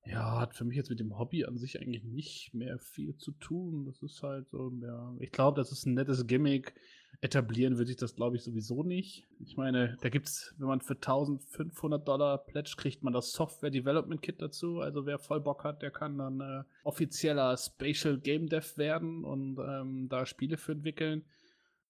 ja, 0.05 0.41
hat 0.41 0.55
für 0.55 0.65
mich 0.65 0.77
jetzt 0.77 0.91
mit 0.91 0.99
dem 0.99 1.19
Hobby 1.19 1.45
an 1.45 1.57
sich 1.57 1.81
eigentlich 1.81 2.03
nicht 2.03 2.53
mehr 2.53 2.79
viel 2.79 3.17
zu 3.17 3.33
tun. 3.33 3.85
Das 3.85 4.03
ist 4.03 4.23
halt 4.23 4.49
so, 4.49 4.73
ja, 4.83 5.15
ich 5.21 5.31
glaube, 5.31 5.61
das 5.61 5.71
ist 5.71 5.87
ein 5.87 5.95
nettes 5.95 6.27
Gimmick. 6.27 6.75
Etablieren 7.21 7.79
würde 7.79 7.91
ich 7.91 7.97
das, 7.97 8.15
glaube 8.15 8.37
ich, 8.37 8.43
sowieso 8.43 8.83
nicht. 8.83 9.27
Ich 9.41 9.57
meine, 9.57 9.97
da 10.01 10.09
gibt's, 10.09 10.55
wenn 10.59 10.69
man 10.69 10.81
für 10.81 10.95
1500 10.95 12.07
Dollar 12.07 12.39
pledge, 12.39 12.75
kriegt 12.77 13.03
man 13.03 13.13
das 13.13 13.33
Software 13.33 13.71
Development 13.71 14.23
Kit 14.23 14.41
dazu. 14.41 14.81
Also 14.81 15.05
wer 15.05 15.19
voll 15.19 15.41
Bock 15.41 15.65
hat, 15.65 15.83
der 15.83 15.91
kann 15.91 16.19
dann 16.19 16.41
äh, 16.41 16.65
offizieller 16.85 17.57
Spatial 17.57 18.19
Game 18.19 18.49
Dev 18.49 18.77
werden 18.77 19.25
und 19.25 19.59
ähm, 19.59 20.09
da 20.09 20.27
Spiele 20.27 20.57
für 20.57 20.73
entwickeln. 20.73 21.25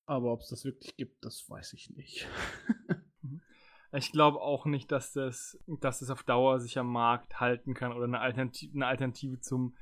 Aber 0.09 0.33
ob 0.33 0.41
es 0.41 0.49
das 0.49 0.65
wirklich 0.65 0.97
gibt, 0.97 1.23
das 1.23 1.49
weiß 1.51 1.75
ich 1.75 1.91
nicht. 1.91 2.27
Ich 3.93 4.13
glaube 4.13 4.41
auch 4.41 4.67
nicht, 4.67 4.93
dass 4.93 5.15
das, 5.15 5.59
dass 5.67 6.01
das 6.01 6.11
auf 6.11 6.23
Dauer 6.23 6.61
sich 6.61 6.79
am 6.79 6.93
Markt 6.93 7.41
halten 7.41 7.73
kann 7.73 7.93
oder 7.93 8.05
eine 8.05 8.21
Alternative, 8.21 8.75
eine 8.75 8.87
Alternative 8.87 9.41
zum, 9.41 9.75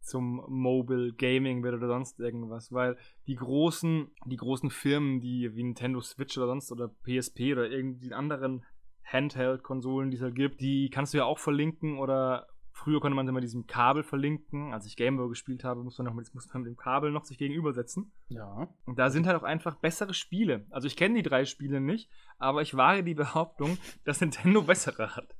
zum 0.00 0.44
Mobile 0.48 1.12
Gaming 1.12 1.64
wird 1.64 1.74
oder 1.74 1.88
sonst 1.88 2.20
irgendwas, 2.20 2.72
weil 2.72 2.96
die 3.26 3.34
großen, 3.34 4.12
die 4.26 4.36
großen 4.36 4.70
Firmen, 4.70 5.20
die 5.20 5.54
wie 5.56 5.64
Nintendo 5.64 6.00
Switch 6.00 6.36
oder 6.38 6.46
sonst 6.46 6.70
oder 6.70 6.88
PSP 6.88 7.52
oder 7.52 7.68
irgendwie 7.68 8.12
anderen 8.14 8.64
Handheld-Konsolen, 9.04 10.12
die 10.12 10.18
es 10.18 10.22
halt 10.22 10.36
gibt, 10.36 10.60
die 10.60 10.88
kannst 10.88 11.14
du 11.14 11.18
ja 11.18 11.24
auch 11.24 11.38
verlinken 11.38 11.98
oder 11.98 12.46
früher 12.78 13.00
konnte 13.00 13.16
man 13.16 13.26
sie 13.26 13.32
mit 13.32 13.42
diesem 13.42 13.66
Kabel 13.66 14.02
verlinken. 14.02 14.72
Als 14.72 14.86
ich 14.86 14.96
Gameboy 14.96 15.28
gespielt 15.28 15.64
habe, 15.64 15.82
muss 15.82 15.98
man 15.98 16.06
noch 16.06 16.14
mit, 16.14 16.32
muss 16.34 16.52
man 16.52 16.62
mit 16.62 16.70
dem 16.70 16.76
Kabel 16.76 17.10
noch 17.10 17.24
sich 17.24 17.38
gegenübersetzen. 17.38 18.12
Ja. 18.28 18.68
Und 18.86 18.98
da 18.98 19.10
sind 19.10 19.26
halt 19.26 19.36
auch 19.36 19.42
einfach 19.42 19.76
bessere 19.76 20.14
Spiele. 20.14 20.64
Also 20.70 20.86
ich 20.86 20.96
kenne 20.96 21.16
die 21.16 21.28
drei 21.28 21.44
Spiele 21.44 21.80
nicht, 21.80 22.10
aber 22.38 22.62
ich 22.62 22.76
wage 22.76 23.02
die 23.02 23.14
Behauptung, 23.14 23.76
dass 24.04 24.20
Nintendo 24.20 24.62
bessere 24.62 25.16
hat. 25.16 25.34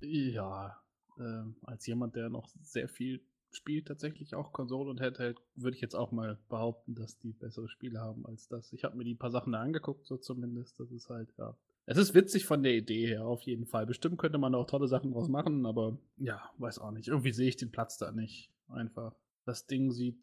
Ja, 0.00 0.76
ähm, 1.18 1.56
als 1.62 1.86
jemand, 1.86 2.16
der 2.16 2.28
noch 2.28 2.48
sehr 2.60 2.88
viel 2.88 3.24
spielt, 3.50 3.88
tatsächlich 3.88 4.34
auch 4.34 4.52
Konsole 4.52 4.90
und 4.90 5.00
Handheld, 5.00 5.38
würde 5.54 5.76
ich 5.76 5.80
jetzt 5.80 5.94
auch 5.94 6.12
mal 6.12 6.38
behaupten, 6.48 6.94
dass 6.94 7.18
die 7.18 7.32
bessere 7.32 7.68
Spiele 7.68 8.00
haben 8.00 8.26
als 8.26 8.48
das. 8.48 8.72
Ich 8.72 8.84
habe 8.84 8.96
mir 8.96 9.04
die 9.04 9.14
paar 9.14 9.30
Sachen 9.30 9.52
da 9.52 9.60
angeguckt, 9.60 10.06
so 10.06 10.16
zumindest. 10.16 10.78
Das 10.78 10.90
ist 10.90 11.08
halt, 11.08 11.32
ja. 11.38 11.56
Es 11.86 11.98
ist 11.98 12.14
witzig 12.14 12.46
von 12.46 12.62
der 12.62 12.74
Idee 12.74 13.06
her, 13.06 13.26
auf 13.26 13.42
jeden 13.42 13.66
Fall. 13.66 13.86
Bestimmt 13.86 14.18
könnte 14.18 14.38
man 14.38 14.54
auch 14.54 14.66
tolle 14.66 14.88
Sachen 14.88 15.12
draus 15.12 15.28
machen, 15.28 15.66
aber 15.66 15.98
ja, 16.16 16.40
weiß 16.58 16.78
auch 16.78 16.90
nicht. 16.92 17.08
Irgendwie 17.08 17.32
sehe 17.32 17.48
ich 17.48 17.56
den 17.56 17.70
Platz 17.70 17.98
da 17.98 18.10
nicht. 18.10 18.50
Einfach. 18.68 19.14
Das 19.44 19.66
Ding 19.66 19.90
sieht 19.90 20.16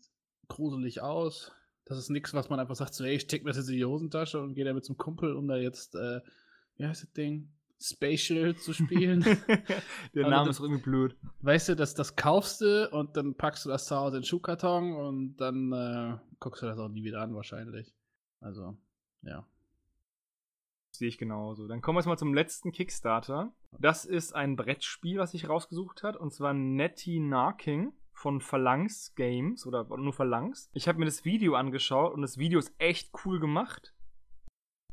gruselig 0.47 1.01
aus. 1.01 1.51
Das 1.85 1.97
ist 1.99 2.09
nichts, 2.09 2.33
was 2.33 2.49
man 2.49 2.59
einfach 2.59 2.75
sagt, 2.75 2.93
so, 2.93 3.03
ey, 3.03 3.15
ich 3.15 3.23
steck 3.23 3.43
mir 3.43 3.51
das 3.51 3.57
jetzt 3.57 3.69
in 3.69 3.75
die 3.75 3.85
Hosentasche 3.85 4.41
und 4.41 4.55
gehe 4.55 4.65
da 4.65 4.73
mit 4.73 4.85
zum 4.85 4.97
Kumpel, 4.97 5.35
um 5.35 5.47
da 5.47 5.57
jetzt, 5.57 5.93
äh, 5.95 6.21
wie 6.77 6.85
heißt 6.85 7.03
das 7.03 7.11
Ding? 7.13 7.49
Spatial 7.79 8.55
zu 8.55 8.73
spielen. 8.73 9.23
Der 10.15 10.29
Name 10.29 10.47
das- 10.47 10.57
ist 10.57 10.63
irgendwie 10.63 10.81
blöd. 10.83 11.15
weißt 11.41 11.69
du, 11.69 11.75
das, 11.75 11.93
das 11.95 12.15
kaufst 12.15 12.61
du 12.61 12.89
und 12.91 13.17
dann 13.17 13.35
packst 13.35 13.65
du 13.65 13.69
das 13.69 13.85
zu 13.85 13.95
Hause 13.95 14.17
in 14.17 14.21
den 14.21 14.27
Schuhkarton 14.27 14.93
und 14.93 15.37
dann 15.37 15.71
äh, 15.73 16.17
guckst 16.39 16.61
du 16.61 16.67
das 16.67 16.77
auch 16.79 16.89
nie 16.89 17.03
wieder 17.03 17.21
an, 17.21 17.33
wahrscheinlich. 17.35 17.93
Also, 18.39 18.77
ja. 19.23 19.45
Sehe 20.91 21.07
ich 21.07 21.17
genauso. 21.17 21.67
Dann 21.67 21.81
kommen 21.81 21.95
wir 21.95 22.01
jetzt 22.01 22.07
mal 22.07 22.17
zum 22.17 22.33
letzten 22.33 22.71
Kickstarter. 22.71 23.53
Das 23.79 24.05
ist 24.05 24.35
ein 24.35 24.55
Brettspiel, 24.55 25.17
was 25.17 25.33
ich 25.33 25.47
rausgesucht 25.47 26.03
hat, 26.03 26.17
und 26.17 26.33
zwar 26.33 26.53
Netty 26.53 27.19
Narking 27.19 27.93
von 28.11 28.41
Phalanx 28.41 29.15
Games 29.15 29.65
oder 29.65 29.85
nur 29.97 30.13
Phalanx. 30.13 30.69
Ich 30.73 30.87
habe 30.87 30.99
mir 30.99 31.05
das 31.05 31.25
Video 31.25 31.55
angeschaut 31.55 32.13
und 32.13 32.21
das 32.21 32.37
Video 32.37 32.59
ist 32.59 32.73
echt 32.77 33.11
cool 33.25 33.39
gemacht. 33.39 33.95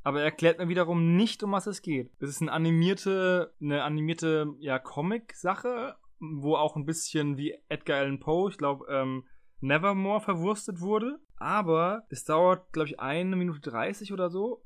Aber 0.02 0.20
er 0.20 0.26
erklärt 0.26 0.58
mir 0.58 0.68
wiederum 0.68 1.16
nicht, 1.16 1.42
um 1.42 1.52
was 1.52 1.66
es 1.66 1.82
geht. 1.82 2.10
Es 2.20 2.30
ist 2.30 2.40
eine 2.40 2.52
animierte, 2.52 3.52
eine 3.60 3.82
animierte 3.82 4.54
ja, 4.60 4.78
Comic-Sache, 4.78 5.96
wo 6.20 6.56
auch 6.56 6.76
ein 6.76 6.86
bisschen 6.86 7.36
wie 7.36 7.58
Edgar 7.68 7.98
Allan 7.98 8.20
Poe, 8.20 8.50
ich 8.50 8.56
glaube, 8.56 8.86
ähm, 8.88 9.24
Nevermore 9.60 10.20
verwurstet 10.20 10.80
wurde. 10.80 11.18
Aber 11.36 12.04
es 12.08 12.24
dauert, 12.24 12.72
glaube 12.72 12.88
ich, 12.88 13.00
eine 13.00 13.36
Minute 13.36 13.60
30 13.60 14.12
oder 14.12 14.30
so. 14.30 14.64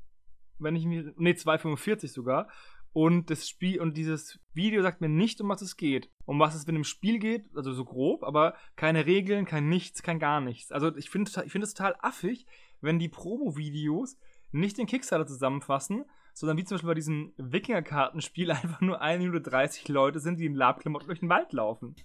Wenn 0.59 0.75
ich 0.75 0.85
mir. 0.85 1.13
Nee, 1.17 1.31
2,45 1.31 2.07
sogar. 2.09 2.47
Und 2.93 3.31
das 3.31 3.49
Spiel 3.49 3.81
und 3.81 3.97
dieses 3.97 4.39
Video 4.53 4.83
sagt 4.83 5.01
mir 5.01 5.09
nicht, 5.09 5.41
um 5.41 5.49
was 5.49 5.63
es 5.63 5.77
geht. 5.77 6.11
Um 6.25 6.39
was 6.39 6.53
es 6.53 6.65
in 6.65 6.75
dem 6.75 6.83
Spiel 6.83 7.17
geht, 7.17 7.45
also 7.55 7.73
so 7.73 7.85
grob, 7.85 8.23
aber 8.23 8.55
keine 8.75 9.07
Regeln, 9.07 9.45
kein 9.45 9.67
nichts, 9.67 10.03
kein 10.03 10.19
gar 10.19 10.41
nichts. 10.41 10.71
Also 10.71 10.95
ich 10.95 11.09
finde 11.09 11.31
ich 11.43 11.51
find 11.51 11.63
es 11.63 11.73
total 11.73 11.95
affig, 11.99 12.45
wenn 12.81 12.99
die 12.99 13.09
Promo-Videos 13.09 14.17
nicht 14.51 14.77
den 14.77 14.85
Kickstarter 14.85 15.25
zusammenfassen, 15.25 16.05
sondern 16.33 16.57
wie 16.57 16.63
zum 16.63 16.75
Beispiel 16.75 16.89
bei 16.89 16.93
diesem 16.93 17.33
Wikinger-Kartenspiel 17.37 18.51
einfach 18.51 18.81
nur 18.81 19.01
1 19.01 19.23
Minute 19.23 19.41
30 19.41 19.87
Leute 19.87 20.19
sind, 20.19 20.39
die 20.39 20.45
in 20.45 20.55
Labklamotten 20.55 21.07
durch 21.07 21.19
den 21.19 21.29
Wald 21.29 21.51
laufen. 21.51 21.95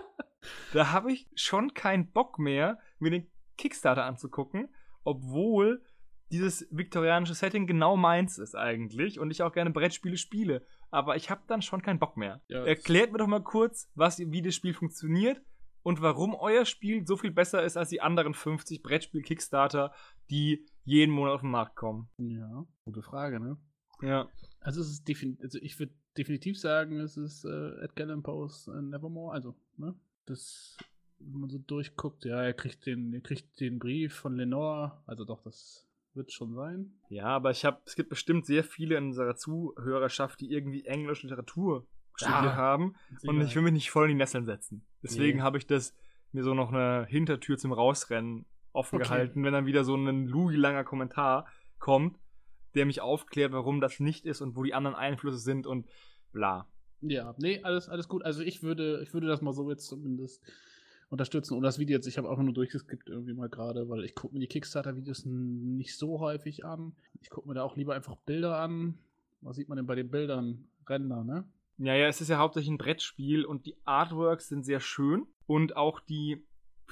da 0.74 0.92
habe 0.92 1.10
ich 1.10 1.26
schon 1.34 1.72
keinen 1.72 2.12
Bock 2.12 2.38
mehr, 2.38 2.78
mir 2.98 3.10
den 3.10 3.30
Kickstarter 3.56 4.04
anzugucken, 4.04 4.68
obwohl 5.04 5.82
dieses 6.30 6.66
viktorianische 6.70 7.34
Setting 7.34 7.66
genau 7.66 7.96
meins 7.96 8.38
ist 8.38 8.54
eigentlich 8.54 9.18
und 9.18 9.30
ich 9.30 9.42
auch 9.42 9.52
gerne 9.52 9.70
Brettspiele 9.70 10.16
spiele. 10.16 10.64
Aber 10.90 11.16
ich 11.16 11.30
habe 11.30 11.42
dann 11.46 11.62
schon 11.62 11.82
keinen 11.82 11.98
Bock 11.98 12.16
mehr. 12.16 12.42
Ja, 12.48 12.64
Erklärt 12.64 13.12
mir 13.12 13.18
doch 13.18 13.26
mal 13.26 13.42
kurz, 13.42 13.90
was, 13.94 14.18
wie 14.18 14.42
das 14.42 14.54
Spiel 14.54 14.74
funktioniert 14.74 15.40
und 15.82 16.02
warum 16.02 16.34
euer 16.34 16.64
Spiel 16.64 17.06
so 17.06 17.16
viel 17.16 17.30
besser 17.30 17.62
ist 17.62 17.76
als 17.76 17.88
die 17.88 18.00
anderen 18.00 18.34
50 18.34 18.82
Brettspiel-Kickstarter, 18.82 19.92
die 20.30 20.66
jeden 20.84 21.14
Monat 21.14 21.34
auf 21.34 21.40
den 21.40 21.50
Markt 21.50 21.76
kommen. 21.76 22.08
Ja, 22.18 22.66
gute 22.84 23.02
Frage, 23.02 23.40
ne? 23.40 23.56
Ja. 24.02 24.28
Also, 24.60 24.80
es 24.80 24.88
ist 24.88 25.08
also 25.42 25.58
ich 25.60 25.78
würde 25.78 25.94
definitiv 26.16 26.58
sagen, 26.58 27.00
es 27.00 27.16
ist 27.16 27.44
äh, 27.44 27.82
Edgar 27.82 28.06
Allan 28.06 28.22
Poe's 28.22 28.68
äh, 28.68 28.82
Nevermore. 28.82 29.32
Also, 29.32 29.56
ne? 29.76 29.94
Das, 30.26 30.76
wenn 31.18 31.40
man 31.40 31.50
so 31.50 31.58
durchguckt, 31.58 32.24
ja, 32.24 32.42
er 32.42 32.54
kriegt 32.54 32.84
den, 32.86 33.14
er 33.14 33.20
kriegt 33.20 33.58
den 33.60 33.78
Brief 33.78 34.14
von 34.14 34.36
Lenore. 34.36 35.02
Also 35.06 35.24
doch, 35.24 35.42
das 35.42 35.87
wird 36.18 36.30
schon 36.32 36.54
sein. 36.54 36.92
Ja, 37.08 37.28
aber 37.28 37.50
ich 37.50 37.64
habe, 37.64 37.80
es 37.86 37.96
gibt 37.96 38.10
bestimmt 38.10 38.44
sehr 38.44 38.62
viele 38.62 38.96
in 38.98 39.06
unserer 39.06 39.36
Zuhörerschaft, 39.36 40.40
die 40.40 40.52
irgendwie 40.52 40.84
englische 40.84 41.26
Literatur 41.26 41.86
studiert 42.14 42.42
Ja, 42.44 42.56
haben. 42.56 42.94
Und 43.26 43.40
ich 43.40 43.54
will 43.54 43.62
mich 43.62 43.72
nicht 43.72 43.90
voll 43.90 44.04
in 44.04 44.10
die 44.10 44.14
Nesseln 44.16 44.44
setzen. 44.44 44.84
Deswegen 45.02 45.38
Nee. 45.38 45.42
habe 45.44 45.56
ich 45.56 45.66
das 45.66 45.94
mir 46.32 46.42
so 46.44 46.52
noch 46.52 46.70
eine 46.72 47.06
Hintertür 47.06 47.56
zum 47.56 47.72
Rausrennen 47.72 48.44
offen 48.72 48.96
Okay. 48.96 49.04
gehalten, 49.04 49.44
wenn 49.44 49.52
dann 49.54 49.64
wieder 49.66 49.84
so 49.84 49.94
ein 49.96 50.26
Louis-langer 50.26 50.84
Kommentar 50.84 51.46
kommt, 51.78 52.18
der 52.74 52.84
mich 52.84 53.00
aufklärt, 53.00 53.52
warum 53.52 53.80
das 53.80 53.98
nicht 53.98 54.26
ist 54.26 54.42
und 54.42 54.54
wo 54.56 54.62
die 54.62 54.74
anderen 54.74 54.94
Einflüsse 54.96 55.38
sind 55.38 55.66
und 55.66 55.86
bla. 56.32 56.68
Ja, 57.00 57.34
nee, 57.38 57.62
alles, 57.62 57.88
alles 57.88 58.08
gut. 58.08 58.24
Also 58.24 58.42
ich 58.42 58.62
würde, 58.62 59.00
ich 59.02 59.14
würde 59.14 59.26
das 59.28 59.40
mal 59.40 59.52
so 59.52 59.70
jetzt 59.70 59.86
zumindest 59.86 60.42
unterstützen. 61.10 61.54
Und 61.54 61.62
das 61.62 61.78
Video 61.78 61.96
jetzt, 61.96 62.06
ich 62.06 62.18
habe 62.18 62.28
auch 62.28 62.38
nur 62.38 62.52
durchgeskippt 62.52 63.08
irgendwie 63.08 63.34
mal 63.34 63.48
gerade, 63.48 63.88
weil 63.88 64.04
ich 64.04 64.14
gucke 64.14 64.34
mir 64.34 64.40
die 64.40 64.46
Kickstarter-Videos 64.46 65.24
nicht 65.24 65.96
so 65.96 66.20
häufig 66.20 66.64
an. 66.64 66.94
Ich 67.20 67.30
gucke 67.30 67.48
mir 67.48 67.54
da 67.54 67.62
auch 67.62 67.76
lieber 67.76 67.94
einfach 67.94 68.16
Bilder 68.16 68.58
an. 68.58 68.98
Was 69.40 69.56
sieht 69.56 69.68
man 69.68 69.76
denn 69.76 69.86
bei 69.86 69.94
den 69.94 70.10
Bildern? 70.10 70.68
Ränder, 70.88 71.24
ne? 71.24 71.44
Ja, 71.78 71.94
ja, 71.94 72.08
es 72.08 72.20
ist 72.20 72.28
ja 72.28 72.38
hauptsächlich 72.38 72.70
ein 72.70 72.78
Brettspiel 72.78 73.44
und 73.44 73.66
die 73.66 73.76
Artworks 73.84 74.48
sind 74.48 74.64
sehr 74.64 74.80
schön 74.80 75.26
und 75.46 75.76
auch 75.76 76.00
die 76.00 76.44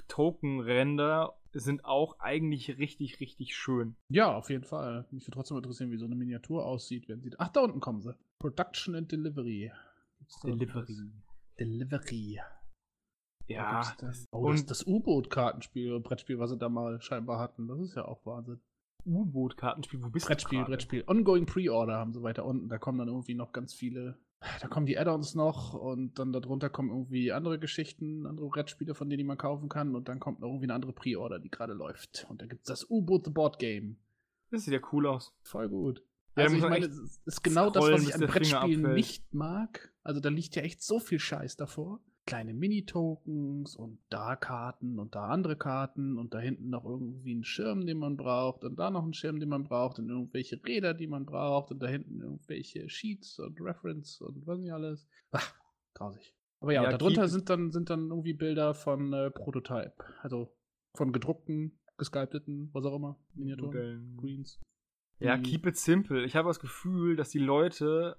Token-Ränder 0.09 1.35
sind 1.53 1.85
auch 1.85 2.21
eigentlich 2.21 2.79
richtig, 2.79 3.19
richtig 3.21 3.57
schön. 3.57 3.97
Ja, 4.09 4.37
auf 4.37 4.51
jeden 4.51 4.65
Fall. 4.65 5.07
Mich 5.11 5.25
würde 5.25 5.33
trotzdem 5.33 5.57
interessieren, 5.57 5.91
wie 5.91 5.97
so 5.97 6.05
eine 6.05 6.15
Miniatur 6.15 6.65
aussieht, 6.65 7.09
wenn 7.09 7.23
sie. 7.23 7.31
Ach, 7.39 7.49
da 7.49 7.63
unten 7.63 7.81
kommen 7.81 8.03
sie. 8.03 8.15
Production 8.39 8.95
and 8.95 9.11
Delivery. 9.11 9.73
Delivery. 10.45 11.11
Delivery. 11.59 12.41
Ja. 13.49 13.95
Oh, 14.33 14.49
und 14.49 14.55
das, 14.55 14.67
das 14.67 14.87
U-Boot-Kartenspiel, 14.87 16.01
Brettspiel, 16.01 16.39
was 16.39 16.51
sie 16.51 16.59
da 16.59 16.69
mal 16.69 17.01
scheinbar 17.01 17.39
hatten, 17.39 17.69
das 17.69 17.81
ist 17.81 17.95
ja 17.97 18.05
auch 18.05 18.25
Wahnsinn. 18.27 18.61
U-Boot-Kartenspiel, 19.05 20.03
wo 20.03 20.11
bist 20.11 20.27
Brettspiel, 20.27 20.61
du? 20.61 20.65
Brettspiel, 20.65 21.03
Brettspiel. 21.03 21.19
Ongoing 21.19 21.47
Pre-Order 21.47 21.97
haben 21.97 22.13
sie 22.13 22.23
weiter 22.23 22.45
unten. 22.45 22.69
Da 22.69 22.79
kommen 22.79 22.99
dann 22.99 23.09
irgendwie 23.09 23.35
noch 23.35 23.53
ganz 23.53 23.73
viele. 23.73 24.19
Da 24.61 24.69
kommen 24.69 24.87
die 24.87 24.99
Add-ons 24.99 25.35
noch 25.35 25.75
und 25.75 26.19
dann 26.19 26.33
darunter 26.33 26.69
kommen 26.69 26.91
irgendwie 26.91 27.33
andere 27.33 27.59
Geschichten, 27.59 28.27
andere 28.27 28.49
Brettspiele, 28.49 28.95
von 28.95 29.09
denen 29.09 29.27
man 29.27 29.39
kaufen 29.39 29.69
kann. 29.69 29.95
Und 29.95 30.09
dann 30.09 30.19
kommt 30.21 30.41
noch 30.41 30.49
irgendwie 30.49 30.67
eine 30.67 30.75
andere 30.75 30.93
Pre-Order, 30.93 31.39
die 31.39 31.51
gerade 31.51 31.73
läuft. 31.73 32.27
Und 32.29 32.43
da 32.43 32.47
gibt 32.47 32.63
es 32.63 32.67
das 32.67 32.91
U-Boot 32.91 33.25
The 33.25 33.31
Board 33.31 33.59
Game. 33.59 33.97
Das 34.51 34.65
sieht 34.65 34.75
ja 34.75 34.81
cool 34.93 35.07
aus. 35.07 35.33
Voll 35.43 35.69
gut. 35.69 36.03
Ja, 36.37 36.45
also 36.45 36.57
ich 36.57 36.63
meine, 36.63 36.87
es 36.87 37.21
ist 37.25 37.43
genau 37.43 37.71
das, 37.71 37.85
was 37.85 38.03
ich 38.03 38.15
an 38.15 38.21
Brettspielen 38.23 38.93
nicht 38.95 39.33
mag. 39.33 39.93
Also 40.03 40.21
da 40.21 40.29
liegt 40.29 40.55
ja 40.55 40.63
echt 40.63 40.83
so 40.83 40.99
viel 40.99 41.19
Scheiß 41.19 41.57
davor 41.57 42.01
kleine 42.27 42.53
Mini-Tokens 42.53 43.77
und 43.77 43.99
da 44.11 44.37
Karten 44.37 44.99
und 44.99 45.15
da 45.15 45.29
andere 45.29 45.57
Karten 45.57 46.19
und 46.19 46.35
da 46.35 46.41
hinten 46.41 46.71
noch 46.71 46.85
irgendwie 46.85 47.33
einen 47.33 47.45
Schirm, 47.45 47.87
den 47.87 47.99
man 47.99 48.17
braucht 48.17 48.65
und 48.65 48.79
da 48.79 48.91
noch 48.91 49.05
einen 49.05 49.15
Schirm, 49.15 49.39
den 49.39 49.49
man 49.49 49.65
braucht 49.65 49.99
und 49.99 50.11
irgendwelche 50.11 50.63
Räder, 50.65 50.93
die 50.93 51.07
man 51.07 51.25
braucht 51.25 51.71
und 51.71 51.81
da 51.81 51.87
hinten 51.87 52.21
irgendwelche 52.21 52.89
Sheets 52.89 53.39
und 53.39 53.61
Reference 53.61 54.21
und 54.21 54.47
was 54.47 54.59
nicht 54.59 54.73
alles. 54.73 55.09
Ach, 55.31 55.55
grausig. 55.95 56.35
Aber 56.61 56.73
ja, 56.73 56.83
ja 56.83 56.97
darunter 56.97 57.29
sind 57.29 57.49
dann, 57.49 57.71
sind 57.71 57.91
dann 57.91 58.11
irgendwie 58.11 58.35
Bilder 58.35 58.75
von 58.75 59.13
äh, 59.13 59.31
Prototype, 59.31 59.95
also 60.21 60.53
von 60.95 61.13
gedruckten, 61.13 61.79
gesculpteten, 61.97 62.71
was 62.73 62.85
auch 62.85 62.97
immer, 62.97 63.19
Miniaturen, 63.35 63.67
Modellen. 63.69 64.17
Greens. 64.17 64.61
Ja, 65.19 65.39
keep 65.39 65.67
it 65.67 65.77
simple. 65.77 66.25
Ich 66.25 66.37
habe 66.37 66.49
das 66.49 66.61
Gefühl, 66.61 67.17
dass 67.17 67.31
die 67.31 67.39
Leute 67.39 68.19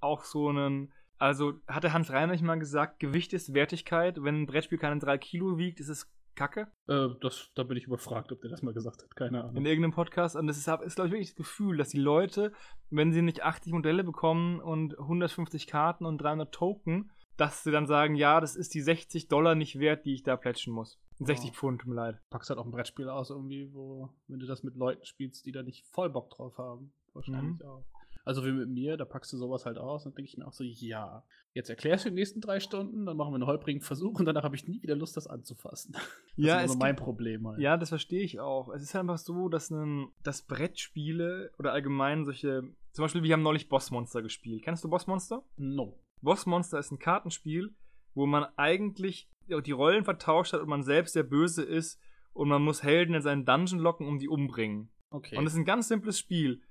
auch 0.00 0.24
so 0.24 0.48
einen 0.48 0.92
also 1.22 1.54
hatte 1.68 1.92
Hans 1.92 2.10
Reinrich 2.10 2.42
mal 2.42 2.58
gesagt, 2.58 2.98
Gewicht 2.98 3.32
ist 3.32 3.54
Wertigkeit. 3.54 4.20
Wenn 4.24 4.42
ein 4.42 4.46
Brettspiel 4.46 4.76
keine 4.76 4.98
3 4.98 5.18
Kilo 5.18 5.56
wiegt, 5.56 5.78
ist 5.78 5.88
es 5.88 6.10
Kacke. 6.34 6.66
Äh, 6.88 7.10
das, 7.20 7.52
da 7.54 7.62
bin 7.62 7.76
ich 7.76 7.84
überfragt, 7.84 8.32
ob 8.32 8.40
der 8.40 8.50
das 8.50 8.62
mal 8.62 8.74
gesagt 8.74 9.04
hat. 9.04 9.14
Keine 9.14 9.44
Ahnung. 9.44 9.56
In 9.56 9.64
irgendeinem 9.64 9.92
Podcast. 9.92 10.34
Und 10.34 10.48
das 10.48 10.56
ist, 10.56 10.66
ist 10.66 10.96
glaube 10.96 11.06
ich, 11.06 11.12
wirklich 11.12 11.28
das 11.28 11.36
Gefühl, 11.36 11.76
dass 11.76 11.90
die 11.90 12.00
Leute, 12.00 12.52
wenn 12.90 13.12
sie 13.12 13.22
nicht 13.22 13.44
80 13.44 13.72
Modelle 13.72 14.02
bekommen 14.02 14.60
und 14.60 14.98
150 14.98 15.68
Karten 15.68 16.06
und 16.06 16.18
300 16.18 16.52
Token, 16.52 17.12
dass 17.36 17.62
sie 17.62 17.70
dann 17.70 17.86
sagen, 17.86 18.16
ja, 18.16 18.40
das 18.40 18.56
ist 18.56 18.74
die 18.74 18.80
60 18.80 19.28
Dollar 19.28 19.54
nicht 19.54 19.78
wert, 19.78 20.04
die 20.04 20.14
ich 20.14 20.24
da 20.24 20.36
plätschen 20.36 20.72
muss. 20.72 20.98
60 21.20 21.50
oh. 21.50 21.54
Pfund, 21.54 21.82
tut 21.82 21.88
mir 21.88 21.94
leid. 21.94 22.20
Packst 22.30 22.50
halt 22.50 22.58
auch 22.58 22.64
ein 22.64 22.72
Brettspiel 22.72 23.08
aus 23.08 23.30
irgendwie, 23.30 23.72
wo, 23.72 24.08
wenn 24.26 24.40
du 24.40 24.46
das 24.46 24.64
mit 24.64 24.74
Leuten 24.74 25.04
spielst, 25.04 25.46
die 25.46 25.52
da 25.52 25.62
nicht 25.62 25.86
voll 25.86 26.10
Bock 26.10 26.30
drauf 26.30 26.58
haben. 26.58 26.92
Wahrscheinlich 27.12 27.60
mhm. 27.60 27.66
auch. 27.66 27.84
Also 28.24 28.44
wie 28.44 28.52
mit 28.52 28.68
mir, 28.68 28.96
da 28.96 29.04
packst 29.04 29.32
du 29.32 29.36
sowas 29.36 29.66
halt 29.66 29.78
aus 29.78 30.06
und 30.06 30.16
denke 30.16 30.28
ich 30.28 30.36
mir 30.36 30.46
auch 30.46 30.52
so, 30.52 30.62
ja, 30.62 31.24
jetzt 31.54 31.70
erklärst 31.70 32.04
du 32.04 32.10
die 32.10 32.14
nächsten 32.14 32.40
drei 32.40 32.60
Stunden, 32.60 33.04
dann 33.04 33.16
machen 33.16 33.32
wir 33.32 33.36
einen 33.36 33.46
holprigen 33.46 33.82
Versuch 33.82 34.18
und 34.20 34.26
danach 34.26 34.44
habe 34.44 34.54
ich 34.54 34.68
nie 34.68 34.80
wieder 34.82 34.94
Lust, 34.94 35.16
das 35.16 35.26
anzufassen. 35.26 35.96
Das 36.34 36.46
ja, 36.46 36.60
ist 36.60 36.74
immer 36.76 36.86
mein 36.86 36.96
Problem 36.96 37.46
halt. 37.46 37.58
Ja, 37.58 37.76
das 37.76 37.90
verstehe 37.90 38.22
ich 38.22 38.40
auch. 38.40 38.70
Es 38.70 38.82
ist 38.82 38.96
einfach 38.96 39.18
so, 39.18 39.50
dass, 39.50 39.68
ein, 39.70 40.08
dass 40.22 40.40
Brettspiele 40.40 41.52
oder 41.58 41.72
allgemein 41.72 42.24
solche, 42.24 42.62
zum 42.92 43.04
Beispiel, 43.04 43.22
wir 43.22 43.34
haben 43.34 43.42
neulich 43.42 43.68
Bossmonster 43.68 44.22
gespielt. 44.22 44.62
Kennst 44.62 44.82
du 44.82 44.88
Bossmonster? 44.88 45.44
No. 45.58 46.00
Bossmonster 46.22 46.78
ist 46.78 46.90
ein 46.90 46.98
Kartenspiel, 46.98 47.74
wo 48.14 48.24
man 48.24 48.46
eigentlich 48.56 49.28
die 49.46 49.72
Rollen 49.72 50.04
vertauscht 50.04 50.54
hat 50.54 50.62
und 50.62 50.68
man 50.68 50.84
selbst 50.84 51.14
der 51.14 51.24
Böse 51.24 51.62
ist 51.62 52.00
und 52.32 52.48
man 52.48 52.62
muss 52.62 52.82
Helden 52.82 53.14
in 53.14 53.20
seinen 53.20 53.44
Dungeon 53.44 53.78
locken, 53.78 54.06
um 54.06 54.18
die 54.18 54.28
umbringen. 54.28 54.90
Okay. 55.10 55.36
Und 55.36 55.46
es 55.46 55.52
ist 55.52 55.58
ein 55.58 55.66
ganz 55.66 55.88
simples 55.88 56.18
Spiel 56.18 56.62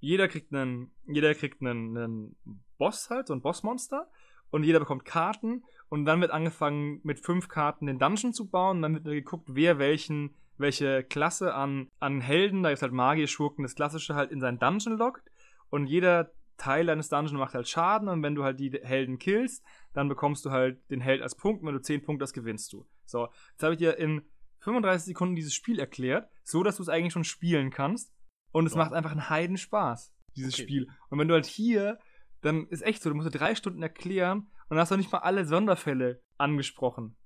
jeder 0.00 0.28
kriegt 0.28 0.52
einen, 0.52 0.90
jeder 1.06 1.34
kriegt 1.34 1.60
einen, 1.60 1.96
einen 1.96 2.36
Boss 2.78 3.10
halt, 3.10 3.26
so 3.26 3.34
ein 3.34 3.42
Bossmonster. 3.42 4.08
Und 4.50 4.64
jeder 4.64 4.78
bekommt 4.78 5.04
Karten. 5.04 5.64
Und 5.88 6.04
dann 6.06 6.20
wird 6.20 6.30
angefangen, 6.30 7.00
mit 7.02 7.20
fünf 7.20 7.48
Karten 7.48 7.86
den 7.86 7.98
Dungeon 7.98 8.32
zu 8.32 8.48
bauen. 8.48 8.78
Und 8.78 8.82
dann 8.82 8.94
wird 8.94 9.04
geguckt, 9.04 9.48
wer 9.52 9.78
welchen, 9.78 10.34
welche 10.56 11.02
Klasse 11.02 11.54
an, 11.54 11.88
an 12.00 12.20
Helden, 12.20 12.62
da 12.62 12.70
ist 12.70 12.82
halt 12.82 12.92
Magier, 12.92 13.26
Schurken, 13.26 13.62
das 13.62 13.74
Klassische 13.74 14.14
halt 14.14 14.30
in 14.30 14.40
seinen 14.40 14.58
Dungeon 14.58 14.96
lockt. 14.96 15.30
Und 15.70 15.86
jeder 15.86 16.32
Teil 16.56 16.86
deines 16.86 17.08
Dungeons 17.08 17.38
macht 17.38 17.54
halt 17.54 17.68
Schaden. 17.68 18.08
Und 18.08 18.22
wenn 18.22 18.34
du 18.34 18.44
halt 18.44 18.58
die 18.58 18.70
Helden 18.70 19.18
killst, 19.18 19.62
dann 19.92 20.08
bekommst 20.08 20.44
du 20.46 20.50
halt 20.50 20.80
den 20.90 21.00
Held 21.00 21.22
als 21.22 21.34
Punkt. 21.34 21.62
Und 21.62 21.68
wenn 21.68 21.74
du 21.74 21.82
10 21.82 22.02
Punkte 22.02 22.22
hast, 22.22 22.32
gewinnst 22.32 22.72
du. 22.72 22.86
So, 23.04 23.28
jetzt 23.52 23.62
habe 23.62 23.74
ich 23.74 23.78
dir 23.78 23.96
in 23.98 24.22
35 24.60 25.06
Sekunden 25.06 25.34
dieses 25.34 25.54
Spiel 25.54 25.78
erklärt, 25.78 26.28
so 26.42 26.62
dass 26.62 26.76
du 26.76 26.82
es 26.82 26.88
eigentlich 26.88 27.12
schon 27.12 27.24
spielen 27.24 27.70
kannst. 27.70 28.12
Und 28.52 28.66
es 28.66 28.72
ja. 28.72 28.78
macht 28.78 28.92
einfach 28.92 29.12
einen 29.12 29.28
Heidenspaß, 29.28 30.12
dieses 30.36 30.54
okay. 30.54 30.62
Spiel. 30.62 30.88
Und 31.10 31.18
wenn 31.18 31.28
du 31.28 31.34
halt 31.34 31.46
hier, 31.46 31.98
dann 32.40 32.66
ist 32.68 32.82
echt 32.82 33.02
so, 33.02 33.10
du 33.10 33.16
musst 33.16 33.32
dir 33.32 33.38
drei 33.38 33.54
Stunden 33.54 33.82
erklären 33.82 34.38
und 34.68 34.70
dann 34.70 34.78
hast 34.78 34.90
du 34.90 34.96
nicht 34.96 35.12
mal 35.12 35.18
alle 35.18 35.44
Sonderfälle 35.44 36.22
angesprochen. 36.36 37.16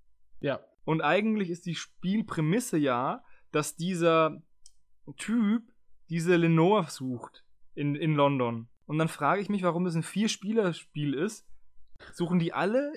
Ja. 0.41 0.61
Und 0.85 1.01
eigentlich 1.01 1.51
ist 1.51 1.67
die 1.67 1.75
Spielprämisse 1.75 2.79
ja, 2.79 3.23
dass 3.53 3.77
dieser 3.77 4.43
Typ 5.17 5.63
diese 6.09 6.37
Lenore 6.37 6.91
sucht 6.91 7.45
in, 7.75 7.95
in 7.95 8.15
London. 8.15 8.69
Und 8.87 8.99
dann 8.99 9.09
frage 9.09 9.41
ich 9.41 9.49
mich, 9.49 9.63
warum 9.63 9.85
das 9.85 9.95
ein 9.95 10.03
Vier-Spieler-Spiel 10.03 11.15
ist. 11.15 11.47
Suchen 12.13 12.39
die 12.39 12.53
alle 12.53 12.93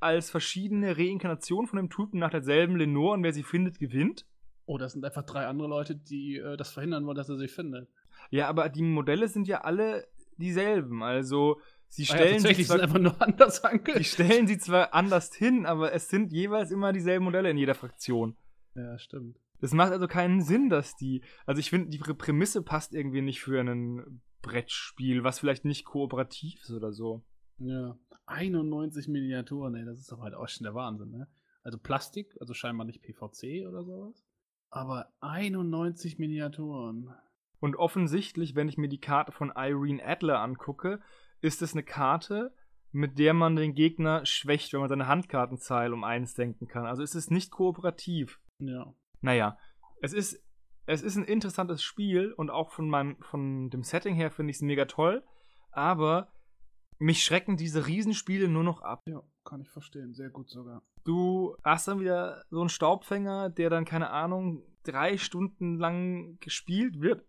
als 0.00 0.30
verschiedene 0.30 0.96
Reinkarnationen 0.96 1.68
von 1.68 1.76
dem 1.76 1.90
Typen 1.90 2.18
nach 2.18 2.30
derselben 2.30 2.76
Lenore 2.76 3.14
und 3.14 3.22
wer 3.22 3.32
sie 3.32 3.42
findet, 3.42 3.78
gewinnt? 3.78 4.26
Oh, 4.68 4.76
das 4.76 4.92
sind 4.92 5.02
einfach 5.02 5.22
drei 5.22 5.46
andere 5.46 5.66
Leute, 5.66 5.96
die 5.96 6.36
äh, 6.36 6.58
das 6.58 6.70
verhindern 6.70 7.06
wollen, 7.06 7.16
dass 7.16 7.30
er 7.30 7.38
sich 7.38 7.50
findet. 7.50 7.88
Ja, 8.30 8.48
aber 8.48 8.68
die 8.68 8.82
Modelle 8.82 9.26
sind 9.28 9.48
ja 9.48 9.62
alle 9.62 10.06
dieselben. 10.36 11.02
Also 11.02 11.58
sie 11.88 12.04
stellen 12.04 12.44
ah 12.44 12.48
ja, 12.48 12.54
sie 12.54 12.64
zwar, 12.66 12.80
einfach 12.80 12.98
nur 12.98 13.20
anders 13.22 13.64
angelegt. 13.64 13.96
Sie 13.96 14.04
stellen 14.04 14.46
sie 14.46 14.58
zwar 14.58 14.92
anders 14.92 15.34
hin, 15.34 15.64
aber 15.64 15.94
es 15.94 16.10
sind 16.10 16.34
jeweils 16.34 16.70
immer 16.70 16.92
dieselben 16.92 17.24
Modelle 17.24 17.48
in 17.48 17.56
jeder 17.56 17.74
Fraktion. 17.74 18.36
Ja, 18.74 18.98
stimmt. 18.98 19.38
Das 19.62 19.72
macht 19.72 19.90
also 19.90 20.06
keinen 20.06 20.42
Sinn, 20.42 20.68
dass 20.68 20.96
die. 20.96 21.22
Also 21.46 21.60
ich 21.60 21.70
finde, 21.70 21.88
die 21.88 21.98
Prämisse 21.98 22.62
passt 22.62 22.92
irgendwie 22.92 23.22
nicht 23.22 23.40
für 23.40 23.58
ein 23.62 24.20
Brettspiel, 24.42 25.24
was 25.24 25.38
vielleicht 25.38 25.64
nicht 25.64 25.86
kooperativ 25.86 26.60
ist 26.60 26.72
oder 26.72 26.92
so. 26.92 27.24
Ja. 27.56 27.98
91 28.26 29.08
Miniaturen, 29.08 29.74
ey, 29.76 29.86
das 29.86 29.98
ist 29.98 30.12
doch 30.12 30.20
halt 30.20 30.34
auch 30.34 30.46
schon 30.46 30.64
der 30.64 30.74
Wahnsinn, 30.74 31.10
ne? 31.10 31.26
Also 31.62 31.78
Plastik, 31.78 32.36
also 32.38 32.52
scheinbar 32.52 32.84
nicht 32.84 33.00
PVC 33.00 33.66
oder 33.66 33.82
sowas. 33.82 34.27
Aber 34.70 35.08
91 35.20 36.18
Miniaturen. 36.18 37.14
Und 37.60 37.76
offensichtlich, 37.76 38.54
wenn 38.54 38.68
ich 38.68 38.78
mir 38.78 38.88
die 38.88 39.00
Karte 39.00 39.32
von 39.32 39.52
Irene 39.56 40.04
Adler 40.04 40.40
angucke, 40.40 41.00
ist 41.40 41.62
es 41.62 41.72
eine 41.72 41.82
Karte, 41.82 42.54
mit 42.92 43.18
der 43.18 43.34
man 43.34 43.56
den 43.56 43.74
Gegner 43.74 44.24
schwächt, 44.24 44.72
wenn 44.72 44.80
man 44.80 44.88
seine 44.88 45.08
Handkartenzahl 45.08 45.92
um 45.92 46.04
eins 46.04 46.34
denken 46.34 46.68
kann. 46.68 46.86
Also 46.86 47.02
ist 47.02 47.14
es 47.14 47.30
nicht 47.30 47.50
kooperativ. 47.50 48.40
Ja. 48.60 48.94
Naja, 49.20 49.58
es 50.00 50.12
ist, 50.12 50.42
es 50.86 51.02
ist 51.02 51.16
ein 51.16 51.24
interessantes 51.24 51.82
Spiel 51.82 52.32
und 52.32 52.50
auch 52.50 52.70
von, 52.70 52.88
meinem, 52.88 53.16
von 53.20 53.70
dem 53.70 53.82
Setting 53.82 54.14
her 54.14 54.30
finde 54.30 54.50
ich 54.50 54.56
es 54.56 54.62
mega 54.62 54.86
toll. 54.86 55.24
Aber 55.70 56.32
mich 56.98 57.22
schrecken 57.22 57.56
diese 57.56 57.86
Riesenspiele 57.86 58.48
nur 58.48 58.64
noch 58.64 58.82
ab. 58.82 59.02
Ja, 59.06 59.22
kann 59.48 59.62
ich 59.62 59.70
verstehen. 59.70 60.12
Sehr 60.14 60.28
gut 60.28 60.50
sogar. 60.50 60.82
Du 61.04 61.56
hast 61.64 61.88
dann 61.88 62.00
wieder 62.00 62.44
so 62.50 62.60
einen 62.60 62.68
Staubfänger, 62.68 63.48
der 63.48 63.70
dann, 63.70 63.86
keine 63.86 64.10
Ahnung, 64.10 64.62
drei 64.84 65.16
Stunden 65.16 65.78
lang 65.78 66.38
gespielt 66.40 67.00
wird. 67.00 67.24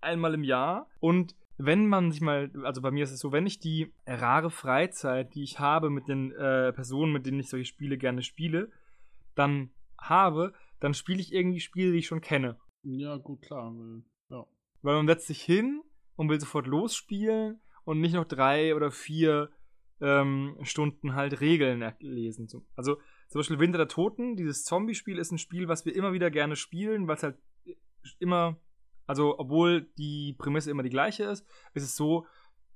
Einmal 0.00 0.34
im 0.34 0.44
Jahr. 0.44 0.88
Und 1.00 1.34
wenn 1.58 1.88
man 1.88 2.12
sich 2.12 2.20
mal, 2.20 2.52
also 2.62 2.82
bei 2.82 2.90
mir 2.90 3.02
ist 3.02 3.10
es 3.10 3.18
so, 3.18 3.32
wenn 3.32 3.46
ich 3.46 3.58
die 3.58 3.92
rare 4.06 4.50
Freizeit, 4.50 5.34
die 5.34 5.42
ich 5.42 5.58
habe 5.58 5.90
mit 5.90 6.06
den 6.06 6.30
äh, 6.32 6.72
Personen, 6.72 7.12
mit 7.12 7.26
denen 7.26 7.40
ich 7.40 7.48
solche 7.48 7.64
Spiele 7.64 7.98
gerne 7.98 8.22
spiele, 8.22 8.70
dann 9.34 9.70
habe, 9.98 10.52
dann 10.78 10.94
spiele 10.94 11.20
ich 11.20 11.32
irgendwie 11.32 11.60
Spiele, 11.60 11.92
die 11.92 11.98
ich 11.98 12.06
schon 12.06 12.20
kenne. 12.20 12.58
Ja, 12.82 13.16
gut, 13.16 13.42
klar. 13.42 13.74
Ja. 14.28 14.46
Weil 14.82 14.96
man 14.96 15.08
setzt 15.08 15.26
sich 15.26 15.42
hin 15.42 15.82
und 16.14 16.28
will 16.28 16.38
sofort 16.38 16.68
losspielen 16.68 17.60
und 17.84 18.00
nicht 18.00 18.14
noch 18.14 18.26
drei 18.26 18.76
oder 18.76 18.92
vier 18.92 19.50
ähm, 20.00 20.56
Stunden 20.62 21.14
halt 21.14 21.40
Regeln 21.40 21.94
lesen. 22.00 22.48
Also 22.74 22.96
zum 23.28 23.38
Beispiel 23.38 23.58
Winter 23.58 23.78
der 23.78 23.88
Toten, 23.88 24.36
dieses 24.36 24.64
Zombie-Spiel 24.64 25.18
ist 25.18 25.32
ein 25.32 25.38
Spiel, 25.38 25.68
was 25.68 25.84
wir 25.84 25.94
immer 25.94 26.12
wieder 26.12 26.30
gerne 26.30 26.56
spielen, 26.56 27.08
weil 27.08 27.16
es 27.16 27.22
halt 27.22 27.38
immer, 28.18 28.60
also 29.06 29.38
obwohl 29.38 29.82
die 29.98 30.34
Prämisse 30.38 30.70
immer 30.70 30.82
die 30.82 30.90
gleiche 30.90 31.24
ist, 31.24 31.46
ist 31.74 31.82
es 31.82 31.96
so, 31.96 32.26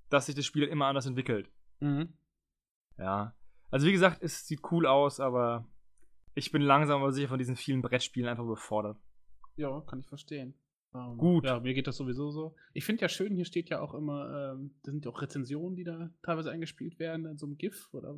dass 0.09 0.27
sich 0.27 0.35
das 0.35 0.47
Spiel 0.47 0.65
immer 0.65 0.87
anders 0.87 1.07
entwickelt. 1.07 1.51
Mhm. 1.81 2.15
Ja. 2.99 3.35
Also 3.71 3.87
wie 3.87 3.93
gesagt, 3.93 4.23
es 4.23 4.47
sieht 4.47 4.61
cool 4.73 4.87
aus, 4.87 5.21
aber 5.21 5.69
ich 6.35 6.51
bin 6.51 6.63
langsam 6.63 7.03
aber 7.03 7.13
sicher 7.13 7.29
von 7.29 7.39
diesen 7.39 7.57
vielen 7.57 7.83
Brettspielen 7.83 8.29
einfach 8.29 8.45
überfordert. 8.45 8.99
Ja, 9.57 9.81
kann 9.83 10.01
ich 10.01 10.07
verstehen. 10.07 10.55
Um, 10.93 11.01
ähm, 11.01 11.19
Gut. 11.19 11.45
Ja, 11.45 11.61
mir 11.61 11.75
geht 11.75 11.87
das 11.87 11.97
sowieso 11.97 12.31
so. 12.31 12.55
Ich 12.73 12.85
finde 12.85 13.03
ja 13.03 13.09
schön, 13.09 13.35
hier 13.35 13.45
steht 13.45 13.71
ja 13.71 13.81
auch 13.81 13.95
immer, 13.95 14.55
ähm, 14.55 14.75
da 14.83 14.91
sind 14.91 15.05
ja 15.05 15.11
auch 15.11 15.23
Rezensionen, 15.23 15.77
die 15.77 15.85
da 15.85 16.11
teilweise 16.23 16.51
eingespielt 16.51 16.99
werden 16.99 17.27
in 17.27 17.39
so 17.39 17.47
einem 17.47 17.59
GIF 17.59 17.89
oder 17.93 18.17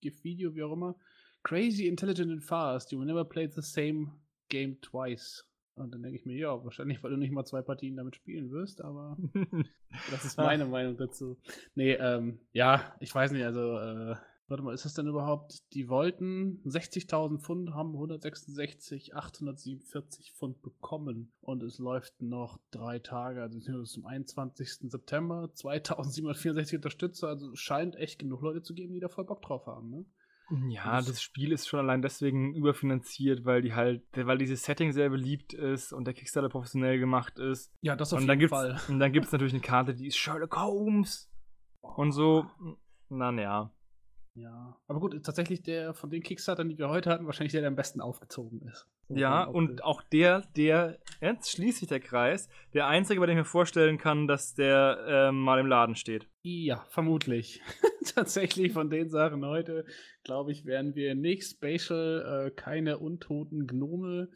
GIF-Video, 0.00 0.54
wie 0.54 0.62
auch 0.62 0.72
immer. 0.72 0.96
Crazy, 1.42 1.86
intelligent 1.86 2.30
and 2.30 2.42
fast. 2.42 2.92
You 2.92 2.98
will 2.98 3.06
never 3.06 3.24
play 3.24 3.48
the 3.48 3.60
same 3.60 4.12
game 4.48 4.80
twice. 4.80 5.44
Und 5.76 5.92
dann 5.92 6.02
denke 6.02 6.18
ich 6.18 6.24
mir, 6.24 6.36
ja, 6.36 6.64
wahrscheinlich, 6.64 7.02
weil 7.02 7.10
du 7.10 7.16
nicht 7.16 7.32
mal 7.32 7.44
zwei 7.44 7.60
Partien 7.60 7.96
damit 7.96 8.14
spielen 8.14 8.50
wirst, 8.52 8.80
aber 8.80 9.16
das 10.10 10.24
ist 10.24 10.38
meine 10.38 10.66
Meinung 10.66 10.96
dazu. 10.96 11.36
Nee, 11.74 11.94
ähm, 11.94 12.38
ja, 12.52 12.94
ich 13.00 13.12
weiß 13.12 13.32
nicht, 13.32 13.44
also, 13.44 13.78
äh, 13.78 14.14
warte 14.48 14.62
mal, 14.62 14.74
ist 14.74 14.84
das 14.84 14.94
denn 14.94 15.06
überhaupt, 15.06 15.62
die 15.72 15.88
wollten 15.88 16.60
60.000 16.64 17.40
Pfund, 17.40 17.74
haben 17.74 17.92
166, 17.92 19.14
847 19.14 20.32
Pfund 20.32 20.60
bekommen 20.62 21.32
und 21.40 21.62
es 21.62 21.78
läuft 21.78 22.20
noch 22.20 22.58
drei 22.70 22.98
Tage, 22.98 23.42
also 23.42 23.58
bis 23.58 23.90
zum 23.90 24.06
21. 24.06 24.90
September, 24.90 25.50
2764 25.54 26.76
Unterstützer, 26.76 27.28
also 27.28 27.52
es 27.52 27.58
scheint 27.58 27.96
echt 27.96 28.18
genug 28.18 28.42
Leute 28.42 28.62
zu 28.62 28.74
geben, 28.74 28.92
die 28.92 29.00
da 29.00 29.08
voll 29.08 29.24
Bock 29.24 29.42
drauf 29.42 29.66
haben, 29.66 29.90
ne? 29.90 30.04
Ja, 30.68 31.00
das 31.00 31.22
Spiel 31.22 31.52
ist 31.52 31.66
schon 31.66 31.80
allein 31.80 32.02
deswegen 32.02 32.54
überfinanziert, 32.54 33.46
weil 33.46 33.62
die 33.62 33.72
halt, 33.72 34.02
weil 34.14 34.36
dieses 34.36 34.62
Setting 34.62 34.92
sehr 34.92 35.08
beliebt 35.08 35.54
ist 35.54 35.92
und 35.92 36.04
der 36.04 36.12
Kickstarter 36.12 36.50
professionell 36.50 36.98
gemacht 36.98 37.38
ist. 37.38 37.72
Ja, 37.80 37.96
das 37.96 38.12
auf 38.12 38.20
und 38.20 38.28
jeden 38.28 38.48
Fall. 38.50 38.78
Und 38.88 38.98
dann 38.98 39.10
gibt 39.12 39.24
es 39.24 39.32
natürlich 39.32 39.54
eine 39.54 39.62
Karte, 39.62 39.94
die 39.94 40.08
ist 40.08 40.18
Sherlock 40.18 40.54
Holmes 40.56 41.30
und 41.80 42.12
so. 42.12 42.44
Na 43.08 43.32
ja. 43.32 43.72
Ja, 44.36 44.76
aber 44.88 44.98
gut, 45.00 45.22
tatsächlich 45.24 45.62
der 45.62 45.94
von 45.94 46.10
den 46.10 46.22
Kickstartern, 46.22 46.68
die 46.68 46.76
wir 46.76 46.88
heute 46.88 47.10
hatten, 47.10 47.26
wahrscheinlich 47.26 47.52
der, 47.52 47.60
der 47.60 47.68
am 47.68 47.76
besten 47.76 48.00
aufgezogen 48.00 48.62
ist. 48.62 48.88
So 49.08 49.14
Ja, 49.14 49.44
und 49.44 49.84
auch 49.84 50.02
der, 50.02 50.42
der, 50.56 50.98
jetzt 51.20 51.52
schließt 51.52 51.78
sich 51.78 51.88
der 51.88 52.00
Kreis, 52.00 52.48
der 52.72 52.88
einzige, 52.88 53.20
bei 53.20 53.26
dem 53.26 53.38
ich 53.38 53.44
mir 53.44 53.48
vorstellen 53.48 53.96
kann, 53.96 54.26
dass 54.26 54.54
der 54.54 54.98
ähm, 55.06 55.40
mal 55.40 55.60
im 55.60 55.66
Laden 55.66 55.94
steht. 55.94 56.26
Ja, 56.42 56.84
vermutlich. 56.88 57.62
tatsächlich 58.14 58.72
von 58.72 58.90
den 58.90 59.08
Sachen 59.08 59.44
heute, 59.44 59.84
glaube 60.24 60.52
ich, 60.52 60.64
werden 60.64 60.94
wir 60.94 61.14
nicht 61.14 61.44
Spatial, 61.44 62.46
äh, 62.46 62.50
keine 62.50 62.98
untoten 62.98 63.66
Gnome 63.66 64.28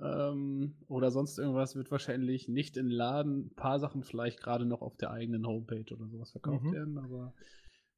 ähm, 0.00 0.74
oder 0.88 1.10
sonst 1.10 1.38
irgendwas 1.38 1.74
wird 1.74 1.90
wahrscheinlich 1.90 2.48
nicht 2.48 2.76
in 2.76 2.88
Laden. 2.88 3.46
Ein 3.46 3.54
paar 3.54 3.80
Sachen 3.80 4.02
vielleicht 4.02 4.40
gerade 4.40 4.64
noch 4.66 4.82
auf 4.82 4.96
der 4.96 5.10
eigenen 5.10 5.46
Homepage 5.46 5.94
oder 5.94 6.06
sowas 6.06 6.30
verkauft 6.32 6.64
Mhm. 6.64 6.72
werden, 6.72 6.98
aber 6.98 7.34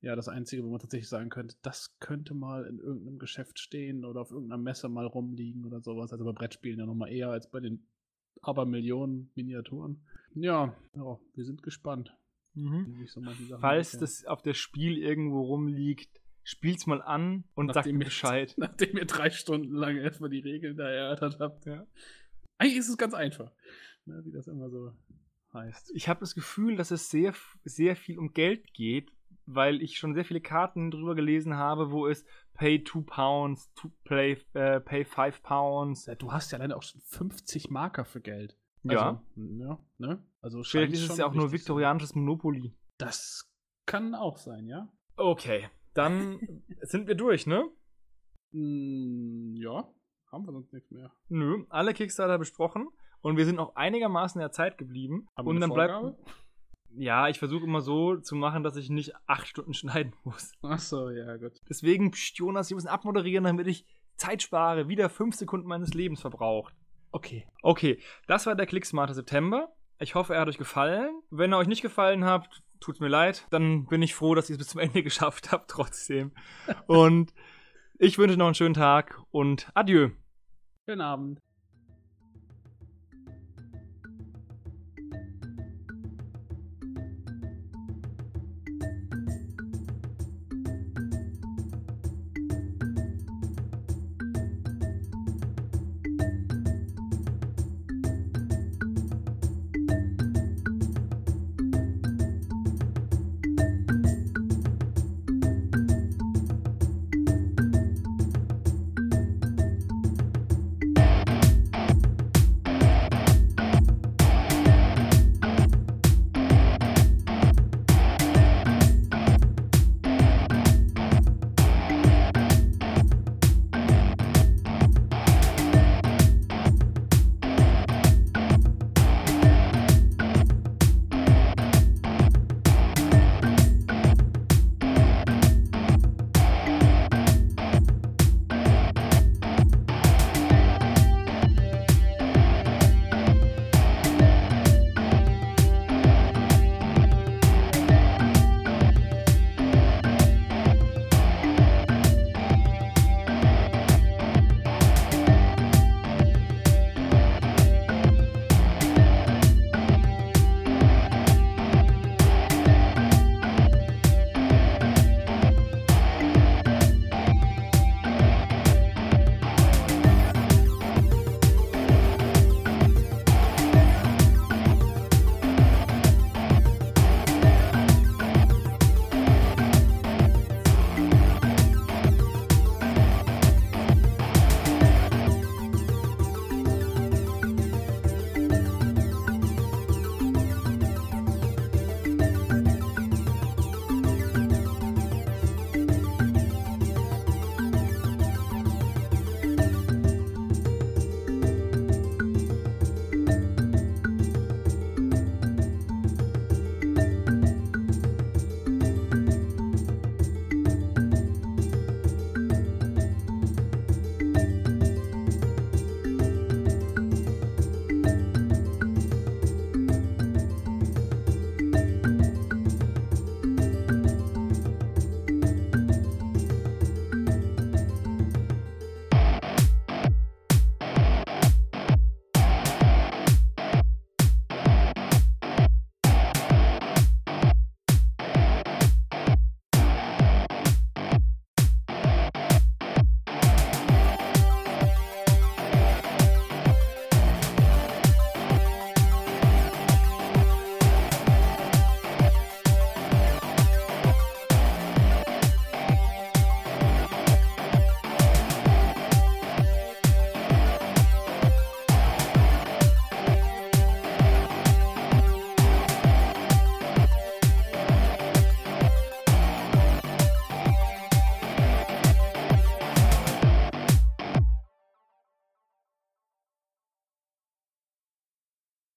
ja, 0.03 0.17
das 0.17 0.29
Einzige, 0.29 0.65
wo 0.65 0.71
man 0.71 0.81
tatsächlich 0.81 1.09
sagen 1.09 1.29
könnte, 1.31 1.57
das 1.63 1.97
könnte 2.01 2.35
mal 2.35 2.65
in 2.67 2.79
irgendeinem 2.79 3.19
Geschäft 3.19 3.59
stehen 3.59 4.05
oder 4.05 4.21
auf 4.23 4.31
irgendeiner 4.31 4.61
Messe 4.63 4.89
mal 4.89 5.07
rumliegen 5.07 5.65
oder 5.67 5.81
sowas. 5.81 6.13
Also 6.13 6.25
bei 6.25 6.33
Brettspielen 6.33 6.79
ja 6.79 6.87
nochmal 6.87 7.13
eher 7.13 7.29
als 7.31 7.51
bei 7.51 7.61
den 7.61 7.87
Abermillionen 8.43 9.31
Miniaturen. 9.35 10.01
Ja, 10.35 10.75
ja, 10.95 11.19
wir 11.35 11.45
sind 11.45 11.63
gespannt. 11.63 12.17
sich 12.55 13.11
so 13.13 13.21
Falls 13.59 13.95
entwickeln. 13.95 14.01
das 14.01 14.25
auf 14.27 14.43
der 14.43 14.55
Spiel 14.55 14.97
irgendwo 14.99 15.43
rumliegt, 15.43 16.21
spielt's 16.43 16.87
mal 16.87 17.03
an 17.03 17.45
und 17.55 17.69
sagt 17.69 17.77
Nachdem 17.77 17.97
mir 17.97 18.01
wir- 18.01 18.07
Bescheid. 18.07 18.55
Nachdem 18.59 18.97
ihr 18.97 19.05
drei 19.07 19.31
Stunden 19.31 19.75
lang 19.75 19.97
erstmal 19.99 20.31
die 20.31 20.41
Regeln 20.41 20.77
da 20.77 20.89
erörtert 20.89 21.39
habt, 21.41 21.67
ja. 21.67 21.87
Eigentlich 22.59 22.79
ist 22.79 22.89
es 22.89 22.97
ganz 22.99 23.15
einfach, 23.15 23.53
ne, 24.07 24.23
wie 24.25 24.33
das 24.33 24.47
immer 24.47 24.71
so 24.71 24.93
heißt. 25.53 25.93
Ich 25.95 26.09
habe 26.09 26.21
das 26.21 26.35
Gefühl, 26.35 26.77
dass 26.77 26.91
es 26.91 27.11
sehr, 27.11 27.35
sehr 27.65 27.97
viel 27.97 28.19
um 28.19 28.33
Geld 28.33 28.73
geht, 28.75 29.13
weil 29.55 29.83
ich 29.83 29.99
schon 29.99 30.15
sehr 30.15 30.25
viele 30.25 30.41
Karten 30.41 30.91
drüber 30.91 31.15
gelesen 31.15 31.57
habe, 31.57 31.91
wo 31.91 32.07
es 32.07 32.25
Pay 32.55 32.85
2 32.85 33.01
Pounds, 33.07 33.73
to 33.75 33.91
play, 34.05 34.37
äh, 34.55 34.81
Pay 34.81 35.05
5 35.05 35.43
Pounds. 35.43 36.11
Du 36.19 36.33
hast 36.33 36.53
ja 36.53 36.59
leider 36.59 36.77
auch 36.77 36.83
schon 36.83 37.01
50 37.01 37.71
Marker 37.71 38.05
für 38.05 38.21
Geld. 38.21 38.57
Ja. 38.83 39.23
Also, 39.37 39.53
ja, 39.59 39.79
ne? 39.99 40.25
Also 40.41 40.63
Vielleicht 40.63 40.93
ist 40.95 41.11
es 41.11 41.19
ja 41.19 41.27
auch 41.27 41.35
nur 41.35 41.53
viktorianisches 41.53 42.15
Monopoly. 42.15 42.75
Das 42.99 43.51
kann 43.87 44.15
auch 44.15 44.39
sein, 44.39 44.67
ja. 44.67 44.89
Okay, 45.17 45.69
dann 45.95 46.41
sind 46.83 47.09
wir 47.09 47.15
durch, 47.15 47.47
ne? 47.47 47.69
Mm, 48.53 49.57
ja, 49.57 49.89
haben 50.31 50.47
wir 50.47 50.53
sonst 50.53 50.73
nichts 50.73 50.91
mehr. 50.91 51.13
Nö, 51.29 51.65
alle 51.69 51.93
Kickstarter 51.93 52.39
besprochen 52.39 52.89
und 53.21 53.37
wir 53.37 53.45
sind 53.45 53.59
auch 53.59 53.77
einigermaßen 53.77 54.41
in 54.41 54.45
der 54.45 54.53
Zeit 54.53 54.79
geblieben. 54.79 55.29
Haben 55.37 55.49
und 55.49 55.57
eine 55.57 55.67
dann 55.67 55.75
bleibt. 55.75 56.17
Ja, 56.97 57.29
ich 57.29 57.39
versuche 57.39 57.65
immer 57.65 57.81
so 57.81 58.17
zu 58.17 58.35
machen, 58.35 58.63
dass 58.63 58.77
ich 58.77 58.91
nicht 58.91 59.13
acht 59.27 59.47
Stunden 59.47 59.75
schneiden 59.75 60.15
muss. 60.25 60.53
Ach 60.63 60.79
so, 60.79 61.11
ja, 61.11 61.37
gut. 61.37 61.61
Deswegen, 61.69 62.11
pst, 62.11 62.39
Jonas, 62.39 62.71
wir 62.71 62.75
müssen 62.75 62.89
abmoderieren, 62.89 63.45
damit 63.45 63.67
ich 63.67 63.85
Zeit 64.17 64.43
spare, 64.43 64.89
wieder 64.89 65.09
fünf 65.09 65.35
Sekunden 65.35 65.69
meines 65.69 65.95
Lebens 65.95 66.21
verbraucht. 66.21 66.75
Okay. 67.13 67.47
Okay, 67.63 67.99
das 68.27 68.47
war 68.47 68.55
der 68.55 68.67
Clicksmarter 68.67 69.15
September. 69.15 69.73
Ich 69.99 70.15
hoffe, 70.15 70.35
er 70.35 70.41
hat 70.41 70.49
euch 70.49 70.59
gefallen. 70.59 71.21
Wenn 71.31 71.53
er 71.53 71.59
euch 71.59 71.67
nicht 71.67 71.83
gefallen 71.83 72.25
hat, 72.25 72.49
tut's 72.81 73.01
mir 73.01 73.09
leid. 73.09 73.47
Dann 73.51 73.87
bin 73.87 74.03
ich 74.03 74.15
froh, 74.15 74.35
dass 74.35 74.49
ihr 74.49 74.55
es 74.55 74.59
bis 74.59 74.69
zum 74.69 74.81
Ende 74.81 75.03
geschafft 75.03 75.53
habt, 75.53 75.71
trotzdem. 75.71 76.33
Und 76.87 77.33
ich 77.99 78.17
wünsche 78.17 78.39
noch 78.39 78.47
einen 78.47 78.55
schönen 78.55 78.73
Tag 78.73 79.21
und 79.31 79.71
adieu. 79.75 80.09
Schönen 80.89 81.03
Abend. 81.03 81.39